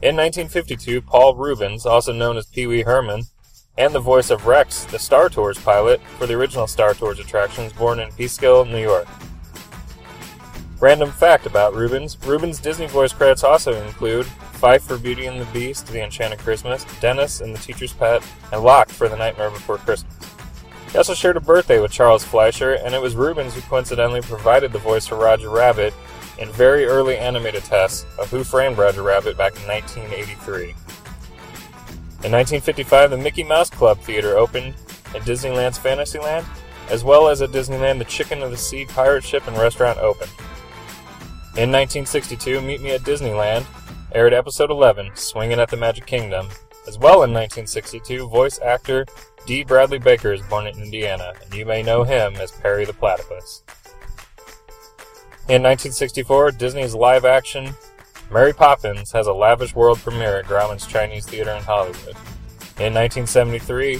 In 0.00 0.16
1952, 0.16 1.02
Paul 1.02 1.36
Reubens, 1.36 1.84
also 1.84 2.14
known 2.14 2.38
as 2.38 2.46
Pee 2.46 2.66
Wee 2.66 2.84
Herman, 2.84 3.24
and 3.76 3.94
the 3.94 4.00
voice 4.00 4.30
of 4.30 4.46
Rex, 4.46 4.86
the 4.86 4.98
Star 4.98 5.28
Tours 5.28 5.58
pilot 5.58 6.00
for 6.18 6.26
the 6.26 6.32
original 6.32 6.66
Star 6.66 6.94
Tours 6.94 7.18
attractions, 7.18 7.74
born 7.74 8.00
in 8.00 8.08
Peekskill, 8.12 8.66
New 8.66 8.80
York. 8.80 9.06
Random 10.80 11.10
fact 11.10 11.44
about 11.44 11.74
Reubens 11.74 12.16
Reubens' 12.24 12.60
Disney 12.60 12.86
voice 12.86 13.12
credits 13.12 13.44
also 13.44 13.74
include 13.84 14.24
Fife 14.24 14.84
for 14.84 14.96
Beauty 14.96 15.26
and 15.26 15.38
the 15.38 15.52
Beast, 15.52 15.86
The 15.88 16.02
Enchanted 16.02 16.38
Christmas, 16.38 16.86
Dennis 17.02 17.42
and 17.42 17.54
The 17.54 17.58
Teacher's 17.58 17.92
Pet, 17.92 18.22
and 18.52 18.62
Lock 18.62 18.88
for 18.88 19.06
The 19.10 19.18
Nightmare 19.18 19.50
Before 19.50 19.76
Christmas. 19.76 20.35
He 20.96 20.98
also 20.98 21.12
shared 21.12 21.36
a 21.36 21.40
birthday 21.40 21.78
with 21.78 21.92
Charles 21.92 22.24
Fleischer, 22.24 22.72
and 22.72 22.94
it 22.94 23.02
was 23.02 23.14
Reubens 23.14 23.52
who 23.52 23.60
coincidentally 23.60 24.22
provided 24.22 24.72
the 24.72 24.78
voice 24.78 25.06
for 25.06 25.16
Roger 25.16 25.50
Rabbit 25.50 25.92
in 26.38 26.50
very 26.52 26.86
early 26.86 27.18
animated 27.18 27.64
tests 27.64 28.06
of 28.18 28.30
Who 28.30 28.42
Framed 28.42 28.78
Roger 28.78 29.02
Rabbit 29.02 29.36
back 29.36 29.54
in 29.56 29.68
1983. 29.68 30.70
In 32.24 32.32
1955, 32.32 33.10
the 33.10 33.18
Mickey 33.18 33.44
Mouse 33.44 33.68
Club 33.68 33.98
Theater 33.98 34.38
opened 34.38 34.74
in 35.14 35.20
Disneyland's 35.20 35.76
Fantasyland, 35.76 36.46
as 36.88 37.04
well 37.04 37.28
as 37.28 37.42
at 37.42 37.50
Disneyland, 37.50 37.98
the 37.98 38.06
Chicken 38.06 38.42
of 38.42 38.50
the 38.50 38.56
Sea 38.56 38.86
pirate 38.86 39.22
ship 39.22 39.46
and 39.46 39.58
restaurant 39.58 39.98
opened. 39.98 40.32
In 41.58 41.70
1962, 41.70 42.62
Meet 42.62 42.80
Me 42.80 42.92
at 42.92 43.02
Disneyland 43.02 43.66
aired 44.12 44.32
episode 44.32 44.70
11, 44.70 45.10
Swinging 45.14 45.60
at 45.60 45.68
the 45.68 45.76
Magic 45.76 46.06
Kingdom. 46.06 46.48
As 46.86 46.98
well 46.98 47.24
in 47.24 47.32
1962, 47.32 48.28
voice 48.28 48.60
actor 48.60 49.06
Dee 49.46 49.64
Bradley 49.64 49.98
Baker 49.98 50.32
is 50.32 50.42
born 50.42 50.66
in 50.66 50.80
Indiana, 50.80 51.32
and 51.42 51.54
you 51.54 51.64
may 51.64 51.82
know 51.82 52.04
him 52.04 52.34
as 52.36 52.50
Perry 52.52 52.84
the 52.84 52.92
Platypus. 52.92 53.62
In 55.48 55.62
1964, 55.62 56.52
Disney's 56.52 56.94
live 56.94 57.24
action 57.24 57.74
Mary 58.30 58.52
Poppins 58.52 59.12
has 59.12 59.28
a 59.28 59.32
lavish 59.32 59.74
world 59.74 59.98
premiere 59.98 60.38
at 60.38 60.46
Grauman's 60.46 60.86
Chinese 60.86 61.26
Theater 61.26 61.52
in 61.52 61.62
Hollywood. 61.62 62.16
In 62.78 62.92
1973, 62.92 63.98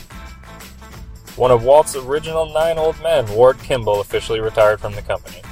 one 1.37 1.53
of 1.53 1.63
Walt's 1.63 1.95
original 1.95 2.53
nine 2.53 2.77
old 2.77 3.01
men, 3.03 3.27
Ward 3.33 3.59
Kimball, 3.61 4.01
officially 4.01 4.41
retired 4.41 4.81
from 4.81 4.95
the 4.95 5.03
company. 5.03 5.43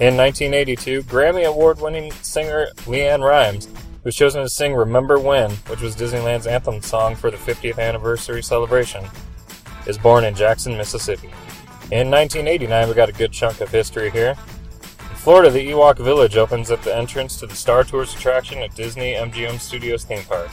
In 0.00 0.16
1982, 0.16 1.02
Grammy 1.02 1.44
Award 1.44 1.80
winning 1.80 2.12
singer 2.12 2.68
LeAnn 2.86 3.22
Rimes 3.22 3.68
who's 4.06 4.14
chosen 4.14 4.40
to 4.40 4.48
sing 4.48 4.72
Remember 4.72 5.18
When, 5.18 5.50
which 5.66 5.80
was 5.80 5.96
Disneyland's 5.96 6.46
anthem 6.46 6.80
song 6.80 7.16
for 7.16 7.28
the 7.28 7.36
50th 7.36 7.80
anniversary 7.80 8.40
celebration, 8.40 9.04
is 9.88 9.98
born 9.98 10.22
in 10.22 10.32
Jackson, 10.32 10.76
Mississippi. 10.76 11.26
In 11.90 12.08
1989, 12.08 12.86
we 12.86 12.94
got 12.94 13.08
a 13.08 13.12
good 13.12 13.32
chunk 13.32 13.60
of 13.60 13.68
history 13.68 14.10
here. 14.10 14.36
In 15.10 15.16
Florida, 15.16 15.50
the 15.50 15.70
Ewok 15.70 15.98
Village 15.98 16.36
opens 16.36 16.70
at 16.70 16.82
the 16.82 16.96
entrance 16.96 17.40
to 17.40 17.48
the 17.48 17.56
Star 17.56 17.82
Tours 17.82 18.14
attraction 18.14 18.58
at 18.58 18.76
Disney 18.76 19.14
MGM 19.14 19.58
Studios 19.58 20.04
theme 20.04 20.22
park. 20.22 20.50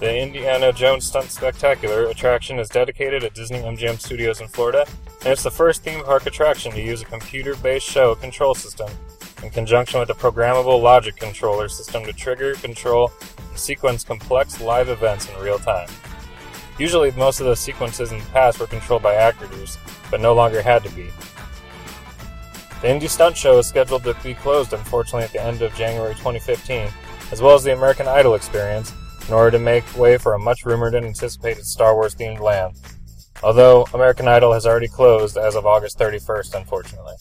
The 0.00 0.14
Indiana 0.14 0.70
Jones 0.70 1.06
Stunt 1.06 1.30
Spectacular 1.30 2.08
attraction 2.08 2.58
is 2.58 2.68
dedicated 2.68 3.24
at 3.24 3.32
Disney 3.32 3.60
MGM 3.60 3.98
Studios 3.98 4.42
in 4.42 4.48
Florida, 4.48 4.84
and 5.20 5.28
it's 5.28 5.44
the 5.44 5.50
first 5.50 5.82
theme 5.82 6.04
park 6.04 6.26
attraction 6.26 6.72
to 6.72 6.82
use 6.82 7.00
a 7.00 7.06
computer 7.06 7.54
based 7.56 7.88
show 7.88 8.14
control 8.14 8.54
system 8.54 8.90
in 9.44 9.50
conjunction 9.50 10.00
with 10.00 10.10
a 10.10 10.14
programmable 10.14 10.80
logic 10.80 11.16
controller 11.16 11.68
system 11.68 12.04
to 12.04 12.12
trigger, 12.12 12.54
control, 12.54 13.12
and 13.50 13.58
sequence 13.58 14.02
complex 14.02 14.60
live 14.60 14.88
events 14.88 15.28
in 15.28 15.38
real 15.40 15.58
time. 15.58 15.88
Usually, 16.78 17.10
most 17.12 17.40
of 17.40 17.46
those 17.46 17.60
sequences 17.60 18.10
in 18.10 18.18
the 18.18 18.24
past 18.26 18.58
were 18.58 18.66
controlled 18.66 19.02
by 19.02 19.14
actors, 19.14 19.78
but 20.10 20.20
no 20.20 20.34
longer 20.34 20.62
had 20.62 20.82
to 20.84 20.90
be. 20.90 21.08
The 22.80 22.90
Indy 22.90 23.06
Stunt 23.06 23.36
Show 23.36 23.58
is 23.58 23.66
scheduled 23.66 24.02
to 24.04 24.16
be 24.22 24.34
closed, 24.34 24.72
unfortunately, 24.72 25.24
at 25.24 25.32
the 25.32 25.42
end 25.42 25.62
of 25.62 25.74
January 25.74 26.14
2015, 26.14 26.88
as 27.30 27.40
well 27.40 27.54
as 27.54 27.62
the 27.62 27.72
American 27.72 28.08
Idol 28.08 28.34
experience, 28.34 28.92
in 29.28 29.34
order 29.34 29.52
to 29.52 29.58
make 29.58 29.96
way 29.96 30.18
for 30.18 30.34
a 30.34 30.38
much 30.38 30.64
rumored 30.64 30.94
and 30.94 31.06
anticipated 31.06 31.64
Star 31.64 31.94
Wars 31.94 32.14
themed 32.14 32.40
land. 32.40 32.74
Although 33.42 33.86
American 33.94 34.26
Idol 34.26 34.52
has 34.52 34.66
already 34.66 34.88
closed 34.88 35.36
as 35.36 35.54
of 35.54 35.66
August 35.66 35.98
31st, 35.98 36.54
unfortunately. 36.54 37.14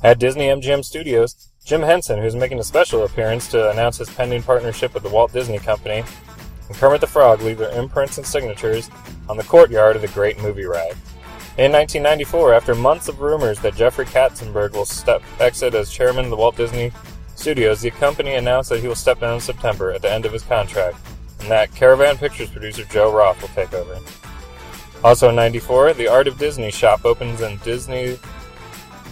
At 0.00 0.20
Disney 0.20 0.46
MGM 0.46 0.84
Studios, 0.84 1.48
Jim 1.64 1.82
Henson, 1.82 2.22
who's 2.22 2.36
making 2.36 2.60
a 2.60 2.64
special 2.64 3.04
appearance 3.04 3.48
to 3.48 3.70
announce 3.70 3.98
his 3.98 4.08
pending 4.08 4.44
partnership 4.44 4.94
with 4.94 5.02
the 5.02 5.08
Walt 5.08 5.32
Disney 5.32 5.58
Company, 5.58 6.04
and 6.68 6.76
Kermit 6.76 7.00
the 7.00 7.08
Frog 7.08 7.42
leave 7.42 7.58
their 7.58 7.76
imprints 7.76 8.16
and 8.16 8.24
signatures 8.24 8.90
on 9.28 9.36
the 9.36 9.42
courtyard 9.42 9.96
of 9.96 10.02
the 10.02 10.08
Great 10.08 10.40
Movie 10.40 10.66
Ride. 10.66 10.94
In 11.58 11.72
1994, 11.72 12.54
after 12.54 12.76
months 12.76 13.08
of 13.08 13.20
rumors 13.20 13.58
that 13.58 13.74
Jeffrey 13.74 14.06
Katzenberg 14.06 14.72
will 14.72 14.84
step 14.84 15.20
exit 15.40 15.74
as 15.74 15.90
chairman 15.90 16.26
of 16.26 16.30
the 16.30 16.36
Walt 16.36 16.56
Disney 16.56 16.92
Studios, 17.34 17.80
the 17.80 17.90
company 17.90 18.34
announced 18.34 18.70
that 18.70 18.80
he 18.80 18.86
will 18.86 18.94
step 18.94 19.18
down 19.18 19.34
in 19.34 19.40
September 19.40 19.90
at 19.90 20.02
the 20.02 20.12
end 20.12 20.24
of 20.24 20.32
his 20.32 20.44
contract, 20.44 20.96
and 21.40 21.50
that 21.50 21.74
Caravan 21.74 22.16
Pictures 22.16 22.50
producer 22.50 22.84
Joe 22.84 23.12
Roth 23.12 23.42
will 23.42 23.48
take 23.48 23.74
over. 23.74 23.98
Also 25.02 25.28
in 25.30 25.34
94, 25.34 25.94
the 25.94 26.06
Art 26.06 26.28
of 26.28 26.38
Disney 26.38 26.70
shop 26.70 27.04
opens 27.04 27.40
in 27.40 27.56
Disney 27.58 28.16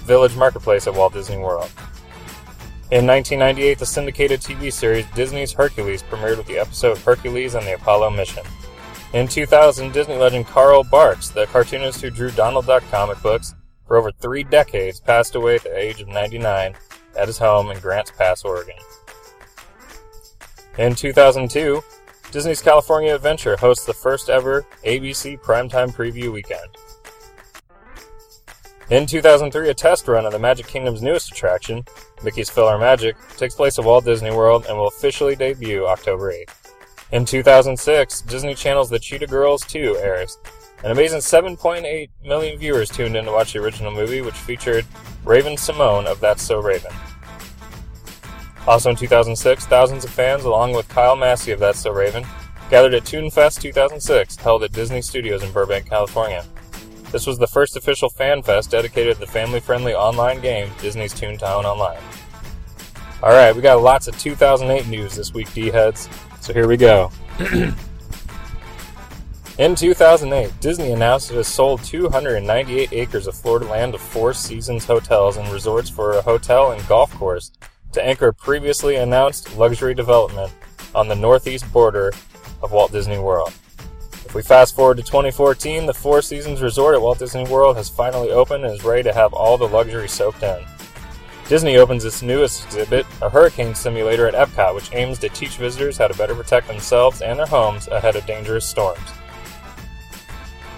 Village 0.07 0.37
Marketplace 0.37 0.87
at 0.87 0.95
Walt 0.95 1.13
Disney 1.13 1.39
World. 1.39 1.71
In 2.93 3.05
1998, 3.05 3.79
the 3.79 3.87
syndicated 3.87 4.41
TV 4.41 4.73
series 4.73 5.07
Disney's 5.15 5.53
Hercules 5.53 6.05
premiered 6.05 6.39
with 6.39 6.47
the 6.47 6.59
episode 6.59 6.99
Hercules 6.99 7.55
and 7.55 7.67
the 7.67 7.75
Apollo 7.75 8.11
Mission. 8.11 8.45
In 9.13 9.27
2000, 9.27 9.93
Disney 9.93 10.17
legend 10.17 10.47
Carl 10.47 10.85
Barks, 10.85 11.31
the 11.31 11.47
cartoonist 11.47 12.01
who 12.01 12.11
drew 12.11 12.31
Donald 12.31 12.67
Duck 12.67 12.85
comic 12.91 13.21
books 13.23 13.55
for 13.87 13.97
over 13.97 14.13
three 14.13 14.45
decades, 14.45 15.01
passed 15.01 15.35
away 15.35 15.57
at 15.57 15.65
the 15.65 15.77
age 15.77 16.01
of 16.01 16.09
99 16.09 16.75
at 17.19 17.27
his 17.27 17.39
home 17.39 17.71
in 17.71 17.79
Grants 17.81 18.13
Pass, 18.13 18.45
Oregon. 18.45 18.77
In 20.79 20.95
2002, 20.95 21.83
Disney's 22.31 22.63
California 22.63 23.15
Adventure 23.15 23.57
hosts 23.57 23.87
the 23.87 23.95
first 23.95 24.29
ever 24.29 24.67
ABC 24.85 25.41
Primetime 25.41 25.93
Preview 25.93 26.33
Weekend. 26.33 26.77
In 28.89 29.05
2003, 29.05 29.69
a 29.69 29.75
test 29.75 30.07
run 30.07 30.25
of 30.27 30.33
the 30.33 30.39
Magic 30.39 30.69
Kingdom's 30.69 31.03
newest 31.03 31.33
attraction, 31.33 31.85
Mickey's 32.23 32.49
PhilharMagic, 32.49 33.15
takes 33.37 33.57
place 33.57 33.81
at 33.81 33.85
Walt 33.85 34.05
Disney 34.05 34.31
World 34.31 34.67
and 34.69 34.79
will 34.79 34.87
officially 34.87 35.35
debut 35.35 35.85
October 35.85 36.33
8th. 36.33 36.73
In 37.11 37.25
2006, 37.25 38.21
Disney 38.23 38.55
Channel's 38.55 38.89
The 38.89 39.01
Cheetah 39.01 39.27
Girls 39.27 39.65
2 39.65 39.97
airs. 39.97 40.39
An 40.85 40.93
amazing 40.93 41.19
7.8 41.19 42.11
million 42.23 42.59
viewers 42.61 42.89
tuned 42.89 43.17
in 43.17 43.25
to 43.25 43.33
watch 43.33 43.55
the 43.55 43.59
original 43.59 43.91
movie, 43.91 44.21
which 44.21 44.37
featured 44.37 44.87
Raven-Symoné 45.25 46.07
of 46.07 46.21
That's 46.21 46.45
So 46.45 46.61
Raven. 46.61 46.93
Also 48.69 48.91
in 48.91 48.97
2006, 48.97 49.67
thousands 49.67 50.05
of 50.05 50.11
fans, 50.11 50.45
along 50.45 50.75
with 50.75 50.89
Kyle 50.89 51.17
Massey 51.17 51.51
of 51.51 51.59
That's 51.59 51.81
So 51.81 51.91
Raven, 51.91 52.25
gathered 52.71 52.95
at 52.95 53.03
ToonFest 53.03 53.61
2006, 53.63 54.37
held 54.37 54.63
at 54.63 54.71
Disney 54.71 55.03
Studios 55.03 55.43
in 55.43 55.51
Burbank, 55.51 55.89
California. 55.89 56.45
This 57.13 57.27
was 57.27 57.39
the 57.39 57.47
first 57.47 57.77
official 57.77 58.11
fan 58.11 58.43
fest 58.43 58.71
dedicated 58.71 59.15
to 59.15 59.21
the 59.21 59.27
family-friendly 59.27 59.95
online 59.95 60.41
game 60.41 60.71
Disney's 60.81 61.15
Toontown 61.15 61.65
Online. 61.65 62.03
Alright, 63.23 63.55
we 63.55 63.63
got 63.63 63.81
lots 63.81 64.09
of 64.09 64.19
2008 64.19 64.89
news 64.89 65.15
this 65.15 65.33
week, 65.33 65.53
D-heads, 65.55 66.09
so 66.41 66.53
here 66.53 66.69
we 66.69 66.77
go. 66.77 67.11
In 69.59 69.75
2008, 69.75 70.61
Disney 70.61 70.93
announced 70.93 71.31
it 71.31 71.37
has 71.37 71.49
sold 71.49 71.83
298 71.83 72.93
acres 72.93 73.27
of 73.27 73.35
Florida 73.35 73.65
land 73.67 73.95
to 73.95 73.99
Four 73.99 74.35
Seasons 74.35 74.85
hotels 74.85 75.39
and 75.39 75.49
resorts 75.49 75.89
for 75.89 76.13
a 76.13 76.21
hotel 76.21 76.73
and 76.73 76.87
golf 76.89 77.11
course 77.15 77.53
to 77.93 78.05
anchor 78.05 78.33
previously 78.33 78.97
announced 78.97 79.57
luxury 79.57 79.95
development 79.95 80.53
on 80.95 81.09
the 81.09 81.15
northeast 81.15 81.73
border 81.73 82.13
of 82.63 82.73
Walt 82.73 82.93
Disney 82.93 83.19
World. 83.19 83.55
We 84.37 84.43
fast 84.43 84.77
forward 84.77 84.99
to 84.99 85.03
2014, 85.03 85.87
the 85.87 85.95
Four 85.95 86.21
Seasons 86.21 86.61
Resort 86.61 86.95
at 86.95 87.01
Walt 87.01 87.19
Disney 87.19 87.45
World 87.45 87.75
has 87.79 87.89
finally 87.89 88.33
opened 88.33 88.67
and 88.67 88.75
is 88.75 88.85
ready 88.85 89.03
to 89.05 89.15
have 89.15 89.33
all 89.33 89.57
the 89.57 89.67
luxury 89.67 90.09
soaked 90.09 90.43
in. 90.43 90.63
Disney 91.49 91.79
opens 91.79 92.05
its 92.05 92.21
newest 92.21 92.67
exhibit, 92.67 93.07
a 93.23 93.31
hurricane 93.31 93.75
simulator 93.75 94.29
at 94.29 94.35
Epcot, 94.35 94.75
which 94.75 94.93
aims 94.93 95.19
to 95.21 95.31
teach 95.31 95.57
visitors 95.57 95.97
how 95.97 96.07
to 96.07 96.19
better 96.19 96.35
protect 96.35 96.69
themselves 96.69 97.23
and 97.23 97.39
their 97.39 97.47
homes 97.47 97.89
ahead 97.89 98.15
of 98.15 98.27
dangerous 98.27 98.67
storms. 98.67 99.01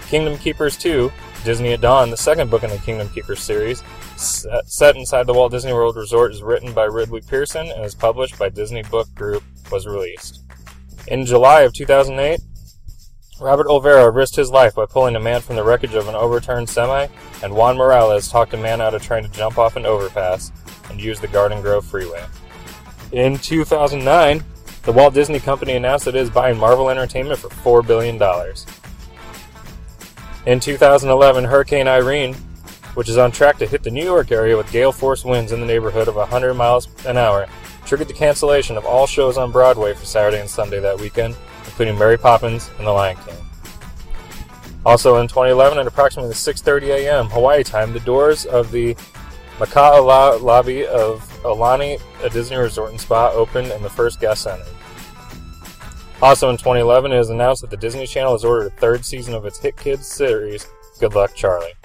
Kingdom 0.07 0.37
Keepers 0.37 0.77
2, 0.77 1.11
Disney 1.43 1.73
at 1.73 1.81
Dawn, 1.81 2.11
the 2.11 2.15
second 2.15 2.49
book 2.49 2.63
in 2.63 2.69
the 2.69 2.77
Kingdom 2.77 3.09
Keepers 3.09 3.41
series, 3.41 3.83
set 4.15 4.95
inside 4.95 5.27
the 5.27 5.33
Walt 5.33 5.51
Disney 5.51 5.73
World 5.73 5.97
Resort, 5.97 6.31
is 6.31 6.41
written 6.41 6.71
by 6.71 6.85
Ridley 6.85 7.19
Pearson 7.19 7.69
and 7.71 7.83
is 7.83 7.93
published 7.93 8.39
by 8.39 8.47
Disney 8.47 8.83
Book 8.83 9.13
Group, 9.15 9.43
was 9.69 9.85
released. 9.85 10.43
In 11.07 11.25
July 11.25 11.63
of 11.63 11.73
2008, 11.73 12.39
Robert 13.41 13.67
Olvera 13.67 14.13
risked 14.13 14.35
his 14.35 14.51
life 14.51 14.75
by 14.75 14.85
pulling 14.85 15.15
a 15.15 15.19
man 15.19 15.39
from 15.39 15.55
the 15.55 15.63
wreckage 15.63 15.93
of 15.93 16.09
an 16.09 16.15
overturned 16.15 16.67
semi, 16.67 17.07
and 17.41 17.55
Juan 17.55 17.77
Morales 17.77 18.27
talked 18.27 18.53
a 18.53 18.57
man 18.57 18.81
out 18.81 18.93
of 18.93 19.01
trying 19.01 19.23
to 19.23 19.29
jump 19.29 19.57
off 19.57 19.77
an 19.77 19.85
overpass 19.85 20.51
and 20.89 20.99
use 20.99 21.21
the 21.21 21.27
Garden 21.27 21.61
Grove 21.61 21.85
Freeway. 21.85 22.25
In 23.13 23.37
2009, 23.37 24.43
the 24.83 24.91
Walt 24.91 25.13
Disney 25.13 25.39
Company 25.39 25.73
announced 25.73 26.05
that 26.05 26.15
it 26.15 26.21
is 26.21 26.29
buying 26.29 26.57
Marvel 26.57 26.89
Entertainment 26.89 27.39
for 27.39 27.81
$4 27.81 27.87
billion. 27.87 28.15
In 30.45 30.59
2011, 30.59 31.45
Hurricane 31.45 31.87
Irene, 31.87 32.33
which 32.95 33.07
is 33.07 33.17
on 33.17 33.31
track 33.31 33.57
to 33.59 33.67
hit 33.67 33.83
the 33.83 33.91
New 33.91 34.03
York 34.03 34.33
area 34.33 34.57
with 34.57 34.69
gale 34.71 34.91
force 34.91 35.23
winds 35.23 35.53
in 35.53 35.61
the 35.61 35.65
neighborhood 35.65 36.09
of 36.09 36.15
100 36.15 36.53
miles 36.55 36.89
an 37.05 37.17
hour, 37.17 37.47
triggered 37.85 38.09
the 38.09 38.13
cancellation 38.13 38.75
of 38.75 38.85
all 38.85 39.07
shows 39.07 39.37
on 39.37 39.51
Broadway 39.51 39.93
for 39.93 40.05
Saturday 40.05 40.41
and 40.41 40.49
Sunday 40.49 40.81
that 40.81 40.99
weekend, 40.99 41.35
including 41.79 41.97
Mary 41.97 42.17
Poppins 42.17 42.69
and 42.77 42.85
The 42.85 42.91
Lion 42.91 43.15
King. 43.25 43.37
Also 44.85 45.15
in 45.21 45.29
2011, 45.29 45.77
at 45.77 45.87
approximately 45.87 46.33
6:30 46.33 46.89
a.m. 46.89 47.27
Hawaii 47.27 47.63
time, 47.63 47.93
the 47.93 48.01
doors 48.01 48.45
of 48.45 48.69
the 48.71 48.97
Maka'a 49.59 50.05
lo- 50.05 50.37
lobby 50.39 50.85
of 50.85 51.21
Aulani, 51.43 52.01
a 52.21 52.29
Disney 52.29 52.57
resort 52.57 52.91
and 52.91 52.99
spa, 52.99 53.31
opened 53.31 53.71
and 53.71 53.83
the 53.83 53.89
first 53.89 54.19
guests 54.19 54.45
entered. 54.45 54.67
Also 56.21 56.49
in 56.49 56.57
2011, 56.57 57.13
it 57.13 57.17
was 57.17 57.29
announced 57.29 57.61
that 57.61 57.69
the 57.69 57.77
Disney 57.77 58.05
Channel 58.05 58.33
has 58.33 58.43
ordered 58.43 58.67
a 58.67 58.75
third 58.75 59.05
season 59.05 59.33
of 59.33 59.45
its 59.45 59.57
hit 59.57 59.77
kids 59.77 60.05
series, 60.05 60.67
Good 60.99 61.15
Luck 61.15 61.33
Charlie. 61.33 61.75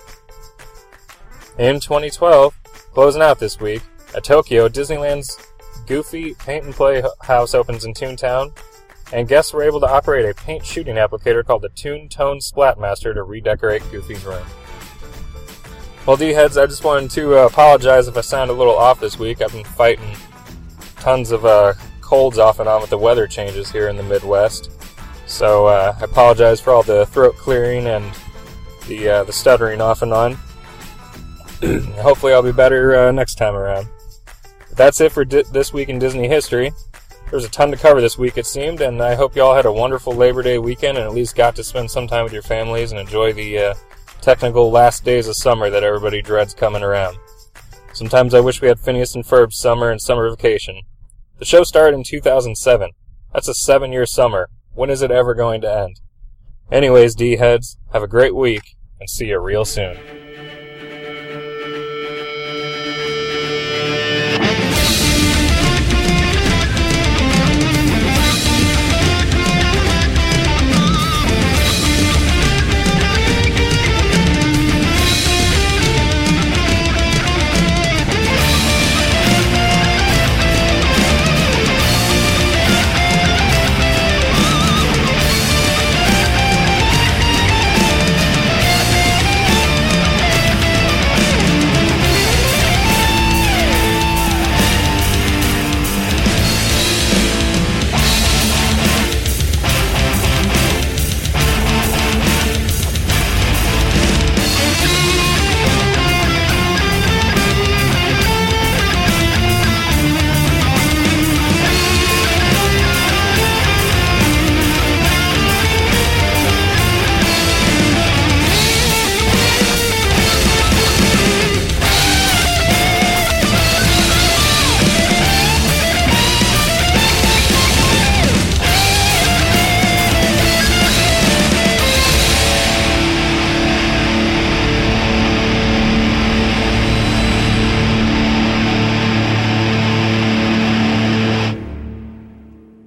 In 1.56 1.78
2012, 1.78 2.52
closing 2.92 3.22
out 3.22 3.38
this 3.38 3.60
week, 3.60 3.82
at 4.16 4.24
Tokyo, 4.24 4.68
Disneyland's 4.68 5.38
Goofy 5.86 6.34
Paint 6.34 6.64
and 6.64 6.74
Play 6.74 7.00
House 7.22 7.54
opens 7.54 7.84
in 7.84 7.94
Toontown, 7.94 8.52
and 9.14 9.28
guests 9.28 9.52
were 9.52 9.62
able 9.62 9.78
to 9.78 9.88
operate 9.88 10.28
a 10.28 10.34
paint 10.34 10.66
shooting 10.66 10.96
applicator 10.96 11.46
called 11.46 11.62
the 11.62 11.68
Toon 11.68 12.08
Tone 12.08 12.40
Splatmaster 12.40 13.14
to 13.14 13.22
redecorate 13.22 13.82
Goofy's 13.92 14.24
room. 14.24 14.44
Well, 16.04 16.16
D-heads, 16.16 16.58
I 16.58 16.66
just 16.66 16.82
wanted 16.82 17.12
to 17.12 17.38
uh, 17.38 17.46
apologize 17.46 18.08
if 18.08 18.16
I 18.16 18.22
sound 18.22 18.50
a 18.50 18.54
little 18.54 18.76
off 18.76 18.98
this 18.98 19.16
week. 19.16 19.40
I've 19.40 19.52
been 19.52 19.64
fighting 19.64 20.16
tons 20.96 21.30
of 21.30 21.46
uh, 21.46 21.74
colds 22.00 22.38
off 22.38 22.58
and 22.58 22.68
on 22.68 22.80
with 22.80 22.90
the 22.90 22.98
weather 22.98 23.28
changes 23.28 23.70
here 23.70 23.88
in 23.88 23.96
the 23.96 24.02
Midwest. 24.02 24.72
So 25.26 25.66
uh, 25.66 25.96
I 25.98 26.04
apologize 26.04 26.60
for 26.60 26.72
all 26.72 26.82
the 26.82 27.06
throat 27.06 27.36
clearing 27.36 27.86
and 27.86 28.04
the 28.88 29.08
uh, 29.08 29.24
the 29.24 29.32
stuttering 29.32 29.80
off 29.80 30.02
and 30.02 30.12
on. 30.12 30.34
Hopefully, 32.02 32.32
I'll 32.34 32.42
be 32.42 32.52
better 32.52 32.96
uh, 32.96 33.12
next 33.12 33.36
time 33.36 33.54
around. 33.54 33.88
But 34.68 34.76
that's 34.76 35.00
it 35.00 35.12
for 35.12 35.24
this 35.24 35.72
week 35.72 35.88
in 35.88 35.98
Disney 35.98 36.28
history. 36.28 36.72
There 37.34 37.38
was 37.40 37.46
a 37.46 37.50
ton 37.50 37.72
to 37.72 37.76
cover 37.76 38.00
this 38.00 38.16
week, 38.16 38.38
it 38.38 38.46
seemed, 38.46 38.80
and 38.80 39.02
I 39.02 39.16
hope 39.16 39.34
you 39.34 39.42
all 39.42 39.56
had 39.56 39.66
a 39.66 39.72
wonderful 39.72 40.14
Labor 40.14 40.40
Day 40.44 40.58
weekend 40.58 40.96
and 40.96 41.04
at 41.04 41.12
least 41.12 41.34
got 41.34 41.56
to 41.56 41.64
spend 41.64 41.90
some 41.90 42.06
time 42.06 42.22
with 42.22 42.32
your 42.32 42.42
families 42.42 42.92
and 42.92 43.00
enjoy 43.00 43.32
the 43.32 43.58
uh, 43.58 43.74
technical 44.20 44.70
last 44.70 45.04
days 45.04 45.26
of 45.26 45.34
summer 45.34 45.68
that 45.68 45.82
everybody 45.82 46.22
dreads 46.22 46.54
coming 46.54 46.84
around. 46.84 47.18
Sometimes 47.92 48.34
I 48.34 48.40
wish 48.40 48.62
we 48.62 48.68
had 48.68 48.78
Phineas 48.78 49.16
and 49.16 49.26
Ferb's 49.26 49.58
summer 49.58 49.90
and 49.90 50.00
summer 50.00 50.30
vacation. 50.30 50.82
The 51.40 51.44
show 51.44 51.64
started 51.64 51.96
in 51.96 52.04
2007. 52.04 52.90
That's 53.32 53.48
a 53.48 53.54
seven 53.54 53.90
year 53.90 54.06
summer. 54.06 54.48
When 54.72 54.88
is 54.88 55.02
it 55.02 55.10
ever 55.10 55.34
going 55.34 55.60
to 55.62 55.76
end? 55.76 55.96
Anyways, 56.70 57.16
D 57.16 57.34
heads, 57.34 57.78
have 57.92 58.04
a 58.04 58.06
great 58.06 58.36
week 58.36 58.76
and 59.00 59.10
see 59.10 59.26
you 59.26 59.40
real 59.40 59.64
soon. 59.64 60.23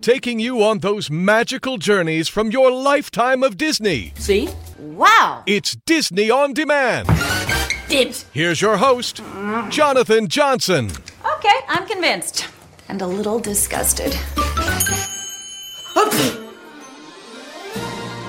Taking 0.08 0.40
you 0.40 0.64
on 0.64 0.80
those 0.80 1.12
magical 1.12 1.78
journeys 1.78 2.30
from 2.30 2.50
your 2.50 2.72
lifetime 2.72 3.44
of 3.44 3.58
Disney. 3.58 4.14
See? 4.16 4.48
Wow! 4.80 5.44
It's 5.46 5.76
Disney 5.86 6.32
on 6.32 6.54
Demand. 6.54 7.10
Dibs. 7.90 8.26
Here's 8.32 8.62
your 8.62 8.78
host, 8.78 9.22
Jonathan 9.68 10.30
Johnson. 10.30 10.92
Okay, 11.36 11.60
I'm 11.68 11.86
convinced. 11.86 12.48
And 12.88 13.02
a 13.02 13.06
little 13.06 13.38
disgusted. 13.38 14.18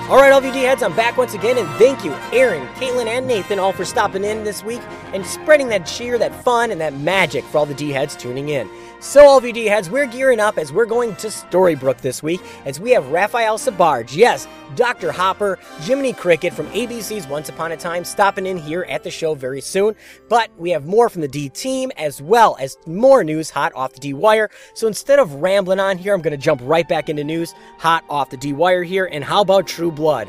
All 0.09 0.17
right, 0.17 0.33
LVD 0.33 0.55
heads, 0.55 0.83
I'm 0.83 0.95
back 0.95 1.17
once 1.17 1.33
again, 1.33 1.57
and 1.57 1.69
thank 1.77 2.03
you, 2.03 2.11
Erin, 2.33 2.67
Caitlin, 2.75 3.05
and 3.05 3.25
Nathan, 3.25 3.59
all 3.59 3.71
for 3.71 3.85
stopping 3.85 4.25
in 4.25 4.43
this 4.43 4.63
week 4.63 4.81
and 5.13 5.25
spreading 5.25 5.69
that 5.69 5.85
cheer, 5.85 6.17
that 6.17 6.43
fun, 6.43 6.71
and 6.71 6.81
that 6.81 6.95
magic 6.95 7.45
for 7.45 7.59
all 7.59 7.65
the 7.67 7.75
D 7.75 7.91
heads 7.91 8.17
tuning 8.17 8.49
in. 8.49 8.67
So, 9.01 9.39
LVD 9.39 9.69
heads, 9.69 9.89
we're 9.89 10.07
gearing 10.07 10.41
up 10.41 10.57
as 10.57 10.73
we're 10.73 10.85
going 10.85 11.15
to 11.15 11.27
Storybrooke 11.27 12.01
this 12.01 12.21
week 12.21 12.41
as 12.65 12.81
we 12.81 12.91
have 12.91 13.07
Raphael 13.07 13.57
Sbarge, 13.57 14.13
yes, 14.13 14.45
Dr. 14.75 15.13
Hopper, 15.13 15.57
Jiminy 15.79 16.11
Cricket 16.11 16.53
from 16.53 16.67
ABC's 16.67 17.25
Once 17.25 17.47
Upon 17.47 17.71
a 17.71 17.77
Time 17.77 18.03
stopping 18.03 18.45
in 18.45 18.57
here 18.57 18.85
at 18.89 19.03
the 19.03 19.09
show 19.09 19.35
very 19.35 19.61
soon. 19.61 19.95
But 20.27 20.51
we 20.57 20.69
have 20.71 20.85
more 20.85 21.07
from 21.07 21.21
the 21.21 21.29
D 21.29 21.47
team 21.47 21.93
as 21.95 22.21
well 22.21 22.57
as 22.59 22.77
more 22.87 23.23
news 23.23 23.49
hot 23.49 23.71
off 23.73 23.93
the 23.93 24.01
D 24.01 24.13
wire. 24.13 24.49
So 24.73 24.85
instead 24.85 25.17
of 25.17 25.35
rambling 25.35 25.79
on 25.79 25.97
here, 25.97 26.13
I'm 26.13 26.21
going 26.21 26.31
to 26.31 26.37
jump 26.37 26.59
right 26.65 26.87
back 26.87 27.07
into 27.07 27.23
news 27.23 27.53
hot 27.77 28.03
off 28.09 28.31
the 28.31 28.37
D 28.37 28.51
wire 28.51 28.83
here. 28.83 29.05
And 29.09 29.23
how 29.23 29.39
about 29.39 29.65
True 29.65 29.93
Blood? 29.93 30.27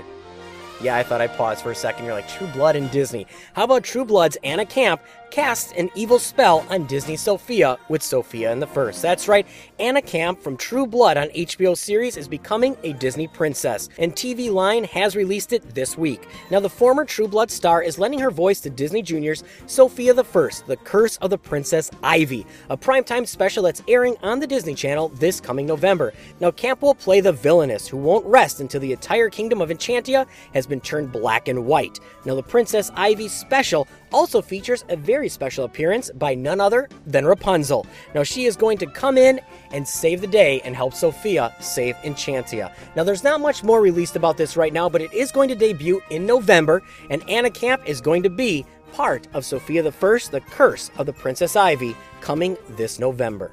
Yeah, 0.83 0.97
I 0.97 1.03
thought 1.03 1.21
I 1.21 1.27
paused 1.27 1.63
for 1.63 1.73
a 1.73 1.75
second. 1.75 2.07
You're 2.07 2.15
like, 2.15 2.29
True 2.29 2.47
Blood 2.47 2.75
and 2.75 2.91
Disney. 2.91 3.27
How 3.53 3.65
about 3.65 3.85
True 3.85 4.05
Blood's 4.05 4.39
Anna 4.43 4.65
Camp 4.65 5.03
casts 5.31 5.73
an 5.77 5.91
evil 5.95 6.19
spell 6.19 6.67
on 6.71 6.87
Disney 6.87 7.17
Sofia 7.17 7.79
with 7.89 8.03
Sofia 8.03 8.53
in 8.53 8.61
the 8.61 8.67
First? 8.67 9.03
That's 9.03 9.29
right, 9.29 9.47
Anna 9.79 10.03
Camp 10.03 10.43
from 10.43 10.57
True 10.57 10.87
Blood 10.87 11.17
on 11.17 11.29
HBO 11.29 11.77
series 11.77 12.17
is 12.17 12.29
becoming 12.29 12.77
a 12.83 12.93
Disney 12.95 13.27
princess, 13.27 13.89
and 13.99 14.13
TV 14.15 14.51
Line 14.51 14.85
has 14.85 15.17
released 15.17 15.53
it 15.53 15.75
this 15.75 15.97
week. 15.97 16.29
Now, 16.51 16.61
the 16.61 16.69
former 16.69 17.05
True 17.05 17.29
Blood 17.29 17.51
star 17.51 17.83
is 17.83 17.99
lending 17.99 18.21
her 18.21 18.31
voice 18.31 18.61
to 18.61 18.71
Disney 18.71 19.03
Junior's 19.03 19.45
Sofia 19.67 20.15
the 20.15 20.25
First, 20.25 20.67
The 20.67 20.77
Curse 20.77 21.17
of 21.19 21.31
the 21.31 21.39
Princess 21.39 21.91
Ivy, 22.03 22.47
a 22.69 22.77
primetime 22.77 23.27
special 23.27 23.63
that's 23.63 23.83
airing 23.89 24.17
on 24.23 24.41
the 24.41 24.47
Disney 24.47 24.75
Channel 24.75 25.09
this 25.11 25.41
coming 25.41 25.67
November. 25.67 26.13
Now, 26.41 26.51
Camp 26.51 26.83
will 26.83 26.95
play 26.95 27.21
the 27.21 27.33
villainess 27.33 27.87
who 27.87 27.97
won't 27.97 28.27
rest 28.27 28.61
until 28.61 28.81
the 28.81 28.93
entire 28.93 29.31
kingdom 29.31 29.61
of 29.61 29.71
Enchantia 29.71 30.27
has 30.55 30.67
been 30.67 30.81
turned 30.81 31.13
black 31.13 31.49
and 31.49 31.67
white. 31.67 32.01
Now, 32.25 32.35
the 32.35 32.43
Princess 32.43 32.91
Ivy 32.97 33.29
special 33.29 33.87
also 34.13 34.43
features 34.43 34.85
a 34.89 34.97
very 34.97 35.29
special 35.29 35.65
appearance 35.65 36.11
by 36.15 36.35
none 36.35 36.61
other 36.61 36.89
than 37.07 37.25
Rapunzel. 37.25 37.87
Now, 38.15 38.23
she 38.23 38.45
is 38.45 38.57
going 38.57 38.79
to 38.79 38.87
come 38.87 39.17
in 39.19 39.41
and 39.73 39.87
save 39.87 40.21
the 40.21 40.27
day 40.27 40.61
and 40.63 40.75
help 40.75 40.95
Sofia 40.95 41.55
save 41.61 41.95
Enchantia. 41.97 42.73
Now, 42.97 43.05
there's 43.05 43.25
not 43.25 43.41
much 43.41 43.63
more 43.63 43.81
released 43.81 44.17
about 44.17 44.37
this 44.37 44.57
right 44.57 44.73
now, 44.73 44.89
but 44.89 45.03
it 45.03 45.13
is 45.13 45.33
going 45.33 45.49
to 45.49 45.55
debut 45.55 46.03
in 46.11 46.27
November, 46.27 46.83
and 47.11 47.29
Anna 47.29 47.51
Camp 47.51 47.83
is 47.87 48.01
going 48.01 48.23
to 48.23 48.31
be 48.31 48.65
part 48.93 49.29
of 49.35 49.45
Sofia 49.45 49.83
the 49.83 49.93
First, 49.93 50.33
The 50.33 50.41
Curse 50.41 50.91
of 50.99 51.07
the 51.07 51.13
Princess 51.13 51.57
Ivy, 51.57 51.97
coming 52.21 52.57
this 52.71 52.99
November. 52.99 53.53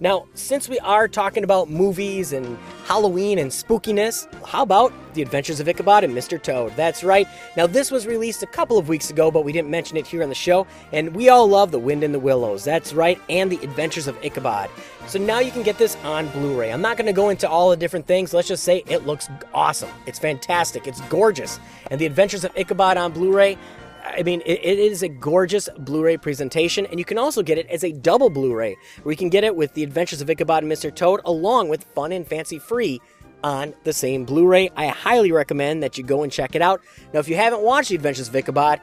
Now, 0.00 0.26
since 0.34 0.68
we 0.68 0.78
are 0.78 1.08
talking 1.08 1.42
about 1.42 1.68
movies 1.68 2.32
and 2.32 2.56
Halloween 2.84 3.38
and 3.38 3.50
spookiness, 3.50 4.32
how 4.46 4.62
about 4.62 4.92
The 5.14 5.22
Adventures 5.22 5.58
of 5.58 5.68
Ichabod 5.68 6.04
and 6.04 6.14
Mr. 6.14 6.40
Toad? 6.40 6.72
That's 6.76 7.02
right. 7.02 7.26
Now, 7.56 7.66
this 7.66 7.90
was 7.90 8.06
released 8.06 8.44
a 8.44 8.46
couple 8.46 8.78
of 8.78 8.88
weeks 8.88 9.10
ago, 9.10 9.32
but 9.32 9.44
we 9.44 9.50
didn't 9.50 9.70
mention 9.70 9.96
it 9.96 10.06
here 10.06 10.22
on 10.22 10.28
the 10.28 10.36
show, 10.36 10.68
and 10.92 11.16
we 11.16 11.30
all 11.30 11.48
love 11.48 11.72
The 11.72 11.80
Wind 11.80 12.04
in 12.04 12.12
the 12.12 12.18
Willows. 12.20 12.62
That's 12.62 12.92
right, 12.92 13.20
and 13.28 13.50
The 13.50 13.58
Adventures 13.64 14.06
of 14.06 14.16
Ichabod. 14.24 14.70
So 15.08 15.18
now 15.18 15.40
you 15.40 15.50
can 15.50 15.62
get 15.64 15.78
this 15.78 15.96
on 16.04 16.28
Blu 16.28 16.56
ray. 16.56 16.70
I'm 16.70 16.82
not 16.82 16.96
going 16.96 17.06
to 17.06 17.12
go 17.12 17.30
into 17.30 17.48
all 17.48 17.70
the 17.70 17.76
different 17.76 18.06
things. 18.06 18.32
Let's 18.32 18.46
just 18.46 18.62
say 18.62 18.84
it 18.86 19.04
looks 19.04 19.28
awesome. 19.52 19.90
It's 20.06 20.18
fantastic. 20.18 20.86
It's 20.86 21.00
gorgeous. 21.08 21.58
And 21.90 22.00
The 22.00 22.06
Adventures 22.06 22.44
of 22.44 22.52
Ichabod 22.56 22.96
on 22.98 23.10
Blu 23.10 23.34
ray, 23.34 23.58
I 24.16 24.22
mean, 24.22 24.42
it, 24.44 24.60
it 24.62 24.78
is 24.78 25.02
a 25.02 25.08
gorgeous 25.08 25.68
Blu 25.78 26.02
ray 26.02 26.16
presentation, 26.16 26.86
and 26.86 26.98
you 26.98 27.04
can 27.04 27.18
also 27.18 27.42
get 27.42 27.58
it 27.58 27.66
as 27.68 27.84
a 27.84 27.92
double 27.92 28.30
Blu 28.30 28.54
ray, 28.54 28.76
where 29.02 29.12
you 29.12 29.16
can 29.16 29.28
get 29.28 29.44
it 29.44 29.54
with 29.54 29.74
The 29.74 29.82
Adventures 29.82 30.20
of 30.20 30.30
Ichabod 30.30 30.62
and 30.62 30.72
Mr. 30.72 30.94
Toad, 30.94 31.20
along 31.24 31.68
with 31.68 31.84
Fun 31.94 32.12
and 32.12 32.26
Fancy 32.26 32.58
Free 32.58 33.00
on 33.44 33.74
the 33.84 33.92
same 33.92 34.24
Blu 34.24 34.46
ray. 34.46 34.70
I 34.76 34.88
highly 34.88 35.32
recommend 35.32 35.82
that 35.82 35.98
you 35.98 36.04
go 36.04 36.22
and 36.22 36.32
check 36.32 36.54
it 36.54 36.62
out. 36.62 36.80
Now, 37.12 37.20
if 37.20 37.28
you 37.28 37.36
haven't 37.36 37.62
watched 37.62 37.90
The 37.90 37.96
Adventures 37.96 38.28
of 38.28 38.36
Ichabod, 38.36 38.80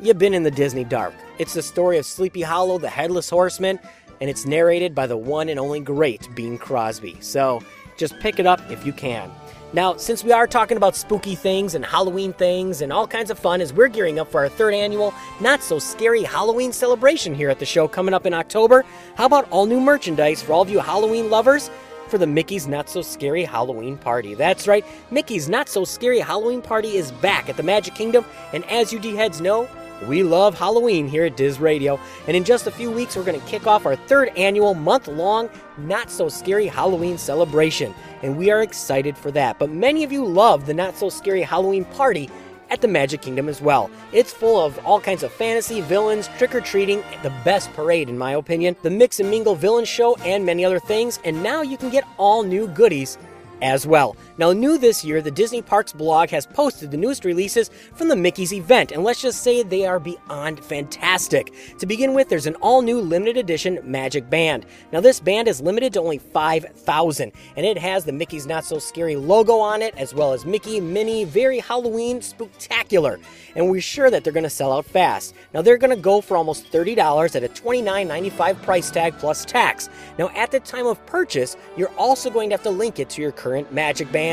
you've 0.00 0.18
been 0.18 0.34
in 0.34 0.42
the 0.42 0.50
Disney 0.50 0.84
dark. 0.84 1.14
It's 1.38 1.54
the 1.54 1.62
story 1.62 1.98
of 1.98 2.06
Sleepy 2.06 2.42
Hollow, 2.42 2.78
the 2.78 2.88
Headless 2.88 3.30
Horseman, 3.30 3.80
and 4.20 4.30
it's 4.30 4.46
narrated 4.46 4.94
by 4.94 5.06
the 5.06 5.16
one 5.16 5.48
and 5.48 5.58
only 5.58 5.80
great 5.80 6.28
Bing 6.34 6.58
Crosby. 6.58 7.16
So 7.20 7.62
just 7.96 8.18
pick 8.20 8.38
it 8.38 8.46
up 8.46 8.60
if 8.70 8.86
you 8.86 8.92
can. 8.92 9.30
Now, 9.72 9.96
since 9.96 10.22
we 10.22 10.30
are 10.30 10.46
talking 10.46 10.76
about 10.76 10.94
spooky 10.94 11.34
things 11.34 11.74
and 11.74 11.84
Halloween 11.84 12.32
things 12.32 12.82
and 12.82 12.92
all 12.92 13.06
kinds 13.06 13.32
of 13.32 13.38
fun 13.38 13.60
as 13.60 13.72
we're 13.72 13.88
gearing 13.88 14.20
up 14.20 14.30
for 14.30 14.40
our 14.40 14.48
third 14.48 14.74
annual 14.74 15.12
Not 15.40 15.60
So 15.60 15.80
Scary 15.80 16.22
Halloween 16.22 16.72
celebration 16.72 17.34
here 17.34 17.50
at 17.50 17.58
the 17.58 17.66
show 17.66 17.88
coming 17.88 18.14
up 18.14 18.26
in 18.26 18.32
October, 18.32 18.84
how 19.16 19.26
about 19.26 19.50
all 19.50 19.66
new 19.66 19.80
merchandise 19.80 20.40
for 20.40 20.52
all 20.52 20.62
of 20.62 20.70
you 20.70 20.78
Halloween 20.78 21.30
lovers? 21.30 21.68
For 22.08 22.18
the 22.18 22.26
Mickey's 22.26 22.68
Not 22.68 22.88
So 22.88 23.02
Scary 23.02 23.42
Halloween 23.42 23.98
Party. 23.98 24.34
That's 24.34 24.68
right, 24.68 24.86
Mickey's 25.10 25.48
Not 25.48 25.68
So 25.68 25.84
Scary 25.84 26.20
Halloween 26.20 26.62
Party 26.62 26.96
is 26.96 27.10
back 27.10 27.48
at 27.48 27.56
the 27.56 27.64
Magic 27.64 27.96
Kingdom, 27.96 28.24
and 28.52 28.64
as 28.70 28.92
you 28.92 29.00
D 29.00 29.16
heads 29.16 29.40
know, 29.40 29.68
we 30.06 30.22
love 30.22 30.58
Halloween 30.58 31.08
here 31.08 31.24
at 31.24 31.36
Diz 31.36 31.58
Radio, 31.58 31.98
and 32.26 32.36
in 32.36 32.44
just 32.44 32.66
a 32.66 32.70
few 32.70 32.90
weeks, 32.90 33.16
we're 33.16 33.24
going 33.24 33.40
to 33.40 33.46
kick 33.46 33.66
off 33.66 33.86
our 33.86 33.96
third 33.96 34.28
annual 34.36 34.74
month 34.74 35.08
long 35.08 35.48
Not 35.78 36.10
So 36.10 36.28
Scary 36.28 36.66
Halloween 36.66 37.18
celebration, 37.18 37.94
and 38.22 38.36
we 38.36 38.50
are 38.50 38.62
excited 38.62 39.16
for 39.16 39.30
that. 39.32 39.58
But 39.58 39.70
many 39.70 40.04
of 40.04 40.12
you 40.12 40.24
love 40.24 40.66
the 40.66 40.74
Not 40.74 40.96
So 40.96 41.08
Scary 41.08 41.42
Halloween 41.42 41.84
party 41.86 42.30
at 42.68 42.80
the 42.80 42.88
Magic 42.88 43.22
Kingdom 43.22 43.48
as 43.48 43.60
well. 43.60 43.90
It's 44.12 44.32
full 44.32 44.60
of 44.60 44.78
all 44.84 45.00
kinds 45.00 45.22
of 45.22 45.32
fantasy, 45.32 45.80
villains, 45.80 46.28
trick 46.36 46.54
or 46.54 46.60
treating, 46.60 47.02
the 47.22 47.32
best 47.44 47.72
parade, 47.72 48.08
in 48.08 48.18
my 48.18 48.32
opinion, 48.32 48.76
the 48.82 48.90
Mix 48.90 49.20
and 49.20 49.30
Mingle 49.30 49.54
Villain 49.54 49.84
Show, 49.84 50.16
and 50.16 50.44
many 50.44 50.64
other 50.64 50.80
things, 50.80 51.18
and 51.24 51.42
now 51.42 51.62
you 51.62 51.76
can 51.76 51.90
get 51.90 52.04
all 52.18 52.42
new 52.42 52.68
goodies 52.68 53.18
as 53.62 53.86
well. 53.86 54.16
Now, 54.38 54.52
new 54.52 54.76
this 54.76 55.02
year, 55.02 55.22
the 55.22 55.30
Disney 55.30 55.62
Parks 55.62 55.94
blog 55.94 56.28
has 56.28 56.46
posted 56.46 56.90
the 56.90 56.98
newest 56.98 57.24
releases 57.24 57.70
from 57.94 58.08
the 58.08 58.16
Mickey's 58.16 58.52
event, 58.52 58.92
and 58.92 59.02
let's 59.02 59.22
just 59.22 59.42
say 59.42 59.62
they 59.62 59.86
are 59.86 59.98
beyond 59.98 60.62
fantastic. 60.62 61.54
To 61.78 61.86
begin 61.86 62.12
with, 62.12 62.28
there's 62.28 62.46
an 62.46 62.56
all 62.56 62.82
new 62.82 63.00
limited 63.00 63.38
edition 63.38 63.80
Magic 63.82 64.28
Band. 64.28 64.66
Now, 64.92 65.00
this 65.00 65.20
band 65.20 65.48
is 65.48 65.62
limited 65.62 65.94
to 65.94 66.00
only 66.00 66.18
5,000, 66.18 67.32
and 67.56 67.64
it 67.64 67.78
has 67.78 68.04
the 68.04 68.12
Mickey's 68.12 68.46
Not 68.46 68.66
So 68.66 68.78
Scary 68.78 69.16
logo 69.16 69.56
on 69.58 69.80
it, 69.80 69.94
as 69.96 70.12
well 70.12 70.34
as 70.34 70.44
Mickey, 70.44 70.82
Minnie, 70.82 71.24
very 71.24 71.58
Halloween 71.58 72.20
spooktacular. 72.20 73.18
And 73.54 73.70
we're 73.70 73.80
sure 73.80 74.10
that 74.10 74.22
they're 74.22 74.34
going 74.34 74.44
to 74.44 74.50
sell 74.50 74.72
out 74.72 74.84
fast. 74.84 75.34
Now, 75.54 75.62
they're 75.62 75.78
going 75.78 75.96
to 75.96 76.02
go 76.02 76.20
for 76.20 76.36
almost 76.36 76.70
$30 76.70 77.36
at 77.36 77.42
a 77.42 77.48
$29.95 77.48 78.62
price 78.62 78.90
tag 78.90 79.16
plus 79.16 79.46
tax. 79.46 79.88
Now, 80.18 80.28
at 80.34 80.50
the 80.50 80.60
time 80.60 80.86
of 80.86 81.04
purchase, 81.06 81.56
you're 81.78 81.92
also 81.96 82.28
going 82.28 82.50
to 82.50 82.54
have 82.54 82.62
to 82.64 82.70
link 82.70 82.98
it 82.98 83.08
to 83.10 83.22
your 83.22 83.32
current 83.32 83.72
Magic 83.72 84.12
Band 84.12 84.25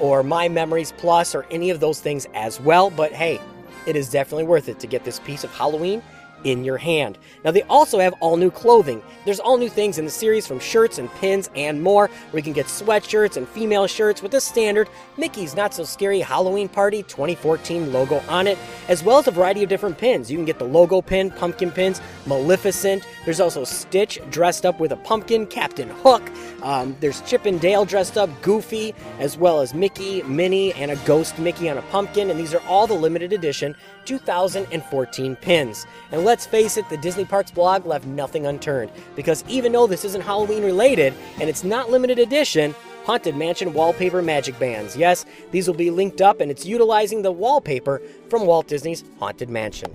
or 0.00 0.22
My 0.22 0.48
Memories 0.48 0.92
Plus 0.96 1.34
or 1.34 1.46
any 1.50 1.70
of 1.70 1.80
those 1.80 2.00
things 2.00 2.26
as 2.34 2.60
well. 2.60 2.90
But 2.90 3.12
hey, 3.12 3.40
it 3.86 3.96
is 3.96 4.10
definitely 4.10 4.44
worth 4.44 4.68
it 4.68 4.78
to 4.80 4.86
get 4.86 5.04
this 5.04 5.20
piece 5.20 5.44
of 5.44 5.50
Halloween 5.52 6.02
in 6.46 6.62
your 6.62 6.76
hand. 6.76 7.18
Now, 7.44 7.50
they 7.50 7.62
also 7.62 7.98
have 7.98 8.14
all 8.20 8.36
new 8.36 8.52
clothing. 8.52 9.02
There's 9.24 9.40
all 9.40 9.58
new 9.58 9.68
things 9.68 9.98
in 9.98 10.04
the 10.04 10.10
series 10.10 10.46
from 10.46 10.60
shirts 10.60 10.98
and 10.98 11.12
pins 11.14 11.50
and 11.56 11.82
more, 11.82 12.08
where 12.30 12.38
you 12.38 12.44
can 12.44 12.52
get 12.52 12.66
sweatshirts 12.66 13.36
and 13.36 13.48
female 13.48 13.88
shirts 13.88 14.22
with 14.22 14.30
the 14.30 14.40
standard 14.40 14.88
Mickey's 15.16 15.56
Not 15.56 15.74
So 15.74 15.82
Scary 15.82 16.20
Halloween 16.20 16.68
Party 16.68 17.02
2014 17.02 17.92
logo 17.92 18.22
on 18.28 18.46
it, 18.46 18.58
as 18.88 19.02
well 19.02 19.18
as 19.18 19.26
a 19.26 19.32
variety 19.32 19.64
of 19.64 19.68
different 19.68 19.98
pins. 19.98 20.30
You 20.30 20.38
can 20.38 20.44
get 20.44 20.60
the 20.60 20.64
logo 20.64 21.02
pin, 21.02 21.32
pumpkin 21.32 21.72
pins, 21.72 22.00
Maleficent. 22.26 23.04
There's 23.24 23.40
also 23.40 23.64
Stitch 23.64 24.20
dressed 24.30 24.64
up 24.64 24.78
with 24.78 24.92
a 24.92 24.96
pumpkin, 24.96 25.46
Captain 25.46 25.88
Hook. 25.88 26.22
Um, 26.62 26.96
there's 27.00 27.22
Chip 27.22 27.44
and 27.46 27.60
Dale 27.60 27.84
dressed 27.84 28.16
up, 28.16 28.30
Goofy, 28.40 28.94
as 29.18 29.36
well 29.36 29.60
as 29.60 29.74
Mickey, 29.74 30.22
Minnie, 30.22 30.72
and 30.74 30.92
a 30.92 30.96
ghost 31.04 31.40
Mickey 31.40 31.68
on 31.68 31.76
a 31.76 31.82
pumpkin. 31.82 32.30
And 32.30 32.38
these 32.38 32.54
are 32.54 32.62
all 32.68 32.86
the 32.86 32.94
limited 32.94 33.32
edition 33.32 33.74
2014 34.06 35.36
pins. 35.36 35.86
And 36.12 36.24
let's 36.24 36.46
face 36.46 36.76
it, 36.76 36.88
the 36.88 36.96
Disney 36.96 37.24
Parks 37.24 37.50
blog 37.50 37.84
left 37.84 38.06
nothing 38.06 38.46
unturned 38.46 38.90
because 39.14 39.44
even 39.48 39.72
though 39.72 39.86
this 39.86 40.04
isn't 40.04 40.22
Halloween 40.22 40.64
related 40.64 41.12
and 41.40 41.50
it's 41.50 41.64
not 41.64 41.90
limited 41.90 42.18
edition, 42.18 42.74
Haunted 43.04 43.36
Mansion 43.36 43.72
wallpaper 43.72 44.20
magic 44.20 44.58
bands. 44.58 44.96
Yes, 44.96 45.26
these 45.52 45.68
will 45.68 45.74
be 45.74 45.90
linked 45.90 46.20
up 46.20 46.40
and 46.40 46.50
it's 46.50 46.66
utilizing 46.66 47.22
the 47.22 47.30
wallpaper 47.30 48.02
from 48.28 48.46
Walt 48.46 48.66
Disney's 48.66 49.04
Haunted 49.20 49.48
Mansion. 49.48 49.94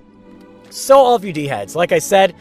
So, 0.70 0.96
all 0.96 1.14
of 1.14 1.24
you 1.24 1.32
D 1.32 1.46
heads, 1.46 1.76
like 1.76 1.92
I 1.92 1.98
said, 1.98 2.34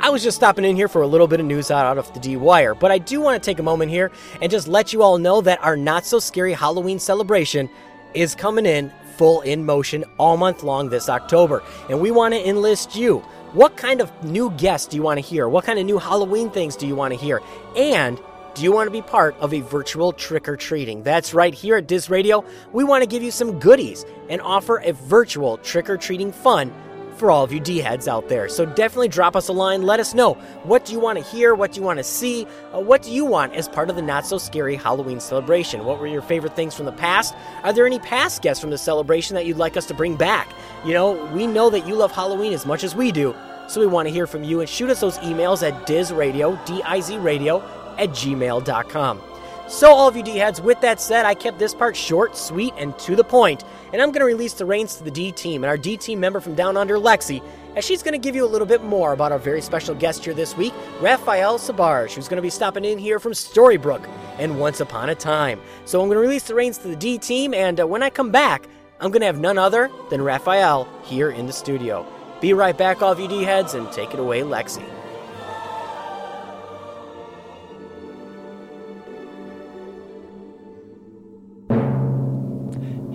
I 0.00 0.10
was 0.10 0.22
just 0.22 0.36
stopping 0.36 0.64
in 0.64 0.76
here 0.76 0.86
for 0.86 1.02
a 1.02 1.06
little 1.06 1.26
bit 1.26 1.40
of 1.40 1.46
news 1.46 1.70
out 1.70 1.96
of 1.96 2.12
the 2.12 2.20
D 2.20 2.36
Wire, 2.36 2.74
but 2.74 2.90
I 2.90 2.98
do 2.98 3.20
want 3.20 3.42
to 3.42 3.50
take 3.50 3.58
a 3.58 3.62
moment 3.62 3.90
here 3.90 4.12
and 4.42 4.50
just 4.50 4.68
let 4.68 4.92
you 4.92 5.02
all 5.02 5.16
know 5.16 5.40
that 5.40 5.64
our 5.64 5.76
not 5.76 6.04
so 6.04 6.18
scary 6.18 6.52
Halloween 6.52 6.98
celebration 6.98 7.70
is 8.12 8.34
coming 8.34 8.66
in 8.66 8.92
full 9.18 9.42
in 9.42 9.66
motion 9.66 10.04
all 10.16 10.36
month 10.36 10.62
long 10.62 10.88
this 10.88 11.08
October. 11.08 11.62
And 11.90 12.00
we 12.00 12.10
want 12.10 12.32
to 12.32 12.48
enlist 12.48 12.96
you. 12.96 13.18
What 13.52 13.76
kind 13.76 14.00
of 14.00 14.12
new 14.24 14.50
guests 14.52 14.86
do 14.86 14.96
you 14.96 15.02
want 15.02 15.18
to 15.18 15.26
hear? 15.26 15.48
What 15.48 15.64
kind 15.64 15.78
of 15.78 15.84
new 15.84 15.98
Halloween 15.98 16.50
things 16.50 16.76
do 16.76 16.86
you 16.86 16.94
want 16.94 17.12
to 17.12 17.20
hear? 17.20 17.42
And 17.76 18.20
do 18.54 18.62
you 18.62 18.72
want 18.72 18.86
to 18.86 18.90
be 18.90 19.02
part 19.02 19.36
of 19.40 19.54
a 19.54 19.60
virtual 19.60 20.12
trick 20.12 20.48
or 20.48 20.56
treating? 20.56 21.02
That's 21.02 21.32
right, 21.32 21.54
here 21.54 21.76
at 21.76 21.86
Diz 21.86 22.10
Radio, 22.10 22.44
we 22.72 22.84
want 22.84 23.02
to 23.02 23.08
give 23.08 23.22
you 23.22 23.30
some 23.30 23.58
goodies 23.58 24.04
and 24.28 24.40
offer 24.40 24.78
a 24.78 24.92
virtual 24.92 25.58
trick 25.58 25.88
or 25.88 25.96
treating 25.96 26.32
fun 26.32 26.72
for 27.18 27.30
all 27.30 27.44
of 27.44 27.52
you 27.52 27.60
D 27.60 27.78
heads 27.78 28.08
out 28.08 28.28
there. 28.28 28.48
So 28.48 28.64
definitely 28.64 29.08
drop 29.08 29.36
us 29.36 29.48
a 29.48 29.52
line. 29.52 29.82
Let 29.82 30.00
us 30.00 30.14
know 30.14 30.34
what 30.62 30.84
do 30.84 30.92
you 30.92 31.00
want 31.00 31.18
to 31.18 31.24
hear, 31.24 31.54
what 31.54 31.72
do 31.72 31.80
you 31.80 31.86
want 31.86 31.98
to 31.98 32.04
see, 32.04 32.46
uh, 32.72 32.80
what 32.80 33.02
do 33.02 33.10
you 33.10 33.24
want 33.24 33.54
as 33.54 33.68
part 33.68 33.90
of 33.90 33.96
the 33.96 34.02
not 34.02 34.26
so 34.26 34.38
scary 34.38 34.76
Halloween 34.76 35.20
celebration? 35.20 35.84
What 35.84 35.98
were 35.98 36.06
your 36.06 36.22
favorite 36.22 36.54
things 36.54 36.74
from 36.74 36.86
the 36.86 36.92
past? 36.92 37.34
Are 37.62 37.72
there 37.72 37.86
any 37.86 37.98
past 37.98 38.42
guests 38.42 38.60
from 38.60 38.70
the 38.70 38.78
celebration 38.78 39.34
that 39.34 39.46
you'd 39.46 39.58
like 39.58 39.76
us 39.76 39.86
to 39.86 39.94
bring 39.94 40.16
back? 40.16 40.52
You 40.84 40.94
know, 40.94 41.26
we 41.34 41.46
know 41.46 41.70
that 41.70 41.86
you 41.86 41.94
love 41.94 42.12
Halloween 42.12 42.52
as 42.52 42.64
much 42.64 42.84
as 42.84 42.94
we 42.94 43.12
do. 43.12 43.34
So 43.68 43.80
we 43.80 43.86
want 43.86 44.08
to 44.08 44.12
hear 44.12 44.26
from 44.26 44.44
you 44.44 44.60
and 44.60 44.68
shoot 44.68 44.88
us 44.88 45.00
those 45.00 45.18
emails 45.18 45.66
at 45.66 45.86
dizradio, 45.86 46.64
D-I-Z 46.64 47.18
radio, 47.18 47.58
at 47.98 48.10
gmail.com. 48.10 49.27
So, 49.68 49.92
all 49.92 50.08
of 50.08 50.16
you 50.16 50.22
D 50.22 50.38
heads, 50.38 50.62
with 50.62 50.80
that 50.80 50.98
said, 50.98 51.26
I 51.26 51.34
kept 51.34 51.58
this 51.58 51.74
part 51.74 51.94
short, 51.94 52.38
sweet, 52.38 52.72
and 52.78 52.98
to 53.00 53.14
the 53.14 53.22
point. 53.22 53.64
and 53.92 54.00
I'm 54.00 54.12
going 54.12 54.20
to 54.20 54.24
release 54.24 54.54
the 54.54 54.64
reins 54.64 54.96
to 54.96 55.04
the 55.04 55.10
D 55.10 55.30
team 55.30 55.62
and 55.62 55.68
our 55.68 55.76
D 55.76 55.98
team 55.98 56.18
member 56.18 56.40
from 56.40 56.54
down 56.54 56.78
under, 56.78 56.96
Lexi, 56.96 57.42
as 57.76 57.84
she's 57.84 58.02
going 58.02 58.12
to 58.12 58.18
give 58.18 58.34
you 58.34 58.46
a 58.46 58.48
little 58.48 58.66
bit 58.66 58.82
more 58.82 59.12
about 59.12 59.30
our 59.30 59.38
very 59.38 59.60
special 59.60 59.94
guest 59.94 60.24
here 60.24 60.32
this 60.32 60.56
week, 60.56 60.72
Raphael 61.00 61.58
Sbarge, 61.58 62.14
who's 62.14 62.28
going 62.28 62.38
to 62.38 62.42
be 62.42 62.48
stopping 62.48 62.82
in 62.86 62.96
here 62.96 63.20
from 63.20 63.32
Storybrooke 63.32 64.08
and 64.38 64.58
Once 64.58 64.80
Upon 64.80 65.10
a 65.10 65.14
Time. 65.14 65.60
So, 65.84 66.00
I'm 66.00 66.08
going 66.08 66.16
to 66.16 66.22
release 66.22 66.44
the 66.44 66.54
reins 66.54 66.78
to 66.78 66.88
the 66.88 66.96
D 66.96 67.18
team, 67.18 67.52
and 67.52 67.78
uh, 67.78 67.86
when 67.86 68.02
I 68.02 68.08
come 68.08 68.30
back, 68.30 68.66
I'm 69.00 69.10
going 69.10 69.20
to 69.20 69.26
have 69.26 69.38
none 69.38 69.58
other 69.58 69.90
than 70.08 70.22
Raphael 70.22 70.88
here 71.04 71.30
in 71.30 71.46
the 71.46 71.52
studio. 71.52 72.06
Be 72.40 72.54
right 72.54 72.76
back, 72.76 73.02
all 73.02 73.12
of 73.12 73.20
you 73.20 73.28
D 73.28 73.42
heads, 73.42 73.74
and 73.74 73.92
take 73.92 74.14
it 74.14 74.18
away, 74.18 74.40
Lexi. 74.40 74.97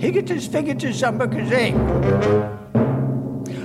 Higgitus, 0.04 0.50
figgitus, 0.50 1.02
umberkazing. 1.02 1.80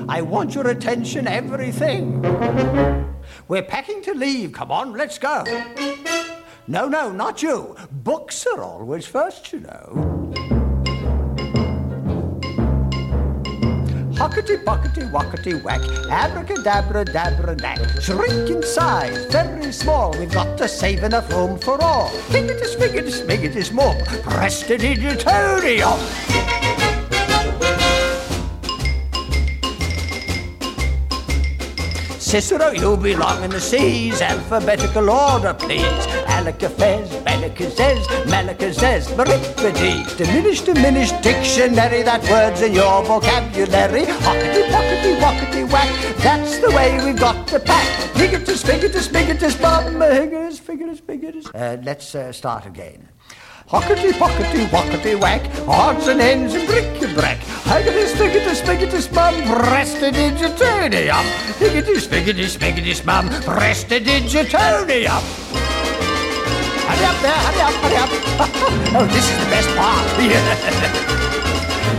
I 0.09 0.22
want 0.22 0.55
your 0.55 0.68
attention, 0.68 1.26
everything. 1.26 2.22
We're 3.49 3.64
packing 3.64 4.03
to 4.03 4.14
leave. 4.14 4.53
Come 4.53 4.70
on, 4.70 4.93
let's 4.93 5.18
go. 5.18 5.43
No, 6.68 6.86
no, 6.86 7.11
not 7.11 7.43
you. 7.43 7.74
Books 7.91 8.47
are 8.47 8.62
always 8.62 9.05
first, 9.05 9.53
you 9.53 9.59
know. 9.59 10.57
Huckety 14.19 14.57
buckety 14.64 15.09
wuckety 15.12 15.62
whack, 15.62 15.81
abracadabra 16.11 17.05
dabra 17.05 17.55
knack. 17.61 17.79
Shrink 18.03 18.51
in 18.51 18.64
size, 18.64 19.27
very 19.27 19.71
small. 19.71 20.11
We've 20.19 20.33
got 20.33 20.59
to 20.59 20.66
save 20.66 21.05
enough 21.05 21.31
room 21.31 21.57
for 21.57 21.81
all. 21.81 22.09
Figgitus, 22.27 22.75
figgitus, 22.75 23.25
figgitus, 23.25 23.73
mum. 23.73 23.97
Prestidigitonium. 24.27 25.99
Cicero, 32.19 32.73
you 32.73 32.97
belong 32.97 33.45
in 33.45 33.51
the 33.51 33.61
C's. 33.61 34.21
Alphabetical 34.21 35.09
order, 35.11 35.55
please. 35.55 36.07
Alakafez, 36.39 37.09
Bellicazes, 37.24 38.07
Malacazes, 38.30 39.09
Baripity. 39.16 39.95
Diminish, 40.16 40.61
diminish 40.61 41.11
dictionary. 41.20 42.03
That 42.05 42.22
word's 42.30 42.62
in 42.62 42.74
your 42.74 43.03
vocabulary. 43.03 44.05
Hockety, 44.26 44.62
pockety, 44.70 45.16
wockety, 45.18 45.64
whack. 45.72 45.89
That's 46.18 46.59
the 46.59 46.70
way 46.70 46.97
we've 47.05 47.18
got 47.18 47.49
to 47.49 47.59
pack. 47.59 47.89
Higgitus, 48.14 48.62
figgitus, 48.62 49.09
bigotus, 49.09 49.57
bum, 49.61 49.95
higgitus, 49.95 50.61
figgitus, 50.61 51.01
bigotus. 51.02 51.51
Uh, 51.52 51.77
let's 51.82 52.15
uh, 52.15 52.31
start 52.32 52.66
again. 52.66 53.09
Hockety, 53.69 54.12
pockety, 54.12 54.65
wockety, 54.66 55.19
whack. 55.20 55.43
Odds 55.66 56.06
and 56.06 56.20
ends 56.20 56.55
and 56.55 56.69
bric-a-brac. 56.69 57.39
Higgitus, 57.66 58.12
figgitus, 58.15 58.62
bigotus, 58.62 59.09
bum, 59.12 59.35
prestidigitonium. 59.43 61.24
Higgitus, 61.59 62.06
figgitus, 62.06 62.56
bigotus, 62.56 63.01
bum, 63.05 63.28
prestidigitonium. 63.43 65.68
Hurry 66.89 67.05
up 67.05 67.20
there, 67.20 67.36
hurry 67.44 67.60
up, 67.60 67.74
hurry 67.85 67.97
up. 68.01 68.10
oh, 68.97 69.06
this 69.12 69.28
is 69.28 69.36
the 69.39 69.51
best 69.52 69.69
part. 69.77 70.09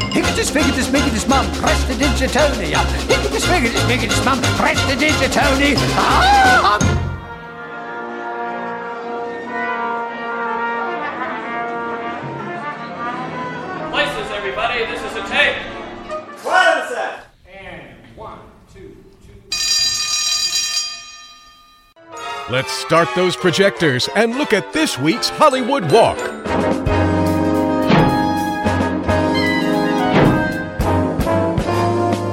Higgitus, 0.10 0.49
figgitus, 0.52 0.90
bigotus, 0.90 1.28
mum, 1.30 1.45
press 1.61 1.84
the 1.86 1.94
prestidigitonium. 1.94 2.86
Higgitus, 3.07 3.45
figgitus, 3.45 3.84
bigotus, 3.88 4.26
mum, 4.26 4.41
Press 4.57 4.82
the 4.88 4.95
prestidigitonium. 4.95 5.78
Ah! 5.95 6.99
Let's 22.52 22.72
start 22.72 23.10
those 23.16 23.36
projectors 23.36 24.10
and 24.16 24.36
look 24.36 24.54
at 24.54 24.74
this 24.74 24.98
week's 24.98 25.30
Hollywood 25.30 25.92
Walk. 25.92 26.18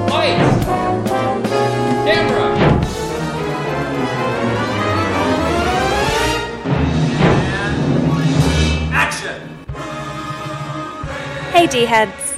Lights. 0.09 0.65
Camera. 2.03 2.57
Action. 8.91 9.65
Hey 11.51 11.67
D 11.67 11.85
heads! 11.85 12.33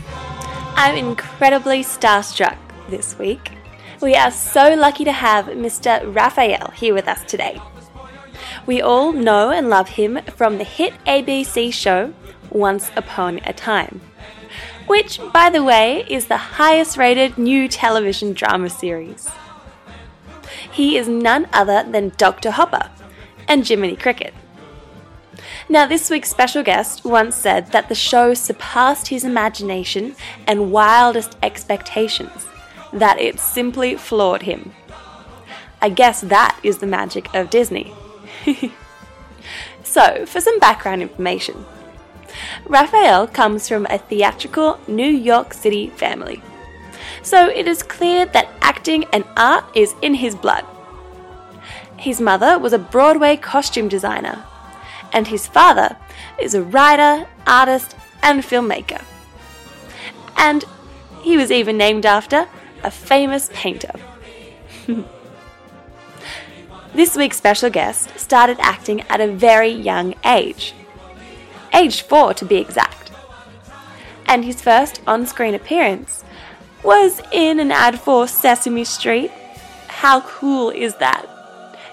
I'm 0.75 0.97
incredibly 0.97 1.85
starstruck 1.85 2.57
this 2.89 3.17
week. 3.17 3.53
We 4.01 4.15
are 4.15 4.31
so 4.31 4.75
lucky 4.75 5.03
to 5.03 5.11
have 5.11 5.47
Mr. 5.47 6.15
Raphael 6.15 6.71
here 6.71 6.93
with 6.93 7.05
us 7.05 7.21
today. 7.25 7.59
We 8.65 8.81
all 8.81 9.11
know 9.11 9.51
and 9.51 9.69
love 9.69 9.89
him 9.89 10.21
from 10.37 10.57
the 10.57 10.63
hit 10.63 10.93
ABC 11.05 11.73
show 11.73 12.13
Once 12.49 12.91
Upon 12.95 13.39
a 13.39 13.51
Time, 13.51 13.99
which, 14.87 15.19
by 15.33 15.49
the 15.49 15.65
way, 15.65 16.05
is 16.07 16.27
the 16.27 16.37
highest 16.37 16.95
rated 16.95 17.37
new 17.37 17.67
television 17.67 18.31
drama 18.31 18.69
series. 18.69 19.29
He 20.71 20.95
is 20.95 21.09
none 21.09 21.49
other 21.51 21.83
than 21.83 22.13
Dr. 22.15 22.51
Hopper 22.51 22.89
and 23.49 23.67
Jiminy 23.67 23.97
Cricket. 23.97 24.33
Now, 25.67 25.85
this 25.85 26.09
week's 26.09 26.29
special 26.29 26.63
guest 26.63 27.03
once 27.03 27.35
said 27.35 27.73
that 27.73 27.89
the 27.89 27.95
show 27.95 28.33
surpassed 28.33 29.09
his 29.09 29.25
imagination 29.25 30.15
and 30.47 30.71
wildest 30.71 31.37
expectations, 31.43 32.45
that 32.93 33.19
it 33.19 33.39
simply 33.39 33.95
floored 33.95 34.43
him. 34.43 34.73
I 35.81 35.89
guess 35.89 36.21
that 36.21 36.59
is 36.63 36.79
the 36.79 36.87
magic 36.87 37.33
of 37.33 37.49
Disney. 37.49 37.93
so, 39.83 40.25
for 40.25 40.41
some 40.41 40.59
background 40.59 41.01
information 41.01 41.65
Raphael 42.65 43.27
comes 43.27 43.67
from 43.67 43.85
a 43.89 43.97
theatrical 43.97 44.79
New 44.87 45.07
York 45.07 45.53
City 45.53 45.89
family. 45.89 46.41
So, 47.21 47.47
it 47.49 47.67
is 47.67 47.83
clear 47.83 48.25
that 48.27 48.49
acting 48.61 49.05
and 49.11 49.25
art 49.35 49.65
is 49.75 49.95
in 50.01 50.15
his 50.15 50.35
blood. 50.35 50.65
His 51.97 52.21
mother 52.21 52.57
was 52.57 52.71
a 52.71 52.79
Broadway 52.79 53.35
costume 53.35 53.89
designer, 53.89 54.45
and 55.11 55.27
his 55.27 55.47
father 55.47 55.97
is 56.39 56.53
a 56.53 56.63
writer, 56.63 57.27
artist, 57.45 57.95
and 58.21 58.41
filmmaker. 58.41 59.03
And 60.37 60.63
he 61.21 61.35
was 61.35 61.51
even 61.51 61.77
named 61.77 62.05
after 62.05 62.47
a 62.83 62.91
famous 62.91 63.49
painter. 63.53 63.93
this 66.93 67.15
week's 67.15 67.37
special 67.37 67.69
guest 67.69 68.17
started 68.17 68.57
acting 68.59 69.01
at 69.01 69.21
a 69.21 69.27
very 69.27 69.69
young 69.69 70.15
age, 70.25 70.73
age 71.73 72.01
four 72.01 72.33
to 72.33 72.45
be 72.45 72.57
exact. 72.57 73.11
And 74.25 74.45
his 74.45 74.61
first 74.61 75.01
on 75.07 75.25
screen 75.25 75.55
appearance 75.55 76.23
was 76.83 77.21
in 77.31 77.59
an 77.59 77.71
ad 77.71 77.99
for 77.99 78.27
Sesame 78.27 78.83
Street. 78.83 79.31
How 79.87 80.21
cool 80.21 80.69
is 80.69 80.95
that? 80.95 81.25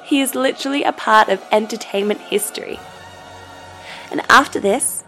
He 0.04 0.20
is 0.20 0.34
literally 0.34 0.84
a 0.84 0.92
part 0.92 1.28
of 1.28 1.42
entertainment 1.50 2.20
history. 2.20 2.78
And 4.10 4.20
after 4.28 4.60
this, 4.60 5.02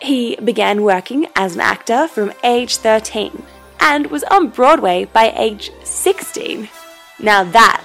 he 0.00 0.36
began 0.36 0.82
working 0.82 1.26
as 1.34 1.54
an 1.54 1.60
actor 1.60 2.08
from 2.08 2.32
age 2.44 2.76
13 2.76 3.42
and 3.80 4.06
was 4.08 4.24
on 4.24 4.48
Broadway 4.48 5.06
by 5.06 5.32
age 5.36 5.70
16. 5.84 6.68
Now 7.18 7.44
that 7.44 7.82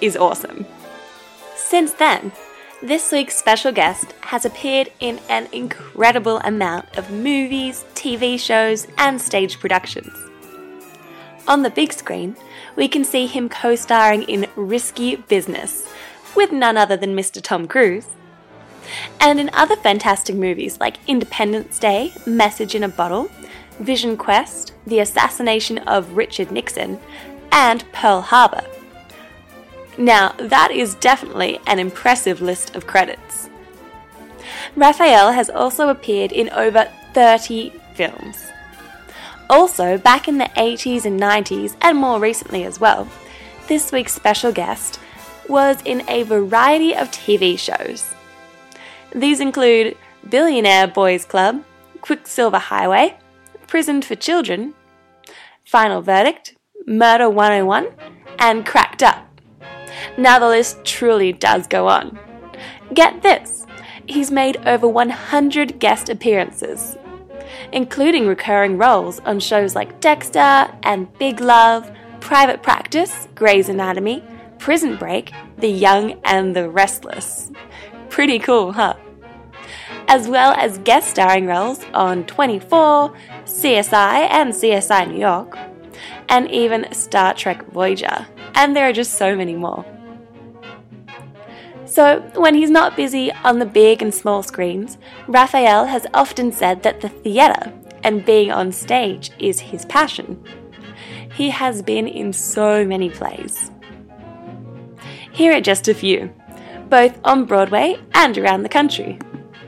is 0.00 0.16
awesome. 0.16 0.66
Since 1.54 1.94
then, 1.94 2.32
this 2.82 3.10
week's 3.10 3.36
special 3.36 3.72
guest 3.72 4.12
has 4.20 4.44
appeared 4.44 4.92
in 5.00 5.18
an 5.28 5.48
incredible 5.50 6.38
amount 6.38 6.96
of 6.98 7.10
movies, 7.10 7.84
TV 7.94 8.38
shows, 8.38 8.86
and 8.98 9.20
stage 9.20 9.58
productions. 9.58 10.12
On 11.48 11.62
the 11.62 11.70
big 11.70 11.92
screen, 11.92 12.36
we 12.76 12.86
can 12.86 13.04
see 13.04 13.26
him 13.26 13.48
co 13.48 13.76
starring 13.76 14.24
in 14.24 14.46
Risky 14.56 15.16
Business 15.16 15.88
with 16.34 16.52
none 16.52 16.76
other 16.76 16.96
than 16.96 17.16
Mr. 17.16 17.40
Tom 17.40 17.66
Cruise, 17.66 18.08
and 19.20 19.40
in 19.40 19.50
other 19.52 19.76
fantastic 19.76 20.36
movies 20.36 20.78
like 20.78 20.98
Independence 21.08 21.78
Day, 21.78 22.12
Message 22.26 22.74
in 22.74 22.84
a 22.84 22.88
Bottle, 22.88 23.30
Vision 23.80 24.16
Quest, 24.16 24.74
The 24.86 25.00
Assassination 25.00 25.78
of 25.78 26.16
Richard 26.16 26.50
Nixon, 26.50 27.00
and 27.52 27.90
Pearl 27.92 28.20
Harbor. 28.20 28.64
Now, 29.98 30.34
that 30.38 30.70
is 30.70 30.94
definitely 30.96 31.58
an 31.66 31.78
impressive 31.78 32.40
list 32.40 32.76
of 32.76 32.86
credits. 32.86 33.48
Raphael 34.76 35.32
has 35.32 35.48
also 35.48 35.88
appeared 35.88 36.32
in 36.32 36.50
over 36.50 36.90
30 37.14 37.72
films. 37.94 38.46
Also, 39.48 39.96
back 39.96 40.28
in 40.28 40.38
the 40.38 40.50
80s 40.56 41.04
and 41.04 41.18
90s, 41.18 41.76
and 41.80 41.96
more 41.96 42.20
recently 42.20 42.64
as 42.64 42.80
well, 42.80 43.08
this 43.68 43.90
week's 43.90 44.12
special 44.14 44.52
guest 44.52 45.00
was 45.48 45.78
in 45.84 46.08
a 46.08 46.24
variety 46.24 46.94
of 46.94 47.10
TV 47.10 47.58
shows. 47.58 48.12
These 49.14 49.40
include 49.40 49.96
Billionaire 50.28 50.88
Boys 50.88 51.24
Club, 51.24 51.62
Quicksilver 52.00 52.58
Highway, 52.58 53.16
Prison 53.66 54.02
for 54.02 54.14
Children, 54.14 54.74
Final 55.64 56.00
Verdict, 56.00 56.54
Murder 56.86 57.28
101, 57.28 57.88
and 58.38 58.64
Cracked 58.64 59.02
Up. 59.02 59.40
Now 60.16 60.38
the 60.38 60.48
list 60.48 60.84
truly 60.84 61.32
does 61.32 61.66
go 61.66 61.88
on. 61.88 62.18
Get 62.94 63.22
this 63.22 63.66
he's 64.06 64.30
made 64.30 64.56
over 64.66 64.88
100 64.88 65.78
guest 65.78 66.08
appearances, 66.08 66.96
including 67.72 68.26
recurring 68.26 68.78
roles 68.78 69.20
on 69.20 69.40
shows 69.40 69.74
like 69.74 70.00
Dexter 70.00 70.70
and 70.82 71.12
Big 71.18 71.40
Love, 71.40 71.90
Private 72.20 72.62
Practice, 72.62 73.28
Grey's 73.34 73.68
Anatomy, 73.68 74.22
Prison 74.58 74.96
Break, 74.96 75.32
The 75.58 75.68
Young 75.68 76.20
and 76.24 76.54
the 76.56 76.70
Restless. 76.70 77.50
Pretty 78.08 78.38
cool, 78.38 78.72
huh? 78.72 78.94
As 80.08 80.28
well 80.28 80.52
as 80.52 80.78
guest 80.78 81.10
starring 81.10 81.46
roles 81.46 81.84
on 81.92 82.24
24, 82.26 83.12
CSI 83.44 84.28
and 84.30 84.52
CSI 84.52 85.10
New 85.10 85.18
York, 85.18 85.58
and 86.28 86.48
even 86.50 86.92
Star 86.92 87.34
Trek 87.34 87.66
Voyager. 87.72 88.26
And 88.54 88.76
there 88.76 88.88
are 88.88 88.92
just 88.92 89.14
so 89.14 89.34
many 89.34 89.54
more. 89.54 89.84
So, 91.84 92.20
when 92.34 92.54
he's 92.54 92.70
not 92.70 92.96
busy 92.96 93.32
on 93.32 93.58
the 93.58 93.66
big 93.66 94.00
and 94.00 94.14
small 94.14 94.42
screens, 94.42 94.96
Raphael 95.26 95.86
has 95.86 96.06
often 96.14 96.52
said 96.52 96.82
that 96.84 97.00
the 97.00 97.08
theatre 97.08 97.72
and 98.04 98.24
being 98.24 98.52
on 98.52 98.70
stage 98.70 99.30
is 99.40 99.58
his 99.58 99.84
passion. 99.86 100.42
He 101.34 101.50
has 101.50 101.82
been 101.82 102.06
in 102.06 102.32
so 102.32 102.84
many 102.84 103.10
plays. 103.10 103.70
Here 105.32 105.52
are 105.52 105.60
just 105.60 105.88
a 105.88 105.94
few, 105.94 106.32
both 106.88 107.18
on 107.24 107.44
Broadway 107.44 107.98
and 108.14 108.38
around 108.38 108.62
the 108.62 108.68
country 108.68 109.18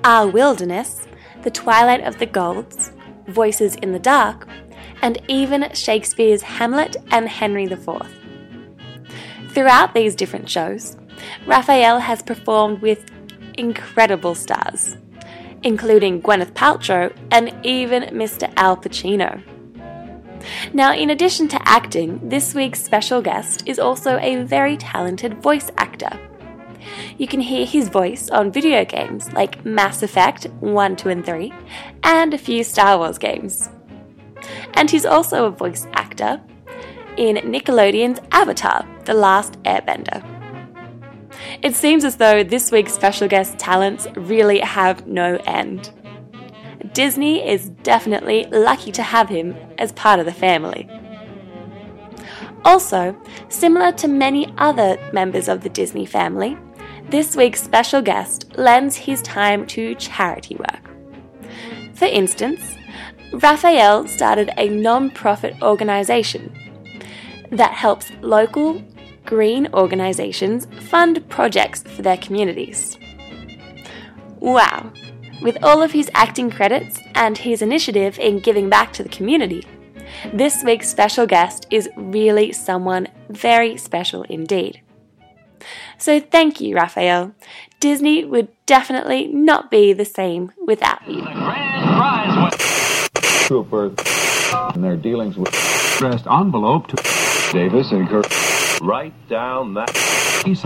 Our 0.08 0.26
Wilderness, 0.26 1.06
The 1.42 1.50
Twilight 1.50 2.00
of 2.00 2.18
the 2.18 2.24
Golds, 2.24 2.92
Voices 3.26 3.74
in 3.74 3.92
the 3.92 3.98
Dark, 3.98 4.48
and 5.02 5.20
even 5.28 5.70
Shakespeare's 5.74 6.40
Hamlet 6.40 6.96
and 7.10 7.28
Henry 7.28 7.64
IV. 7.64 8.08
Throughout 9.50 9.92
these 9.92 10.14
different 10.14 10.48
shows, 10.48 10.96
Raphael 11.46 11.98
has 11.98 12.22
performed 12.22 12.80
with 12.80 13.04
incredible 13.58 14.34
stars, 14.34 14.96
including 15.62 16.22
Gwyneth 16.22 16.54
Paltrow 16.54 17.14
and 17.30 17.54
even 17.62 18.04
Mr. 18.04 18.50
Al 18.56 18.78
Pacino. 18.78 19.42
Now, 20.72 20.94
in 20.94 21.10
addition 21.10 21.48
to 21.48 21.68
acting, 21.68 22.26
this 22.26 22.54
week's 22.54 22.82
special 22.82 23.20
guest 23.20 23.64
is 23.66 23.78
also 23.78 24.16
a 24.22 24.42
very 24.42 24.78
talented 24.78 25.42
voice 25.42 25.70
actor. 25.76 26.18
You 27.16 27.26
can 27.26 27.40
hear 27.40 27.66
his 27.66 27.88
voice 27.88 28.30
on 28.30 28.52
video 28.52 28.84
games 28.84 29.32
like 29.32 29.64
Mass 29.64 30.02
Effect 30.02 30.44
1, 30.60 30.96
2, 30.96 31.08
and 31.08 31.24
3, 31.24 31.52
and 32.02 32.34
a 32.34 32.38
few 32.38 32.64
Star 32.64 32.98
Wars 32.98 33.18
games. 33.18 33.68
And 34.74 34.90
he's 34.90 35.04
also 35.04 35.46
a 35.46 35.50
voice 35.50 35.86
actor 35.92 36.40
in 37.16 37.36
Nickelodeon's 37.36 38.20
Avatar 38.30 38.86
The 39.04 39.14
Last 39.14 39.60
Airbender. 39.64 40.24
It 41.62 41.74
seems 41.74 42.04
as 42.04 42.16
though 42.16 42.44
this 42.44 42.70
week's 42.70 42.92
special 42.92 43.28
guest 43.28 43.58
talents 43.58 44.06
really 44.14 44.60
have 44.60 45.06
no 45.06 45.36
end. 45.46 45.90
Disney 46.92 47.46
is 47.46 47.70
definitely 47.82 48.46
lucky 48.50 48.92
to 48.92 49.02
have 49.02 49.28
him 49.28 49.56
as 49.78 49.92
part 49.92 50.20
of 50.20 50.26
the 50.26 50.32
family. 50.32 50.88
Also, 52.64 53.16
similar 53.48 53.92
to 53.92 54.08
many 54.08 54.52
other 54.58 54.98
members 55.12 55.48
of 55.48 55.62
the 55.62 55.68
Disney 55.68 56.06
family, 56.06 56.56
this 57.10 57.34
week's 57.34 57.62
special 57.62 58.02
guest 58.02 58.56
lends 58.56 58.96
his 58.96 59.22
time 59.22 59.66
to 59.66 59.94
charity 59.94 60.56
work. 60.56 60.90
For 61.94 62.04
instance, 62.04 62.76
Raphael 63.32 64.06
started 64.06 64.50
a 64.56 64.68
non 64.68 65.10
profit 65.10 65.56
organisation 65.62 66.52
that 67.50 67.72
helps 67.72 68.10
local 68.20 68.82
green 69.24 69.68
organisations 69.74 70.66
fund 70.88 71.26
projects 71.28 71.82
for 71.82 72.02
their 72.02 72.16
communities. 72.16 72.98
Wow! 74.40 74.92
With 75.42 75.62
all 75.62 75.82
of 75.82 75.92
his 75.92 76.10
acting 76.14 76.50
credits 76.50 77.00
and 77.14 77.38
his 77.38 77.62
initiative 77.62 78.18
in 78.18 78.40
giving 78.40 78.68
back 78.68 78.92
to 78.94 79.02
the 79.02 79.08
community, 79.08 79.66
this 80.32 80.64
week's 80.64 80.88
special 80.88 81.26
guest 81.26 81.66
is 81.70 81.88
really 81.96 82.52
someone 82.52 83.08
very 83.28 83.76
special 83.76 84.22
indeed. 84.24 84.80
So 85.98 86.20
thank 86.20 86.60
you, 86.60 86.76
Raphael. 86.76 87.32
Disney 87.80 88.24
would 88.24 88.48
definitely 88.66 89.28
not 89.28 89.70
be 89.70 89.92
the 89.92 90.04
same 90.04 90.52
without 90.66 91.06
you. 91.06 91.22
Trooper 93.46 93.92
and 94.74 94.84
their 94.84 94.96
dealings 94.96 95.36
with 95.36 95.48
addressed 95.96 96.26
envelope 96.26 96.86
to 96.88 96.96
Davis 97.52 97.92
and 97.92 98.08
Kirk. 98.08 98.26
Write 98.80 99.14
down 99.28 99.74
that 99.74 99.92
piece. 100.44 100.64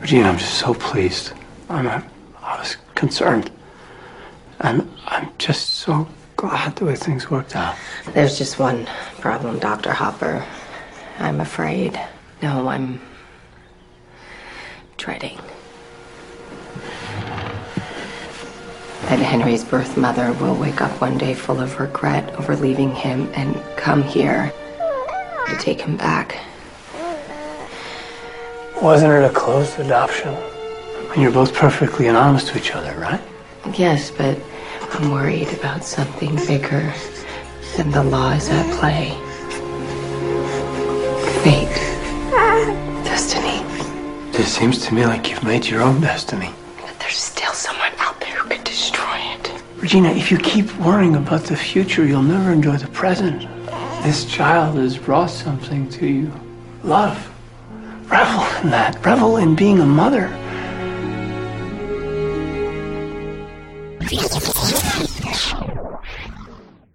Regina, 0.00 0.28
I'm 0.28 0.38
just 0.38 0.58
so 0.58 0.74
pleased. 0.74 1.32
I'm, 1.68 1.86
uh, 1.86 2.02
I 2.42 2.58
was 2.58 2.76
concerned. 2.94 3.50
I'm, 4.60 4.90
I'm 5.06 5.30
just 5.38 5.70
so 5.76 6.06
glad 6.36 6.76
the 6.76 6.84
way 6.84 6.96
things 6.96 7.30
worked 7.30 7.56
out. 7.56 7.76
There's 8.12 8.36
just 8.36 8.58
one 8.58 8.86
problem, 9.20 9.58
Dr. 9.58 9.92
Hopper. 9.92 10.44
I'm 11.18 11.40
afraid. 11.40 11.98
No, 12.42 12.68
I'm 12.68 13.00
dreading. 14.96 15.38
That 19.08 19.18
Henry's 19.18 19.64
birth 19.64 19.96
mother 19.96 20.32
will 20.34 20.54
wake 20.56 20.80
up 20.80 21.00
one 21.00 21.18
day 21.18 21.34
full 21.34 21.60
of 21.60 21.78
regret 21.78 22.34
over 22.36 22.56
leaving 22.56 22.94
him 22.94 23.30
and 23.34 23.54
come 23.76 24.02
here 24.02 24.52
to 25.48 25.56
take 25.58 25.80
him 25.80 25.96
back. 25.96 26.38
Wasn't 28.82 29.12
it 29.12 29.24
a 29.24 29.32
closed 29.32 29.78
adoption? 29.78 30.34
And 31.12 31.22
you're 31.22 31.30
both 31.30 31.54
perfectly 31.54 32.08
honest 32.08 32.48
to 32.48 32.58
each 32.58 32.72
other, 32.72 32.98
right? 32.98 33.20
Yes, 33.74 34.10
but 34.10 34.38
I'm 34.92 35.10
worried 35.10 35.52
about 35.52 35.84
something 35.84 36.34
bigger 36.46 36.92
than 37.76 37.90
the 37.90 38.02
laws 38.04 38.48
at 38.50 38.78
play. 38.78 39.16
It 44.36 44.46
seems 44.46 44.84
to 44.86 44.94
me 44.94 45.06
like 45.06 45.30
you've 45.30 45.44
made 45.44 45.64
your 45.64 45.80
own 45.80 46.00
destiny. 46.00 46.50
But 46.80 46.98
there's 46.98 47.16
still 47.16 47.52
someone 47.52 47.92
out 47.98 48.18
there 48.18 48.34
who 48.34 48.48
could 48.48 48.64
destroy 48.64 49.16
it. 49.16 49.62
Regina, 49.76 50.10
if 50.10 50.32
you 50.32 50.38
keep 50.38 50.76
worrying 50.78 51.14
about 51.14 51.44
the 51.44 51.56
future, 51.56 52.04
you'll 52.04 52.22
never 52.22 52.50
enjoy 52.50 52.76
the 52.76 52.88
present. 52.88 53.48
This 54.02 54.24
child 54.24 54.76
has 54.76 54.98
brought 54.98 55.30
something 55.30 55.88
to 55.90 56.06
you. 56.06 56.32
Love. 56.82 57.16
Revel 58.10 58.62
in 58.62 58.70
that. 58.70 59.02
Revel 59.06 59.36
in 59.36 59.54
being 59.54 59.78
a 59.78 59.86
mother. 59.86 60.28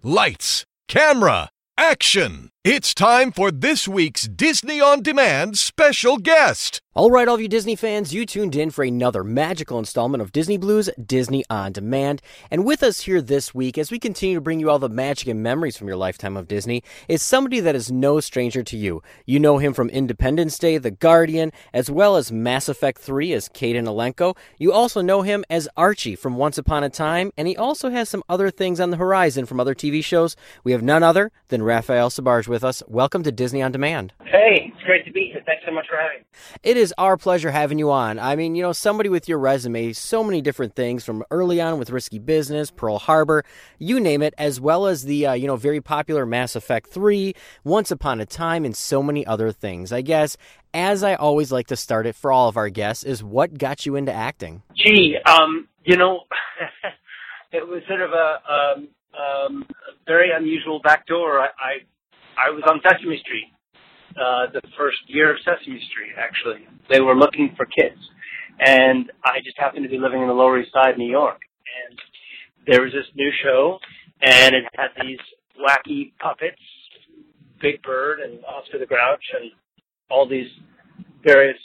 Lights, 0.02 0.66
camera, 0.88 1.48
action! 1.78 2.50
It's 2.62 2.92
time 2.92 3.32
for 3.32 3.50
this 3.50 3.88
week's 3.88 4.28
Disney 4.28 4.82
On 4.82 5.02
Demand 5.02 5.56
special 5.56 6.18
guest. 6.18 6.82
All 6.92 7.10
right, 7.10 7.28
all 7.28 7.36
of 7.36 7.40
you 7.40 7.46
Disney 7.46 7.76
fans, 7.76 8.12
you 8.12 8.26
tuned 8.26 8.56
in 8.56 8.70
for 8.70 8.84
another 8.84 9.22
magical 9.22 9.78
installment 9.78 10.20
of 10.20 10.32
Disney 10.32 10.58
Blues 10.58 10.90
Disney 11.06 11.44
On 11.48 11.72
Demand. 11.72 12.20
And 12.50 12.64
with 12.66 12.82
us 12.82 13.02
here 13.02 13.22
this 13.22 13.54
week, 13.54 13.78
as 13.78 13.92
we 13.92 13.98
continue 14.00 14.34
to 14.34 14.40
bring 14.40 14.58
you 14.58 14.68
all 14.68 14.80
the 14.80 14.88
magic 14.88 15.28
and 15.28 15.40
memories 15.40 15.76
from 15.76 15.86
your 15.86 15.96
lifetime 15.96 16.36
of 16.36 16.48
Disney, 16.48 16.82
is 17.08 17.22
somebody 17.22 17.60
that 17.60 17.76
is 17.76 17.92
no 17.92 18.18
stranger 18.18 18.64
to 18.64 18.76
you. 18.76 19.02
You 19.24 19.38
know 19.38 19.58
him 19.58 19.72
from 19.72 19.88
Independence 19.88 20.58
Day, 20.58 20.78
The 20.78 20.90
Guardian, 20.90 21.52
as 21.72 21.90
well 21.90 22.16
as 22.16 22.32
Mass 22.32 22.68
Effect 22.68 23.00
3 23.00 23.32
as 23.34 23.48
Kaidan 23.48 23.86
Alenko. 23.86 24.36
You 24.58 24.72
also 24.72 25.00
know 25.00 25.22
him 25.22 25.44
as 25.48 25.68
Archie 25.76 26.16
from 26.16 26.36
Once 26.36 26.58
Upon 26.58 26.82
a 26.82 26.90
Time, 26.90 27.30
and 27.38 27.46
he 27.46 27.56
also 27.56 27.88
has 27.90 28.08
some 28.08 28.24
other 28.28 28.50
things 28.50 28.80
on 28.80 28.90
the 28.90 28.96
horizon 28.96 29.46
from 29.46 29.60
other 29.60 29.76
TV 29.76 30.04
shows. 30.04 30.34
We 30.64 30.72
have 30.72 30.82
none 30.82 31.04
other 31.04 31.30
than 31.48 31.62
Raphael 31.62 32.10
Sbarge 32.10 32.48
with 32.50 32.64
us. 32.64 32.82
Welcome 32.86 33.22
to 33.22 33.32
Disney 33.32 33.62
On 33.62 33.72
Demand. 33.72 34.12
Hey, 34.24 34.72
it's 34.74 34.82
great 34.84 35.06
to 35.06 35.12
be 35.12 35.30
here. 35.32 35.42
Thanks 35.46 35.62
so 35.64 35.72
much 35.72 35.86
for 35.88 35.96
having 35.96 36.18
me. 36.18 36.24
It 36.62 36.76
is 36.76 36.92
our 36.98 37.16
pleasure 37.16 37.50
having 37.50 37.78
you 37.78 37.90
on. 37.90 38.18
I 38.18 38.36
mean, 38.36 38.54
you 38.54 38.62
know, 38.62 38.72
somebody 38.72 39.08
with 39.08 39.28
your 39.28 39.38
resume, 39.38 39.92
so 39.92 40.22
many 40.22 40.42
different 40.42 40.74
things 40.74 41.04
from 41.04 41.24
early 41.30 41.60
on 41.60 41.78
with 41.78 41.90
Risky 41.90 42.18
Business, 42.18 42.70
Pearl 42.70 42.98
Harbor, 42.98 43.44
you 43.78 44.00
name 44.00 44.20
it, 44.20 44.34
as 44.36 44.60
well 44.60 44.86
as 44.86 45.04
the, 45.04 45.26
uh, 45.26 45.32
you 45.32 45.46
know, 45.46 45.56
very 45.56 45.80
popular 45.80 46.26
Mass 46.26 46.56
Effect 46.56 46.90
3, 46.90 47.34
Once 47.64 47.90
Upon 47.90 48.20
a 48.20 48.26
Time, 48.26 48.64
and 48.64 48.76
so 48.76 49.02
many 49.02 49.24
other 49.24 49.52
things. 49.52 49.92
I 49.92 50.02
guess, 50.02 50.36
as 50.74 51.02
I 51.02 51.14
always 51.14 51.50
like 51.50 51.68
to 51.68 51.76
start 51.76 52.06
it 52.06 52.16
for 52.16 52.32
all 52.32 52.48
of 52.48 52.56
our 52.56 52.68
guests, 52.68 53.04
is 53.04 53.22
what 53.22 53.56
got 53.56 53.86
you 53.86 53.96
into 53.96 54.12
acting? 54.12 54.62
Gee, 54.76 55.16
um, 55.24 55.68
you 55.84 55.96
know, 55.96 56.24
it 57.52 57.66
was 57.66 57.82
sort 57.88 58.02
of 58.02 58.10
a, 58.10 58.52
um, 58.52 58.88
um, 59.14 59.66
very 60.06 60.30
unusual 60.32 60.80
backdoor. 60.82 61.40
I, 61.40 61.46
I, 61.46 61.78
I 62.40 62.50
was 62.50 62.62
on 62.66 62.80
Sesame 62.82 63.20
Street 63.20 63.52
uh, 64.16 64.46
the 64.52 64.62
first 64.76 64.98
year 65.06 65.32
of 65.32 65.38
Sesame 65.40 65.80
Street, 65.90 66.14
actually. 66.18 66.66
They 66.88 67.00
were 67.00 67.14
looking 67.14 67.52
for 67.56 67.66
kids. 67.66 68.00
And 68.58 69.10
I 69.24 69.40
just 69.44 69.58
happened 69.58 69.84
to 69.84 69.90
be 69.90 69.98
living 69.98 70.22
in 70.22 70.28
the 70.28 70.34
Lower 70.34 70.58
East 70.58 70.72
Side, 70.72 70.96
New 70.98 71.10
York. 71.10 71.40
And 71.88 71.98
there 72.66 72.82
was 72.82 72.92
this 72.92 73.06
new 73.14 73.30
show, 73.42 73.78
and 74.22 74.54
it 74.54 74.64
had 74.74 74.88
these 75.04 75.18
wacky 75.58 76.12
puppets, 76.18 76.60
Big 77.60 77.82
Bird 77.82 78.20
and 78.20 78.42
Oscar 78.44 78.78
the 78.78 78.86
Grouch, 78.86 79.24
and 79.40 79.50
all 80.10 80.28
these 80.28 80.48
various 81.22 81.58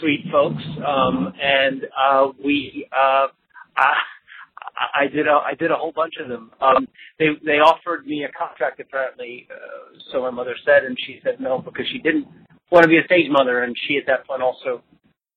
sweet 0.00 0.24
folks. 0.32 0.62
Um, 0.86 1.32
and 1.42 1.84
uh, 1.96 2.28
we, 2.42 2.88
uh, 2.92 3.28
I, 3.76 3.92
I 4.76 5.06
did 5.08 5.26
a 5.26 5.32
I 5.32 5.54
did 5.58 5.70
a 5.70 5.76
whole 5.76 5.92
bunch 5.92 6.14
of 6.22 6.28
them. 6.28 6.50
Um, 6.60 6.88
they 7.18 7.28
they 7.44 7.58
offered 7.58 8.06
me 8.06 8.24
a 8.24 8.32
contract 8.32 8.80
apparently, 8.80 9.46
uh, 9.50 9.98
so 10.12 10.22
my 10.22 10.30
mother 10.30 10.54
said, 10.64 10.84
and 10.84 10.96
she 11.06 11.20
said 11.22 11.40
no 11.40 11.58
because 11.58 11.86
she 11.92 11.98
didn't 11.98 12.26
want 12.70 12.82
to 12.84 12.88
be 12.88 12.98
a 12.98 13.04
stage 13.04 13.30
mother, 13.30 13.62
and 13.62 13.74
she 13.86 13.96
at 13.96 14.06
that 14.06 14.26
point 14.26 14.42
also 14.42 14.82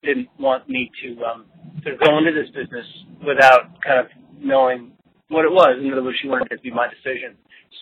didn't 0.03 0.29
want 0.39 0.67
me 0.69 0.91
to 1.03 1.23
um, 1.25 1.45
of 1.85 1.99
go 1.99 2.17
into 2.17 2.31
this 2.31 2.49
business 2.51 2.85
without 3.25 3.81
kind 3.83 3.99
of 3.99 4.07
knowing 4.39 4.91
what 5.29 5.45
it 5.45 5.51
was. 5.51 5.77
In 5.79 5.91
other 5.91 6.03
words, 6.03 6.17
she 6.21 6.27
wanted 6.27 6.51
it 6.51 6.57
to 6.57 6.61
be 6.61 6.71
my 6.71 6.87
decision. 6.87 7.35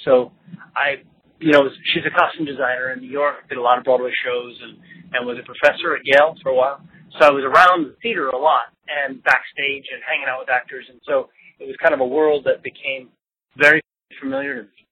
So 0.05 0.31
I, 0.75 1.03
you 1.39 1.51
know, 1.51 1.69
she's 1.93 2.03
a 2.05 2.13
costume 2.13 2.45
designer 2.45 2.91
in 2.91 2.99
New 2.99 3.09
York, 3.09 3.47
did 3.49 3.57
a 3.57 3.61
lot 3.61 3.77
of 3.77 3.83
Broadway 3.83 4.11
shows, 4.23 4.57
and 4.61 4.77
and 5.13 5.25
was 5.25 5.37
a 5.39 5.45
professor 5.45 5.95
at 5.95 6.01
Yale 6.03 6.35
for 6.43 6.49
a 6.49 6.55
while. 6.55 6.81
So 7.17 7.25
I 7.25 7.31
was 7.31 7.43
around 7.43 7.87
the 7.87 7.95
theater 8.03 8.27
a 8.27 8.37
lot 8.37 8.75
and 8.87 9.23
backstage 9.23 9.87
and 9.87 10.03
hanging 10.03 10.27
out 10.27 10.39
with 10.39 10.49
actors, 10.49 10.85
and 10.89 10.99
so 11.07 11.29
it 11.59 11.65
was 11.65 11.75
kind 11.81 11.93
of 11.93 11.99
a 11.99 12.07
world 12.07 12.45
that 12.45 12.63
became 12.63 13.09
very 13.57 13.81
familiar 14.19 14.55
to 14.55 14.61
me. 14.63 14.87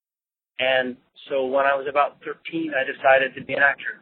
And 0.59 0.97
so 1.29 1.45
when 1.45 1.65
I 1.65 1.75
was 1.75 1.87
about 1.89 2.17
13, 2.23 2.71
I 2.73 2.83
decided 2.85 3.35
to 3.35 3.43
be 3.43 3.53
an 3.53 3.63
actor. 3.63 3.99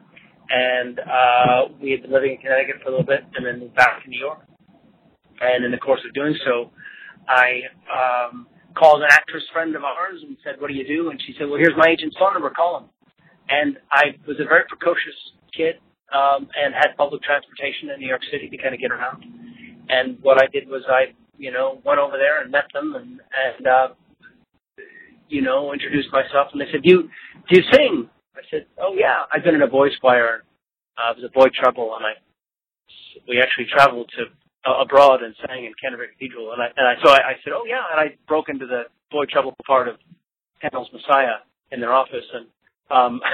And 0.50 1.00
uh, 1.00 1.74
we 1.80 1.90
had 1.90 2.02
been 2.02 2.12
living 2.12 2.32
in 2.32 2.38
Connecticut 2.38 2.76
for 2.82 2.88
a 2.88 2.92
little 2.92 3.06
bit 3.06 3.24
and 3.34 3.46
then 3.46 3.60
moved 3.60 3.74
back 3.74 4.02
to 4.02 4.08
New 4.08 4.20
York. 4.20 4.40
And 5.40 5.64
in 5.64 5.70
the 5.70 5.78
course 5.78 6.00
of 6.06 6.12
doing 6.14 6.36
so, 6.44 6.70
I 7.26 7.64
um, 7.90 8.46
called 8.76 9.02
an 9.02 9.08
actress 9.10 9.42
friend 9.52 9.74
of 9.74 9.82
ours 9.82 10.20
and 10.22 10.36
said, 10.44 10.60
what 10.60 10.68
do 10.68 10.74
you 10.74 10.86
do? 10.86 11.10
And 11.10 11.20
she 11.26 11.34
said, 11.38 11.48
well, 11.48 11.58
here's 11.58 11.76
my 11.76 11.88
agent's 11.88 12.16
phone 12.18 12.34
number, 12.34 12.50
call 12.50 12.78
him. 12.78 12.86
And 13.48 13.78
I 13.90 14.16
was 14.26 14.36
a 14.40 14.44
very 14.44 14.64
precocious 14.68 15.16
kid 15.56 15.76
um, 16.12 16.48
and 16.54 16.74
had 16.74 16.96
public 16.96 17.22
transportation 17.22 17.90
in 17.90 18.00
New 18.00 18.08
York 18.08 18.22
City 18.30 18.48
to 18.48 18.56
kind 18.58 18.74
of 18.74 18.80
get 18.80 18.92
around. 18.92 19.24
And 19.88 20.18
what 20.22 20.42
I 20.42 20.46
did 20.46 20.68
was 20.68 20.82
I 20.88 21.12
you 21.38 21.52
know, 21.52 21.80
went 21.84 21.98
over 21.98 22.16
there 22.16 22.42
and 22.42 22.50
met 22.50 22.64
them 22.72 22.94
and, 22.94 23.20
and, 23.20 23.66
uh, 23.66 23.88
you 25.28 25.42
know, 25.42 25.72
introduced 25.72 26.12
myself 26.12 26.48
and 26.52 26.60
they 26.60 26.70
said, 26.70 26.82
do 26.82 26.90
you, 26.90 27.02
do 27.48 27.58
you 27.58 27.62
sing? 27.72 28.08
I 28.36 28.40
said, 28.50 28.66
oh 28.78 28.94
yeah, 28.96 29.24
I've 29.32 29.44
been 29.44 29.54
in 29.54 29.62
a 29.62 29.66
boys 29.66 29.92
choir. 30.00 30.44
Uh, 30.96 31.10
I 31.10 31.12
was 31.12 31.24
a 31.24 31.32
boy 31.32 31.48
treble 31.54 31.96
and 31.96 32.04
I, 32.04 32.12
we 33.28 33.40
actually 33.40 33.66
traveled 33.72 34.10
to 34.16 34.24
uh, 34.70 34.82
abroad 34.82 35.22
and 35.22 35.34
sang 35.46 35.64
in 35.64 35.72
Canterbury 35.80 36.08
Cathedral. 36.12 36.52
And 36.52 36.62
I, 36.62 36.66
and 36.76 36.86
I, 36.86 36.94
so 37.02 37.10
I, 37.10 37.16
I 37.16 37.32
said, 37.42 37.52
oh 37.54 37.64
yeah, 37.66 37.82
and 37.90 38.00
I 38.00 38.16
broke 38.28 38.48
into 38.48 38.66
the 38.66 38.84
boy 39.10 39.24
treble 39.30 39.54
part 39.66 39.88
of 39.88 39.96
Handel's 40.60 40.88
Messiah 40.92 41.42
in 41.70 41.80
their 41.80 41.92
office 41.92 42.24
and, 42.32 42.46
um, 42.90 43.20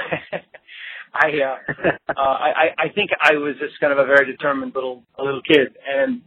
I, 1.13 1.27
uh, 1.27 1.57
uh, 2.09 2.21
I, 2.21 2.67
I 2.77 2.89
think 2.95 3.11
I 3.19 3.33
was 3.33 3.55
just 3.59 3.79
kind 3.81 3.91
of 3.91 3.99
a 3.99 4.05
very 4.05 4.25
determined 4.31 4.73
little, 4.73 5.03
a 5.19 5.23
little 5.23 5.41
kid 5.41 5.75
and 5.85 6.21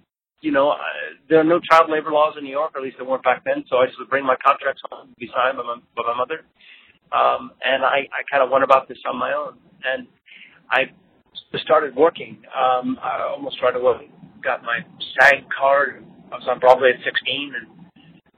you 0.44 0.52
know, 0.52 0.68
uh, 0.68 0.76
there 1.30 1.40
are 1.40 1.44
no 1.44 1.58
child 1.58 1.88
labor 1.88 2.12
laws 2.12 2.34
in 2.36 2.44
New 2.44 2.52
York, 2.52 2.72
or 2.74 2.78
at 2.78 2.84
least 2.84 2.96
there 2.98 3.08
weren't 3.08 3.24
back 3.24 3.42
then. 3.44 3.64
So 3.70 3.78
I 3.78 3.86
just 3.86 3.98
would 3.98 4.10
bring 4.10 4.26
my 4.26 4.36
contracts 4.44 4.82
home 4.90 5.14
be 5.18 5.30
signed 5.32 5.56
by 5.56 5.64
my, 5.64 5.80
by 5.96 6.04
my 6.12 6.16
mother. 6.16 6.44
Um, 7.08 7.50
and 7.64 7.82
I, 7.82 8.04
I 8.12 8.20
kind 8.30 8.44
of 8.44 8.50
went 8.50 8.62
about 8.62 8.86
this 8.86 8.98
on 9.08 9.16
my 9.16 9.32
own. 9.32 9.56
And 9.88 10.06
I 10.70 10.92
started 11.64 11.96
working. 11.96 12.44
Um, 12.52 12.98
I 13.02 13.24
almost 13.24 13.56
started 13.56 13.82
working, 13.82 14.12
got 14.44 14.62
my 14.62 14.84
SAG 15.16 15.48
card. 15.48 16.04
I 16.30 16.36
was 16.36 16.46
on 16.46 16.60
Broadway 16.60 16.92
at 16.92 17.00
16 17.00 17.54
and 17.56 17.66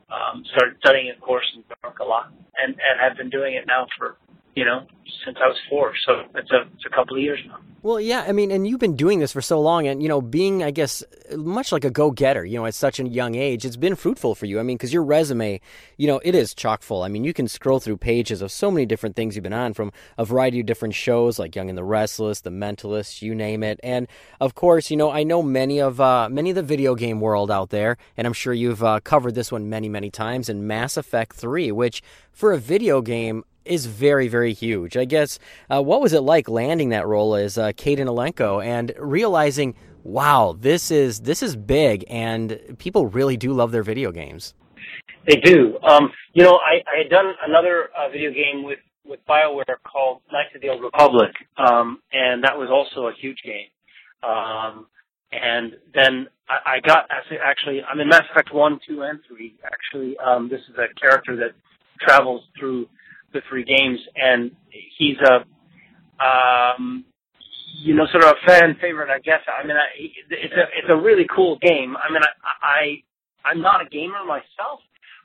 um, 0.06 0.44
started 0.54 0.76
studying, 0.78 1.10
of 1.10 1.20
course, 1.20 1.44
in 1.56 1.62
New 1.66 1.74
York 1.82 1.98
a 1.98 2.04
lot. 2.04 2.30
And, 2.54 2.70
and 2.70 2.94
have 3.02 3.16
been 3.18 3.30
doing 3.30 3.54
it 3.54 3.64
now 3.66 3.86
for, 3.98 4.16
you 4.56 4.64
know, 4.64 4.86
since 5.24 5.36
I 5.42 5.46
was 5.46 5.58
four. 5.70 5.92
So 6.04 6.22
it's 6.34 6.50
a, 6.50 6.62
it's 6.74 6.86
a 6.86 6.90
couple 6.90 7.16
of 7.16 7.22
years 7.22 7.38
now. 7.46 7.58
Well, 7.82 8.00
yeah, 8.00 8.24
I 8.26 8.32
mean, 8.32 8.50
and 8.50 8.66
you've 8.66 8.80
been 8.80 8.96
doing 8.96 9.20
this 9.20 9.30
for 9.30 9.40
so 9.40 9.60
long, 9.60 9.86
and 9.86 10.02
you 10.02 10.08
know, 10.08 10.20
being, 10.20 10.64
I 10.64 10.72
guess, 10.72 11.04
much 11.36 11.70
like 11.70 11.84
a 11.84 11.90
go-getter, 11.90 12.44
you 12.44 12.58
know, 12.58 12.66
at 12.66 12.74
such 12.74 12.98
a 12.98 13.06
young 13.06 13.36
age, 13.36 13.64
it's 13.64 13.76
been 13.76 13.94
fruitful 13.94 14.34
for 14.34 14.46
you. 14.46 14.58
I 14.58 14.64
mean, 14.64 14.76
because 14.76 14.92
your 14.92 15.04
resume, 15.04 15.60
you 15.96 16.08
know, 16.08 16.20
it 16.24 16.34
is 16.34 16.52
chock 16.52 16.82
full. 16.82 17.04
I 17.04 17.08
mean, 17.08 17.22
you 17.22 17.32
can 17.32 17.46
scroll 17.46 17.78
through 17.78 17.98
pages 17.98 18.42
of 18.42 18.50
so 18.50 18.72
many 18.72 18.86
different 18.86 19.14
things 19.14 19.36
you've 19.36 19.44
been 19.44 19.52
on, 19.52 19.72
from 19.72 19.92
a 20.18 20.24
variety 20.24 20.58
of 20.58 20.66
different 20.66 20.94
shows 20.94 21.38
like 21.38 21.54
Young 21.54 21.68
and 21.68 21.78
the 21.78 21.84
Restless, 21.84 22.40
The 22.40 22.50
Mentalist, 22.50 23.22
you 23.22 23.36
name 23.36 23.62
it, 23.62 23.78
and 23.84 24.08
of 24.40 24.56
course, 24.56 24.90
you 24.90 24.96
know, 24.96 25.12
I 25.12 25.22
know 25.22 25.42
many 25.42 25.78
of 25.78 26.00
uh, 26.00 26.28
many 26.28 26.50
of 26.50 26.56
the 26.56 26.62
video 26.64 26.96
game 26.96 27.20
world 27.20 27.52
out 27.52 27.70
there, 27.70 27.98
and 28.16 28.26
I'm 28.26 28.32
sure 28.32 28.52
you've 28.52 28.82
uh, 28.82 28.98
covered 29.00 29.36
this 29.36 29.52
one 29.52 29.68
many, 29.68 29.88
many 29.88 30.10
times 30.10 30.48
in 30.48 30.66
Mass 30.66 30.96
Effect 30.96 31.36
Three, 31.36 31.70
which 31.70 32.02
for 32.32 32.52
a 32.52 32.58
video 32.58 33.00
game 33.00 33.44
is 33.66 33.86
very, 33.86 34.28
very 34.28 34.52
huge. 34.52 34.96
I 34.96 35.04
guess, 35.04 35.38
uh, 35.70 35.82
what 35.82 36.00
was 36.00 36.12
it 36.12 36.20
like 36.20 36.48
landing 36.48 36.90
that 36.90 37.06
role 37.06 37.34
as 37.34 37.58
uh, 37.58 37.72
Kaidan 37.72 38.06
Alenko 38.06 38.64
and 38.64 38.92
realizing, 38.98 39.74
wow, 40.04 40.56
this 40.58 40.90
is 40.90 41.20
this 41.20 41.42
is 41.42 41.56
big, 41.56 42.04
and 42.08 42.76
people 42.78 43.06
really 43.06 43.36
do 43.36 43.52
love 43.52 43.72
their 43.72 43.82
video 43.82 44.12
games? 44.12 44.54
They 45.26 45.36
do. 45.36 45.78
Um, 45.82 46.12
you 46.32 46.44
know, 46.44 46.54
I, 46.56 46.82
I 46.94 47.02
had 47.02 47.10
done 47.10 47.32
another 47.46 47.88
uh, 47.96 48.08
video 48.10 48.30
game 48.30 48.64
with 48.64 48.78
with 49.04 49.20
BioWare 49.28 49.76
called 49.84 50.20
Knights 50.32 50.54
of 50.54 50.60
the 50.60 50.68
Old 50.68 50.82
Republic, 50.82 51.32
um, 51.56 52.00
and 52.12 52.42
that 52.44 52.56
was 52.58 52.68
also 52.70 53.08
a 53.08 53.12
huge 53.20 53.38
game. 53.44 53.68
Um, 54.22 54.86
and 55.32 55.76
then 55.94 56.26
I, 56.48 56.76
I 56.76 56.80
got 56.80 57.06
actually, 57.10 57.38
actually, 57.44 57.82
I'm 57.82 58.00
in 58.00 58.08
Mass 58.08 58.22
Effect 58.30 58.52
one, 58.52 58.78
two, 58.86 59.02
and 59.02 59.18
three. 59.28 59.54
Actually, 59.64 60.16
um, 60.18 60.48
this 60.48 60.60
is 60.68 60.76
a 60.76 60.92
character 61.00 61.36
that 61.36 61.52
travels 62.00 62.42
through 62.58 62.86
the 63.36 63.42
three 63.48 63.64
games, 63.64 64.00
and 64.16 64.50
he's 64.98 65.16
a, 65.20 65.44
um, 66.22 67.04
you 67.84 67.94
know, 67.94 68.06
sort 68.10 68.24
of 68.24 68.34
a 68.34 68.46
fan 68.46 68.76
favorite, 68.80 69.10
I 69.10 69.20
guess. 69.20 69.40
I 69.46 69.66
mean, 69.66 69.76
I, 69.76 69.86
it's 70.30 70.54
a 70.54 70.66
it's 70.78 70.90
a 70.90 70.96
really 70.96 71.26
cool 71.34 71.58
game. 71.60 71.96
I 71.96 72.12
mean, 72.12 72.22
I, 72.22 72.66
I 72.66 73.50
I'm 73.50 73.60
not 73.60 73.84
a 73.84 73.88
gamer 73.88 74.24
myself, 74.26 74.80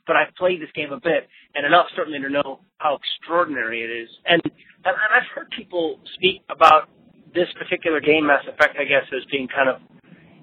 but 0.05 0.15
I've 0.15 0.33
played 0.35 0.61
this 0.61 0.71
game 0.75 0.91
a 0.91 0.99
bit 0.99 1.27
and 1.55 1.65
enough 1.65 1.87
certainly 1.95 2.19
to 2.19 2.29
know 2.29 2.59
how 2.77 2.99
extraordinary 2.99 3.81
it 3.81 3.89
is. 3.89 4.09
And 4.25 4.41
and 4.85 4.95
I've 5.15 5.29
heard 5.33 5.49
people 5.55 5.99
speak 6.15 6.41
about 6.49 6.89
this 7.33 7.47
particular 7.57 8.01
game, 8.01 8.27
Mass 8.27 8.43
Effect, 8.43 8.75
I 8.79 8.83
guess, 8.83 9.07
as 9.15 9.23
being 9.31 9.47
kind 9.47 9.69
of 9.69 9.81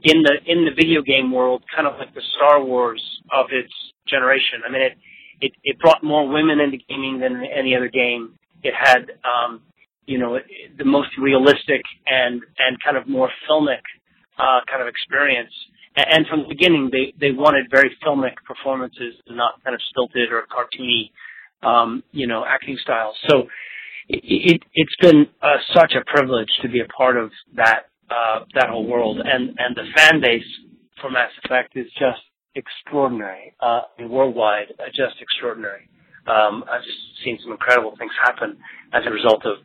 in 0.03 0.23
the 0.23 0.35
in 0.47 0.65
the 0.65 0.73
video 0.75 1.03
game 1.03 1.31
world, 1.31 1.63
kind 1.75 1.87
of 1.87 1.99
like 1.99 2.15
the 2.15 2.23
Star 2.37 2.63
Wars 2.63 3.03
of 3.33 3.47
its 3.51 3.73
generation. 4.09 4.63
I 4.67 4.71
mean, 4.71 4.83
it 4.83 4.93
it, 5.41 5.53
it 5.65 5.79
brought 5.79 6.03
more 6.03 6.29
women 6.29 6.61
into 6.61 6.79
gaming 6.89 7.21
than 7.21 7.43
any 7.45 7.75
other 7.77 7.89
game. 7.89 8.39
It 8.63 8.75
had, 8.75 9.11
um, 9.25 9.63
you 10.07 10.19
know, 10.19 10.39
the 10.77 10.85
most 10.85 11.11
realistic 11.19 11.83
and 12.07 12.43
and 12.59 12.77
kind 12.83 12.97
of 12.97 13.09
more 13.09 13.31
filmic 13.49 13.83
uh, 14.39 14.61
kind 14.69 14.83
of 14.83 14.89
experience. 14.89 15.53
And 15.97 16.27
from 16.27 16.43
the 16.43 16.49
beginning, 16.49 16.91
they 16.93 17.13
they 17.19 17.33
wanted 17.33 17.67
very 17.71 17.91
filmic 18.05 18.35
performances, 18.47 19.15
and 19.27 19.37
not 19.37 19.63
kind 19.65 19.75
of 19.75 19.81
stilted 19.91 20.33
or 20.33 20.45
cartoony, 20.47 21.11
um, 21.67 22.03
you 22.13 22.27
know, 22.27 22.45
acting 22.47 22.79
styles. 22.83 23.17
So 23.29 23.49
it, 24.09 24.21
it 24.25 24.63
it's 24.75 24.97
been 25.01 25.27
uh, 25.43 25.57
such 25.75 25.93
a 25.95 26.05
privilege 26.07 26.49
to 26.63 26.69
be 26.69 26.81
a 26.81 26.87
part 26.87 27.17
of 27.17 27.31
that 27.57 27.89
uh, 28.11 28.45
that 28.55 28.71
whole 28.71 28.87
world, 28.87 29.19
and 29.19 29.57
and 29.59 29.77
the 29.77 29.85
fan 29.97 30.21
base 30.21 30.47
for 31.01 31.11
Mass 31.11 31.31
Effect 31.45 31.77
is 31.77 31.87
just 31.99 32.23
extraordinary, 32.55 33.55
uh, 33.61 33.83
worldwide, 34.01 34.73
uh, 34.79 34.87
just 34.89 35.21
extraordinary. 35.21 35.89
Um, 36.27 36.65
I've 36.71 36.83
just 36.83 36.99
seen 37.25 37.39
some 37.43 37.53
incredible 37.53 37.95
things 37.99 38.13
happen 38.23 38.59
as 38.93 39.03
a 39.07 39.11
result 39.11 39.45
of, 39.47 39.59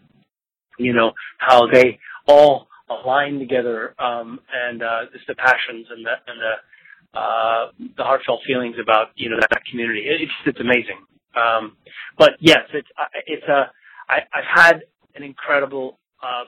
you 0.79 0.93
know, 0.93 1.11
how 1.37 1.67
they 1.67 1.99
all 2.27 2.67
align 2.89 3.39
together, 3.39 3.95
um, 3.99 4.39
and 4.53 4.81
uh, 4.83 5.01
just 5.11 5.27
the 5.27 5.35
passions 5.35 5.87
and 5.89 6.05
the 6.05 6.13
and 6.27 6.39
the 6.39 7.19
uh, 7.19 7.71
the 7.97 8.03
heartfelt 8.03 8.41
feelings 8.45 8.75
about 8.81 9.07
you 9.15 9.29
know 9.29 9.37
that, 9.39 9.63
community. 9.69 10.03
It's 10.05 10.31
it's 10.45 10.59
amazing. 10.59 10.99
Um, 11.35 11.77
but 12.17 12.31
yes, 12.39 12.61
it's 12.73 12.87
it's 13.27 13.47
a 13.47 13.71
I, 14.09 14.19
I've 14.33 14.49
had 14.53 14.83
an 15.15 15.23
incredible 15.23 15.99
uh, 16.21 16.45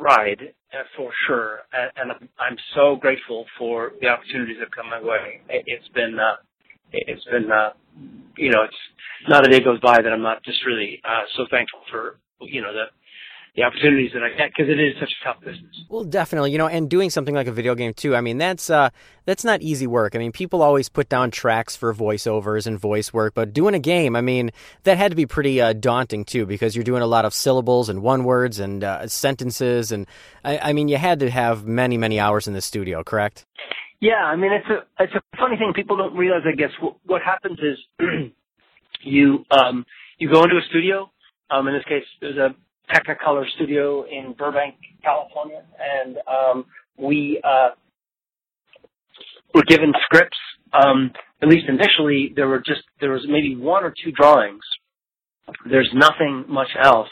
ride 0.00 0.54
uh, 0.72 0.82
for 0.96 1.10
sure, 1.26 1.60
and, 1.72 1.90
and 1.96 2.28
I'm, 2.38 2.56
so 2.74 2.96
grateful 2.96 3.46
for 3.58 3.92
the 4.00 4.08
opportunities 4.08 4.56
that 4.60 4.74
come 4.74 4.90
my 4.90 5.00
way. 5.02 5.40
It, 5.48 5.64
it's 5.66 5.88
been 5.88 6.18
uh, 6.18 6.36
it's 6.92 7.24
been 7.24 7.50
uh, 7.50 7.70
you 8.36 8.50
know 8.50 8.62
it's 8.62 8.76
not 9.28 9.46
a 9.46 9.50
day 9.50 9.62
goes 9.62 9.80
by 9.80 10.00
that 10.02 10.12
I'm 10.12 10.22
not 10.22 10.42
just 10.44 10.64
really 10.66 11.00
uh, 11.04 11.24
so 11.36 11.46
thankful 11.50 11.80
for 11.90 12.18
you 12.40 12.62
know 12.62 12.72
the 12.72 12.84
the 13.56 13.62
opportunities 13.62 14.12
that 14.14 14.22
I 14.22 14.30
get 14.30 14.50
because 14.56 14.70
it 14.70 14.78
is 14.78 14.94
such 15.00 15.10
a 15.20 15.24
tough 15.24 15.40
business. 15.40 15.84
Well, 15.88 16.04
definitely, 16.04 16.52
you 16.52 16.58
know, 16.58 16.68
and 16.68 16.88
doing 16.88 17.10
something 17.10 17.34
like 17.34 17.46
a 17.46 17.52
video 17.52 17.74
game 17.74 17.94
too. 17.94 18.14
I 18.14 18.20
mean, 18.20 18.38
that's 18.38 18.70
uh, 18.70 18.90
that's 19.24 19.44
not 19.44 19.62
easy 19.62 19.86
work. 19.86 20.14
I 20.14 20.18
mean, 20.18 20.32
people 20.32 20.62
always 20.62 20.88
put 20.88 21.08
down 21.08 21.30
tracks 21.30 21.76
for 21.76 21.92
voiceovers 21.92 22.66
and 22.66 22.78
voice 22.78 23.12
work, 23.12 23.34
but 23.34 23.52
doing 23.52 23.74
a 23.74 23.78
game, 23.78 24.14
I 24.14 24.20
mean, 24.20 24.50
that 24.84 24.98
had 24.98 25.10
to 25.10 25.16
be 25.16 25.26
pretty 25.26 25.60
uh, 25.60 25.72
daunting 25.72 26.24
too 26.24 26.46
because 26.46 26.76
you're 26.76 26.84
doing 26.84 27.02
a 27.02 27.06
lot 27.06 27.24
of 27.24 27.34
syllables 27.34 27.88
and 27.88 28.02
one 28.02 28.24
words 28.24 28.60
and 28.60 28.84
uh, 28.84 29.06
sentences, 29.08 29.92
and 29.92 30.06
I, 30.44 30.58
I 30.58 30.72
mean, 30.72 30.88
you 30.88 30.96
had 30.96 31.20
to 31.20 31.30
have 31.30 31.66
many 31.66 31.98
many 31.98 32.20
hours 32.20 32.46
in 32.46 32.54
the 32.54 32.62
studio, 32.62 33.02
correct? 33.02 33.46
Yeah, 34.00 34.24
I 34.24 34.36
mean, 34.36 34.52
it's 34.52 34.68
a 34.68 35.02
it's 35.02 35.14
a 35.14 35.36
funny 35.36 35.56
thing. 35.56 35.72
People 35.74 35.96
don't 35.96 36.16
realize, 36.16 36.42
I 36.46 36.56
guess, 36.56 36.70
what, 36.80 36.96
what 37.04 37.22
happens 37.22 37.58
is 37.58 37.78
you 39.02 39.44
um, 39.50 39.84
you 40.18 40.30
go 40.32 40.42
into 40.44 40.56
a 40.56 40.62
studio. 40.70 41.10
Um, 41.50 41.66
in 41.66 41.74
this 41.74 41.84
case, 41.84 42.04
there's 42.20 42.36
a 42.36 42.54
Technicolor 42.92 43.44
studio 43.54 44.04
in 44.04 44.34
Burbank, 44.36 44.74
California, 45.02 45.62
and 45.78 46.16
um, 46.26 46.64
we 46.98 47.40
uh, 47.44 47.70
were 49.54 49.64
given 49.64 49.92
scripts. 50.04 50.36
Um, 50.72 51.10
at 51.42 51.48
least 51.48 51.66
initially, 51.68 52.32
there 52.36 52.48
were 52.48 52.60
just 52.60 52.82
there 53.00 53.12
was 53.12 53.24
maybe 53.28 53.56
one 53.56 53.84
or 53.84 53.92
two 54.02 54.12
drawings. 54.12 54.62
There's 55.68 55.90
nothing 55.94 56.44
much 56.48 56.68
else, 56.82 57.08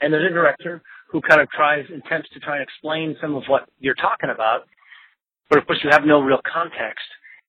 and 0.00 0.12
there's 0.12 0.30
a 0.30 0.34
director 0.34 0.82
who 1.10 1.20
kind 1.20 1.40
of 1.40 1.48
tries 1.50 1.86
attempts 1.86 2.28
to 2.30 2.40
try 2.40 2.56
and 2.56 2.62
explain 2.62 3.16
some 3.20 3.34
of 3.34 3.44
what 3.48 3.68
you're 3.78 3.94
talking 3.94 4.30
about, 4.30 4.68
but 5.48 5.58
of 5.58 5.66
course 5.66 5.78
you 5.82 5.90
have 5.90 6.04
no 6.04 6.20
real 6.20 6.40
context. 6.50 7.04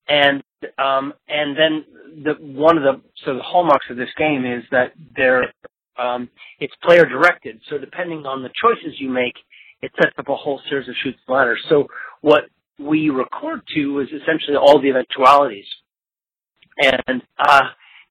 And 0.08 0.42
um, 0.78 1.14
and 1.28 1.58
then 1.58 1.86
the 2.24 2.34
one 2.40 2.78
of 2.78 2.84
the 2.84 3.02
so 3.26 3.36
the 3.36 3.44
hallmarks 3.44 3.86
of 3.90 3.98
this 3.98 4.10
game 4.18 4.46
is 4.46 4.64
that 4.72 4.94
there 5.16 5.54
um, 6.00 6.30
it's 6.60 6.74
player 6.84 7.06
directed. 7.06 7.60
So 7.70 7.78
depending 7.78 8.26
on 8.26 8.44
the 8.44 8.50
choices 8.62 9.00
you 9.00 9.10
make, 9.10 9.36
it 9.82 9.92
sets 10.02 10.16
up 10.18 10.30
a 10.30 10.36
whole 10.36 10.62
series 10.70 10.88
of 10.88 10.96
shoots 11.04 11.20
and 11.28 11.36
ladders. 11.36 11.64
So 11.70 11.88
what 12.22 12.44
we 12.78 13.10
record 13.10 13.62
to 13.76 14.00
is 14.00 14.08
essentially 14.08 14.58
all 14.58 14.82
the 14.82 14.90
eventualities. 14.90 15.66
And, 16.82 17.22
uh, 17.38 17.62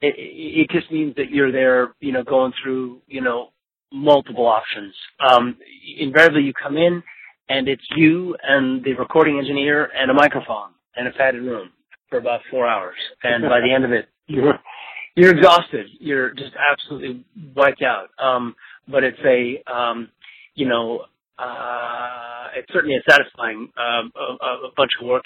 it, 0.00 0.14
it 0.16 0.70
just 0.70 0.90
means 0.92 1.16
that 1.16 1.30
you're 1.30 1.50
there, 1.50 1.94
you 2.00 2.12
know, 2.12 2.22
going 2.22 2.52
through, 2.62 3.00
you 3.08 3.20
know, 3.20 3.48
multiple 3.92 4.46
options. 4.46 4.94
Um, 5.26 5.56
invariably 5.98 6.42
you 6.42 6.52
come 6.52 6.76
in 6.76 7.02
and 7.48 7.68
it's 7.68 7.82
you 7.96 8.36
and 8.42 8.84
the 8.84 8.92
recording 8.94 9.38
engineer 9.38 9.90
and 9.96 10.10
a 10.10 10.14
microphone 10.14 10.70
and 10.96 11.08
a 11.08 11.12
padded 11.12 11.42
room 11.42 11.70
for 12.08 12.18
about 12.18 12.40
four 12.50 12.66
hours. 12.66 12.96
And 13.22 13.42
by 13.42 13.60
the 13.60 13.72
end 13.72 13.84
of 13.84 13.92
it, 13.92 14.08
you're, 14.26 14.58
you're 15.18 15.36
exhausted. 15.36 15.86
You're 16.00 16.32
just 16.34 16.52
absolutely 16.70 17.24
wiped 17.54 17.82
out. 17.82 18.08
Um, 18.18 18.54
but 18.88 19.04
it's 19.04 19.18
a, 19.24 19.62
um, 19.72 20.08
you 20.54 20.66
know, 20.68 21.04
uh, 21.38 22.48
it's 22.56 22.72
certainly 22.72 22.96
a 22.96 23.10
satisfying 23.10 23.70
um, 23.76 24.12
a, 24.16 24.46
a 24.68 24.70
bunch 24.76 24.90
of 25.00 25.06
work. 25.06 25.24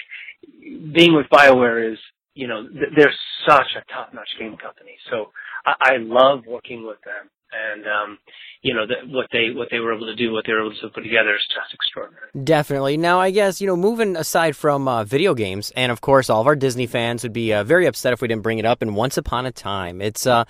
Being 0.93 1.15
with 1.15 1.27
BioWare 1.31 1.93
is, 1.93 1.99
you 2.35 2.47
know, 2.47 2.67
they're 2.95 3.13
such 3.47 3.67
a 3.77 3.93
top-notch 3.93 4.29
game 4.39 4.57
company. 4.57 4.97
So 5.11 5.31
I, 5.65 5.73
I 5.81 5.97
love 5.97 6.41
working 6.47 6.85
with 6.85 6.97
them 7.05 7.29
and 7.71 7.85
um, 7.87 8.17
you 8.61 8.73
know 8.73 8.85
the, 8.87 8.95
what 9.07 9.27
they 9.31 9.49
what 9.53 9.67
they 9.71 9.79
were 9.79 9.93
able 9.93 10.07
to 10.07 10.15
do, 10.15 10.31
what 10.31 10.45
they 10.45 10.53
were 10.53 10.61
able 10.61 10.75
to 10.75 10.89
put 10.89 11.03
together 11.03 11.35
is 11.35 11.45
just 11.47 11.73
extraordinary. 11.73 12.27
Definitely. 12.43 12.97
Now, 12.97 13.19
I 13.19 13.31
guess 13.31 13.61
you 13.61 13.67
know, 13.67 13.75
moving 13.75 14.15
aside 14.15 14.55
from 14.55 14.87
uh, 14.87 15.03
video 15.03 15.33
games, 15.33 15.71
and 15.75 15.91
of 15.91 16.01
course, 16.01 16.29
all 16.29 16.41
of 16.41 16.47
our 16.47 16.55
Disney 16.55 16.87
fans 16.87 17.23
would 17.23 17.33
be 17.33 17.53
uh, 17.53 17.63
very 17.63 17.85
upset 17.85 18.13
if 18.13 18.21
we 18.21 18.27
didn't 18.27 18.43
bring 18.43 18.59
it 18.59 18.65
up. 18.65 18.81
And 18.81 18.95
Once 18.95 19.17
Upon 19.17 19.45
a 19.45 19.51
Time, 19.51 20.01
it's 20.01 20.25
uh, 20.25 20.45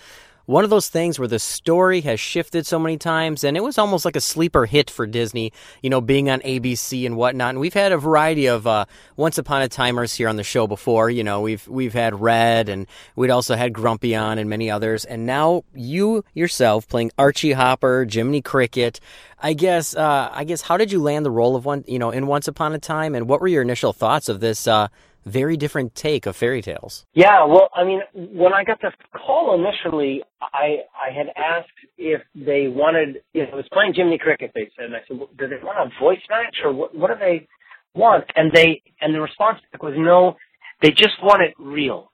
one 0.45 0.63
of 0.63 0.69
those 0.69 0.89
things 0.89 1.17
where 1.17 1.27
the 1.27 1.39
story 1.39 2.01
has 2.01 2.19
shifted 2.19 2.65
so 2.65 2.77
many 2.77 2.97
times, 2.97 3.43
and 3.43 3.55
it 3.55 3.63
was 3.63 3.77
almost 3.77 4.03
like 4.03 4.15
a 4.15 4.21
sleeper 4.21 4.65
hit 4.65 4.89
for 4.89 5.07
Disney, 5.07 5.53
you 5.81 5.89
know, 5.89 6.01
being 6.01 6.29
on 6.29 6.41
ABC 6.41 7.05
and 7.05 7.15
whatnot. 7.15 7.51
And 7.51 7.59
we've 7.59 7.73
had 7.73 7.91
a 7.91 7.97
variety 7.97 8.47
of 8.47 8.67
uh, 8.67 8.85
Once 9.15 9.37
Upon 9.37 9.61
a 9.61 9.69
Timers 9.69 10.13
here 10.13 10.27
on 10.27 10.35
the 10.35 10.43
show 10.43 10.67
before. 10.67 11.09
You 11.09 11.23
know, 11.23 11.41
we've 11.41 11.67
we've 11.67 11.93
had 11.93 12.19
Red, 12.19 12.67
and 12.67 12.87
we'd 13.15 13.29
also 13.29 13.55
had 13.55 13.73
Grumpy 13.73 14.15
on, 14.15 14.37
and 14.37 14.49
many 14.49 14.69
others. 14.69 15.05
And 15.05 15.25
now 15.25 15.63
you 15.73 16.25
yourself 16.33 16.87
playing 16.87 17.11
Archie 17.17 17.53
Hopper, 17.53 18.05
Jiminy 18.09 18.41
Cricket. 18.41 18.99
I 19.45 19.53
guess, 19.53 19.93
uh, 19.93 20.29
I 20.31 20.45
guess, 20.45 20.61
how 20.61 20.77
did 20.77 20.91
you 20.91 21.01
land 21.01 21.25
the 21.25 21.31
role 21.31 21.57
of 21.57 21.65
one, 21.65 21.83
you 21.85 21.99
know, 21.99 22.11
in 22.11 22.27
Once 22.27 22.47
Upon 22.47 22.73
a 22.73 22.79
Time, 22.79 23.15
and 23.15 23.27
what 23.27 23.41
were 23.41 23.47
your 23.47 23.61
initial 23.61 23.93
thoughts 23.93 24.29
of 24.29 24.39
this? 24.39 24.67
Uh, 24.67 24.87
very 25.25 25.57
different 25.57 25.95
take 25.95 26.25
of 26.25 26.35
fairy 26.35 26.61
tales. 26.61 27.05
Yeah, 27.13 27.45
well, 27.45 27.69
I 27.75 27.83
mean, 27.83 28.01
when 28.13 28.53
I 28.53 28.63
got 28.63 28.81
the 28.81 28.91
call 29.17 29.53
initially, 29.55 30.23
I 30.41 30.79
I 30.93 31.11
had 31.15 31.27
asked 31.35 31.69
if 31.97 32.21
they 32.35 32.67
wanted, 32.67 33.21
you 33.33 33.43
know, 33.43 33.49
it 33.49 33.55
was 33.55 33.65
playing 33.71 33.93
Jiminy 33.95 34.17
Cricket. 34.17 34.51
They 34.53 34.69
said, 34.75 34.85
and 34.85 34.95
I 34.95 34.99
said, 35.07 35.17
well, 35.17 35.29
do 35.37 35.47
they 35.47 35.63
want 35.63 35.91
a 35.91 36.03
voice 36.03 36.21
match 36.29 36.57
or 36.63 36.73
what? 36.73 36.95
What 36.95 37.07
do 37.07 37.15
they 37.19 37.47
want? 37.95 38.25
And 38.35 38.51
they 38.53 38.81
and 39.01 39.13
the 39.13 39.21
response 39.21 39.59
was 39.81 39.93
no, 39.97 40.35
they 40.81 40.89
just 40.89 41.21
want 41.21 41.41
it 41.41 41.53
real, 41.57 42.11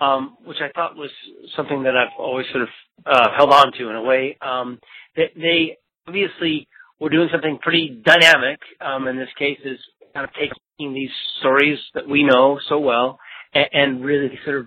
um, 0.00 0.36
which 0.44 0.58
I 0.60 0.72
thought 0.74 0.96
was 0.96 1.10
something 1.56 1.82
that 1.84 1.96
I've 1.96 2.18
always 2.18 2.46
sort 2.52 2.62
of 2.62 2.68
uh, 3.06 3.28
held 3.36 3.52
on 3.52 3.72
to 3.72 3.90
in 3.90 3.96
a 3.96 4.02
way. 4.02 4.36
Um, 4.40 4.78
they, 5.16 5.30
they 5.36 5.76
obviously 6.06 6.68
were 7.00 7.10
doing 7.10 7.28
something 7.32 7.58
pretty 7.60 8.02
dynamic. 8.04 8.60
Um, 8.80 9.08
in 9.08 9.16
this 9.16 9.28
case, 9.38 9.58
is 9.64 9.78
kind 10.14 10.24
of 10.24 10.30
taking 10.34 10.94
these 10.94 11.10
stories 11.40 11.78
that 11.94 12.08
we 12.08 12.22
know 12.22 12.58
so 12.68 12.78
well 12.78 13.18
and, 13.52 13.66
and 13.72 14.04
really 14.04 14.38
sort 14.44 14.58
of 14.58 14.66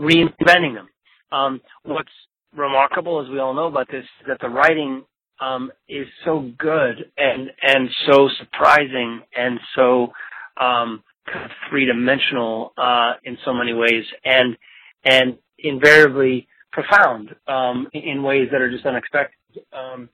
reinventing 0.00 0.74
them. 0.74 0.88
Um, 1.32 1.60
what's 1.84 2.08
remarkable, 2.56 3.22
as 3.22 3.30
we 3.30 3.38
all 3.38 3.54
know 3.54 3.66
about 3.66 3.88
this, 3.90 4.04
is 4.04 4.26
that 4.28 4.38
the 4.40 4.48
writing 4.48 5.04
um, 5.40 5.70
is 5.88 6.06
so 6.24 6.50
good 6.58 7.10
and 7.16 7.50
and 7.62 7.88
so 8.06 8.28
surprising 8.38 9.20
and 9.36 9.60
so 9.76 10.12
um, 10.60 11.02
kind 11.32 11.44
of 11.44 11.50
three 11.70 11.86
dimensional 11.86 12.72
uh, 12.76 13.12
in 13.24 13.38
so 13.44 13.52
many 13.52 13.72
ways. 13.72 14.04
And 14.24 14.56
and 15.04 15.38
invariably 15.58 16.48
profound 16.72 17.34
um, 17.46 17.88
in- 17.92 18.22
ways 18.22 18.48
that 18.52 18.60
are 18.60 18.70
just 18.70 18.86
unexpected. 18.86 19.36
Um, 19.72 20.08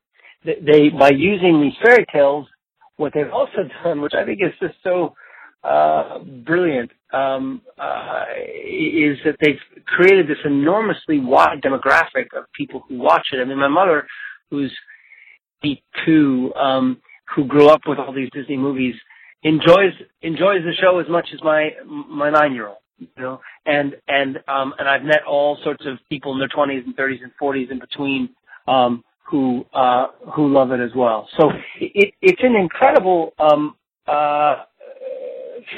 they 0.44 0.90
by 0.90 1.11
using 1.11 1.62
these 1.62 1.73
fairy 1.82 2.05
tales, 2.12 2.47
what 2.97 3.12
they've 3.15 3.33
also 3.33 3.69
done, 3.83 4.01
which 4.01 4.15
I 4.15 4.25
think 4.25 4.41
is 4.43 4.53
just 4.61 4.75
so 4.83 5.15
uh, 5.62 6.19
brilliant, 6.19 6.91
um, 7.12 7.62
uh, 7.79 8.25
is 8.66 9.19
that 9.25 9.37
they've 9.41 9.85
created 9.87 10.29
this 10.29 10.39
enormously 10.45 11.19
wide 11.19 11.62
demographic 11.62 12.37
of 12.37 12.45
people 12.57 12.85
who 12.89 12.99
watch 12.99 13.29
it. 13.33 13.41
I 13.41 13.45
mean, 13.45 13.59
my 13.59 13.69
mother, 13.69 14.07
who's 14.51 14.73
82, 15.65 16.53
um, 16.55 17.01
who 17.35 17.47
grew 17.47 17.69
up 17.69 17.83
with 17.87 17.99
all 17.99 18.12
these 18.12 18.31
Disney 18.33 18.57
movies, 18.57 18.95
enjoys 19.43 19.93
enjoys 20.23 20.62
the 20.65 20.73
show 20.81 20.99
as 20.99 21.07
much 21.09 21.29
as 21.33 21.43
my 21.43 21.71
my 21.87 22.31
nine 22.31 22.55
year 22.55 22.69
old. 22.69 22.79
You 22.99 23.09
know, 23.19 23.41
and 23.66 23.97
and 24.07 24.39
um, 24.47 24.75
and 24.79 24.89
I've 24.89 25.03
met 25.03 25.25
all 25.29 25.59
sorts 25.65 25.85
of 25.87 25.99
people 26.09 26.33
in 26.33 26.39
their 26.39 26.49
20s 26.49 26.85
and 26.85 26.97
30s 26.97 27.23
and 27.23 27.33
40s 27.41 27.71
in 27.71 27.79
between 27.81 28.29
um, 28.69 29.03
who 29.24 29.64
uh, 29.72 30.09
who 30.34 30.52
love 30.52 30.70
it 30.70 30.80
as 30.80 30.90
well. 30.94 31.28
So 31.38 31.51
it, 31.80 32.14
it's 32.20 32.42
an 32.42 32.56
incredible 32.56 33.32
um, 33.38 33.74
uh, 34.06 34.64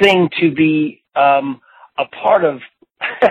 thing 0.03 0.29
to 0.41 0.53
be 0.53 1.03
um, 1.15 1.61
a 1.99 2.05
part 2.07 2.45
of 2.45 2.61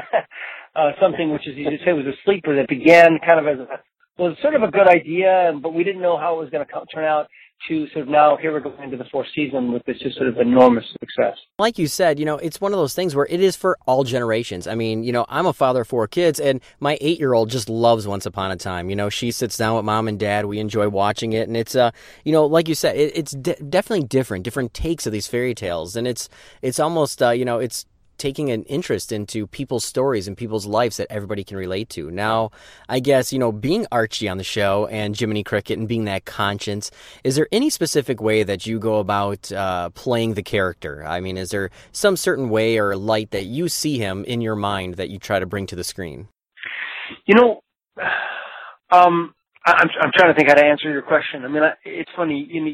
uh, 0.76 0.92
something 1.02 1.32
which, 1.32 1.44
as 1.48 1.56
you 1.56 1.70
just 1.70 1.84
said, 1.84 1.94
was 1.94 2.06
a 2.06 2.16
sleeper 2.24 2.56
that 2.56 2.68
began 2.68 3.20
kind 3.26 3.40
of 3.40 3.48
as 3.48 3.60
a 3.60 3.68
was 4.18 4.38
sort 4.42 4.56
of 4.56 4.64
a 4.64 4.72
good 4.72 4.88
idea, 4.88 5.52
but 5.62 5.74
we 5.74 5.84
didn't 5.84 6.02
know 6.02 6.18
how 6.18 6.36
it 6.36 6.40
was 6.40 6.50
going 6.50 6.66
to 6.66 6.86
turn 6.94 7.04
out. 7.04 7.28
To 7.68 7.88
sort 7.94 8.04
of 8.04 8.10
now, 8.10 8.38
here 8.38 8.52
we're 8.52 8.60
going 8.60 8.84
into 8.84 8.98
the 8.98 9.06
fourth 9.12 9.26
season 9.34 9.72
with 9.72 9.84
this 9.86 9.98
just 9.98 10.18
sort 10.18 10.30
of 10.30 10.38
enormous 10.38 10.86
success. 11.00 11.36
Like 11.58 11.80
you 11.80 11.88
said, 11.88 12.20
you 12.20 12.26
know, 12.26 12.38
it's 12.38 12.62
one 12.62 12.74
of 12.74 12.78
those 12.78 12.94
things 12.94 13.16
where 13.16 13.26
it 13.28 13.42
is 13.42 13.56
for 13.56 13.76
all 13.88 14.04
generations. 14.04 14.68
I 14.68 14.76
mean, 14.76 15.04
you 15.04 15.12
know, 15.12 15.26
I'm 15.30 15.48
a 15.48 15.54
father 15.54 15.82
of 15.82 15.88
four 15.88 16.08
kids, 16.08 16.40
and 16.40 16.62
my 16.80 16.96
eight 17.02 17.18
year 17.18 17.34
old 17.34 17.50
just 17.50 17.68
loves 17.68 18.08
Once 18.08 18.28
Upon 18.28 18.52
a 18.52 18.56
Time. 18.56 18.92
You 18.92 18.96
know, 18.96 19.10
she 19.10 19.32
sits 19.32 19.58
down 19.58 19.76
with 19.78 19.86
mom 19.86 20.08
and 20.08 20.20
dad. 20.20 20.46
We 20.46 20.60
enjoy 20.60 20.90
watching 20.90 21.34
it, 21.34 21.48
and 21.48 21.58
it's, 21.58 21.76
uh, 21.76 21.90
you 22.24 22.32
know, 22.32 22.46
like 22.46 22.68
you 22.68 22.76
said, 22.76 22.98
it, 22.98 23.18
it's 23.18 23.32
de- 23.32 23.56
definitely 23.56 24.06
different, 24.06 24.44
different 24.44 24.76
takes 24.76 25.08
of 25.08 25.12
these 25.12 25.26
fairy 25.26 25.56
tales, 25.56 25.96
and 25.96 26.08
it's, 26.08 26.30
it's 26.62 26.80
almost, 26.80 27.24
uh, 27.24 27.32
you 27.32 27.46
know, 27.46 27.58
it's 27.58 27.88
taking 28.18 28.50
an 28.52 28.64
interest 28.64 29.12
into 29.12 29.48
people's 29.48 29.86
stories 29.86 30.28
and 30.28 30.38
people's 30.38 30.66
lives 30.66 30.98
that 30.98 31.08
everybody 31.10 31.44
can 31.44 31.58
relate 31.58 31.90
to. 31.90 32.12
Now, 32.12 32.52
I 32.90 33.00
guess, 33.00 33.34
you 33.34 33.40
know, 33.40 33.52
being 33.52 33.86
Archie 33.92 34.30
on 34.30 34.38
the 34.38 34.44
show 34.44 34.88
and 34.88 35.18
Jiminy 35.18 35.44
Cricket 35.44 35.78
and 35.78 35.88
being 35.88 36.06
that 36.06 36.26
conscience, 36.26 36.92
is 37.24 37.36
there 37.36 37.48
any 37.52 37.70
specific 37.70 38.22
way 38.22 38.44
that 38.44 38.66
you 38.66 38.80
go 38.80 39.00
about 39.00 39.52
uh, 39.52 39.90
playing 39.92 40.34
the 40.34 40.44
character? 40.44 41.06
I 41.06 41.20
mean, 41.20 41.38
is 41.38 41.50
there 41.50 41.70
some 41.92 42.18
certain 42.18 42.50
way 42.50 42.78
or 42.78 42.96
light 42.96 43.32
that 43.32 43.46
you 43.46 43.70
see 43.70 43.98
him 43.98 44.24
in 44.26 44.42
your 44.42 44.56
mind 44.56 44.96
that 44.96 45.10
you 45.10 45.20
try 45.20 45.40
to 45.40 45.46
bring 45.46 45.68
to 45.68 45.76
the 45.76 45.84
screen? 45.84 46.28
You 47.26 47.36
know, 47.36 47.62
um, 48.92 49.34
I'm 49.66 49.90
I'm 50.02 50.12
trying 50.16 50.34
to 50.34 50.36
think 50.36 50.50
how 50.50 50.56
to 50.56 50.66
answer 50.66 50.90
your 50.90 51.02
question. 51.02 51.44
I 51.44 51.48
mean, 51.48 51.64
it's 51.84 52.12
funny. 52.16 52.48
You 52.50 52.66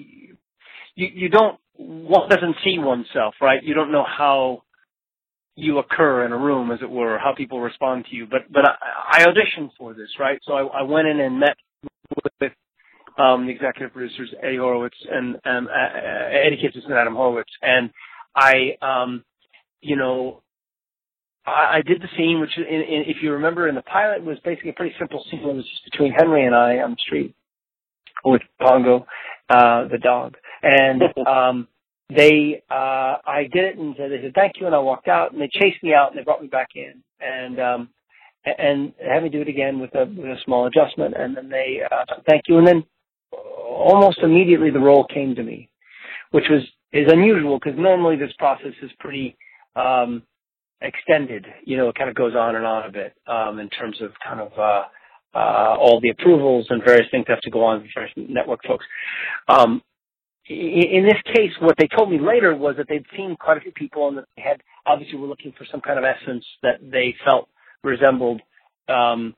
you 0.95 1.07
you 1.13 1.30
don't 1.30 1.57
one 1.77 2.30
doesn't 2.30 2.55
see 2.63 2.77
oneself, 2.77 3.35
right? 3.41 3.63
You 3.63 3.73
don't 3.73 3.91
know 3.91 4.05
how 4.05 4.63
you 5.56 5.80
occur 5.80 6.26
in 6.26 6.32
a 6.32 6.38
room, 6.38 6.72
as 6.72 6.80
it 6.82 6.90
were, 6.90 7.18
how 7.19 7.34
people 7.36 7.60
respond 7.61 8.06
to 8.10 8.15
you. 8.15 8.26
But 8.26 8.52
but 8.52 8.65
I, 8.65 8.76
I 9.11 9.26
auditioned 9.26 9.72
for 9.78 9.94
this, 9.94 10.10
right? 10.19 10.40
So 10.44 10.53
I, 10.53 10.80
I 10.80 10.82
went 10.84 11.07
in 11.07 11.19
and 11.19 11.40
met 11.40 11.57
with 12.40 12.52
um, 13.18 13.45
the 13.45 13.52
executive 13.52 13.94
producers 13.94 14.34
Eddie 14.41 14.57
Horowitz 14.57 14.95
and 15.10 15.36
um, 15.45 15.68
uh, 15.68 16.30
Eddie 16.32 16.57
Kitsis 16.57 16.86
and 16.86 16.94
Adam 16.94 17.15
Horowitz, 17.15 17.52
and 17.61 17.90
I, 18.36 18.78
um, 18.82 19.23
you 19.82 19.95
know, 19.95 20.41
I, 21.45 21.78
I 21.78 21.82
did 21.86 22.02
the 22.02 22.07
scene, 22.18 22.40
which, 22.40 22.57
in, 22.57 22.64
in, 22.64 23.03
if 23.07 23.18
you 23.22 23.34
remember, 23.34 23.68
in 23.68 23.76
the 23.76 23.82
pilot 23.82 24.23
was 24.23 24.38
basically 24.44 24.72
a 24.72 24.73
pretty 24.73 24.95
simple 24.99 25.23
scene. 25.30 25.41
It 25.41 25.56
was 25.56 25.65
just 25.69 25.91
between 25.91 26.14
Henry 26.14 26.45
and 26.45 26.56
I 26.56 26.78
on 26.78 26.91
the 26.91 26.98
street 27.06 27.36
with 28.23 28.41
Pongo, 28.60 29.06
uh, 29.49 29.88
the 29.88 29.98
dog, 30.02 30.36
and 30.61 31.02
um, 31.28 31.68
they 32.16 32.64
uh 32.70 33.18
I 33.26 33.48
did 33.52 33.66
it 33.66 33.78
and 33.78 33.96
they 33.96 34.22
said 34.22 34.34
thank 34.36 34.54
you 34.60 34.66
and 34.66 34.76
I 34.76 34.80
walked 34.80 35.08
out 35.08 35.34
and 35.34 35.42
they 35.42 35.50
chased 35.52 35.84
me 35.84 35.94
out 35.94 36.10
and 36.12 36.20
they 36.20 36.24
brought 36.24 36.42
me 36.42 36.48
back 36.48 36.70
in. 36.76 37.04
And 37.22 37.60
um 37.60 37.90
and 38.46 38.94
had 39.06 39.24
me 39.24 39.30
do 39.30 39.42
it 39.42 39.50
again 39.50 39.80
with 39.80 39.94
a 39.96 40.06
with 40.06 40.26
a 40.26 40.38
small 40.46 40.68
adjustment 40.68 41.16
and 41.18 41.36
then 41.38 41.50
they 41.50 41.82
uh 41.90 42.06
thank 42.30 42.44
you. 42.48 42.58
And 42.58 42.68
then 42.68 42.84
almost 43.34 44.20
immediately 44.24 44.72
the 44.72 44.80
role 44.80 45.06
came 45.14 45.36
to 45.36 45.44
me 45.44 45.70
which 46.32 46.46
was 46.50 46.64
is 46.94 47.12
unusual 47.12 47.60
because 47.60 47.80
normally 47.80 48.18
this 48.18 48.34
process 48.40 48.74
is 48.82 48.92
pretty 49.00 49.38
um 49.76 50.24
extended. 50.82 51.46
You 51.66 51.78
know 51.78 51.90
it 51.90 51.96
kind 51.96 52.10
of 52.10 52.16
goes 52.16 52.36
on 52.36 52.56
and 52.56 52.66
on 52.66 52.90
a 52.90 52.92
bit 52.92 53.14
um 53.28 53.60
in 53.60 53.70
terms 53.70 54.02
of 54.02 54.12
kind 54.24 54.42
of 54.42 54.52
uh 54.58 54.84
uh 55.36 55.76
all 55.80 56.00
the 56.02 56.10
approvals 56.10 56.68
and 56.70 56.84
various 56.84 57.08
things 57.12 57.26
have 57.28 57.42
to 57.42 57.52
go 57.52 57.64
on 57.66 57.82
with 57.82 57.92
various 57.96 58.14
network 58.18 58.62
folks. 58.68 58.86
Um 59.48 59.82
in 60.47 61.03
this 61.03 61.22
case, 61.35 61.51
what 61.59 61.76
they 61.77 61.88
told 61.88 62.09
me 62.11 62.19
later 62.19 62.55
was 62.55 62.76
that 62.77 62.88
they'd 62.89 63.05
seen 63.15 63.35
quite 63.39 63.57
a 63.57 63.61
few 63.61 63.72
people 63.72 64.07
and 64.07 64.18
that 64.18 64.26
they 64.35 64.41
had 64.41 64.61
obviously 64.85 65.18
were 65.18 65.27
looking 65.27 65.53
for 65.57 65.65
some 65.72 65.81
kind 65.81 65.99
of 65.99 66.05
essence 66.05 66.45
that 66.63 66.80
they 66.81 67.15
felt 67.23 67.47
resembled 67.84 68.41
um, 68.89 69.35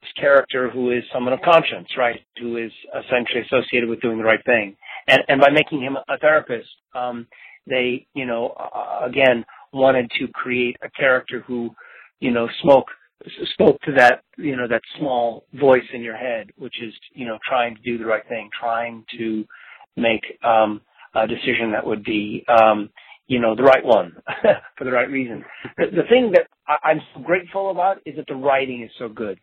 this 0.00 0.10
character 0.16 0.70
who 0.70 0.90
is 0.90 1.02
someone 1.12 1.32
of 1.32 1.40
conscience, 1.42 1.88
right? 1.96 2.20
Who 2.40 2.56
is 2.56 2.72
essentially 2.88 3.42
associated 3.42 3.88
with 3.88 4.00
doing 4.00 4.18
the 4.18 4.24
right 4.24 4.44
thing. 4.44 4.76
And, 5.08 5.20
and 5.28 5.40
by 5.40 5.50
making 5.50 5.82
him 5.82 5.96
a 6.08 6.18
therapist, 6.18 6.68
um, 6.94 7.26
they, 7.66 8.06
you 8.14 8.26
know, 8.26 8.48
uh, 8.58 9.06
again, 9.06 9.44
wanted 9.72 10.10
to 10.18 10.28
create 10.28 10.76
a 10.82 10.90
character 10.90 11.40
who, 11.46 11.70
you 12.18 12.30
know, 12.30 12.48
spoke 12.62 12.86
spoke 13.52 13.78
to 13.82 13.92
that, 13.92 14.22
you 14.38 14.56
know, 14.56 14.66
that 14.66 14.80
small 14.98 15.44
voice 15.52 15.84
in 15.92 16.00
your 16.00 16.16
head, 16.16 16.50
which 16.56 16.74
is, 16.82 16.94
you 17.12 17.26
know, 17.26 17.38
trying 17.46 17.76
to 17.76 17.82
do 17.82 17.98
the 17.98 18.04
right 18.04 18.26
thing, 18.28 18.48
trying 18.58 19.04
to 19.18 19.44
make 20.00 20.22
um, 20.44 20.80
a 21.14 21.26
decision 21.26 21.72
that 21.72 21.86
would 21.86 22.04
be, 22.04 22.44
um, 22.48 22.90
you 23.26 23.40
know, 23.40 23.54
the 23.54 23.62
right 23.62 23.84
one 23.84 24.16
for 24.78 24.84
the 24.84 24.92
right 24.92 25.10
reason. 25.10 25.44
The, 25.76 25.86
the 25.86 26.08
thing 26.08 26.32
that 26.32 26.48
I, 26.68 26.90
I'm 26.90 27.00
so 27.14 27.20
grateful 27.22 27.70
about 27.70 27.98
is 28.06 28.16
that 28.16 28.26
the 28.28 28.34
writing 28.36 28.82
is 28.82 28.90
so 28.98 29.08
good. 29.08 29.38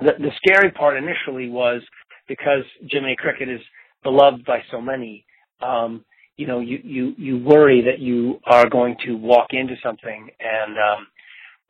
The, 0.00 0.12
the 0.18 0.30
scary 0.44 0.70
part 0.70 0.96
initially 0.96 1.48
was 1.50 1.82
because 2.28 2.64
Jiminy 2.90 3.16
Cricket 3.18 3.48
is 3.48 3.60
beloved 4.02 4.44
by 4.44 4.62
so 4.70 4.80
many. 4.80 5.24
Um, 5.60 6.04
you 6.36 6.46
know, 6.46 6.60
you, 6.60 6.80
you, 6.84 7.14
you 7.18 7.38
worry 7.38 7.82
that 7.82 7.98
you 7.98 8.40
are 8.46 8.68
going 8.68 8.96
to 9.06 9.14
walk 9.14 9.48
into 9.50 9.74
something 9.82 10.28
and, 10.40 10.76
um, 10.78 11.06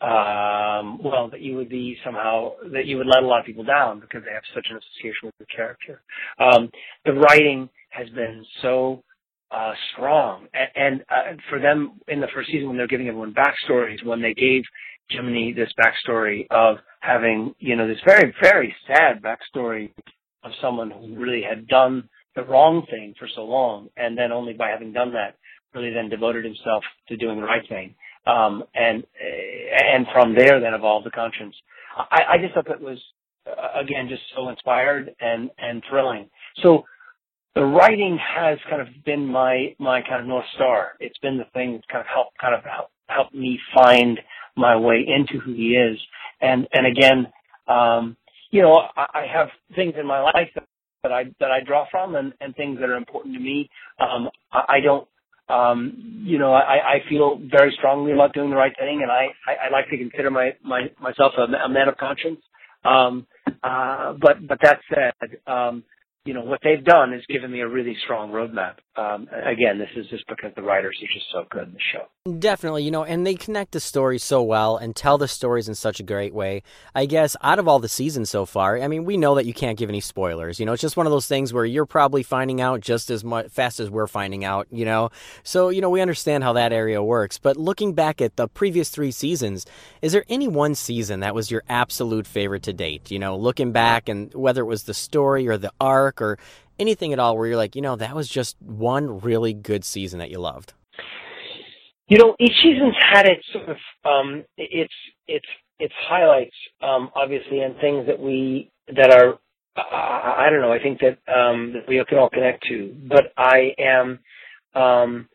um, 0.01 1.01
well, 1.03 1.29
that 1.31 1.41
you 1.41 1.57
would 1.57 1.71
be 1.71 1.97
somehow, 2.05 2.53
that 2.73 2.87
you 2.87 2.99
would 2.99 3.07
let 3.07 3.23
a 3.23 3.27
lot 3.27 3.41
of 3.41 3.47
people 3.47 3.65
down 3.65 4.01
because 4.01 4.23
they 4.25 4.33
have 4.33 4.43
such 4.55 4.67
an 4.71 4.77
association 4.79 5.25
with 5.25 5.35
the 5.39 5.47
character. 5.47 6.03
Um, 6.39 6.71
the 7.05 7.15
writing 7.15 7.69
has 7.91 8.09
been 8.11 8.45
so 8.63 9.03
uh, 9.51 9.73
strong. 9.93 10.47
And, 10.55 10.71
and 10.77 11.05
uh, 11.11 11.41
for 11.49 11.61
them 11.61 12.01
in 12.09 12.21
the 12.21 12.29
first 12.35 12.51
season, 12.51 12.69
when 12.69 12.77
they're 12.77 12.87
giving 12.87 13.09
everyone 13.09 13.35
backstories, 13.35 14.05
when 14.05 14.23
they 14.23 14.35
gave 14.35 14.63
Jiminy 15.11 15.53
this 15.53 15.73
backstory 15.79 16.47
of 16.51 16.79
having, 17.01 17.55
you 17.59 17.77
know, 17.77 17.89
this 17.89 17.99
very, 18.07 18.35
very 18.43 18.75
sad 18.87 19.23
backstory 19.23 19.91
of 20.43 20.53
someone 20.61 20.91
who 20.91 21.17
really 21.17 21.43
had 21.43 21.67
done 21.67 22.09
the 22.37 22.45
wrong 22.45 22.87
thing 22.91 23.15
for 23.19 23.29
so 23.35 23.45
long, 23.45 23.89
and 23.97 24.17
then 24.17 24.33
only 24.33 24.53
by 24.53 24.69
having 24.69 24.93
done 24.93 25.13
that, 25.13 25.37
really 25.75 25.93
then 25.93 26.09
devoted 26.09 26.45
himself 26.45 26.85
to 27.09 27.17
doing 27.17 27.41
the 27.41 27.47
right 27.47 27.69
thing. 27.69 27.95
Um, 28.27 28.65
and 28.75 29.05
and 29.93 30.07
from 30.13 30.35
there, 30.35 30.61
then 30.61 30.75
evolved 30.75 31.07
the 31.07 31.11
conscience. 31.11 31.55
I, 31.97 32.23
I 32.35 32.39
just 32.39 32.55
thought 32.55 32.69
that 32.69 32.81
was 32.81 32.99
uh, 33.47 33.81
again 33.81 34.09
just 34.09 34.23
so 34.37 34.51
inspired 34.51 35.15
and 35.21 35.51
and 35.59 35.83
thrilling. 35.89 36.29
So 36.63 36.85
the 37.55 37.65
writing 37.65 38.19
has 38.19 38.59
kind 38.69 38.81
of 38.81 38.89
been 39.05 39.27
my 39.27 39.75
my 39.79 40.03
kind 40.03 40.21
of 40.21 40.27
north 40.27 40.45
star. 40.55 40.93
It's 41.01 41.19
been 41.19 41.39
the 41.39 41.47
thing 41.55 41.73
that's 41.73 41.87
kind 41.91 42.01
of 42.01 42.07
helped 42.13 42.39
kind 42.39 42.55
of 42.55 42.63
help, 42.65 42.91
me 43.35 43.59
find 43.75 44.21
my 44.57 44.77
way 44.77 45.05
into 45.07 45.39
who 45.45 45.55
he 45.55 45.77
is. 45.77 45.99
And 46.41 46.69
and 46.73 46.87
again, 46.87 47.27
um, 47.67 48.17
you 48.51 48.63
know, 48.63 48.83
I, 48.97 49.07
I 49.15 49.27
have 49.33 49.49
things 49.75 49.95
in 49.99 50.07
my 50.07 50.21
life 50.21 50.49
that, 50.55 50.65
that 51.03 51.13
I 51.13 51.25
that 51.41 51.51
I 51.51 51.61
draw 51.67 51.87
from, 51.91 52.15
and 52.15 52.33
and 52.41 52.55
things 52.57 52.79
that 52.81 52.89
are 52.89 52.97
important 52.97 53.35
to 53.35 53.41
me. 53.41 53.71
Um, 53.99 54.29
I, 54.53 54.77
I 54.77 54.81
don't. 54.81 55.09
Um, 55.49 56.23
you 56.27 56.39
know, 56.39 56.53
I, 56.53 56.97
I 56.97 56.99
feel 57.09 57.41
very 57.51 57.75
strongly 57.79 58.13
about 58.13 58.35
doing 58.35 58.51
the 58.51 58.57
right 58.57 58.75
thing, 58.79 59.01
and 59.01 59.11
I, 59.11 59.29
I, 59.47 59.69
I 59.69 59.71
like 59.71 59.89
to 59.89 59.97
consider 59.97 60.31
my, 60.31 60.51
my 60.63 60.91
myself 61.01 61.33
a, 61.39 61.45
a 61.65 61.69
man 61.71 61.89
of 61.89 61.97
conscience. 61.97 62.41
Um, 62.85 63.27
uh, 63.63 64.13
but 64.21 64.47
but 64.47 64.59
that 64.63 64.81
said, 64.93 65.39
um, 65.47 65.85
you 66.29 66.35
know 66.35 66.43
what 66.43 66.61
they've 66.63 66.85
done 66.85 67.15
is 67.15 67.25
given 67.27 67.51
me 67.51 67.61
a 67.61 67.67
really 67.67 67.97
strong 68.05 68.31
roadmap. 68.33 68.75
Um, 68.97 69.29
again, 69.47 69.79
this 69.79 69.89
is 69.97 70.07
just 70.11 70.25
because 70.29 70.53
the 70.57 70.63
writers 70.63 70.99
are 71.03 71.15
just 71.15 71.25
so 71.33 71.45
good 71.51 71.69
in 71.69 71.73
the 71.73 71.79
show. 71.91 72.33
Definitely, 72.39 72.83
you 72.83 72.91
know, 72.91 73.03
and 73.03 73.27
they 73.27 73.35
connect 73.35 73.73
the 73.73 73.81
stories 73.81 74.23
so 74.23 74.43
well 74.43 74.77
and 74.77 74.95
tell 74.95 75.17
the 75.17 75.27
stories 75.27 75.71
in 75.71 75.75
such 75.75 76.01
a 76.01 76.03
great 76.03 76.35
way. 76.35 76.63
I 76.95 77.07
guess 77.07 77.35
out 77.43 77.59
of 77.59 77.67
all 77.67 77.79
the 77.79 77.89
seasons 77.89 78.29
so 78.29 78.45
far, 78.45 78.79
I 78.79 78.89
mean, 78.89 79.07
we 79.07 79.17
know 79.17 79.37
that 79.37 79.47
you 79.47 79.55
can't 79.55 79.79
give 79.79 79.89
any 79.89 80.01
spoilers. 80.01 80.61
You 80.61 80.67
know, 80.67 80.75
it's 80.75 80.83
just 80.83 80.99
one 80.99 81.07
of 81.07 81.13
those 81.13 81.27
things 81.27 81.55
where 81.55 81.65
you're 81.65 81.87
probably 81.87 82.23
finding 82.23 82.61
out 82.61 82.83
just 82.83 83.09
as 83.09 83.25
much 83.25 83.49
fast 83.49 83.81
as 83.81 83.89
we're 83.89 84.07
finding 84.07 84.45
out. 84.45 84.67
You 84.71 84.85
know, 84.85 85.09
so 85.45 85.71
you 85.71 85.81
know 85.81 85.89
we 85.89 86.03
understand 86.03 86.45
how 86.45 86.53
that 86.53 86.75
area 86.75 87.03
works. 87.03 87.39
But 87.39 87.57
looking 87.57 87.95
back 87.95 88.21
at 88.21 88.37
the 88.37 88.49
previous 88.49 88.91
three 88.91 89.13
seasons, 89.13 89.65
is 90.03 90.13
there 90.13 90.27
any 90.29 90.47
one 90.47 90.75
season 90.75 91.21
that 91.21 91.35
was 91.35 91.51
your 91.51 91.63
absolute 91.71 92.27
favorite 92.27 92.65
to 92.65 92.75
date? 92.75 93.11
You 93.11 93.19
know, 93.19 93.35
looking 93.35 93.73
back 93.73 94.11
and 94.11 94.35
whether 94.35 94.61
it 94.61 94.67
was 94.67 94.83
the 94.83 94.93
story 94.93 95.49
or 95.49 95.57
the 95.57 95.73
arc 95.81 96.18
or 96.21 96.39
anything 96.79 97.13
at 97.13 97.19
all, 97.19 97.37
where 97.37 97.47
you're 97.47 97.57
like, 97.57 97.77
you 97.77 97.83
know, 97.83 97.97
that 97.97 98.15
was 98.15 98.29
just 98.29 98.57
one 98.61 99.21
really 99.21 99.53
good 99.53 99.85
season 99.85 100.19
that 100.19 100.31
you 100.31 100.39
loved. 100.39 100.75
You 102.09 102.19
know, 102.19 102.37
each 102.41 102.55
season's 102.63 102.95
had 103.13 103.27
its 103.27 103.45
sort 103.53 103.69
of 103.69 103.77
um, 104.05 104.45
its 104.57 104.95
its 105.27 105.47
its 105.79 105.95
highlights, 106.09 106.55
um, 106.81 107.11
obviously, 107.15 107.61
and 107.61 107.77
things 107.77 108.07
that 108.07 108.19
we 108.19 108.71
that 108.95 109.13
are 109.13 109.39
I, 109.77 110.47
I 110.47 110.51
don't 110.51 110.61
know. 110.61 110.73
I 110.73 110.83
think 110.83 111.01
that 111.01 111.19
um, 111.33 111.73
that 111.75 111.89
we 111.89 112.03
can 112.09 112.19
all 112.19 112.31
connect 112.31 112.65
to. 112.69 112.95
But 113.09 113.33
I 113.37 113.75
am, 113.79 114.19
um, 114.75 115.29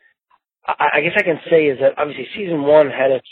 I, 0.66 0.90
I 0.96 1.02
guess 1.02 1.14
I 1.16 1.24
can 1.24 1.40
say 1.50 1.68
is 1.68 1.80
that 1.80 1.98
obviously 1.98 2.28
season 2.36 2.64
one 2.64 2.90
had 2.90 3.12
its 3.12 3.28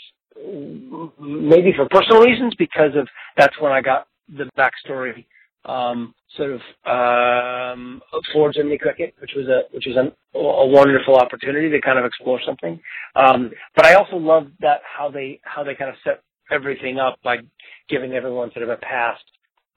maybe 1.18 1.72
for 1.76 1.88
personal 1.90 2.22
reasons 2.22 2.54
because 2.56 2.96
of 2.96 3.08
that's 3.36 3.60
when 3.60 3.72
I 3.72 3.80
got 3.80 4.06
the 4.28 4.48
backstory 4.56 5.26
um, 5.64 6.14
sort 6.36 6.52
of 6.52 6.60
um, 6.86 8.02
for 8.32 8.52
Jiminy 8.52 8.78
Cricket, 8.78 9.14
which 9.20 9.32
was 9.36 9.46
a 9.48 9.62
which 9.74 9.86
was 9.86 9.96
a, 9.96 10.38
a 10.38 10.66
wonderful 10.66 11.16
opportunity 11.16 11.70
to 11.70 11.80
kind 11.80 11.98
of 11.98 12.04
explore 12.04 12.40
something. 12.44 12.80
Um, 13.14 13.50
but 13.76 13.86
I 13.86 13.94
also 13.94 14.16
love 14.16 14.48
that 14.60 14.80
how 14.84 15.10
they 15.10 15.40
how 15.44 15.62
they 15.64 15.74
kind 15.74 15.90
of 15.90 15.96
set 16.04 16.22
everything 16.50 16.98
up 16.98 17.18
by 17.22 17.38
giving 17.88 18.12
everyone 18.12 18.50
sort 18.52 18.64
of 18.64 18.70
a 18.70 18.76
past, 18.76 19.22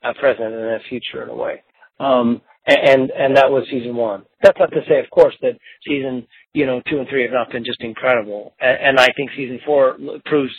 a 0.04 0.14
present, 0.14 0.54
and 0.54 0.76
a 0.76 0.80
future 0.90 1.24
in 1.24 1.30
a 1.30 1.36
way. 1.36 1.62
Um, 2.00 2.42
and 2.68 3.12
and 3.12 3.38
that 3.38 3.52
was 3.52 3.68
season 3.70 3.96
one. 3.96 4.24
That's 4.42 4.58
not 4.60 4.72
to 4.72 4.82
say, 4.88 5.00
of 5.00 5.10
course, 5.12 5.36
that 5.42 5.58
season 5.88 6.26
you 6.54 6.66
know 6.66 6.82
two 6.90 6.98
and 6.98 7.08
three 7.08 7.22
have 7.24 7.32
not 7.32 7.52
been 7.52 7.64
just 7.64 7.82
incredible. 7.82 8.54
And, 8.60 8.78
and 8.82 9.00
I 9.00 9.10
think 9.16 9.32
season 9.36 9.60
four 9.66 9.98
proves 10.26 10.52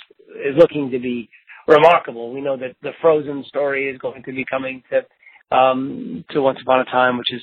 is 0.45 0.57
looking 0.57 0.91
to 0.91 0.99
be 0.99 1.29
remarkable. 1.67 2.33
We 2.33 2.41
know 2.41 2.57
that 2.57 2.77
the 2.83 2.93
Frozen 3.01 3.45
story 3.49 3.89
is 3.89 3.99
going 3.99 4.23
to 4.25 4.33
be 4.33 4.45
coming 4.49 4.83
to 4.91 5.57
um, 5.57 6.25
to 6.31 6.43
Once 6.43 6.59
Upon 6.63 6.81
a 6.81 6.85
Time, 6.85 7.19
which 7.19 7.33
is 7.33 7.43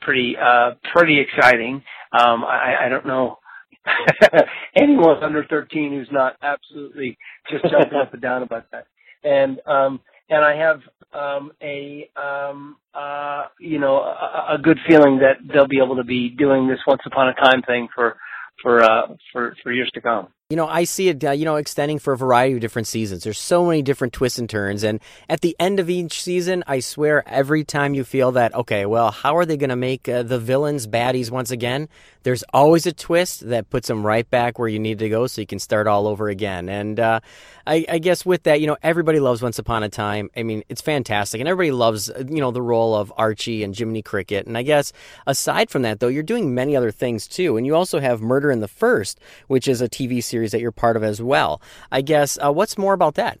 pretty 0.00 0.36
uh, 0.36 0.72
pretty 0.94 1.20
exciting. 1.20 1.82
Um, 2.18 2.44
I, 2.44 2.86
I 2.86 2.88
don't 2.88 3.06
know 3.06 3.38
anyone 4.76 5.22
under 5.22 5.44
13 5.44 5.92
who's 5.92 6.08
not 6.10 6.36
absolutely 6.42 7.18
just 7.50 7.64
jumping 7.64 7.98
up 7.98 8.12
and 8.12 8.22
down 8.22 8.42
about 8.42 8.70
that. 8.72 8.86
And 9.24 9.60
um, 9.66 10.00
and 10.28 10.44
I 10.44 10.56
have 10.56 10.80
um, 11.12 11.52
a 11.62 12.08
um, 12.16 12.76
uh, 12.94 13.46
you 13.60 13.78
know 13.78 13.96
a, 13.96 14.54
a 14.54 14.58
good 14.62 14.78
feeling 14.88 15.18
that 15.18 15.36
they'll 15.52 15.68
be 15.68 15.80
able 15.82 15.96
to 15.96 16.04
be 16.04 16.30
doing 16.30 16.68
this 16.68 16.78
Once 16.86 17.02
Upon 17.06 17.28
a 17.28 17.34
Time 17.34 17.62
thing 17.62 17.88
for 17.94 18.16
for 18.62 18.82
uh, 18.82 19.08
for 19.32 19.54
for 19.62 19.72
years 19.72 19.90
to 19.94 20.00
come. 20.00 20.28
You 20.48 20.56
know, 20.56 20.68
I 20.68 20.84
see 20.84 21.08
it, 21.08 21.24
uh, 21.24 21.32
you 21.32 21.44
know, 21.44 21.56
extending 21.56 21.98
for 21.98 22.12
a 22.12 22.16
variety 22.16 22.54
of 22.54 22.60
different 22.60 22.86
seasons. 22.86 23.24
There's 23.24 23.36
so 23.36 23.66
many 23.66 23.82
different 23.82 24.12
twists 24.12 24.38
and 24.38 24.48
turns. 24.48 24.84
And 24.84 25.00
at 25.28 25.40
the 25.40 25.56
end 25.58 25.80
of 25.80 25.90
each 25.90 26.22
season, 26.22 26.62
I 26.68 26.78
swear, 26.78 27.28
every 27.28 27.64
time 27.64 27.94
you 27.94 28.04
feel 28.04 28.30
that, 28.30 28.54
okay, 28.54 28.86
well, 28.86 29.10
how 29.10 29.36
are 29.38 29.44
they 29.44 29.56
going 29.56 29.70
to 29.70 29.76
make 29.76 30.08
uh, 30.08 30.22
the 30.22 30.38
villains 30.38 30.86
baddies 30.86 31.32
once 31.32 31.50
again? 31.50 31.88
There's 32.22 32.44
always 32.54 32.86
a 32.86 32.92
twist 32.92 33.48
that 33.48 33.70
puts 33.70 33.88
them 33.88 34.06
right 34.06 34.28
back 34.30 34.56
where 34.56 34.68
you 34.68 34.78
need 34.78 35.00
to 35.00 35.08
go 35.08 35.26
so 35.26 35.40
you 35.40 35.48
can 35.48 35.58
start 35.58 35.88
all 35.88 36.06
over 36.06 36.28
again. 36.28 36.68
And 36.68 37.00
uh, 37.00 37.20
I, 37.66 37.84
I, 37.88 37.98
guess 37.98 38.24
with 38.24 38.44
that, 38.44 38.60
you 38.60 38.68
know, 38.68 38.76
everybody 38.84 39.18
loves 39.18 39.42
Once 39.42 39.58
Upon 39.58 39.82
a 39.82 39.88
Time. 39.88 40.30
I 40.36 40.44
mean, 40.44 40.62
it's 40.68 40.80
fantastic. 40.80 41.40
And 41.40 41.48
everybody 41.48 41.72
loves, 41.72 42.08
you 42.18 42.40
know, 42.40 42.52
the 42.52 42.62
role 42.62 42.94
of 42.94 43.12
Archie 43.16 43.64
and 43.64 43.76
Jiminy 43.76 44.02
Cricket. 44.02 44.46
And 44.46 44.56
I 44.56 44.62
guess 44.62 44.92
aside 45.26 45.70
from 45.70 45.82
that, 45.82 45.98
though, 45.98 46.08
you're 46.08 46.22
doing 46.22 46.54
many 46.54 46.76
other 46.76 46.92
things 46.92 47.26
too. 47.26 47.56
And 47.56 47.66
you 47.66 47.74
also 47.74 47.98
have 47.98 48.20
Murder 48.20 48.52
in 48.52 48.60
the 48.60 48.68
First, 48.68 49.18
which 49.48 49.66
is 49.66 49.80
a 49.80 49.88
TV 49.88 50.22
series 50.22 50.35
series 50.36 50.52
that 50.52 50.60
you're 50.60 50.70
part 50.70 50.98
of 50.98 51.02
as 51.02 51.22
well. 51.22 51.62
I 51.90 52.02
guess 52.02 52.38
uh, 52.44 52.52
what's 52.52 52.76
more 52.76 52.92
about 52.92 53.14
that? 53.14 53.38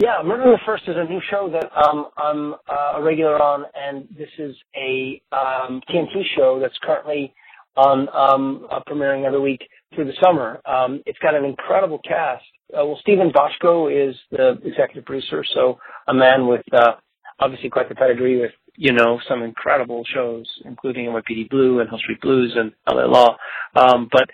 Yeah, 0.00 0.20
Murder 0.24 0.42
in 0.42 0.50
the 0.50 0.58
First 0.66 0.82
is 0.88 0.96
a 0.98 1.04
new 1.04 1.20
show 1.30 1.48
that 1.52 1.70
um, 1.80 2.06
I'm 2.16 2.54
uh, 2.68 2.98
a 2.98 3.02
regular 3.02 3.40
on, 3.40 3.64
and 3.72 4.08
this 4.18 4.28
is 4.36 4.56
a 4.74 5.22
um, 5.30 5.80
TNT 5.88 6.22
show 6.36 6.58
that's 6.60 6.76
currently 6.82 7.32
on 7.76 8.08
um, 8.08 8.66
uh, 8.70 8.80
premiering 8.88 9.24
every 9.24 9.40
week 9.40 9.62
through 9.94 10.06
the 10.06 10.12
summer. 10.22 10.60
Um, 10.66 11.02
it's 11.06 11.18
got 11.20 11.36
an 11.36 11.44
incredible 11.44 12.00
cast. 12.06 12.44
Uh, 12.72 12.84
well, 12.84 12.98
Steven 13.00 13.30
Bochco 13.30 13.88
is 13.88 14.16
the 14.32 14.58
executive 14.64 15.04
producer, 15.04 15.44
so 15.54 15.78
a 16.08 16.14
man 16.14 16.48
with 16.48 16.62
uh, 16.72 16.94
obviously 17.38 17.70
quite 17.70 17.88
the 17.88 17.94
pedigree 17.94 18.40
with 18.40 18.50
you 18.76 18.92
know, 18.92 19.20
some 19.28 19.42
incredible 19.42 20.02
shows, 20.12 20.46
including 20.64 21.06
NYPD 21.06 21.50
Blue 21.50 21.80
and 21.80 21.88
Hill 21.88 21.98
Street 21.98 22.20
Blues 22.20 22.54
and 22.56 22.72
LA 22.88 23.04
Law. 23.04 23.36
Um, 23.74 24.08
but 24.10 24.28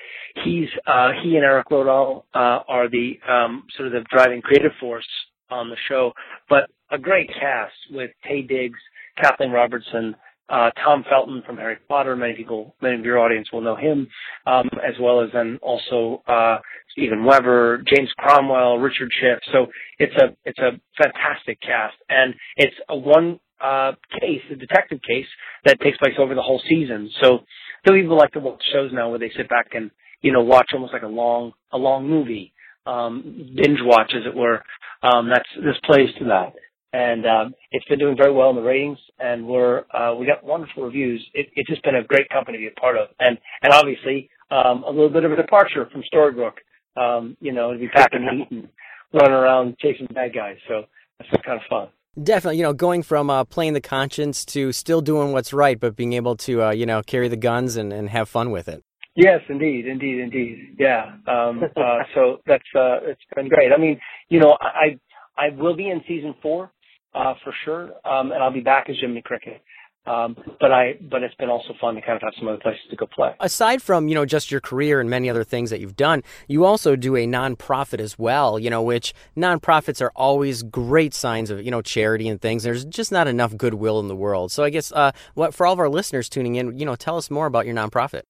he's, 0.44 0.68
uh, 0.86 1.10
he 1.22 1.36
and 1.36 1.44
Eric 1.44 1.68
Lodal, 1.70 2.24
uh, 2.34 2.60
are 2.66 2.88
the, 2.88 3.18
um, 3.28 3.64
sort 3.76 3.88
of 3.88 3.92
the 3.92 4.04
driving 4.10 4.40
creative 4.40 4.72
force 4.80 5.06
on 5.50 5.68
the 5.68 5.76
show, 5.88 6.12
but 6.48 6.70
a 6.90 6.98
great 6.98 7.28
cast 7.28 7.74
with 7.90 8.10
Taye 8.26 8.48
Diggs, 8.48 8.78
Kathleen 9.20 9.50
Robertson, 9.50 10.16
uh, 10.48 10.70
Tom 10.82 11.04
Felton 11.08 11.42
from 11.46 11.56
Harry 11.56 11.76
Potter. 11.88 12.16
Many 12.16 12.34
people, 12.34 12.74
many 12.80 12.98
of 12.98 13.04
your 13.04 13.18
audience 13.18 13.48
will 13.52 13.60
know 13.60 13.76
him, 13.76 14.08
um, 14.46 14.68
as 14.84 14.94
well 15.00 15.20
as 15.22 15.30
then 15.32 15.58
also, 15.62 16.22
uh, 16.26 16.58
Steven 16.90 17.24
Weber, 17.24 17.84
James 17.86 18.10
Cromwell, 18.18 18.78
Richard 18.78 19.10
Schiff. 19.20 19.38
So 19.52 19.66
it's 19.98 20.14
a, 20.16 20.36
it's 20.44 20.58
a 20.58 20.72
fantastic 21.00 21.60
cast 21.60 21.94
and 22.08 22.34
it's 22.56 22.74
a 22.88 22.96
one 22.96 23.38
uh, 23.62 23.92
case, 24.20 24.42
a 24.50 24.56
detective 24.56 25.00
case 25.06 25.26
that 25.64 25.80
takes 25.80 25.98
place 25.98 26.14
over 26.18 26.34
the 26.34 26.42
whole 26.42 26.60
season. 26.68 27.10
So 27.22 27.40
some 27.86 27.96
people 27.96 28.16
like 28.16 28.32
to 28.32 28.40
watch 28.40 28.62
shows 28.72 28.90
now 28.92 29.10
where 29.10 29.18
they 29.18 29.30
sit 29.36 29.48
back 29.48 29.68
and 29.74 29.90
you 30.22 30.32
know 30.32 30.42
watch 30.42 30.70
almost 30.72 30.92
like 30.92 31.02
a 31.02 31.08
long 31.08 31.52
a 31.72 31.78
long 31.78 32.08
movie, 32.08 32.52
um, 32.86 33.52
binge 33.56 33.78
watch 33.82 34.12
as 34.14 34.26
it 34.26 34.36
were. 34.36 34.62
Um, 35.02 35.28
that's 35.28 35.48
this 35.56 35.76
plays 35.84 36.10
to 36.18 36.24
that, 36.26 36.54
and 36.92 37.26
um, 37.26 37.54
it's 37.70 37.86
been 37.86 37.98
doing 37.98 38.16
very 38.16 38.32
well 38.32 38.50
in 38.50 38.56
the 38.56 38.62
ratings, 38.62 38.98
and 39.18 39.46
we're 39.46 39.84
uh, 39.94 40.14
we 40.14 40.26
got 40.26 40.44
wonderful 40.44 40.84
reviews. 40.84 41.24
It, 41.34 41.48
it's 41.54 41.68
just 41.68 41.82
been 41.82 41.96
a 41.96 42.04
great 42.04 42.28
company 42.28 42.58
to 42.58 42.62
be 42.62 42.68
a 42.68 42.80
part 42.80 42.96
of, 42.96 43.08
and 43.18 43.38
and 43.62 43.72
obviously 43.72 44.28
um, 44.50 44.84
a 44.84 44.90
little 44.90 45.08
bit 45.10 45.24
of 45.24 45.32
a 45.32 45.36
departure 45.36 45.88
from 45.90 46.02
Storybrooke. 46.12 46.58
Um, 46.96 47.36
you 47.40 47.52
know, 47.52 47.72
to 47.72 47.78
be 47.78 47.88
packing 47.88 48.26
heat 48.30 48.50
and 48.50 48.68
running 49.14 49.32
around 49.32 49.78
chasing 49.78 50.08
bad 50.12 50.34
guys. 50.34 50.56
So 50.68 50.84
that's 51.18 51.30
kind 51.44 51.60
of 51.60 51.66
fun. 51.70 51.88
Definitely, 52.22 52.58
you 52.58 52.64
know, 52.64 52.72
going 52.72 53.02
from 53.02 53.30
uh, 53.30 53.44
playing 53.44 53.72
the 53.72 53.80
conscience 53.80 54.44
to 54.46 54.72
still 54.72 55.00
doing 55.00 55.32
what's 55.32 55.52
right, 55.52 55.78
but 55.78 55.96
being 55.96 56.12
able 56.12 56.36
to, 56.38 56.64
uh, 56.64 56.70
you 56.70 56.84
know, 56.84 57.02
carry 57.02 57.28
the 57.28 57.36
guns 57.36 57.76
and, 57.76 57.92
and 57.92 58.10
have 58.10 58.28
fun 58.28 58.50
with 58.50 58.68
it. 58.68 58.82
Yes, 59.16 59.40
indeed, 59.48 59.86
indeed, 59.86 60.20
indeed. 60.20 60.76
Yeah. 60.78 61.16
Um, 61.26 61.62
uh, 61.76 61.98
so 62.14 62.38
that's 62.46 62.64
uh, 62.74 63.00
it's 63.04 63.20
been 63.34 63.48
great. 63.48 63.72
I 63.72 63.80
mean, 63.80 64.00
you 64.28 64.40
know, 64.40 64.56
I 64.60 64.98
I 65.36 65.50
will 65.56 65.76
be 65.76 65.88
in 65.88 66.02
season 66.06 66.34
four 66.42 66.70
uh, 67.14 67.34
for 67.42 67.54
sure, 67.64 67.84
um, 68.04 68.32
and 68.32 68.42
I'll 68.42 68.52
be 68.52 68.60
back 68.60 68.88
as 68.88 68.96
Jimmy 69.00 69.22
Cricket. 69.22 69.62
Um, 70.06 70.34
but 70.58 70.72
I, 70.72 70.98
but 71.00 71.22
it's 71.22 71.34
been 71.34 71.50
also 71.50 71.74
fun 71.78 71.94
to 71.94 72.00
kind 72.00 72.16
of 72.16 72.22
have 72.22 72.32
some 72.38 72.48
other 72.48 72.58
places 72.58 72.80
to 72.88 72.96
go 72.96 73.06
play. 73.06 73.34
Aside 73.38 73.82
from 73.82 74.08
you 74.08 74.14
know 74.14 74.24
just 74.24 74.50
your 74.50 74.60
career 74.60 74.98
and 74.98 75.10
many 75.10 75.28
other 75.28 75.44
things 75.44 75.70
that 75.70 75.80
you've 75.80 75.96
done, 75.96 76.22
you 76.48 76.64
also 76.64 76.96
do 76.96 77.16
a 77.16 77.26
nonprofit 77.26 78.00
as 78.00 78.18
well. 78.18 78.58
You 78.58 78.70
know, 78.70 78.82
which 78.82 79.12
nonprofits 79.36 80.00
are 80.00 80.10
always 80.16 80.62
great 80.62 81.12
signs 81.12 81.50
of 81.50 81.62
you 81.62 81.70
know 81.70 81.82
charity 81.82 82.28
and 82.28 82.40
things. 82.40 82.62
There's 82.62 82.84
just 82.86 83.12
not 83.12 83.28
enough 83.28 83.56
goodwill 83.56 84.00
in 84.00 84.08
the 84.08 84.16
world. 84.16 84.52
So 84.52 84.64
I 84.64 84.70
guess 84.70 84.90
uh, 84.92 85.12
what 85.34 85.54
for 85.54 85.66
all 85.66 85.74
of 85.74 85.78
our 85.78 85.88
listeners 85.88 86.28
tuning 86.28 86.54
in, 86.56 86.78
you 86.78 86.86
know, 86.86 86.96
tell 86.96 87.16
us 87.16 87.30
more 87.30 87.46
about 87.46 87.66
your 87.66 87.74
nonprofit. 87.74 88.22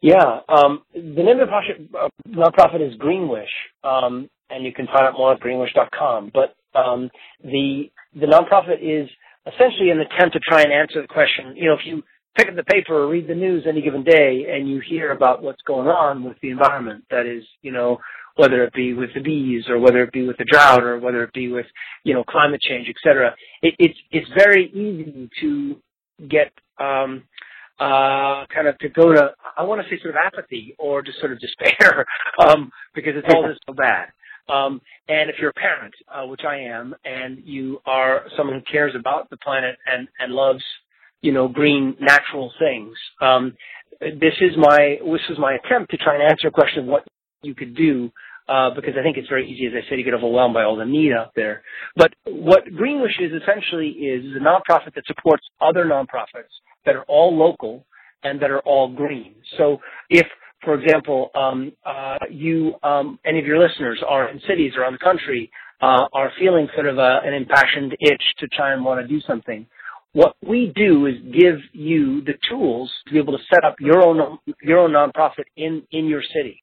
Yeah, 0.00 0.40
um, 0.48 0.82
the 0.92 1.00
name 1.00 1.38
of 1.38 1.48
the 1.48 1.52
nonprofit, 1.52 1.94
uh, 1.94 2.08
nonprofit 2.28 2.86
is 2.86 2.96
Greenwish, 2.96 3.46
um, 3.84 4.28
and 4.50 4.64
you 4.64 4.72
can 4.72 4.86
find 4.86 5.06
out 5.06 5.12
more 5.14 5.32
at 5.32 5.40
greenwish.com. 5.40 6.32
But 6.34 6.56
um, 6.76 7.10
the 7.44 7.92
the 8.12 8.26
nonprofit 8.26 8.80
is 8.82 9.08
essentially 9.46 9.90
an 9.90 10.00
attempt 10.00 10.34
to 10.34 10.40
try 10.40 10.62
and 10.62 10.72
answer 10.72 11.02
the 11.02 11.08
question, 11.08 11.56
you 11.56 11.66
know, 11.66 11.74
if 11.74 11.84
you 11.84 12.02
pick 12.36 12.48
up 12.48 12.56
the 12.56 12.64
paper 12.64 12.94
or 12.94 13.08
read 13.08 13.28
the 13.28 13.34
news 13.34 13.64
any 13.68 13.82
given 13.82 14.04
day 14.04 14.46
and 14.50 14.68
you 14.68 14.80
hear 14.88 15.12
about 15.12 15.42
what's 15.42 15.62
going 15.62 15.88
on 15.88 16.24
with 16.24 16.36
the 16.42 16.50
environment, 16.50 17.04
that 17.10 17.26
is, 17.26 17.44
you 17.62 17.72
know, 17.72 17.98
whether 18.36 18.64
it 18.64 18.72
be 18.72 18.94
with 18.94 19.10
the 19.14 19.20
bees 19.20 19.64
or 19.68 19.78
whether 19.78 20.02
it 20.02 20.12
be 20.12 20.26
with 20.26 20.38
the 20.38 20.44
drought 20.44 20.82
or 20.82 20.98
whether 20.98 21.22
it 21.22 21.32
be 21.34 21.48
with, 21.48 21.66
you 22.04 22.14
know, 22.14 22.24
climate 22.24 22.60
change, 22.62 22.86
et 22.88 22.96
cetera, 23.04 23.34
it, 23.60 23.74
it's, 23.78 23.98
it's 24.10 24.28
very 24.36 24.70
easy 24.70 25.28
to 25.40 25.76
get, 26.28 26.50
um, 26.80 27.24
uh, 27.78 28.46
kind 28.54 28.68
of 28.68 28.78
to 28.78 28.88
go 28.88 29.12
to, 29.12 29.32
I 29.56 29.64
want 29.64 29.82
to 29.82 29.88
say 29.88 30.00
sort 30.00 30.14
of 30.14 30.20
apathy 30.24 30.74
or 30.78 31.02
just 31.02 31.18
sort 31.18 31.32
of 31.32 31.40
despair, 31.40 32.06
um, 32.46 32.70
because 32.94 33.14
it's 33.16 33.34
all 33.34 33.46
just 33.48 33.60
so 33.66 33.74
bad. 33.74 34.08
Um, 34.52 34.80
and 35.08 35.30
if 35.30 35.36
you're 35.40 35.50
a 35.50 35.54
parent, 35.54 35.94
uh, 36.12 36.26
which 36.26 36.42
I 36.46 36.58
am, 36.58 36.94
and 37.04 37.38
you 37.44 37.80
are 37.86 38.24
someone 38.36 38.56
who 38.56 38.62
cares 38.70 38.94
about 38.98 39.30
the 39.30 39.36
planet 39.38 39.76
and, 39.86 40.08
and 40.18 40.32
loves 40.32 40.62
you 41.22 41.32
know, 41.32 41.48
green 41.48 41.96
natural 42.00 42.52
things. 42.58 42.96
Um, 43.20 43.56
this 44.00 44.34
is 44.40 44.56
my 44.56 44.98
this 45.04 45.20
is 45.30 45.38
my 45.38 45.54
attempt 45.54 45.92
to 45.92 45.96
try 45.96 46.14
and 46.14 46.22
answer 46.24 46.48
a 46.48 46.50
question 46.50 46.80
of 46.80 46.86
what 46.86 47.04
you 47.42 47.54
could 47.54 47.76
do 47.76 48.10
uh, 48.48 48.70
because 48.74 48.94
I 48.98 49.02
think 49.02 49.16
it's 49.16 49.28
very 49.28 49.48
easy, 49.48 49.66
as 49.66 49.72
I 49.72 49.88
said, 49.88 49.96
to 49.96 50.02
get 50.02 50.14
overwhelmed 50.14 50.54
by 50.54 50.64
all 50.64 50.76
the 50.76 50.84
need 50.84 51.12
out 51.12 51.30
there. 51.36 51.62
But 51.96 52.12
what 52.26 52.64
Greenwish 52.64 53.20
is 53.20 53.30
essentially 53.40 53.88
is 53.88 54.24
a 54.36 54.40
nonprofit 54.40 54.94
that 54.94 55.04
supports 55.06 55.44
other 55.60 55.84
nonprofits 55.84 56.50
that 56.84 56.96
are 56.96 57.04
all 57.04 57.36
local 57.36 57.86
and 58.24 58.40
that 58.42 58.50
are 58.50 58.60
all 58.60 58.92
green. 58.92 59.34
So 59.56 59.78
if, 60.10 60.26
for 60.64 60.74
example, 60.74 61.30
um, 61.34 61.72
uh, 61.84 62.18
you, 62.30 62.74
um, 62.82 63.18
any 63.24 63.38
of 63.40 63.46
your 63.46 63.58
listeners 63.58 64.02
are 64.06 64.28
in 64.28 64.40
cities 64.48 64.72
around 64.78 64.92
the 64.92 64.98
country, 64.98 65.50
uh, 65.80 66.06
are 66.12 66.30
feeling 66.38 66.68
sort 66.74 66.86
of 66.86 66.98
a, 66.98 67.20
an 67.24 67.34
impassioned 67.34 67.92
itch 68.00 68.22
to 68.38 68.46
try 68.48 68.72
and 68.72 68.84
want 68.84 69.00
to 69.00 69.06
do 69.06 69.20
something, 69.26 69.66
what 70.12 70.36
we 70.46 70.72
do 70.76 71.06
is 71.06 71.14
give 71.32 71.56
you 71.72 72.22
the 72.22 72.34
tools 72.48 72.90
to 73.06 73.12
be 73.12 73.18
able 73.18 73.36
to 73.36 73.42
set 73.52 73.64
up 73.64 73.76
your 73.80 74.02
own 74.02 74.38
your 74.62 74.78
own 74.78 74.90
nonprofit 74.90 75.44
in 75.56 75.82
in 75.90 76.06
your 76.06 76.22
city. 76.22 76.62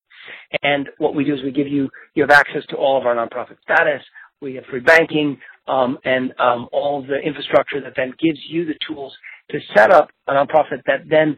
And 0.62 0.88
what 1.00 1.16
we 1.16 1.24
do 1.24 1.34
is 1.34 1.44
we 1.44 1.52
give 1.52 1.68
you 1.68 1.90
you 2.14 2.24
have 2.24 2.30
access 2.30 2.64
to 2.70 2.76
all 2.76 2.98
of 3.00 3.06
our 3.06 3.16
nonprofit 3.16 3.58
status. 3.64 4.04
We 4.42 4.56
have 4.56 4.66
free 4.66 4.80
banking 4.82 5.40
um, 5.68 5.98
and 6.06 6.32
um, 6.40 6.70
all 6.72 7.02
the 7.02 7.18
infrastructure 7.18 7.82
that 7.82 7.94
then 7.96 8.14
gives 8.20 8.40
you 8.48 8.66
the 8.66 8.76
tools 8.88 9.14
to 9.50 9.60
set 9.76 9.92
up 9.92 10.10
a 10.28 10.34
nonprofit 10.34 10.84
that 10.86 11.10
then 11.10 11.36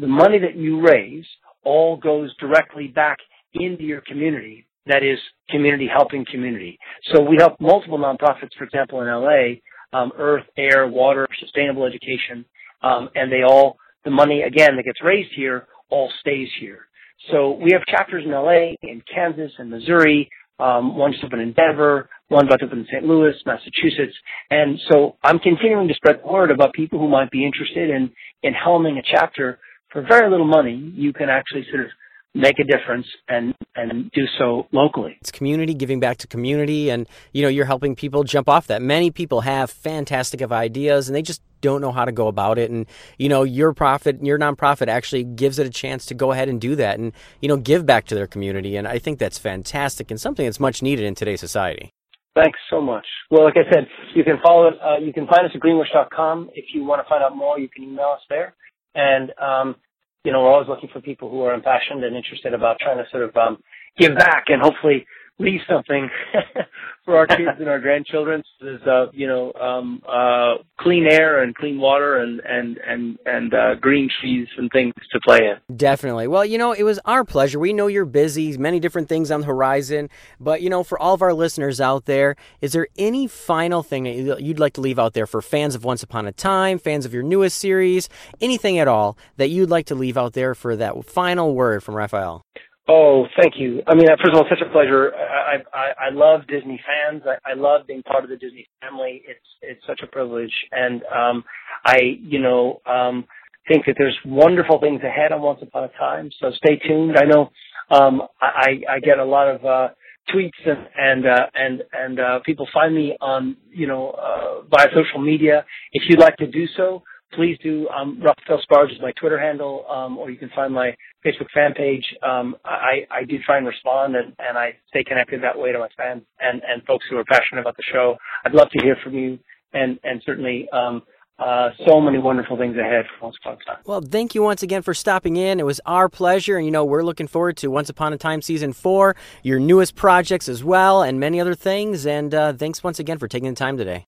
the 0.00 0.08
money 0.08 0.38
that 0.38 0.56
you 0.56 0.80
raise 0.80 1.26
all 1.64 1.96
goes 1.96 2.34
directly 2.38 2.88
back 2.88 3.18
into 3.54 3.82
your 3.82 4.00
community. 4.02 4.66
That 4.86 5.02
is 5.02 5.18
community 5.50 5.88
helping 5.92 6.24
community. 6.30 6.78
So 7.12 7.20
we 7.20 7.36
help 7.38 7.60
multiple 7.60 7.98
nonprofits, 7.98 8.56
for 8.56 8.64
example, 8.64 9.02
in 9.02 9.08
LA, 9.08 9.98
um, 9.98 10.12
earth, 10.16 10.44
air, 10.56 10.88
water, 10.88 11.26
sustainable 11.38 11.84
education, 11.84 12.44
um, 12.82 13.10
and 13.14 13.30
they 13.30 13.42
all, 13.42 13.76
the 14.04 14.10
money 14.10 14.42
again 14.42 14.76
that 14.76 14.84
gets 14.84 15.02
raised 15.02 15.30
here 15.36 15.66
all 15.90 16.10
stays 16.20 16.48
here. 16.60 16.86
So 17.30 17.52
we 17.52 17.72
have 17.72 17.82
chapters 17.86 18.24
in 18.24 18.30
LA, 18.30 18.74
in 18.82 19.02
Kansas, 19.12 19.52
and 19.58 19.70
Missouri. 19.70 20.30
Um, 20.58 20.96
one's 20.96 21.16
open 21.24 21.40
in 21.40 21.54
Denver, 21.54 22.10
one's 22.28 22.46
about 22.46 22.60
to 22.60 22.66
open 22.66 22.80
in 22.80 22.86
St. 22.86 23.04
Louis, 23.04 23.32
Massachusetts. 23.46 24.14
And 24.50 24.78
so 24.90 25.16
I'm 25.24 25.38
continuing 25.38 25.88
to 25.88 25.94
spread 25.94 26.20
the 26.22 26.30
word 26.30 26.50
about 26.50 26.74
people 26.74 26.98
who 26.98 27.08
might 27.08 27.30
be 27.30 27.46
interested 27.46 27.88
in, 27.88 28.10
in 28.42 28.52
helming 28.52 28.98
a 28.98 29.02
chapter 29.02 29.58
for 29.92 30.02
very 30.02 30.30
little 30.30 30.46
money. 30.46 30.92
You 30.94 31.12
can 31.12 31.28
actually 31.28 31.66
sort 31.70 31.84
of 31.84 31.90
make 32.34 32.58
a 32.60 32.64
difference 32.64 33.06
and 33.28 33.54
and 33.74 34.10
do 34.12 34.22
so 34.38 34.66
locally. 34.72 35.16
It's 35.20 35.32
community 35.32 35.74
giving 35.74 35.98
back 35.98 36.18
to 36.18 36.26
community 36.26 36.90
and 36.90 37.08
you 37.32 37.42
know 37.42 37.48
you're 37.48 37.64
helping 37.64 37.96
people 37.96 38.22
jump 38.22 38.48
off 38.48 38.68
that. 38.68 38.82
Many 38.82 39.10
people 39.10 39.40
have 39.40 39.70
fantastic 39.70 40.40
of 40.40 40.52
ideas 40.52 41.08
and 41.08 41.16
they 41.16 41.22
just 41.22 41.42
don't 41.60 41.80
know 41.80 41.92
how 41.92 42.04
to 42.04 42.12
go 42.12 42.28
about 42.28 42.58
it 42.58 42.70
and 42.70 42.86
you 43.18 43.28
know 43.28 43.42
your 43.42 43.72
profit 43.72 44.22
your 44.22 44.38
nonprofit 44.38 44.88
actually 44.88 45.24
gives 45.24 45.58
it 45.58 45.66
a 45.66 45.70
chance 45.70 46.06
to 46.06 46.14
go 46.14 46.32
ahead 46.32 46.48
and 46.48 46.60
do 46.60 46.76
that 46.76 46.98
and 46.98 47.12
you 47.40 47.48
know 47.48 47.56
give 47.56 47.84
back 47.84 48.06
to 48.06 48.14
their 48.14 48.26
community 48.26 48.76
and 48.76 48.86
I 48.86 48.98
think 48.98 49.18
that's 49.18 49.38
fantastic 49.38 50.10
and 50.10 50.20
something 50.20 50.46
that's 50.46 50.60
much 50.60 50.82
needed 50.82 51.04
in 51.04 51.14
today's 51.14 51.40
society. 51.40 51.90
Thanks 52.36 52.60
so 52.70 52.80
much. 52.80 53.06
Well, 53.28 53.44
like 53.44 53.56
I 53.56 53.68
said, 53.72 53.88
you 54.14 54.22
can 54.22 54.38
follow 54.44 54.68
it. 54.68 54.74
Uh, 54.80 54.98
you 55.04 55.12
can 55.12 55.26
find 55.26 55.44
us 55.44 55.50
at 55.52 55.60
greenwish.com. 55.60 56.50
If 56.54 56.66
you 56.72 56.84
want 56.84 57.04
to 57.04 57.08
find 57.08 57.24
out 57.24 57.36
more, 57.36 57.58
you 57.58 57.68
can 57.68 57.82
email 57.82 58.14
us 58.14 58.20
there. 58.28 58.54
And 58.94 59.32
um, 59.38 59.76
you 60.24 60.32
know, 60.32 60.42
we're 60.42 60.52
always 60.52 60.68
looking 60.68 60.90
for 60.92 61.00
people 61.00 61.30
who 61.30 61.42
are 61.42 61.54
impassioned 61.54 62.04
and 62.04 62.16
interested 62.16 62.52
about 62.52 62.78
trying 62.80 62.98
to 62.98 63.04
sort 63.10 63.22
of 63.22 63.36
um, 63.36 63.62
give 63.98 64.14
back 64.14 64.44
and 64.48 64.60
hopefully 64.60 65.06
leave 65.40 65.60
something 65.68 66.08
for 67.04 67.16
our 67.16 67.26
kids 67.36 67.58
and 67.58 67.68
our 67.68 67.80
grandchildren. 67.80 68.42
There's, 68.60 68.82
uh, 68.82 69.06
you 69.12 69.26
know, 69.26 69.52
um, 69.54 70.02
uh, 70.06 70.62
clean 70.78 71.06
air 71.10 71.42
and 71.42 71.54
clean 71.54 71.80
water 71.80 72.18
and 72.18 72.40
and 72.40 72.78
and 72.86 73.18
and 73.26 73.54
uh, 73.54 73.74
green 73.76 74.08
trees 74.20 74.46
and 74.56 74.70
things 74.70 74.92
to 75.12 75.20
play 75.26 75.38
in. 75.38 75.76
Definitely. 75.76 76.28
Well, 76.28 76.44
you 76.44 76.58
know, 76.58 76.72
it 76.72 76.82
was 76.82 77.00
our 77.04 77.24
pleasure. 77.24 77.58
We 77.58 77.72
know 77.72 77.86
you're 77.86 78.04
busy, 78.04 78.56
many 78.58 78.78
different 78.78 79.08
things 79.08 79.30
on 79.30 79.40
the 79.40 79.46
horizon, 79.46 80.10
but 80.38 80.62
you 80.62 80.70
know, 80.70 80.84
for 80.84 80.98
all 80.98 81.14
of 81.14 81.22
our 81.22 81.34
listeners 81.34 81.80
out 81.80 82.04
there, 82.04 82.36
is 82.60 82.72
there 82.72 82.86
any 82.98 83.26
final 83.26 83.82
thing 83.82 84.04
that 84.26 84.42
you'd 84.42 84.60
like 84.60 84.74
to 84.74 84.80
leave 84.80 84.98
out 84.98 85.14
there 85.14 85.26
for 85.26 85.40
fans 85.40 85.74
of 85.74 85.84
Once 85.84 86.02
Upon 86.02 86.26
a 86.26 86.32
Time, 86.32 86.78
fans 86.78 87.06
of 87.06 87.14
your 87.14 87.22
newest 87.22 87.56
series, 87.56 88.08
anything 88.40 88.78
at 88.78 88.88
all 88.88 89.16
that 89.36 89.48
you'd 89.48 89.70
like 89.70 89.86
to 89.86 89.94
leave 89.94 90.18
out 90.18 90.34
there 90.34 90.54
for 90.54 90.76
that 90.76 91.04
final 91.04 91.54
word 91.54 91.82
from 91.82 91.94
Raphael? 91.94 92.44
Oh, 92.92 93.26
thank 93.40 93.54
you. 93.56 93.82
I 93.86 93.94
mean, 93.94 94.06
first 94.08 94.34
of 94.34 94.34
all, 94.34 94.46
such 94.50 94.66
a 94.66 94.72
pleasure. 94.72 95.12
I 95.14 95.58
I, 95.72 96.06
I 96.06 96.10
love 96.10 96.40
Disney 96.48 96.80
fans. 96.84 97.22
I, 97.24 97.52
I 97.52 97.54
love 97.54 97.86
being 97.86 98.02
part 98.02 98.24
of 98.24 98.30
the 98.30 98.36
Disney 98.36 98.66
family. 98.80 99.22
It's 99.28 99.46
it's 99.62 99.80
such 99.86 100.00
a 100.02 100.08
privilege, 100.08 100.52
and 100.72 101.00
um, 101.04 101.44
I 101.86 101.98
you 102.20 102.40
know 102.40 102.80
um, 102.86 103.26
think 103.68 103.86
that 103.86 103.94
there's 103.96 104.18
wonderful 104.26 104.80
things 104.80 105.02
ahead 105.04 105.30
on 105.30 105.40
Once 105.40 105.60
Upon 105.62 105.84
a 105.84 105.88
Time. 105.98 106.30
So 106.40 106.50
stay 106.56 106.80
tuned. 106.84 107.16
I 107.16 107.26
know 107.26 107.50
um, 107.90 108.22
I 108.42 108.80
I 108.90 108.98
get 108.98 109.20
a 109.20 109.24
lot 109.24 109.46
of 109.46 109.64
uh, 109.64 109.88
tweets 110.34 110.50
and 110.66 110.88
and 110.98 111.26
uh, 111.26 111.46
and 111.54 111.82
and 111.92 112.18
uh, 112.18 112.40
people 112.44 112.66
find 112.74 112.92
me 112.92 113.16
on 113.20 113.56
you 113.70 113.86
know 113.86 114.10
uh, 114.10 114.62
via 114.68 114.88
social 114.88 115.20
media. 115.24 115.64
If 115.92 116.02
you'd 116.08 116.18
like 116.18 116.36
to 116.38 116.48
do 116.48 116.66
so, 116.76 117.04
please 117.34 117.58
do. 117.62 117.88
Um, 117.88 118.20
Raphael 118.22 118.60
Sbarge 118.70 118.92
is 118.92 119.00
my 119.00 119.12
Twitter 119.12 119.38
handle, 119.38 119.84
um, 119.88 120.18
or 120.18 120.30
you 120.30 120.38
can 120.38 120.50
find 120.54 120.72
my 120.72 120.94
Facebook 121.24 121.50
fan 121.54 121.74
page. 121.74 122.04
Um, 122.22 122.56
I, 122.64 123.06
I 123.10 123.24
do 123.24 123.38
try 123.44 123.58
and 123.58 123.66
respond, 123.66 124.16
and, 124.16 124.34
and 124.38 124.58
I 124.58 124.76
stay 124.88 125.04
connected 125.04 125.42
that 125.42 125.58
way 125.58 125.72
to 125.72 125.78
my 125.78 125.88
fans 125.96 126.22
and, 126.40 126.62
and 126.66 126.84
folks 126.84 127.04
who 127.10 127.16
are 127.18 127.24
passionate 127.24 127.60
about 127.60 127.76
the 127.76 127.84
show. 127.92 128.16
I'd 128.44 128.54
love 128.54 128.70
to 128.70 128.84
hear 128.84 128.96
from 129.02 129.14
you, 129.14 129.38
and 129.72 129.98
and 130.04 130.22
certainly. 130.24 130.68
Um, 130.72 131.02
uh, 131.40 131.70
so 131.86 131.98
many 132.02 132.18
wonderful 132.18 132.58
things 132.58 132.76
ahead 132.76 133.06
for 133.06 133.24
Once 133.24 133.36
Upon 133.40 133.54
a 133.54 133.64
Time. 133.64 133.82
Well, 133.86 134.02
thank 134.02 134.34
you 134.34 134.42
once 134.42 134.62
again 134.62 134.82
for 134.82 134.92
stopping 134.92 135.36
in. 135.36 135.58
It 135.58 135.64
was 135.64 135.80
our 135.86 136.10
pleasure, 136.10 136.58
and 136.58 136.66
you 136.66 136.70
know 136.70 136.84
we're 136.84 137.02
looking 137.02 137.26
forward 137.26 137.56
to 137.58 137.68
Once 137.68 137.88
Upon 137.88 138.12
a 138.12 138.18
Time 138.18 138.42
season 138.42 138.74
four, 138.74 139.16
your 139.42 139.58
newest 139.58 139.94
projects 139.94 140.50
as 140.50 140.62
well, 140.62 141.02
and 141.02 141.18
many 141.18 141.40
other 141.40 141.54
things. 141.54 142.04
And 142.04 142.34
uh, 142.34 142.52
thanks 142.52 142.84
once 142.84 142.98
again 142.98 143.16
for 143.16 143.26
taking 143.26 143.48
the 143.48 143.56
time 143.56 143.78
today. 143.78 144.04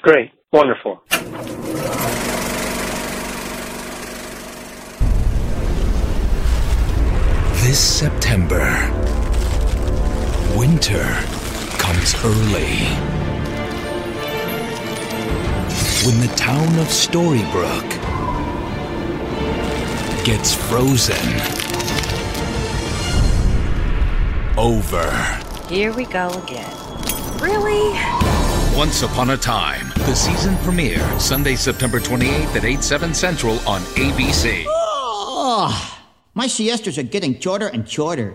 Great, 0.00 0.30
wonderful. 0.54 1.02
This 7.70 7.98
September, 8.00 8.66
winter 10.58 11.04
comes 11.78 12.16
early. 12.24 12.78
When 16.04 16.18
the 16.18 16.34
town 16.34 16.66
of 16.80 16.88
Storybrooke 16.88 17.94
gets 20.24 20.52
frozen 20.52 21.14
over. 24.58 25.08
Here 25.68 25.92
we 25.92 26.06
go 26.06 26.28
again. 26.42 26.76
Really? 27.38 27.96
Once 28.76 29.02
Upon 29.02 29.30
a 29.30 29.36
Time, 29.36 29.90
the 29.90 30.16
season 30.16 30.56
premiere, 30.64 31.20
Sunday, 31.20 31.54
September 31.54 32.00
28th 32.00 32.56
at 32.56 32.64
8, 32.64 32.82
7 32.82 33.14
Central 33.14 33.60
on 33.60 33.82
ABC. 33.94 34.64
Oh, 34.66 35.99
my 36.40 36.46
siestas 36.46 36.96
are 36.96 37.02
getting 37.02 37.38
shorter 37.38 37.66
and 37.66 37.86
shorter. 37.86 38.32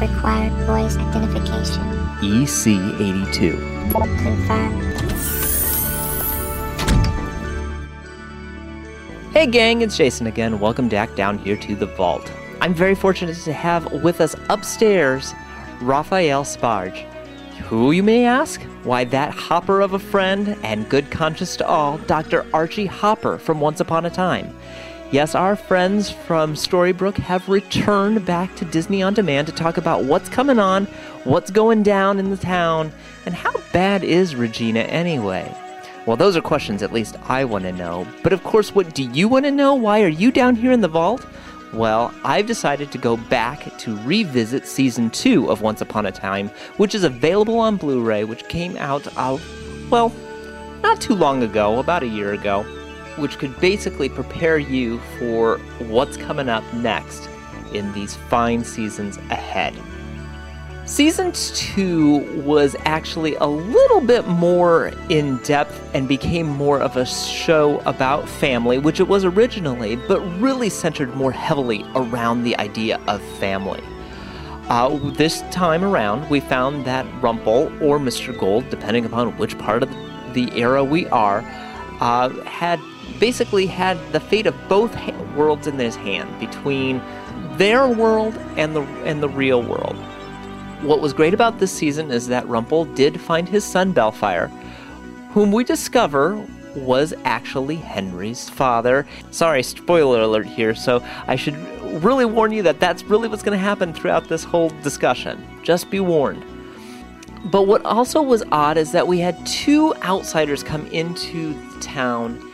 Required 0.00 0.52
voice 0.68 0.96
identification. 0.96 1.82
EC82. 2.22 3.90
Confirmed. 4.22 4.82
Hey 9.32 9.48
gang, 9.48 9.82
it's 9.82 9.96
Jason 9.96 10.28
again. 10.28 10.60
Welcome 10.60 10.88
back 10.88 11.16
down 11.16 11.38
here 11.38 11.56
to 11.56 11.74
the 11.74 11.86
vault. 11.86 12.30
I'm 12.60 12.72
very 12.72 12.94
fortunate 12.94 13.34
to 13.38 13.52
have 13.52 13.90
with 14.04 14.20
us 14.20 14.36
upstairs 14.48 15.34
Raphael 15.80 16.44
Sbarge. 16.44 17.02
Who, 17.64 17.90
you 17.90 18.04
may 18.04 18.24
ask? 18.24 18.64
Why, 18.84 19.04
that 19.04 19.32
hopper 19.32 19.80
of 19.80 19.94
a 19.94 19.98
friend 19.98 20.58
and 20.62 20.88
good 20.90 21.10
conscience 21.10 21.56
to 21.56 21.66
all, 21.66 21.96
Dr. 21.98 22.44
Archie 22.52 22.84
Hopper 22.84 23.38
from 23.38 23.58
Once 23.58 23.80
Upon 23.80 24.04
a 24.04 24.10
Time. 24.10 24.54
Yes, 25.10 25.34
our 25.34 25.56
friends 25.56 26.10
from 26.10 26.54
Storybrooke 26.54 27.16
have 27.16 27.48
returned 27.48 28.26
back 28.26 28.54
to 28.56 28.66
Disney 28.66 29.02
On 29.02 29.14
Demand 29.14 29.46
to 29.46 29.54
talk 29.54 29.78
about 29.78 30.04
what's 30.04 30.28
coming 30.28 30.58
on, 30.58 30.84
what's 31.24 31.50
going 31.50 31.82
down 31.82 32.18
in 32.18 32.28
the 32.28 32.36
town, 32.36 32.92
and 33.24 33.34
how 33.34 33.54
bad 33.72 34.04
is 34.04 34.36
Regina 34.36 34.80
anyway? 34.80 35.50
Well, 36.04 36.18
those 36.18 36.36
are 36.36 36.42
questions 36.42 36.82
at 36.82 36.92
least 36.92 37.16
I 37.26 37.46
want 37.46 37.64
to 37.64 37.72
know. 37.72 38.06
But 38.22 38.34
of 38.34 38.44
course, 38.44 38.74
what 38.74 38.94
do 38.94 39.02
you 39.02 39.28
want 39.28 39.46
to 39.46 39.50
know? 39.50 39.74
Why 39.74 40.02
are 40.02 40.08
you 40.08 40.30
down 40.30 40.56
here 40.56 40.72
in 40.72 40.82
the 40.82 40.88
vault? 40.88 41.24
Well, 41.74 42.14
I've 42.24 42.46
decided 42.46 42.92
to 42.92 42.98
go 42.98 43.16
back 43.16 43.76
to 43.78 43.96
revisit 44.02 44.64
season 44.64 45.10
2 45.10 45.50
of 45.50 45.60
Once 45.60 45.80
Upon 45.80 46.06
a 46.06 46.12
Time, 46.12 46.50
which 46.76 46.94
is 46.94 47.02
available 47.02 47.58
on 47.58 47.76
Blu 47.76 48.00
ray, 48.00 48.22
which 48.22 48.46
came 48.46 48.76
out, 48.76 49.04
uh, 49.16 49.36
well, 49.90 50.12
not 50.82 51.00
too 51.00 51.16
long 51.16 51.42
ago, 51.42 51.80
about 51.80 52.04
a 52.04 52.06
year 52.06 52.32
ago, 52.32 52.62
which 53.16 53.38
could 53.38 53.58
basically 53.58 54.08
prepare 54.08 54.56
you 54.56 55.00
for 55.18 55.58
what's 55.88 56.16
coming 56.16 56.48
up 56.48 56.62
next 56.74 57.28
in 57.72 57.92
these 57.92 58.14
fine 58.14 58.62
seasons 58.62 59.16
ahead. 59.30 59.74
Season 60.86 61.32
2 61.32 62.42
was 62.42 62.76
actually 62.84 63.36
a 63.36 63.46
little 63.46 64.02
bit 64.02 64.26
more 64.28 64.88
in 65.08 65.38
depth 65.38 65.80
and 65.94 66.06
became 66.06 66.46
more 66.46 66.78
of 66.78 66.98
a 66.98 67.06
show 67.06 67.78
about 67.86 68.28
family, 68.28 68.76
which 68.76 69.00
it 69.00 69.08
was 69.08 69.24
originally, 69.24 69.96
but 69.96 70.20
really 70.38 70.68
centered 70.68 71.14
more 71.14 71.32
heavily 71.32 71.86
around 71.94 72.44
the 72.44 72.54
idea 72.58 73.00
of 73.08 73.22
family. 73.38 73.82
Uh, 74.68 74.98
this 75.12 75.40
time 75.50 75.82
around, 75.82 76.28
we 76.28 76.40
found 76.40 76.84
that 76.84 77.06
Rumple 77.22 77.72
or 77.82 77.98
Mr. 77.98 78.38
Gold, 78.38 78.68
depending 78.68 79.06
upon 79.06 79.38
which 79.38 79.56
part 79.56 79.82
of 79.82 79.88
the 80.34 80.50
era 80.54 80.84
we 80.84 81.06
are, 81.08 81.40
uh, 82.00 82.28
had 82.44 82.78
basically 83.18 83.64
had 83.64 83.98
the 84.12 84.20
fate 84.20 84.46
of 84.46 84.54
both 84.68 84.94
worlds 85.34 85.66
in 85.66 85.78
his 85.78 85.96
hand 85.96 86.38
between 86.38 87.00
their 87.56 87.88
world 87.88 88.36
and 88.58 88.76
the 88.76 88.82
and 89.06 89.22
the 89.22 89.28
real 89.30 89.62
world. 89.62 89.96
What 90.84 91.00
was 91.00 91.14
great 91.14 91.32
about 91.32 91.58
this 91.58 91.72
season 91.72 92.10
is 92.10 92.28
that 92.28 92.46
Rumple 92.46 92.84
did 92.84 93.18
find 93.18 93.48
his 93.48 93.64
son 93.64 93.94
Baelfire, 93.94 94.48
whom 95.30 95.50
we 95.50 95.64
discover 95.64 96.46
was 96.76 97.14
actually 97.24 97.76
Henry's 97.76 98.50
father. 98.50 99.06
Sorry, 99.30 99.62
spoiler 99.62 100.20
alert 100.20 100.44
here, 100.44 100.74
so 100.74 101.02
I 101.26 101.36
should 101.36 101.56
really 102.04 102.26
warn 102.26 102.52
you 102.52 102.62
that 102.64 102.80
that's 102.80 103.02
really 103.04 103.28
what's 103.28 103.42
going 103.42 103.58
to 103.58 103.64
happen 103.64 103.94
throughout 103.94 104.28
this 104.28 104.44
whole 104.44 104.68
discussion. 104.82 105.42
Just 105.62 105.90
be 105.90 106.00
warned. 106.00 106.44
But 107.46 107.62
what 107.62 107.82
also 107.86 108.20
was 108.20 108.42
odd 108.52 108.76
is 108.76 108.92
that 108.92 109.06
we 109.06 109.20
had 109.20 109.46
two 109.46 109.94
outsiders 110.02 110.62
come 110.62 110.86
into 110.88 111.54
town 111.80 112.52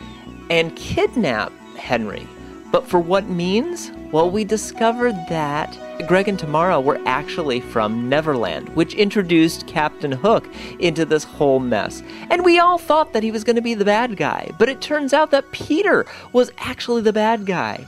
and 0.49 0.73
kidnap 0.77 1.51
Henry. 1.75 2.25
But 2.71 2.87
for 2.87 3.01
what 3.01 3.27
means? 3.27 3.91
Well, 4.13 4.31
we 4.31 4.45
discovered 4.45 5.15
that 5.27 5.77
Greg 6.07 6.27
and 6.27 6.39
Tamara 6.39 6.81
were 6.81 6.99
actually 7.05 7.61
from 7.61 8.09
Neverland, 8.09 8.69
which 8.69 8.93
introduced 8.95 9.67
Captain 9.67 10.11
Hook 10.11 10.47
into 10.79 11.05
this 11.05 11.23
whole 11.23 11.59
mess. 11.59 12.01
And 12.29 12.43
we 12.43 12.59
all 12.59 12.77
thought 12.77 13.13
that 13.13 13.23
he 13.23 13.31
was 13.31 13.43
going 13.43 13.55
to 13.55 13.61
be 13.61 13.73
the 13.73 13.85
bad 13.85 14.17
guy, 14.17 14.51
but 14.57 14.69
it 14.69 14.81
turns 14.81 15.13
out 15.13 15.31
that 15.31 15.51
Peter 15.51 16.05
was 16.33 16.51
actually 16.57 17.01
the 17.01 17.13
bad 17.13 17.45
guy. 17.45 17.85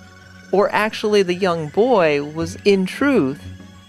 Or 0.52 0.70
actually, 0.72 1.24
the 1.24 1.34
young 1.34 1.70
boy 1.70 2.24
was, 2.24 2.56
in 2.64 2.86
truth, 2.86 3.42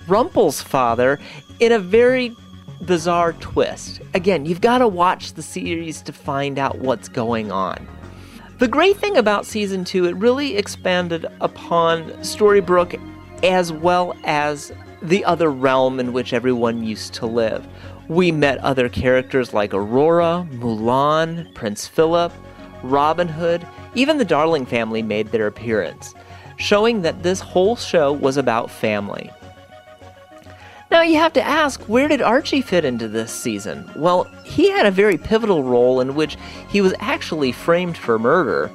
Rumple's 0.09 0.62
father 0.62 1.19
in 1.61 1.73
a 1.73 1.78
very 1.78 2.35
bizarre 2.82 3.35
twist. 3.35 4.01
Again, 4.15 4.47
you've 4.47 4.61
got 4.61 4.78
to 4.78 4.89
watch 4.89 5.35
the 5.35 5.43
series 5.43 6.03
to 6.03 6.12
find 6.12 6.59
out 6.59 6.78
what's 6.78 7.09
going 7.09 7.53
on. 7.53 7.86
The 8.59 8.69
great 8.69 8.97
thing 8.97 9.16
about 9.16 9.47
season 9.47 9.85
two, 9.85 10.07
it 10.07 10.16
really 10.16 10.57
expanded 10.57 11.27
upon 11.41 12.05
Storybrooke 12.20 13.01
as 13.45 13.73
well 13.73 14.16
as 14.25 14.73
the 15.03 15.25
other 15.25 15.51
realm 15.51 16.01
in 16.01 16.12
which 16.12 16.33
everyone 16.33 16.83
used 16.83 17.12
to 17.15 17.27
live. 17.27 17.66
We 18.09 18.33
met 18.33 18.59
other 18.59 18.89
characters 18.89 19.53
like 19.53 19.75
Aurora, 19.75 20.47
Mulan, 20.53 21.55
Prince 21.55 21.87
Philip, 21.87 22.33
Robin 22.83 23.29
Hood, 23.29 23.66
even 23.95 24.19
the 24.19 24.25
Darling 24.25 24.66
family 24.66 25.03
made 25.03 25.29
their 25.29 25.47
appearance, 25.47 26.15
showing 26.57 27.03
that 27.03 27.23
this 27.23 27.41
whole 27.41 27.77
show 27.77 28.12
was 28.12 28.37
about 28.37 28.71
family. 28.71 29.31
Now 30.91 31.03
you 31.03 31.16
have 31.16 31.33
to 31.35 31.43
ask, 31.43 31.83
where 31.83 32.09
did 32.09 32.23
Archie 32.23 32.62
fit 32.62 32.85
into 32.85 33.09
this 33.09 33.33
season? 33.33 33.91
Well, 33.97 34.25
he 34.45 34.71
had 34.71 34.87
a 34.87 34.91
very 34.91 35.19
pivotal 35.19 35.65
role 35.65 36.01
in 36.01 36.15
which 36.15 36.37
he 36.69 36.81
was 36.81 36.95
actually 36.99 37.53
framed 37.53 37.97
for 37.97 38.19
murder. 38.19 38.71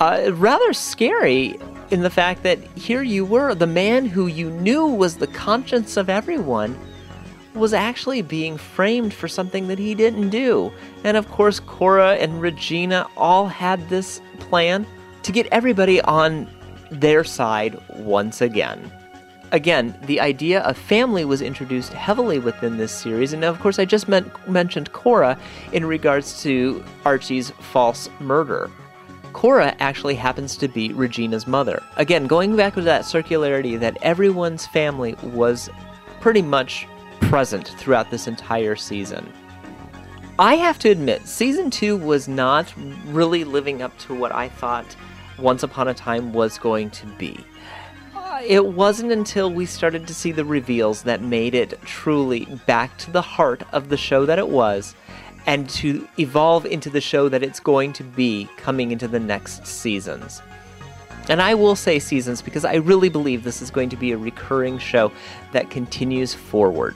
Uh, 0.00 0.30
rather 0.34 0.72
scary 0.72 1.56
in 1.90 2.02
the 2.02 2.10
fact 2.10 2.42
that 2.42 2.58
here 2.76 3.02
you 3.02 3.24
were, 3.24 3.54
the 3.54 3.66
man 3.66 4.06
who 4.06 4.26
you 4.26 4.50
knew 4.50 4.86
was 4.86 5.16
the 5.16 5.26
conscience 5.26 5.96
of 5.96 6.08
everyone, 6.08 6.78
was 7.54 7.72
actually 7.72 8.20
being 8.20 8.56
framed 8.56 9.14
for 9.14 9.28
something 9.28 9.68
that 9.68 9.78
he 9.78 9.94
didn't 9.94 10.30
do. 10.30 10.72
And 11.04 11.16
of 11.16 11.28
course, 11.30 11.60
Cora 11.60 12.14
and 12.14 12.40
Regina 12.40 13.06
all 13.16 13.46
had 13.46 13.88
this 13.88 14.20
plan 14.40 14.86
to 15.22 15.32
get 15.32 15.46
everybody 15.52 16.00
on 16.00 16.48
their 16.90 17.22
side 17.22 17.80
once 17.90 18.40
again. 18.40 18.92
Again, 19.52 19.96
the 20.06 20.20
idea 20.20 20.62
of 20.62 20.76
family 20.76 21.24
was 21.24 21.40
introduced 21.40 21.92
heavily 21.92 22.40
within 22.40 22.76
this 22.76 22.90
series, 22.90 23.32
and 23.32 23.44
of 23.44 23.60
course, 23.60 23.78
I 23.78 23.84
just 23.84 24.08
mentioned 24.08 24.92
Cora 24.92 25.38
in 25.70 25.84
regards 25.84 26.42
to 26.42 26.84
Archie's 27.04 27.50
false 27.50 28.10
murder. 28.18 28.68
Cora 29.34 29.74
actually 29.80 30.14
happens 30.14 30.56
to 30.56 30.68
be 30.68 30.92
Regina's 30.94 31.46
mother. 31.46 31.82
Again, 31.96 32.26
going 32.26 32.56
back 32.56 32.74
to 32.74 32.80
that 32.82 33.02
circularity 33.02 33.78
that 33.78 33.98
everyone's 34.00 34.66
family 34.66 35.16
was 35.22 35.68
pretty 36.20 36.40
much 36.40 36.86
present 37.20 37.68
throughout 37.76 38.10
this 38.10 38.26
entire 38.26 38.76
season. 38.76 39.30
I 40.38 40.54
have 40.54 40.78
to 40.78 40.88
admit, 40.88 41.26
season 41.26 41.68
two 41.68 41.96
was 41.96 42.28
not 42.28 42.72
really 43.06 43.44
living 43.44 43.82
up 43.82 43.96
to 43.98 44.14
what 44.14 44.32
I 44.32 44.48
thought 44.48 44.96
Once 45.38 45.62
Upon 45.62 45.88
a 45.88 45.94
Time 45.94 46.32
was 46.32 46.56
going 46.56 46.90
to 46.90 47.06
be. 47.18 47.44
Uh, 48.14 48.40
It 48.42 48.64
wasn't 48.64 49.12
until 49.12 49.52
we 49.52 49.66
started 49.66 50.06
to 50.06 50.14
see 50.14 50.32
the 50.32 50.44
reveals 50.44 51.02
that 51.02 51.22
made 51.22 51.54
it 51.54 51.80
truly 51.82 52.46
back 52.66 52.96
to 52.98 53.10
the 53.10 53.22
heart 53.22 53.62
of 53.72 53.88
the 53.88 53.96
show 53.96 54.26
that 54.26 54.38
it 54.38 54.48
was 54.48 54.94
and 55.46 55.68
to 55.68 56.08
evolve 56.18 56.66
into 56.66 56.90
the 56.90 57.00
show 57.00 57.28
that 57.28 57.42
it's 57.42 57.60
going 57.60 57.92
to 57.94 58.04
be 58.04 58.48
coming 58.56 58.90
into 58.90 59.08
the 59.08 59.20
next 59.20 59.66
seasons. 59.66 60.42
And 61.28 61.40
I 61.40 61.54
will 61.54 61.76
say 61.76 61.98
seasons 61.98 62.42
because 62.42 62.64
I 62.64 62.74
really 62.74 63.08
believe 63.08 63.44
this 63.44 63.62
is 63.62 63.70
going 63.70 63.88
to 63.90 63.96
be 63.96 64.12
a 64.12 64.18
recurring 64.18 64.78
show 64.78 65.10
that 65.52 65.70
continues 65.70 66.34
forward. 66.34 66.94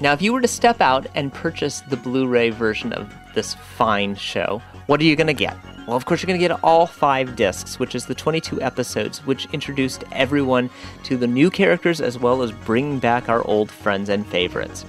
Now, 0.00 0.12
if 0.12 0.20
you 0.20 0.32
were 0.32 0.40
to 0.40 0.48
step 0.48 0.80
out 0.80 1.06
and 1.14 1.32
purchase 1.32 1.80
the 1.82 1.96
Blu 1.96 2.26
ray 2.26 2.50
version 2.50 2.92
of 2.92 3.12
this 3.34 3.54
fine 3.54 4.16
show, 4.16 4.60
what 4.86 5.00
are 5.00 5.04
you 5.04 5.14
going 5.14 5.28
to 5.28 5.32
get? 5.32 5.56
Well, 5.86 5.96
of 5.96 6.06
course, 6.06 6.22
you're 6.22 6.26
going 6.26 6.40
to 6.40 6.48
get 6.48 6.58
all 6.64 6.86
five 6.86 7.36
discs, 7.36 7.78
which 7.78 7.94
is 7.94 8.06
the 8.06 8.14
22 8.14 8.60
episodes, 8.60 9.24
which 9.26 9.46
introduced 9.52 10.02
everyone 10.12 10.68
to 11.04 11.16
the 11.16 11.26
new 11.26 11.50
characters 11.50 12.00
as 12.00 12.18
well 12.18 12.42
as 12.42 12.52
bringing 12.52 12.98
back 12.98 13.28
our 13.28 13.46
old 13.46 13.70
friends 13.70 14.08
and 14.08 14.26
favorites. 14.26 14.84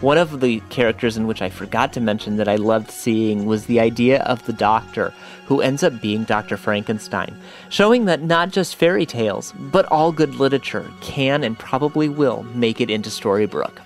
One 0.00 0.16
of 0.16 0.40
the 0.40 0.60
characters 0.70 1.16
in 1.16 1.26
which 1.26 1.42
I 1.42 1.50
forgot 1.50 1.92
to 1.94 2.00
mention 2.00 2.36
that 2.36 2.46
I 2.46 2.54
loved 2.54 2.88
seeing 2.92 3.46
was 3.46 3.66
the 3.66 3.80
idea 3.80 4.22
of 4.22 4.46
the 4.46 4.52
doctor, 4.52 5.12
who 5.46 5.60
ends 5.60 5.82
up 5.82 6.00
being 6.00 6.22
Dr. 6.22 6.56
Frankenstein, 6.56 7.36
showing 7.68 8.04
that 8.04 8.22
not 8.22 8.50
just 8.50 8.76
fairy 8.76 9.04
tales, 9.04 9.52
but 9.58 9.86
all 9.86 10.12
good 10.12 10.36
literature 10.36 10.88
can 11.00 11.42
and 11.42 11.58
probably 11.58 12.08
will 12.08 12.44
make 12.54 12.80
it 12.80 12.90
into 12.90 13.10
Storybrooke. 13.10 13.80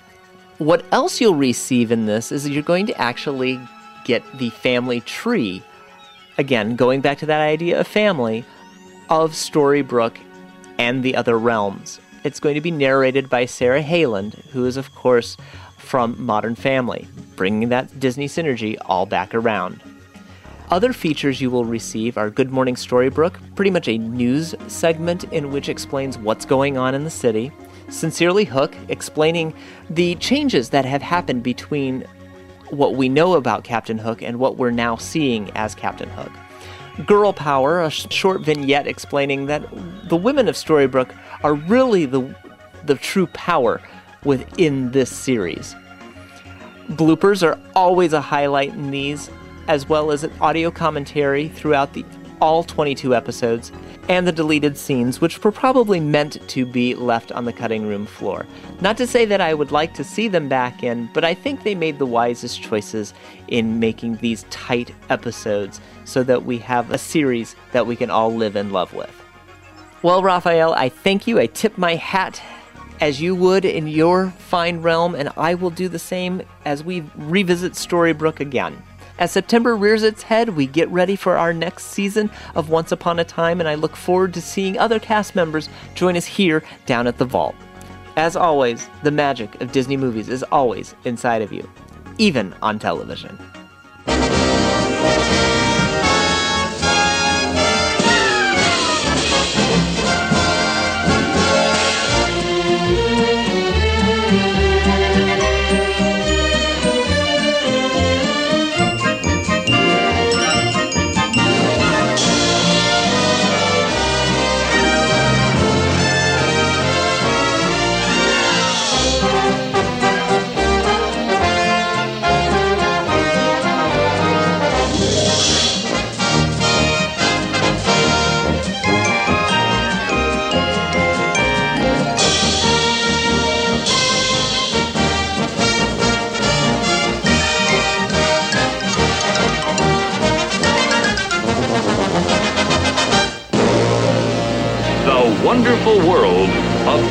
What 0.59 0.85
else 0.91 1.19
you'll 1.19 1.33
receive 1.33 1.91
in 1.91 2.05
this 2.05 2.31
is 2.31 2.47
you're 2.47 2.61
going 2.61 2.85
to 2.85 3.01
actually 3.01 3.59
get 4.05 4.23
the 4.37 4.51
family 4.51 5.01
tree. 5.01 5.63
Again, 6.37 6.75
going 6.75 7.01
back 7.01 7.17
to 7.19 7.25
that 7.25 7.41
idea 7.41 7.79
of 7.79 7.87
family, 7.87 8.45
of 9.09 9.31
Storybrooke 9.31 10.17
and 10.77 11.01
the 11.01 11.15
other 11.15 11.39
realms. 11.39 11.99
It's 12.23 12.39
going 12.39 12.55
to 12.55 12.61
be 12.61 12.71
narrated 12.71 13.29
by 13.29 13.45
Sarah 13.45 13.83
Hyland, 13.83 14.35
who 14.51 14.65
is, 14.65 14.77
of 14.77 14.95
course, 14.95 15.35
from 15.93 16.15
Modern 16.17 16.55
Family, 16.55 17.07
bringing 17.35 17.69
that 17.69 17.99
Disney 17.99 18.27
synergy 18.27 18.75
all 18.87 19.05
back 19.05 19.35
around. 19.35 19.79
Other 20.71 20.91
features 20.91 21.39
you 21.39 21.51
will 21.51 21.65
receive 21.65 22.17
are 22.17 22.31
Good 22.31 22.49
Morning 22.49 22.73
Storybrooke, 22.73 23.35
pretty 23.53 23.69
much 23.69 23.87
a 23.87 23.99
news 23.99 24.55
segment 24.65 25.25
in 25.25 25.51
which 25.51 25.69
explains 25.69 26.17
what's 26.17 26.45
going 26.45 26.79
on 26.79 26.95
in 26.95 27.03
the 27.03 27.11
city. 27.11 27.51
Sincerely 27.89 28.43
Hook, 28.43 28.75
explaining 28.89 29.53
the 29.87 30.15
changes 30.15 30.71
that 30.71 30.83
have 30.83 31.03
happened 31.03 31.43
between 31.43 32.07
what 32.71 32.95
we 32.95 33.07
know 33.07 33.35
about 33.35 33.63
Captain 33.63 33.99
Hook 33.99 34.23
and 34.23 34.39
what 34.39 34.57
we're 34.57 34.71
now 34.71 34.95
seeing 34.95 35.51
as 35.51 35.75
Captain 35.75 36.09
Hook. 36.09 36.31
Girl 37.05 37.33
Power, 37.33 37.83
a 37.83 37.91
short 37.91 38.41
vignette 38.41 38.87
explaining 38.87 39.45
that 39.45 39.61
the 40.09 40.17
women 40.17 40.47
of 40.47 40.55
Storybrooke 40.55 41.15
are 41.43 41.53
really 41.53 42.07
the, 42.07 42.35
the 42.83 42.95
true 42.95 43.27
power 43.27 43.79
within 44.23 44.89
this 44.89 45.11
series. 45.11 45.75
Bloopers 46.89 47.43
are 47.43 47.59
always 47.75 48.13
a 48.13 48.21
highlight 48.21 48.73
in 48.73 48.91
these, 48.91 49.29
as 49.67 49.87
well 49.87 50.11
as 50.11 50.23
an 50.23 50.33
audio 50.41 50.69
commentary 50.69 51.47
throughout 51.47 51.93
the 51.93 52.05
all 52.41 52.63
22 52.63 53.15
episodes, 53.15 53.71
and 54.09 54.27
the 54.27 54.31
deleted 54.31 54.77
scenes, 54.77 55.21
which 55.21 55.41
were 55.41 55.51
probably 55.51 56.01
meant 56.01 56.45
to 56.49 56.65
be 56.65 56.93
left 56.93 57.31
on 57.31 57.45
the 57.45 57.53
cutting 57.53 57.87
room 57.87 58.05
floor. 58.05 58.45
Not 58.81 58.97
to 58.97 59.07
say 59.07 59.23
that 59.23 59.39
I 59.39 59.53
would 59.53 59.71
like 59.71 59.93
to 59.93 60.03
see 60.03 60.27
them 60.27 60.49
back 60.49 60.83
in, 60.83 61.09
but 61.13 61.23
I 61.23 61.33
think 61.33 61.63
they 61.63 61.73
made 61.73 61.99
the 61.99 62.05
wisest 62.05 62.61
choices 62.61 63.13
in 63.47 63.79
making 63.79 64.17
these 64.17 64.43
tight 64.49 64.93
episodes 65.09 65.79
so 66.03 66.21
that 66.23 66.43
we 66.43 66.57
have 66.57 66.91
a 66.91 66.97
series 66.97 67.55
that 67.71 67.87
we 67.87 67.95
can 67.95 68.09
all 68.09 68.35
live 68.35 68.57
in 68.57 68.71
love 68.71 68.93
with. 68.93 69.23
Well, 70.01 70.21
Raphael, 70.21 70.73
I 70.73 70.89
thank 70.89 71.27
you. 71.27 71.39
I 71.39 71.45
tip 71.45 71.77
my 71.77 71.95
hat 71.95 72.41
as 73.03 73.19
you 73.19 73.35
would 73.35 73.65
in 73.65 73.85
your 73.85 74.29
fine 74.29 74.81
realm, 74.81 75.13
and 75.13 75.27
I 75.35 75.55
will 75.55 75.69
do 75.69 75.89
the 75.89 75.99
same 75.99 76.41
as 76.63 76.85
we 76.85 77.03
revisit 77.17 77.73
Storybrooke 77.73 78.39
again. 78.39 78.81
As 79.19 79.33
September 79.33 79.75
rears 79.75 80.03
its 80.03 80.23
head, 80.23 80.47
we 80.47 80.67
get 80.67 80.87
ready 80.87 81.17
for 81.17 81.35
our 81.35 81.51
next 81.51 81.87
season 81.87 82.31
of 82.55 82.69
Once 82.69 82.93
Upon 82.93 83.19
a 83.19 83.25
Time, 83.25 83.59
and 83.59 83.67
I 83.67 83.75
look 83.75 83.97
forward 83.97 84.33
to 84.35 84.41
seeing 84.41 84.77
other 84.77 84.99
cast 84.99 85.35
members 85.35 85.67
join 85.95 86.15
us 86.15 86.25
here 86.25 86.63
down 86.85 87.05
at 87.05 87.17
the 87.17 87.25
Vault. 87.25 87.55
As 88.15 88.37
always, 88.37 88.87
the 89.03 89.11
magic 89.11 89.59
of 89.59 89.73
Disney 89.73 89.97
movies 89.97 90.29
is 90.29 90.43
always 90.43 90.95
inside 91.03 91.41
of 91.41 91.51
you, 91.51 91.69
even 92.19 92.55
on 92.61 92.79
television. 92.79 93.37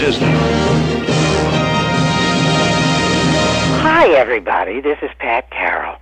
Disney. 0.03 0.27
Hi, 3.87 4.09
everybody. 4.16 4.81
This 4.81 4.99
is 5.01 5.11
Pat 5.20 5.49
Carroll. 5.53 5.95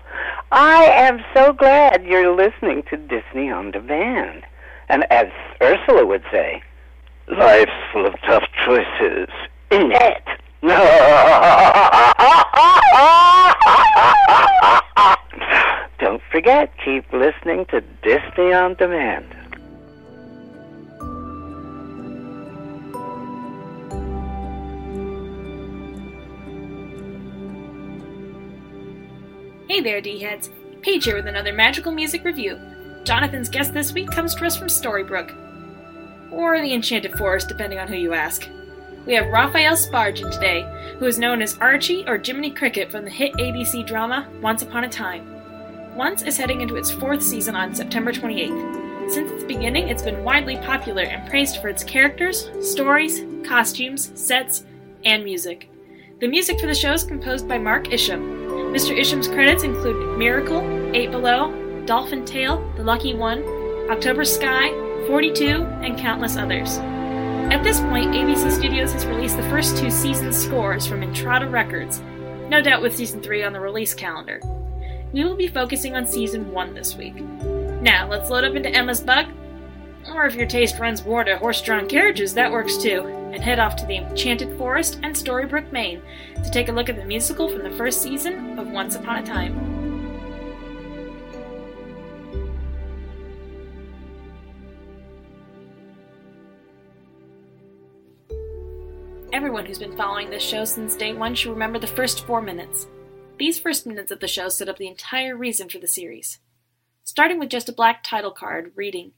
I 0.51 0.85
am 0.85 1.23
so 1.35 1.53
glad 1.53 2.07
you're 2.07 2.35
listening 2.35 2.83
to 2.89 2.97
Disney 2.97 3.51
on 3.51 3.73
Demand. 3.73 4.47
And 4.89 5.05
as 5.13 5.27
Ursula 5.61 6.07
would 6.07 6.23
say, 6.33 6.63
life's 7.29 7.71
full 7.93 8.07
of 8.07 8.15
tough 8.23 8.45
choices, 8.65 9.29
isn't 9.71 9.93
it? 9.93 10.25
Don't 15.99 16.23
forget, 16.33 16.73
keep 16.83 17.05
listening 17.13 17.67
to 17.67 17.83
Disney 18.03 18.55
on 18.55 18.77
Demand. 18.77 19.27
Hey 29.71 29.81
there, 29.81 30.01
D-heads. 30.01 30.51
Paige 30.83 31.05
here 31.05 31.15
with 31.15 31.29
another 31.29 31.53
magical 31.53 31.93
music 31.93 32.25
review. 32.25 32.59
Jonathan's 33.05 33.49
guest 33.49 33.73
this 33.73 33.93
week 33.93 34.11
comes 34.11 34.35
to 34.35 34.45
us 34.45 34.57
from 34.57 34.67
Storybrooke. 34.67 35.33
Or 36.33 36.61
the 36.61 36.75
Enchanted 36.75 37.17
Forest, 37.17 37.47
depending 37.47 37.79
on 37.79 37.87
who 37.87 37.95
you 37.95 38.13
ask. 38.13 38.49
We 39.07 39.15
have 39.15 39.29
Raphael 39.29 39.77
Spargin 39.77 40.33
today, 40.33 40.63
who 40.99 41.07
is 41.07 41.21
known 41.21 41.41
as 41.41 41.57
Archie 41.59 42.05
or 42.09 42.19
Jiminy 42.19 42.51
Cricket 42.51 42.91
from 42.91 43.05
the 43.05 43.13
hit 43.13 43.33
ABC 43.35 43.87
drama 43.87 44.29
Once 44.43 44.63
Upon 44.63 44.83
a 44.83 44.89
Time. 44.89 45.25
Once 45.95 46.23
is 46.23 46.37
heading 46.37 46.63
into 46.63 46.75
its 46.75 46.91
fourth 46.91 47.23
season 47.23 47.55
on 47.55 47.73
September 47.73 48.13
28th. 48.13 49.13
Since 49.13 49.31
its 49.31 49.45
beginning, 49.45 49.87
it's 49.87 50.03
been 50.03 50.25
widely 50.25 50.57
popular 50.57 51.03
and 51.03 51.31
praised 51.31 51.59
for 51.59 51.69
its 51.69 51.85
characters, 51.85 52.51
stories, 52.61 53.23
costumes, 53.47 54.11
sets, 54.21 54.65
and 55.05 55.23
music. 55.23 55.71
The 56.19 56.27
music 56.27 56.59
for 56.59 56.67
the 56.67 56.75
show 56.75 56.93
is 56.93 57.05
composed 57.05 57.47
by 57.47 57.59
Mark 57.59 57.93
Isham. 57.93 58.40
Mr. 58.71 58.97
Isham's 58.97 59.27
credits 59.27 59.65
include 59.65 60.17
Miracle, 60.17 60.63
Eight 60.95 61.11
Below, 61.11 61.85
Dolphin 61.87 62.25
Tale, 62.25 62.65
The 62.77 62.85
Lucky 62.85 63.15
One, 63.15 63.43
October 63.91 64.25
Sky, 64.25 64.71
42, 65.09 65.65
and 65.83 65.99
countless 65.99 66.37
others. 66.37 66.79
At 67.53 67.65
this 67.65 67.81
point, 67.81 68.13
ABC 68.13 68.49
Studios 68.53 68.93
has 68.93 69.05
released 69.07 69.37
the 69.37 69.51
first 69.51 69.77
two 69.77 69.91
season 69.91 70.33
scores 70.33 70.87
from 70.87 71.01
Intrada 71.01 71.51
Records, 71.51 72.01
no 72.49 72.63
doubt 72.63 72.81
with 72.81 72.95
season 72.95 73.21
3 73.21 73.43
on 73.43 73.53
the 73.53 73.59
release 73.59 73.93
calendar. 73.93 74.41
We 75.13 75.25
will 75.25 75.35
be 75.35 75.49
focusing 75.49 75.97
on 75.97 76.07
season 76.07 76.53
1 76.53 76.73
this 76.73 76.95
week. 76.95 77.17
Now, 77.17 78.09
let's 78.09 78.31
load 78.31 78.45
up 78.45 78.55
into 78.55 78.71
Emma's 78.71 79.01
Bug, 79.01 79.27
or 80.15 80.27
if 80.27 80.37
your 80.37 80.47
taste 80.47 80.79
runs 80.79 81.05
more 81.05 81.25
to 81.25 81.39
horse 81.39 81.61
drawn 81.61 81.89
carriages, 81.89 82.35
that 82.35 82.53
works 82.53 82.77
too, 82.77 83.03
and 83.41 83.49
head 83.49 83.59
off 83.59 83.75
to 83.75 83.87
the 83.87 83.97
Enchanted 83.97 84.59
Forest 84.59 85.01
and 85.03 85.15
Storybrooke, 85.15 85.73
Maine 85.73 86.03
to 86.45 86.51
take 86.51 86.69
a 86.69 86.73
look 86.73 86.91
at 86.91 86.97
the 86.97 87.05
musical 87.07 87.49
from 87.49 87.63
the 87.63 87.75
first 87.75 88.03
season 88.03 88.59
of 88.59 88.71
Once 88.71 88.97
Upon 88.97 89.17
a 89.17 89.23
Time. 89.23 89.57
Everyone 99.33 99.65
who's 99.65 99.79
been 99.79 99.97
following 99.97 100.29
this 100.29 100.43
show 100.43 100.67
since 100.67 100.95
day 100.95 101.15
one 101.15 101.35
should 101.35 101.51
remember 101.51 101.79
the 101.79 101.87
first 101.87 102.27
four 102.27 102.43
minutes. 102.43 102.89
These 103.39 103.59
first 103.59 103.87
minutes 103.87 104.11
of 104.11 104.21
the 104.21 104.29
show 104.29 104.51
set 104.51 104.69
up 104.69 104.77
the 104.77 104.87
entire 104.87 105.35
reason 105.35 105.71
for 105.71 105.79
the 105.79 105.89
series. 105.89 106.41
Starting 107.05 107.39
with 107.39 107.49
just 107.49 107.71
a 107.71 107.73
black 107.73 108.05
title 108.05 108.33
card 108.33 108.73
reading 108.77 109.13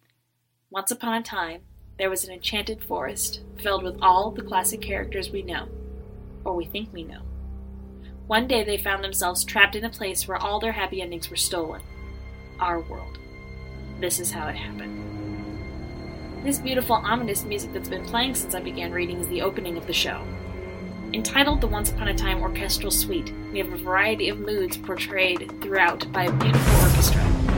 Once 0.70 0.92
Upon 0.92 1.14
a 1.14 1.22
Time, 1.24 1.62
there 2.02 2.10
was 2.10 2.24
an 2.24 2.34
enchanted 2.34 2.82
forest 2.82 3.42
filled 3.58 3.84
with 3.84 3.96
all 4.02 4.32
the 4.32 4.42
classic 4.42 4.80
characters 4.80 5.30
we 5.30 5.40
know, 5.40 5.68
or 6.44 6.52
we 6.52 6.64
think 6.64 6.92
we 6.92 7.04
know. 7.04 7.20
One 8.26 8.48
day 8.48 8.64
they 8.64 8.76
found 8.76 9.04
themselves 9.04 9.44
trapped 9.44 9.76
in 9.76 9.84
a 9.84 9.88
place 9.88 10.26
where 10.26 10.36
all 10.36 10.58
their 10.58 10.72
happy 10.72 11.00
endings 11.00 11.30
were 11.30 11.36
stolen 11.36 11.80
our 12.58 12.80
world. 12.80 13.18
This 14.00 14.18
is 14.18 14.32
how 14.32 14.48
it 14.48 14.56
happened. 14.56 14.98
This 16.42 16.58
beautiful, 16.58 16.96
ominous 16.96 17.44
music 17.44 17.72
that's 17.72 17.88
been 17.88 18.04
playing 18.04 18.34
since 18.34 18.56
I 18.56 18.60
began 18.60 18.90
reading 18.90 19.20
is 19.20 19.28
the 19.28 19.42
opening 19.42 19.76
of 19.76 19.86
the 19.86 19.92
show. 19.92 20.26
Entitled 21.12 21.60
the 21.60 21.68
Once 21.68 21.92
Upon 21.92 22.08
a 22.08 22.18
Time 22.18 22.42
Orchestral 22.42 22.90
Suite, 22.90 23.32
we 23.52 23.60
have 23.60 23.72
a 23.72 23.76
variety 23.76 24.28
of 24.28 24.40
moods 24.40 24.76
portrayed 24.76 25.52
throughout 25.62 26.10
by 26.10 26.24
a 26.24 26.32
beautiful 26.32 26.84
orchestra. 26.84 27.51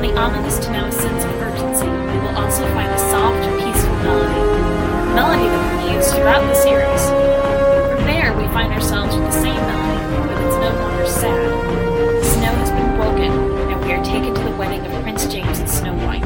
From 0.00 0.14
the 0.14 0.18
ominous 0.18 0.58
to 0.60 0.72
now 0.72 0.88
sense 0.88 1.24
of 1.24 1.30
urgency, 1.42 1.84
we 1.84 2.18
will 2.24 2.34
also 2.34 2.64
find 2.72 2.90
a 2.90 2.98
soft, 2.98 3.44
peaceful 3.62 3.92
melody. 3.96 5.12
Melody 5.12 5.44
that 5.44 5.60
will 5.60 5.88
be 5.88 5.94
used 5.94 6.14
throughout 6.14 6.40
the 6.40 6.54
series. 6.54 7.04
From 7.04 8.06
there, 8.06 8.34
we 8.34 8.44
find 8.48 8.72
ourselves 8.72 9.14
with 9.14 9.26
the 9.26 9.30
same 9.30 9.60
melody, 9.60 10.32
but 10.32 10.42
it's 10.46 10.56
no 10.56 10.70
longer 10.80 11.06
sad. 11.06 12.18
The 12.18 12.24
snow 12.24 12.48
has 12.48 12.70
been 12.70 12.96
broken, 12.96 13.30
and 13.70 13.84
we 13.84 13.92
are 13.92 14.02
taken 14.02 14.34
to 14.34 14.42
the 14.42 14.56
wedding 14.56 14.80
of 14.86 15.02
Prince 15.02 15.26
James 15.26 15.58
and 15.58 15.68
Snow 15.68 15.92
White. 16.06 16.24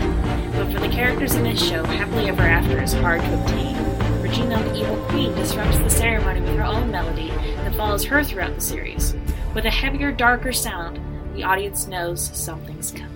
But 0.53 0.73
for 0.73 0.79
the 0.79 0.89
characters 0.89 1.35
in 1.35 1.43
this 1.43 1.61
show, 1.61 1.83
happily 1.83 2.29
ever 2.29 2.43
after 2.43 2.81
is 2.81 2.93
hard 2.93 3.23
to 3.23 3.41
obtain. 3.41 3.75
Regina, 4.23 4.63
the 4.63 4.77
evil 4.77 5.05
queen, 5.09 5.35
disrupts 5.35 5.79
the 5.79 5.91
ceremony 5.91 6.43
with 6.43 6.55
her 6.55 6.65
own 6.65 6.93
melody 6.93 7.31
that 7.31 7.75
follows 7.75 8.05
her 8.05 8.23
throughout 8.23 8.55
the 8.55 8.61
series. 8.61 9.17
With 9.53 9.65
a 9.65 9.71
heavier, 9.71 10.13
darker 10.13 10.53
sound, 10.53 11.01
the 11.35 11.43
audience 11.43 11.89
knows 11.89 12.31
something's 12.39 12.93
coming. 12.93 13.14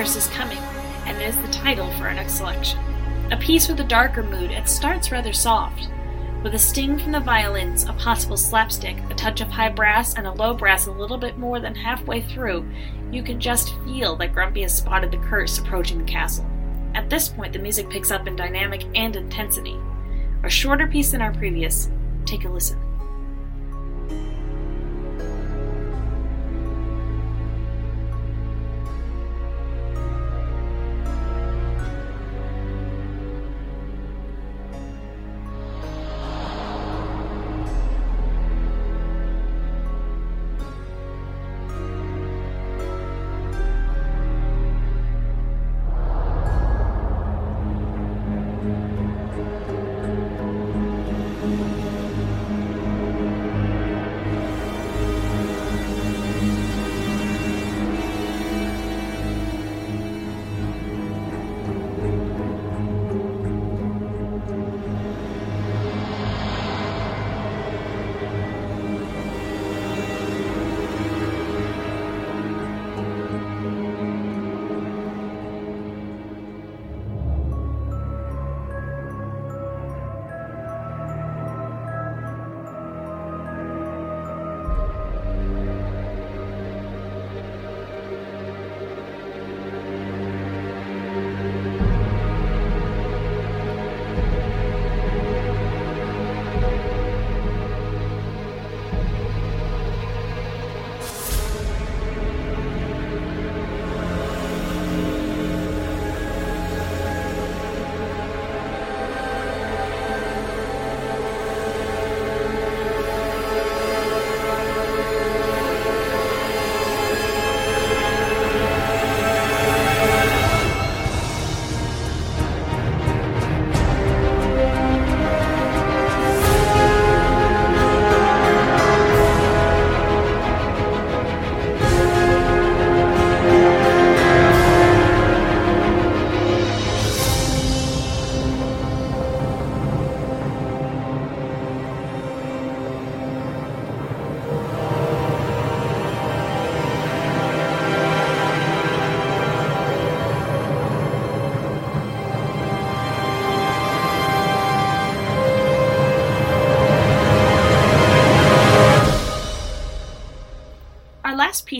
Is 0.00 0.28
Coming, 0.28 0.56
and 1.04 1.20
is 1.20 1.36
the 1.36 1.52
title 1.52 1.90
for 1.92 2.04
our 2.04 2.14
next 2.14 2.38
selection. 2.38 2.80
A 3.32 3.36
piece 3.36 3.68
with 3.68 3.80
a 3.80 3.84
darker 3.84 4.22
mood, 4.22 4.50
it 4.50 4.66
starts 4.66 5.12
rather 5.12 5.34
soft. 5.34 5.90
With 6.42 6.54
a 6.54 6.58
sting 6.58 6.98
from 6.98 7.12
the 7.12 7.20
violins, 7.20 7.84
a 7.84 7.92
possible 7.92 8.38
slapstick, 8.38 8.96
a 9.10 9.14
touch 9.14 9.42
of 9.42 9.48
high 9.48 9.68
brass, 9.68 10.14
and 10.14 10.26
a 10.26 10.32
low 10.32 10.54
brass 10.54 10.86
a 10.86 10.90
little 10.90 11.18
bit 11.18 11.36
more 11.36 11.60
than 11.60 11.74
halfway 11.74 12.22
through, 12.22 12.66
you 13.12 13.22
can 13.22 13.38
just 13.38 13.74
feel 13.84 14.16
that 14.16 14.32
Grumpy 14.32 14.62
has 14.62 14.74
spotted 14.74 15.10
the 15.10 15.18
curse 15.18 15.58
approaching 15.58 15.98
the 15.98 16.10
castle. 16.10 16.46
At 16.94 17.10
this 17.10 17.28
point, 17.28 17.52
the 17.52 17.58
music 17.58 17.90
picks 17.90 18.10
up 18.10 18.26
in 18.26 18.36
dynamic 18.36 18.86
and 18.94 19.14
intensity. 19.14 19.78
A 20.44 20.48
shorter 20.48 20.86
piece 20.86 21.10
than 21.10 21.20
our 21.20 21.34
previous. 21.34 21.90
Take 22.24 22.46
a 22.46 22.48
listen. 22.48 22.89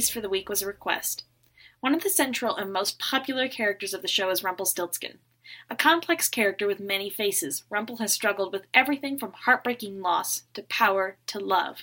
Piece 0.01 0.09
for 0.09 0.23
the 0.23 0.31
week 0.31 0.49
was 0.49 0.63
a 0.63 0.67
request. 0.67 1.25
One 1.81 1.95
of 1.95 2.03
the 2.03 2.09
central 2.09 2.57
and 2.57 2.73
most 2.73 2.99
popular 2.99 3.49
characters 3.49 3.93
of 3.93 4.01
the 4.01 4.09
show 4.09 4.31
is 4.31 4.43
Rumpelstiltskin. 4.43 5.19
A 5.69 5.77
complex 5.77 6.27
character 6.27 6.67
with 6.67 6.81
many 6.81 7.11
faces, 7.11 7.65
Rumple 7.69 7.99
has 7.99 8.11
struggled 8.11 8.51
with 8.51 8.63
everything 8.73 9.19
from 9.19 9.35
heartbreaking 9.35 10.01
loss 10.01 10.45
to 10.55 10.63
power 10.63 11.19
to 11.27 11.39
love. 11.39 11.81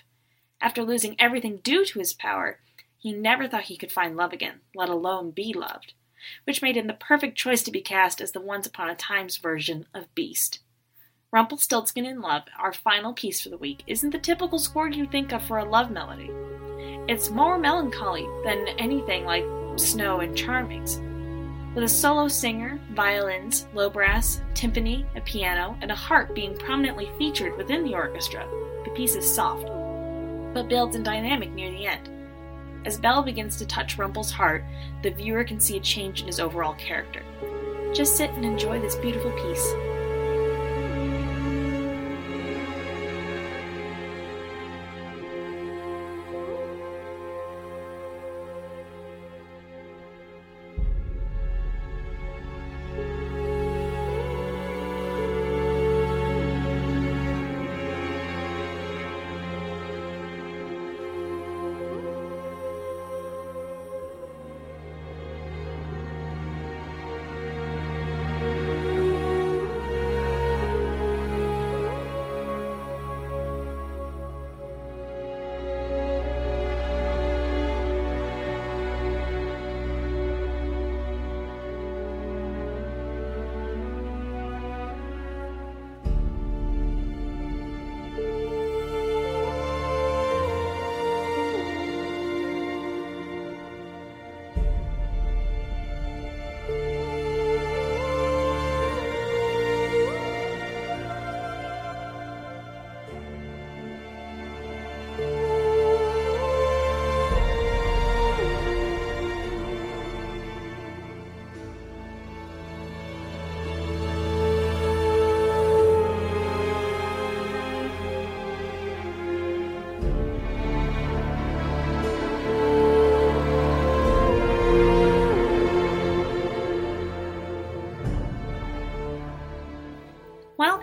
After 0.60 0.82
losing 0.82 1.16
everything 1.20 1.58
due 1.58 1.86
to 1.86 2.00
his 2.00 2.16
power, 2.16 2.60
he 2.98 3.14
never 3.14 3.48
thought 3.48 3.66
he 3.66 3.78
could 3.78 3.92
find 3.92 4.18
love 4.18 4.34
again, 4.34 4.62
let 4.74 4.90
alone 4.90 5.30
be 5.30 5.54
loved, 5.54 5.94
which 6.46 6.64
made 6.64 6.76
him 6.76 6.88
the 6.88 6.96
perfect 6.96 7.38
choice 7.38 7.62
to 7.62 7.72
be 7.72 7.82
cast 7.82 8.20
as 8.20 8.32
the 8.32 8.42
Once 8.42 8.66
Upon 8.66 8.90
a 8.90 8.96
Times 8.96 9.38
version 9.38 9.86
of 9.94 10.16
Beast. 10.16 10.58
Rumpelstiltskin 11.32 12.08
in 12.08 12.20
Love, 12.20 12.46
our 12.58 12.74
final 12.74 13.14
piece 13.14 13.42
for 13.42 13.50
the 13.50 13.60
week, 13.60 13.84
isn't 13.86 14.10
the 14.10 14.18
typical 14.18 14.58
score 14.58 14.90
you 14.90 15.06
think 15.06 15.32
of 15.32 15.44
for 15.44 15.60
a 15.60 15.70
love 15.70 15.92
melody. 15.92 16.32
It's 17.08 17.30
more 17.30 17.58
melancholy 17.58 18.28
than 18.44 18.68
anything 18.80 19.24
like 19.24 19.46
Snow 19.78 20.20
and 20.20 20.36
Charmings. 20.36 21.02
With 21.74 21.86
a 21.86 21.88
solo 21.88 22.28
singer, 22.28 22.82
violins, 22.92 23.66
low 23.74 23.90
brass, 23.90 24.42
timpani, 24.54 25.06
a 25.16 25.22
piano, 25.22 25.78
and 25.82 25.90
a 25.90 25.96
harp 25.96 26.36
being 26.36 26.58
prominently 26.58 27.10
featured 27.18 27.56
within 27.56 27.86
the 27.86 27.94
orchestra, 27.94 28.46
the 28.84 28.92
piece 28.92 29.16
is 29.16 29.34
soft, 29.34 29.68
but 30.54 30.68
builds 30.68 30.98
in 30.98 31.04
dynamic 31.04 31.52
near 31.52 31.72
the 31.72 31.88
end. 31.88 32.10
As 32.86 33.00
Belle 33.00 33.24
begins 33.24 33.56
to 33.58 33.66
touch 33.66 33.98
Rumple's 33.98 34.32
heart, 34.32 34.66
the 35.02 35.12
viewer 35.12 35.46
can 35.46 35.62
see 35.62 35.78
a 35.78 35.82
change 35.82 36.20
in 36.20 36.28
his 36.28 36.42
overall 36.42 36.74
character. 36.74 37.24
Just 37.94 38.18
sit 38.18 38.32
and 38.32 38.44
enjoy 38.44 38.82
this 38.82 38.98
beautiful 38.98 39.32
piece. 39.32 39.74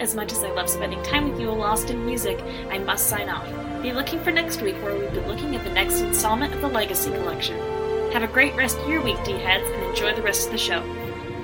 As 0.04 0.14
much 0.14 0.32
as 0.32 0.44
I 0.44 0.50
love 0.52 0.68
spending 0.68 1.02
time 1.02 1.30
with 1.30 1.40
you 1.40 1.50
lost 1.50 1.90
in 1.90 2.04
music, 2.06 2.38
I 2.70 2.78
must 2.78 3.08
sign 3.08 3.28
off. 3.28 3.44
Be 3.82 3.92
looking 3.92 4.20
for 4.22 4.30
next 4.30 4.62
week 4.62 4.76
where 4.76 4.94
we'll 4.94 5.10
be 5.10 5.20
looking 5.20 5.56
at 5.56 5.64
the 5.64 5.72
next 5.72 6.00
installment 6.00 6.54
of 6.54 6.60
the 6.60 6.68
Legacy 6.68 7.10
Collection. 7.10 7.56
Have 8.12 8.22
a 8.22 8.28
great 8.28 8.54
rest 8.54 8.78
of 8.78 8.88
your 8.88 9.00
week, 9.00 9.16
D-heads, 9.24 9.64
and 9.66 9.82
enjoy 9.84 10.14
the 10.14 10.22
rest 10.22 10.46
of 10.46 10.52
the 10.52 10.58
show. 10.58 10.82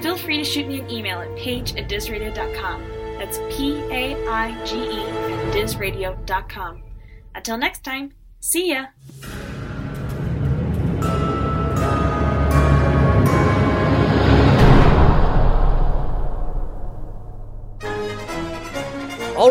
Feel 0.03 0.17
free 0.17 0.37
to 0.37 0.45
shoot 0.45 0.69
me 0.69 0.81
an 0.81 0.91
email 0.91 1.21
at 1.21 1.35
paige 1.37 1.75
at 1.75 1.89
dizradio.com. 1.89 2.83
That's 3.19 3.39
P-A-I-G-E 3.57 5.01
at 5.01 5.55
dizradio.com. 5.55 6.83
Until 7.35 7.59
next 7.59 7.83
time, 7.83 8.13
see 8.41 8.73
ya! 8.73 8.87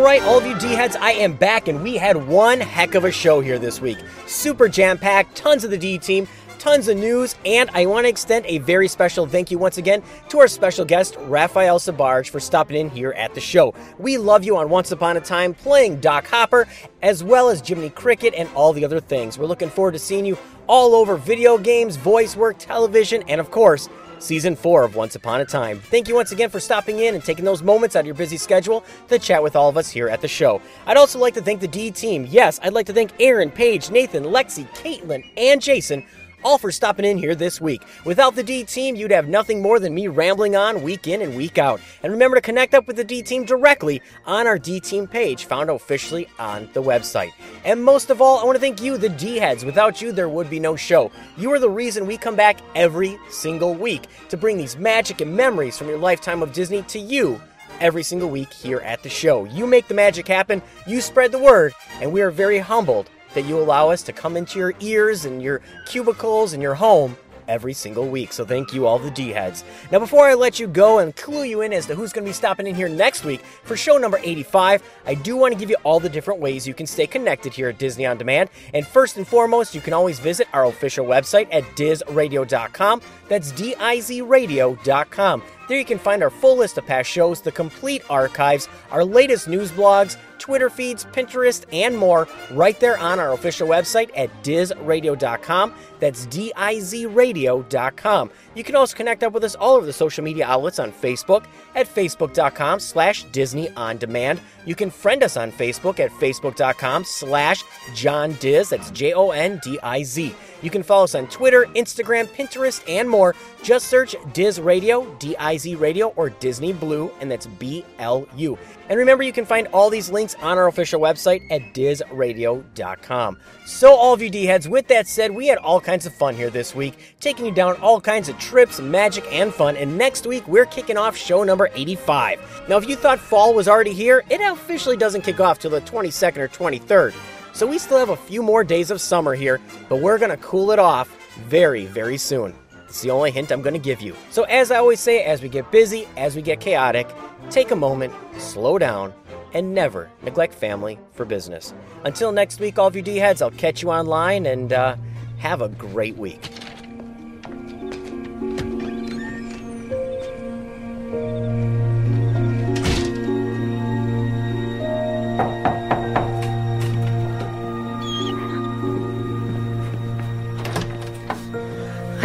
Right, 0.10 0.24
all 0.24 0.40
of 0.40 0.46
you 0.48 0.58
D 0.58 0.74
heads, 0.74 0.96
I 0.96 1.12
am 1.12 1.34
back, 1.34 1.68
and 1.68 1.84
we 1.84 1.96
had 1.96 2.28
one 2.28 2.60
heck 2.60 2.96
of 2.96 3.06
a 3.06 3.12
show 3.12 3.42
here 3.42 3.60
this 3.60 3.80
week. 3.80 4.00
Super 4.26 4.68
jam 4.68 4.98
packed, 4.98 5.38
tons 5.38 5.64
of 5.64 5.70
the 5.70 5.78
D 5.78 6.00
team, 6.00 6.28
tons 6.58 6.88
of 6.88 6.98
news, 6.98 7.36
and 7.46 7.70
I 7.76 7.86
want 7.86 8.06
to 8.06 8.10
extend 8.10 8.48
a 8.48 8.58
very 8.58 8.88
special 8.88 9.28
thank 9.28 9.52
you 9.52 9.60
once 9.60 9.78
again 9.78 10.02
to 10.30 10.40
our 10.40 10.48
special 10.48 10.84
guest, 10.84 11.16
Raphael 11.20 11.78
Sbarge, 11.78 12.30
for 12.30 12.40
stopping 12.40 12.76
in 12.78 12.90
here 12.90 13.12
at 13.12 13.36
the 13.36 13.40
show. 13.40 13.76
We 14.00 14.18
love 14.18 14.44
you 14.44 14.58
on 14.58 14.72
Once 14.72 14.92
Upon 14.92 15.16
a 15.16 15.22
Time, 15.22 15.54
playing 15.54 16.00
Doc 16.00 16.26
Hopper, 16.26 16.68
as 17.04 17.24
well 17.24 17.50
as 17.50 17.62
Jiminy 17.62 17.92
Cricket 17.92 18.34
and 18.34 18.50
all 18.56 18.74
the 18.74 18.86
other 18.86 19.00
things. 19.00 19.38
We're 19.38 19.46
looking 19.46 19.70
forward 19.70 19.92
to 19.92 20.00
seeing 20.00 20.26
you 20.26 20.40
all 20.66 20.96
over 20.96 21.18
video 21.18 21.56
games, 21.60 21.98
voice 21.98 22.36
work, 22.36 22.58
television, 22.58 23.24
and 23.28 23.40
of 23.40 23.52
course, 23.52 23.88
season 24.20 24.56
four 24.56 24.84
of 24.84 24.96
Once 24.96 25.16
Upon 25.16 25.42
a 25.42 25.46
Time. 25.46 25.80
Thank 25.80 26.08
you 26.08 26.16
once 26.16 26.32
again 26.32 26.50
for 26.50 26.60
stopping 26.60 27.00
in 27.00 27.16
and 27.16 27.24
taking 27.24 27.46
those 27.46 27.64
moments 27.64 27.96
out 27.96 28.02
of 28.02 28.06
your 28.06 28.16
busy 28.16 28.38
schedule 28.38 28.84
to 29.08 29.18
chat 29.18 29.42
with 29.42 29.56
all 29.56 29.70
of 29.70 29.78
us 29.78 29.90
here 29.90 30.10
at 30.10 30.22
the 30.22 30.28
show. 30.28 30.62
I'd 30.86 30.98
also 30.98 31.20
like 31.20 31.34
to 31.36 31.42
thank 31.42 31.62
the 31.62 31.68
D 31.68 31.92
team. 31.92 32.28
Yes, 32.30 32.60
I'd 32.62 32.74
like 32.74 32.86
to 32.88 32.94
thank 32.94 33.12
Erin, 33.20 33.52
Paige, 33.52 33.90
Nathan, 33.90 34.24
Lexi, 34.24 34.68
Caitlin, 34.76 35.26
and 35.38 35.62
Jason. 35.62 36.06
All 36.42 36.58
for 36.58 36.72
stopping 36.72 37.04
in 37.04 37.18
here 37.18 37.36
this 37.36 37.60
week. 37.60 37.84
Without 38.06 38.34
the 38.34 38.44
D 38.44 38.64
team, 38.64 38.96
you'd 38.96 39.12
have 39.12 39.28
nothing 39.28 39.62
more 39.62 39.78
than 39.78 39.94
me 39.94 40.08
rambling 40.08 40.56
on 40.56 40.82
week 40.82 41.06
in 41.06 41.22
and 41.22 41.36
week 41.36 41.58
out. 41.58 41.82
And 42.02 42.14
remember 42.14 42.36
to 42.36 42.42
connect 42.42 42.74
up 42.74 42.88
with 42.88 42.96
the 42.96 43.04
D 43.04 43.22
team 43.22 43.44
directly 43.44 44.02
on 44.26 44.48
our 44.48 44.58
D 44.58 44.80
team 44.80 45.06
page, 45.06 45.46
found 45.46 45.70
officially 45.70 46.30
on 46.40 46.70
the 46.72 46.82
website. 46.82 47.32
And 47.66 47.84
most 47.84 48.10
of 48.10 48.22
all, 48.22 48.40
I 48.40 48.46
want 48.46 48.56
to 48.56 48.62
thank 48.62 48.82
you, 48.82 48.98
the 48.98 49.10
D 49.10 49.36
heads. 49.36 49.66
Without 49.66 50.02
you, 50.02 50.14
there 50.14 50.30
would 50.30 50.50
be 50.50 50.62
no 50.62 50.78
show. 50.78 51.12
You 51.36 51.52
are 51.52 51.60
the 51.60 51.70
reason 51.70 52.08
we 52.08 52.18
come 52.18 52.38
back 52.38 52.60
every 52.74 53.18
single 53.30 53.74
week 53.74 54.08
to 54.30 54.38
bring 54.38 54.58
these 54.58 54.78
magic 54.78 55.20
and 55.20 55.36
memories 55.36 55.78
from 55.78 55.90
your 55.90 55.98
lifetime 55.98 56.42
of 56.42 56.54
Disney 56.54 56.84
to 56.84 57.00
you 57.00 57.42
every 57.82 58.04
single 58.04 58.30
week 58.30 58.54
here 58.54 58.80
at 58.80 59.04
the 59.04 59.10
show. 59.10 59.44
You 59.46 59.68
make 59.68 59.88
the 59.88 59.94
magic 59.94 60.28
happen, 60.28 60.62
you 60.88 61.02
spread 61.02 61.32
the 61.34 61.40
word, 61.40 61.74
and 62.02 62.12
we 62.14 62.22
are 62.22 62.32
very 62.32 62.60
humbled 62.60 63.10
that 63.34 63.46
you 63.46 63.58
allow 63.60 63.90
us 63.90 64.02
to 64.04 64.14
come 64.14 64.38
into 64.38 64.60
your 64.60 64.74
ears 64.80 65.26
and 65.26 65.42
your 65.42 65.62
cubicles 65.86 66.54
and 66.54 66.62
your 66.62 66.76
home 66.76 67.16
every 67.50 67.74
single 67.74 68.08
week. 68.08 68.32
So 68.32 68.46
thank 68.46 68.74
you, 68.74 68.86
all 68.86 69.00
the 69.00 69.12
D 69.12 69.30
heads. 69.30 69.66
Now, 69.92 70.00
before 70.00 70.28
I 70.28 70.36
let 70.36 70.60
you 70.60 70.68
go 70.68 71.00
and 71.00 71.14
clue 71.16 71.44
you 71.44 71.62
in 71.62 71.74
as 71.74 71.88
to 71.88 71.96
who's 71.96 72.14
going 72.14 72.24
to 72.24 72.30
be 72.30 72.34
stopping 72.34 72.68
in 72.68 72.76
here 72.76 72.88
next 72.88 73.26
week 73.26 73.42
for 73.64 73.76
show 73.76 73.98
number 73.98 74.20
85, 74.24 74.84
I 75.06 75.16
do 75.16 75.36
want 75.36 75.54
to 75.54 75.60
give 75.60 75.70
you 75.70 75.78
all 75.84 76.00
the 76.00 76.10
different 76.10 76.40
ways 76.40 76.68
you 76.68 76.74
can 76.74 76.86
stay 76.86 77.08
connected 77.08 77.52
here 77.52 77.70
at 77.70 77.80
Disney 77.80 78.06
On 78.06 78.18
Demand. 78.18 78.50
And 78.74 78.88
first 78.88 79.18
and 79.18 79.28
foremost, 79.28 79.76
you 79.76 79.82
can 79.82 79.94
always 79.94 80.20
visit 80.20 80.48
our 80.54 80.66
official 80.66 81.06
website 81.06 81.48
at 81.52 81.64
dizradio.com. 81.76 83.02
That's 83.28 83.52
D 83.52 83.76
I 83.76 84.00
Z 84.00 84.22
radio.com. 84.22 85.44
There 85.68 85.78
you 85.78 85.86
can 85.86 86.00
find 86.00 86.24
our 86.24 86.32
full 86.32 86.58
list 86.58 86.78
of 86.78 86.86
past 86.86 87.10
shows, 87.10 87.42
the 87.42 87.52
complete 87.52 88.02
archives, 88.10 88.68
our 88.90 89.06
latest 89.06 89.48
news 89.48 89.72
blogs, 89.72 90.18
Twitter 90.40 90.70
feeds, 90.70 91.06
Pinterest, 91.06 91.66
and 91.72 91.98
more 91.98 92.28
right 92.52 92.80
there 92.80 92.98
on 92.98 93.20
our 93.20 93.34
official 93.34 93.68
website 93.68 94.10
at 94.16 94.30
dizradio.com. 94.44 95.74
That's 96.00 96.26
D 96.28 96.52
I 96.56 96.80
Z 96.80 97.06
radio.com. 97.08 98.32
You 98.56 98.64
can 98.64 98.76
also 98.76 98.96
connect 98.96 99.24
up 99.24 99.34
with 99.34 99.44
us 99.44 99.56
all 99.56 99.76
over 99.76 99.86
the 99.86 99.94
social 99.94 100.24
media 100.24 100.46
outlets 100.46 100.80
on 100.80 100.92
Facebook 100.92 101.46
at 101.76 101.88
facebook.com 101.88 102.80
slash 102.80 103.24
Disney 103.26 103.70
On 103.72 103.98
Demand. 103.98 104.40
You 104.66 104.76
can 104.76 104.90
friend 104.90 105.24
us 105.24 105.38
on 105.38 105.52
Facebook 105.52 106.00
at 106.00 106.12
facebook.com 106.12 107.04
slash 107.04 107.64
John 107.94 108.34
Diz. 108.40 108.70
That's 108.70 108.92
J 108.92 109.14
O 109.14 109.32
N 109.32 109.60
D 109.64 109.78
I 109.84 110.04
Z. 110.04 110.34
You 110.62 110.70
can 110.70 110.84
follow 110.84 111.06
us 111.06 111.16
on 111.16 111.28
Twitter, 111.28 111.66
Instagram, 111.76 112.28
Pinterest, 112.28 112.84
and 112.88 113.10
more. 113.10 113.36
Just 113.64 113.88
search 113.88 114.16
Diz 114.34 114.60
Radio, 114.60 115.14
D 115.16 115.36
I 115.38 115.58
Z 115.58 115.76
Radio, 115.76 116.10
or 116.10 116.30
Disney 116.30 116.74
Blu, 116.74 117.12
and 117.22 117.32
that's 117.32 117.48
B 117.48 117.86
L 117.98 118.28
U. 118.36 118.58
And 118.90 118.98
remember, 118.98 119.24
you 119.24 119.32
can 119.32 119.46
find 119.46 119.68
all 119.68 119.90
these 119.90 120.10
links 120.10 120.36
on 120.42 120.58
our 120.58 120.68
official 120.68 121.00
website 121.00 121.44
at 121.52 121.74
dizradio.com. 121.74 123.38
So, 123.66 123.94
all 123.94 124.14
of 124.14 124.22
you 124.22 124.30
D 124.30 124.46
heads, 124.46 124.68
with 124.68 124.88
that 124.88 125.08
said, 125.08 125.32
we 125.32 125.48
had 125.48 125.60
all 125.60 125.80
kinds 125.80 126.06
of 126.06 126.14
fun 126.14 126.36
here 126.36 126.50
this 126.50 126.74
week, 126.74 127.16
taking 127.20 127.46
you 127.46 127.52
down 127.52 127.76
all 127.82 128.02
kinds 128.02 128.30
of 128.30 128.38
trips, 128.40 128.80
magic, 128.80 129.26
and 129.32 129.54
fun. 129.54 129.78
And 129.78 129.98
next 129.98 130.26
week, 130.26 130.48
we're 130.48 130.66
kicking 130.66 130.98
off 130.98 131.16
show 131.16 131.44
number 131.44 131.70
85. 131.74 132.66
Now, 132.68 132.78
if 132.78 132.90
you 132.90 132.96
thought 132.96 133.20
fall 133.20 133.54
was 133.54 133.68
already 133.68 133.94
here, 133.94 134.24
it 134.30 134.42
officially 134.42 134.98
doesn't 134.98 135.22
kick 135.22 135.40
off 135.40 135.60
till 135.60 135.72
the 135.72 135.82
22nd 135.82 136.38
or 136.38 136.48
23rd. 136.48 137.14
So 137.54 137.68
we 137.68 137.78
still 137.78 137.98
have 137.98 138.10
a 138.10 138.16
few 138.16 138.42
more 138.42 138.64
days 138.64 138.92
of 138.92 139.02
summer 139.02 139.36
here, 139.36 139.60
but 139.88 139.98
we're 139.98 140.18
going 140.18 140.32
to 140.32 140.38
cool 140.38 140.72
it 140.72 140.80
off 140.80 141.16
very, 141.48 141.86
very 141.86 142.18
soon. 142.18 142.54
It's 142.88 143.02
the 143.02 143.12
only 143.12 143.32
hint 143.32 143.52
I'm 143.52 143.62
going 143.62 143.74
to 143.74 143.80
give 143.80 144.02
you. 144.02 144.16
So, 144.32 144.44
as 144.44 144.72
I 144.72 144.78
always 144.78 145.00
say, 145.00 145.24
as 145.24 145.44
we 145.44 145.50
get 145.50 145.72
busy, 145.72 146.08
as 146.18 146.36
we 146.36 146.42
get 146.42 146.60
chaotic, 146.60 147.08
take 147.52 147.70
a 147.70 147.76
moment, 147.76 148.14
slow 148.40 148.80
down, 148.80 149.14
and 149.54 149.74
never 149.74 150.10
neglect 150.24 150.54
family 150.54 150.98
for 151.14 151.26
business. 151.26 151.74
Until 152.04 152.32
next 152.32 152.60
week, 152.60 152.80
all 152.80 152.88
of 152.88 152.96
you 152.96 153.02
D 153.02 153.18
heads, 153.18 153.42
I'll 153.42 153.52
catch 153.52 153.84
you 153.84 153.92
online 153.92 154.46
and 154.48 154.74
uh, 154.74 154.96
have 155.38 155.62
a 155.62 155.70
great 155.70 156.18
week. 156.18 156.50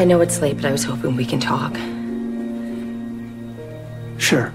I 0.05 0.06
know 0.06 0.20
it's 0.20 0.43
late, 0.43 0.56
but 0.56 0.66
I 0.66 0.70
was 0.70 0.85
hoping 0.85 1.16
we 1.16 1.24
can 1.24 1.40
talk. 1.40 1.74
Sure. 4.20 4.52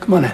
Come 0.00 0.14
on 0.14 0.24
in. 0.24 0.32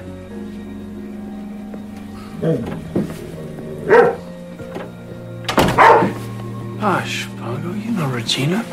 Hush, 6.80 7.28
Pongo. 7.36 7.74
You 7.74 7.90
know 7.90 8.08
Regina. 8.08 8.64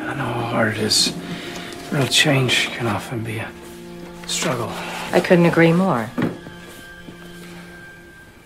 I 0.00 0.14
know 0.14 0.24
how 0.24 0.46
hard 0.46 0.78
it 0.78 0.80
is. 0.80 1.12
Real 1.92 2.06
change 2.06 2.70
can 2.70 2.86
often 2.86 3.22
be 3.22 3.36
a 3.36 3.52
struggle. 4.26 4.72
I 5.12 5.20
couldn't 5.22 5.44
agree 5.44 5.74
more. 5.74 6.08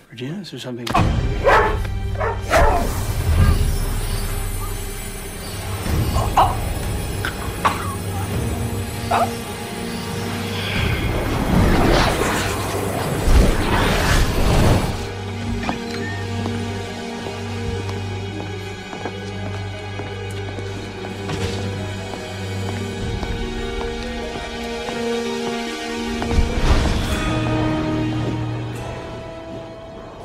Regina, 0.09 0.41
is 0.41 0.51
there 0.51 0.59
something? 0.59 0.85
好。 9.11 9.40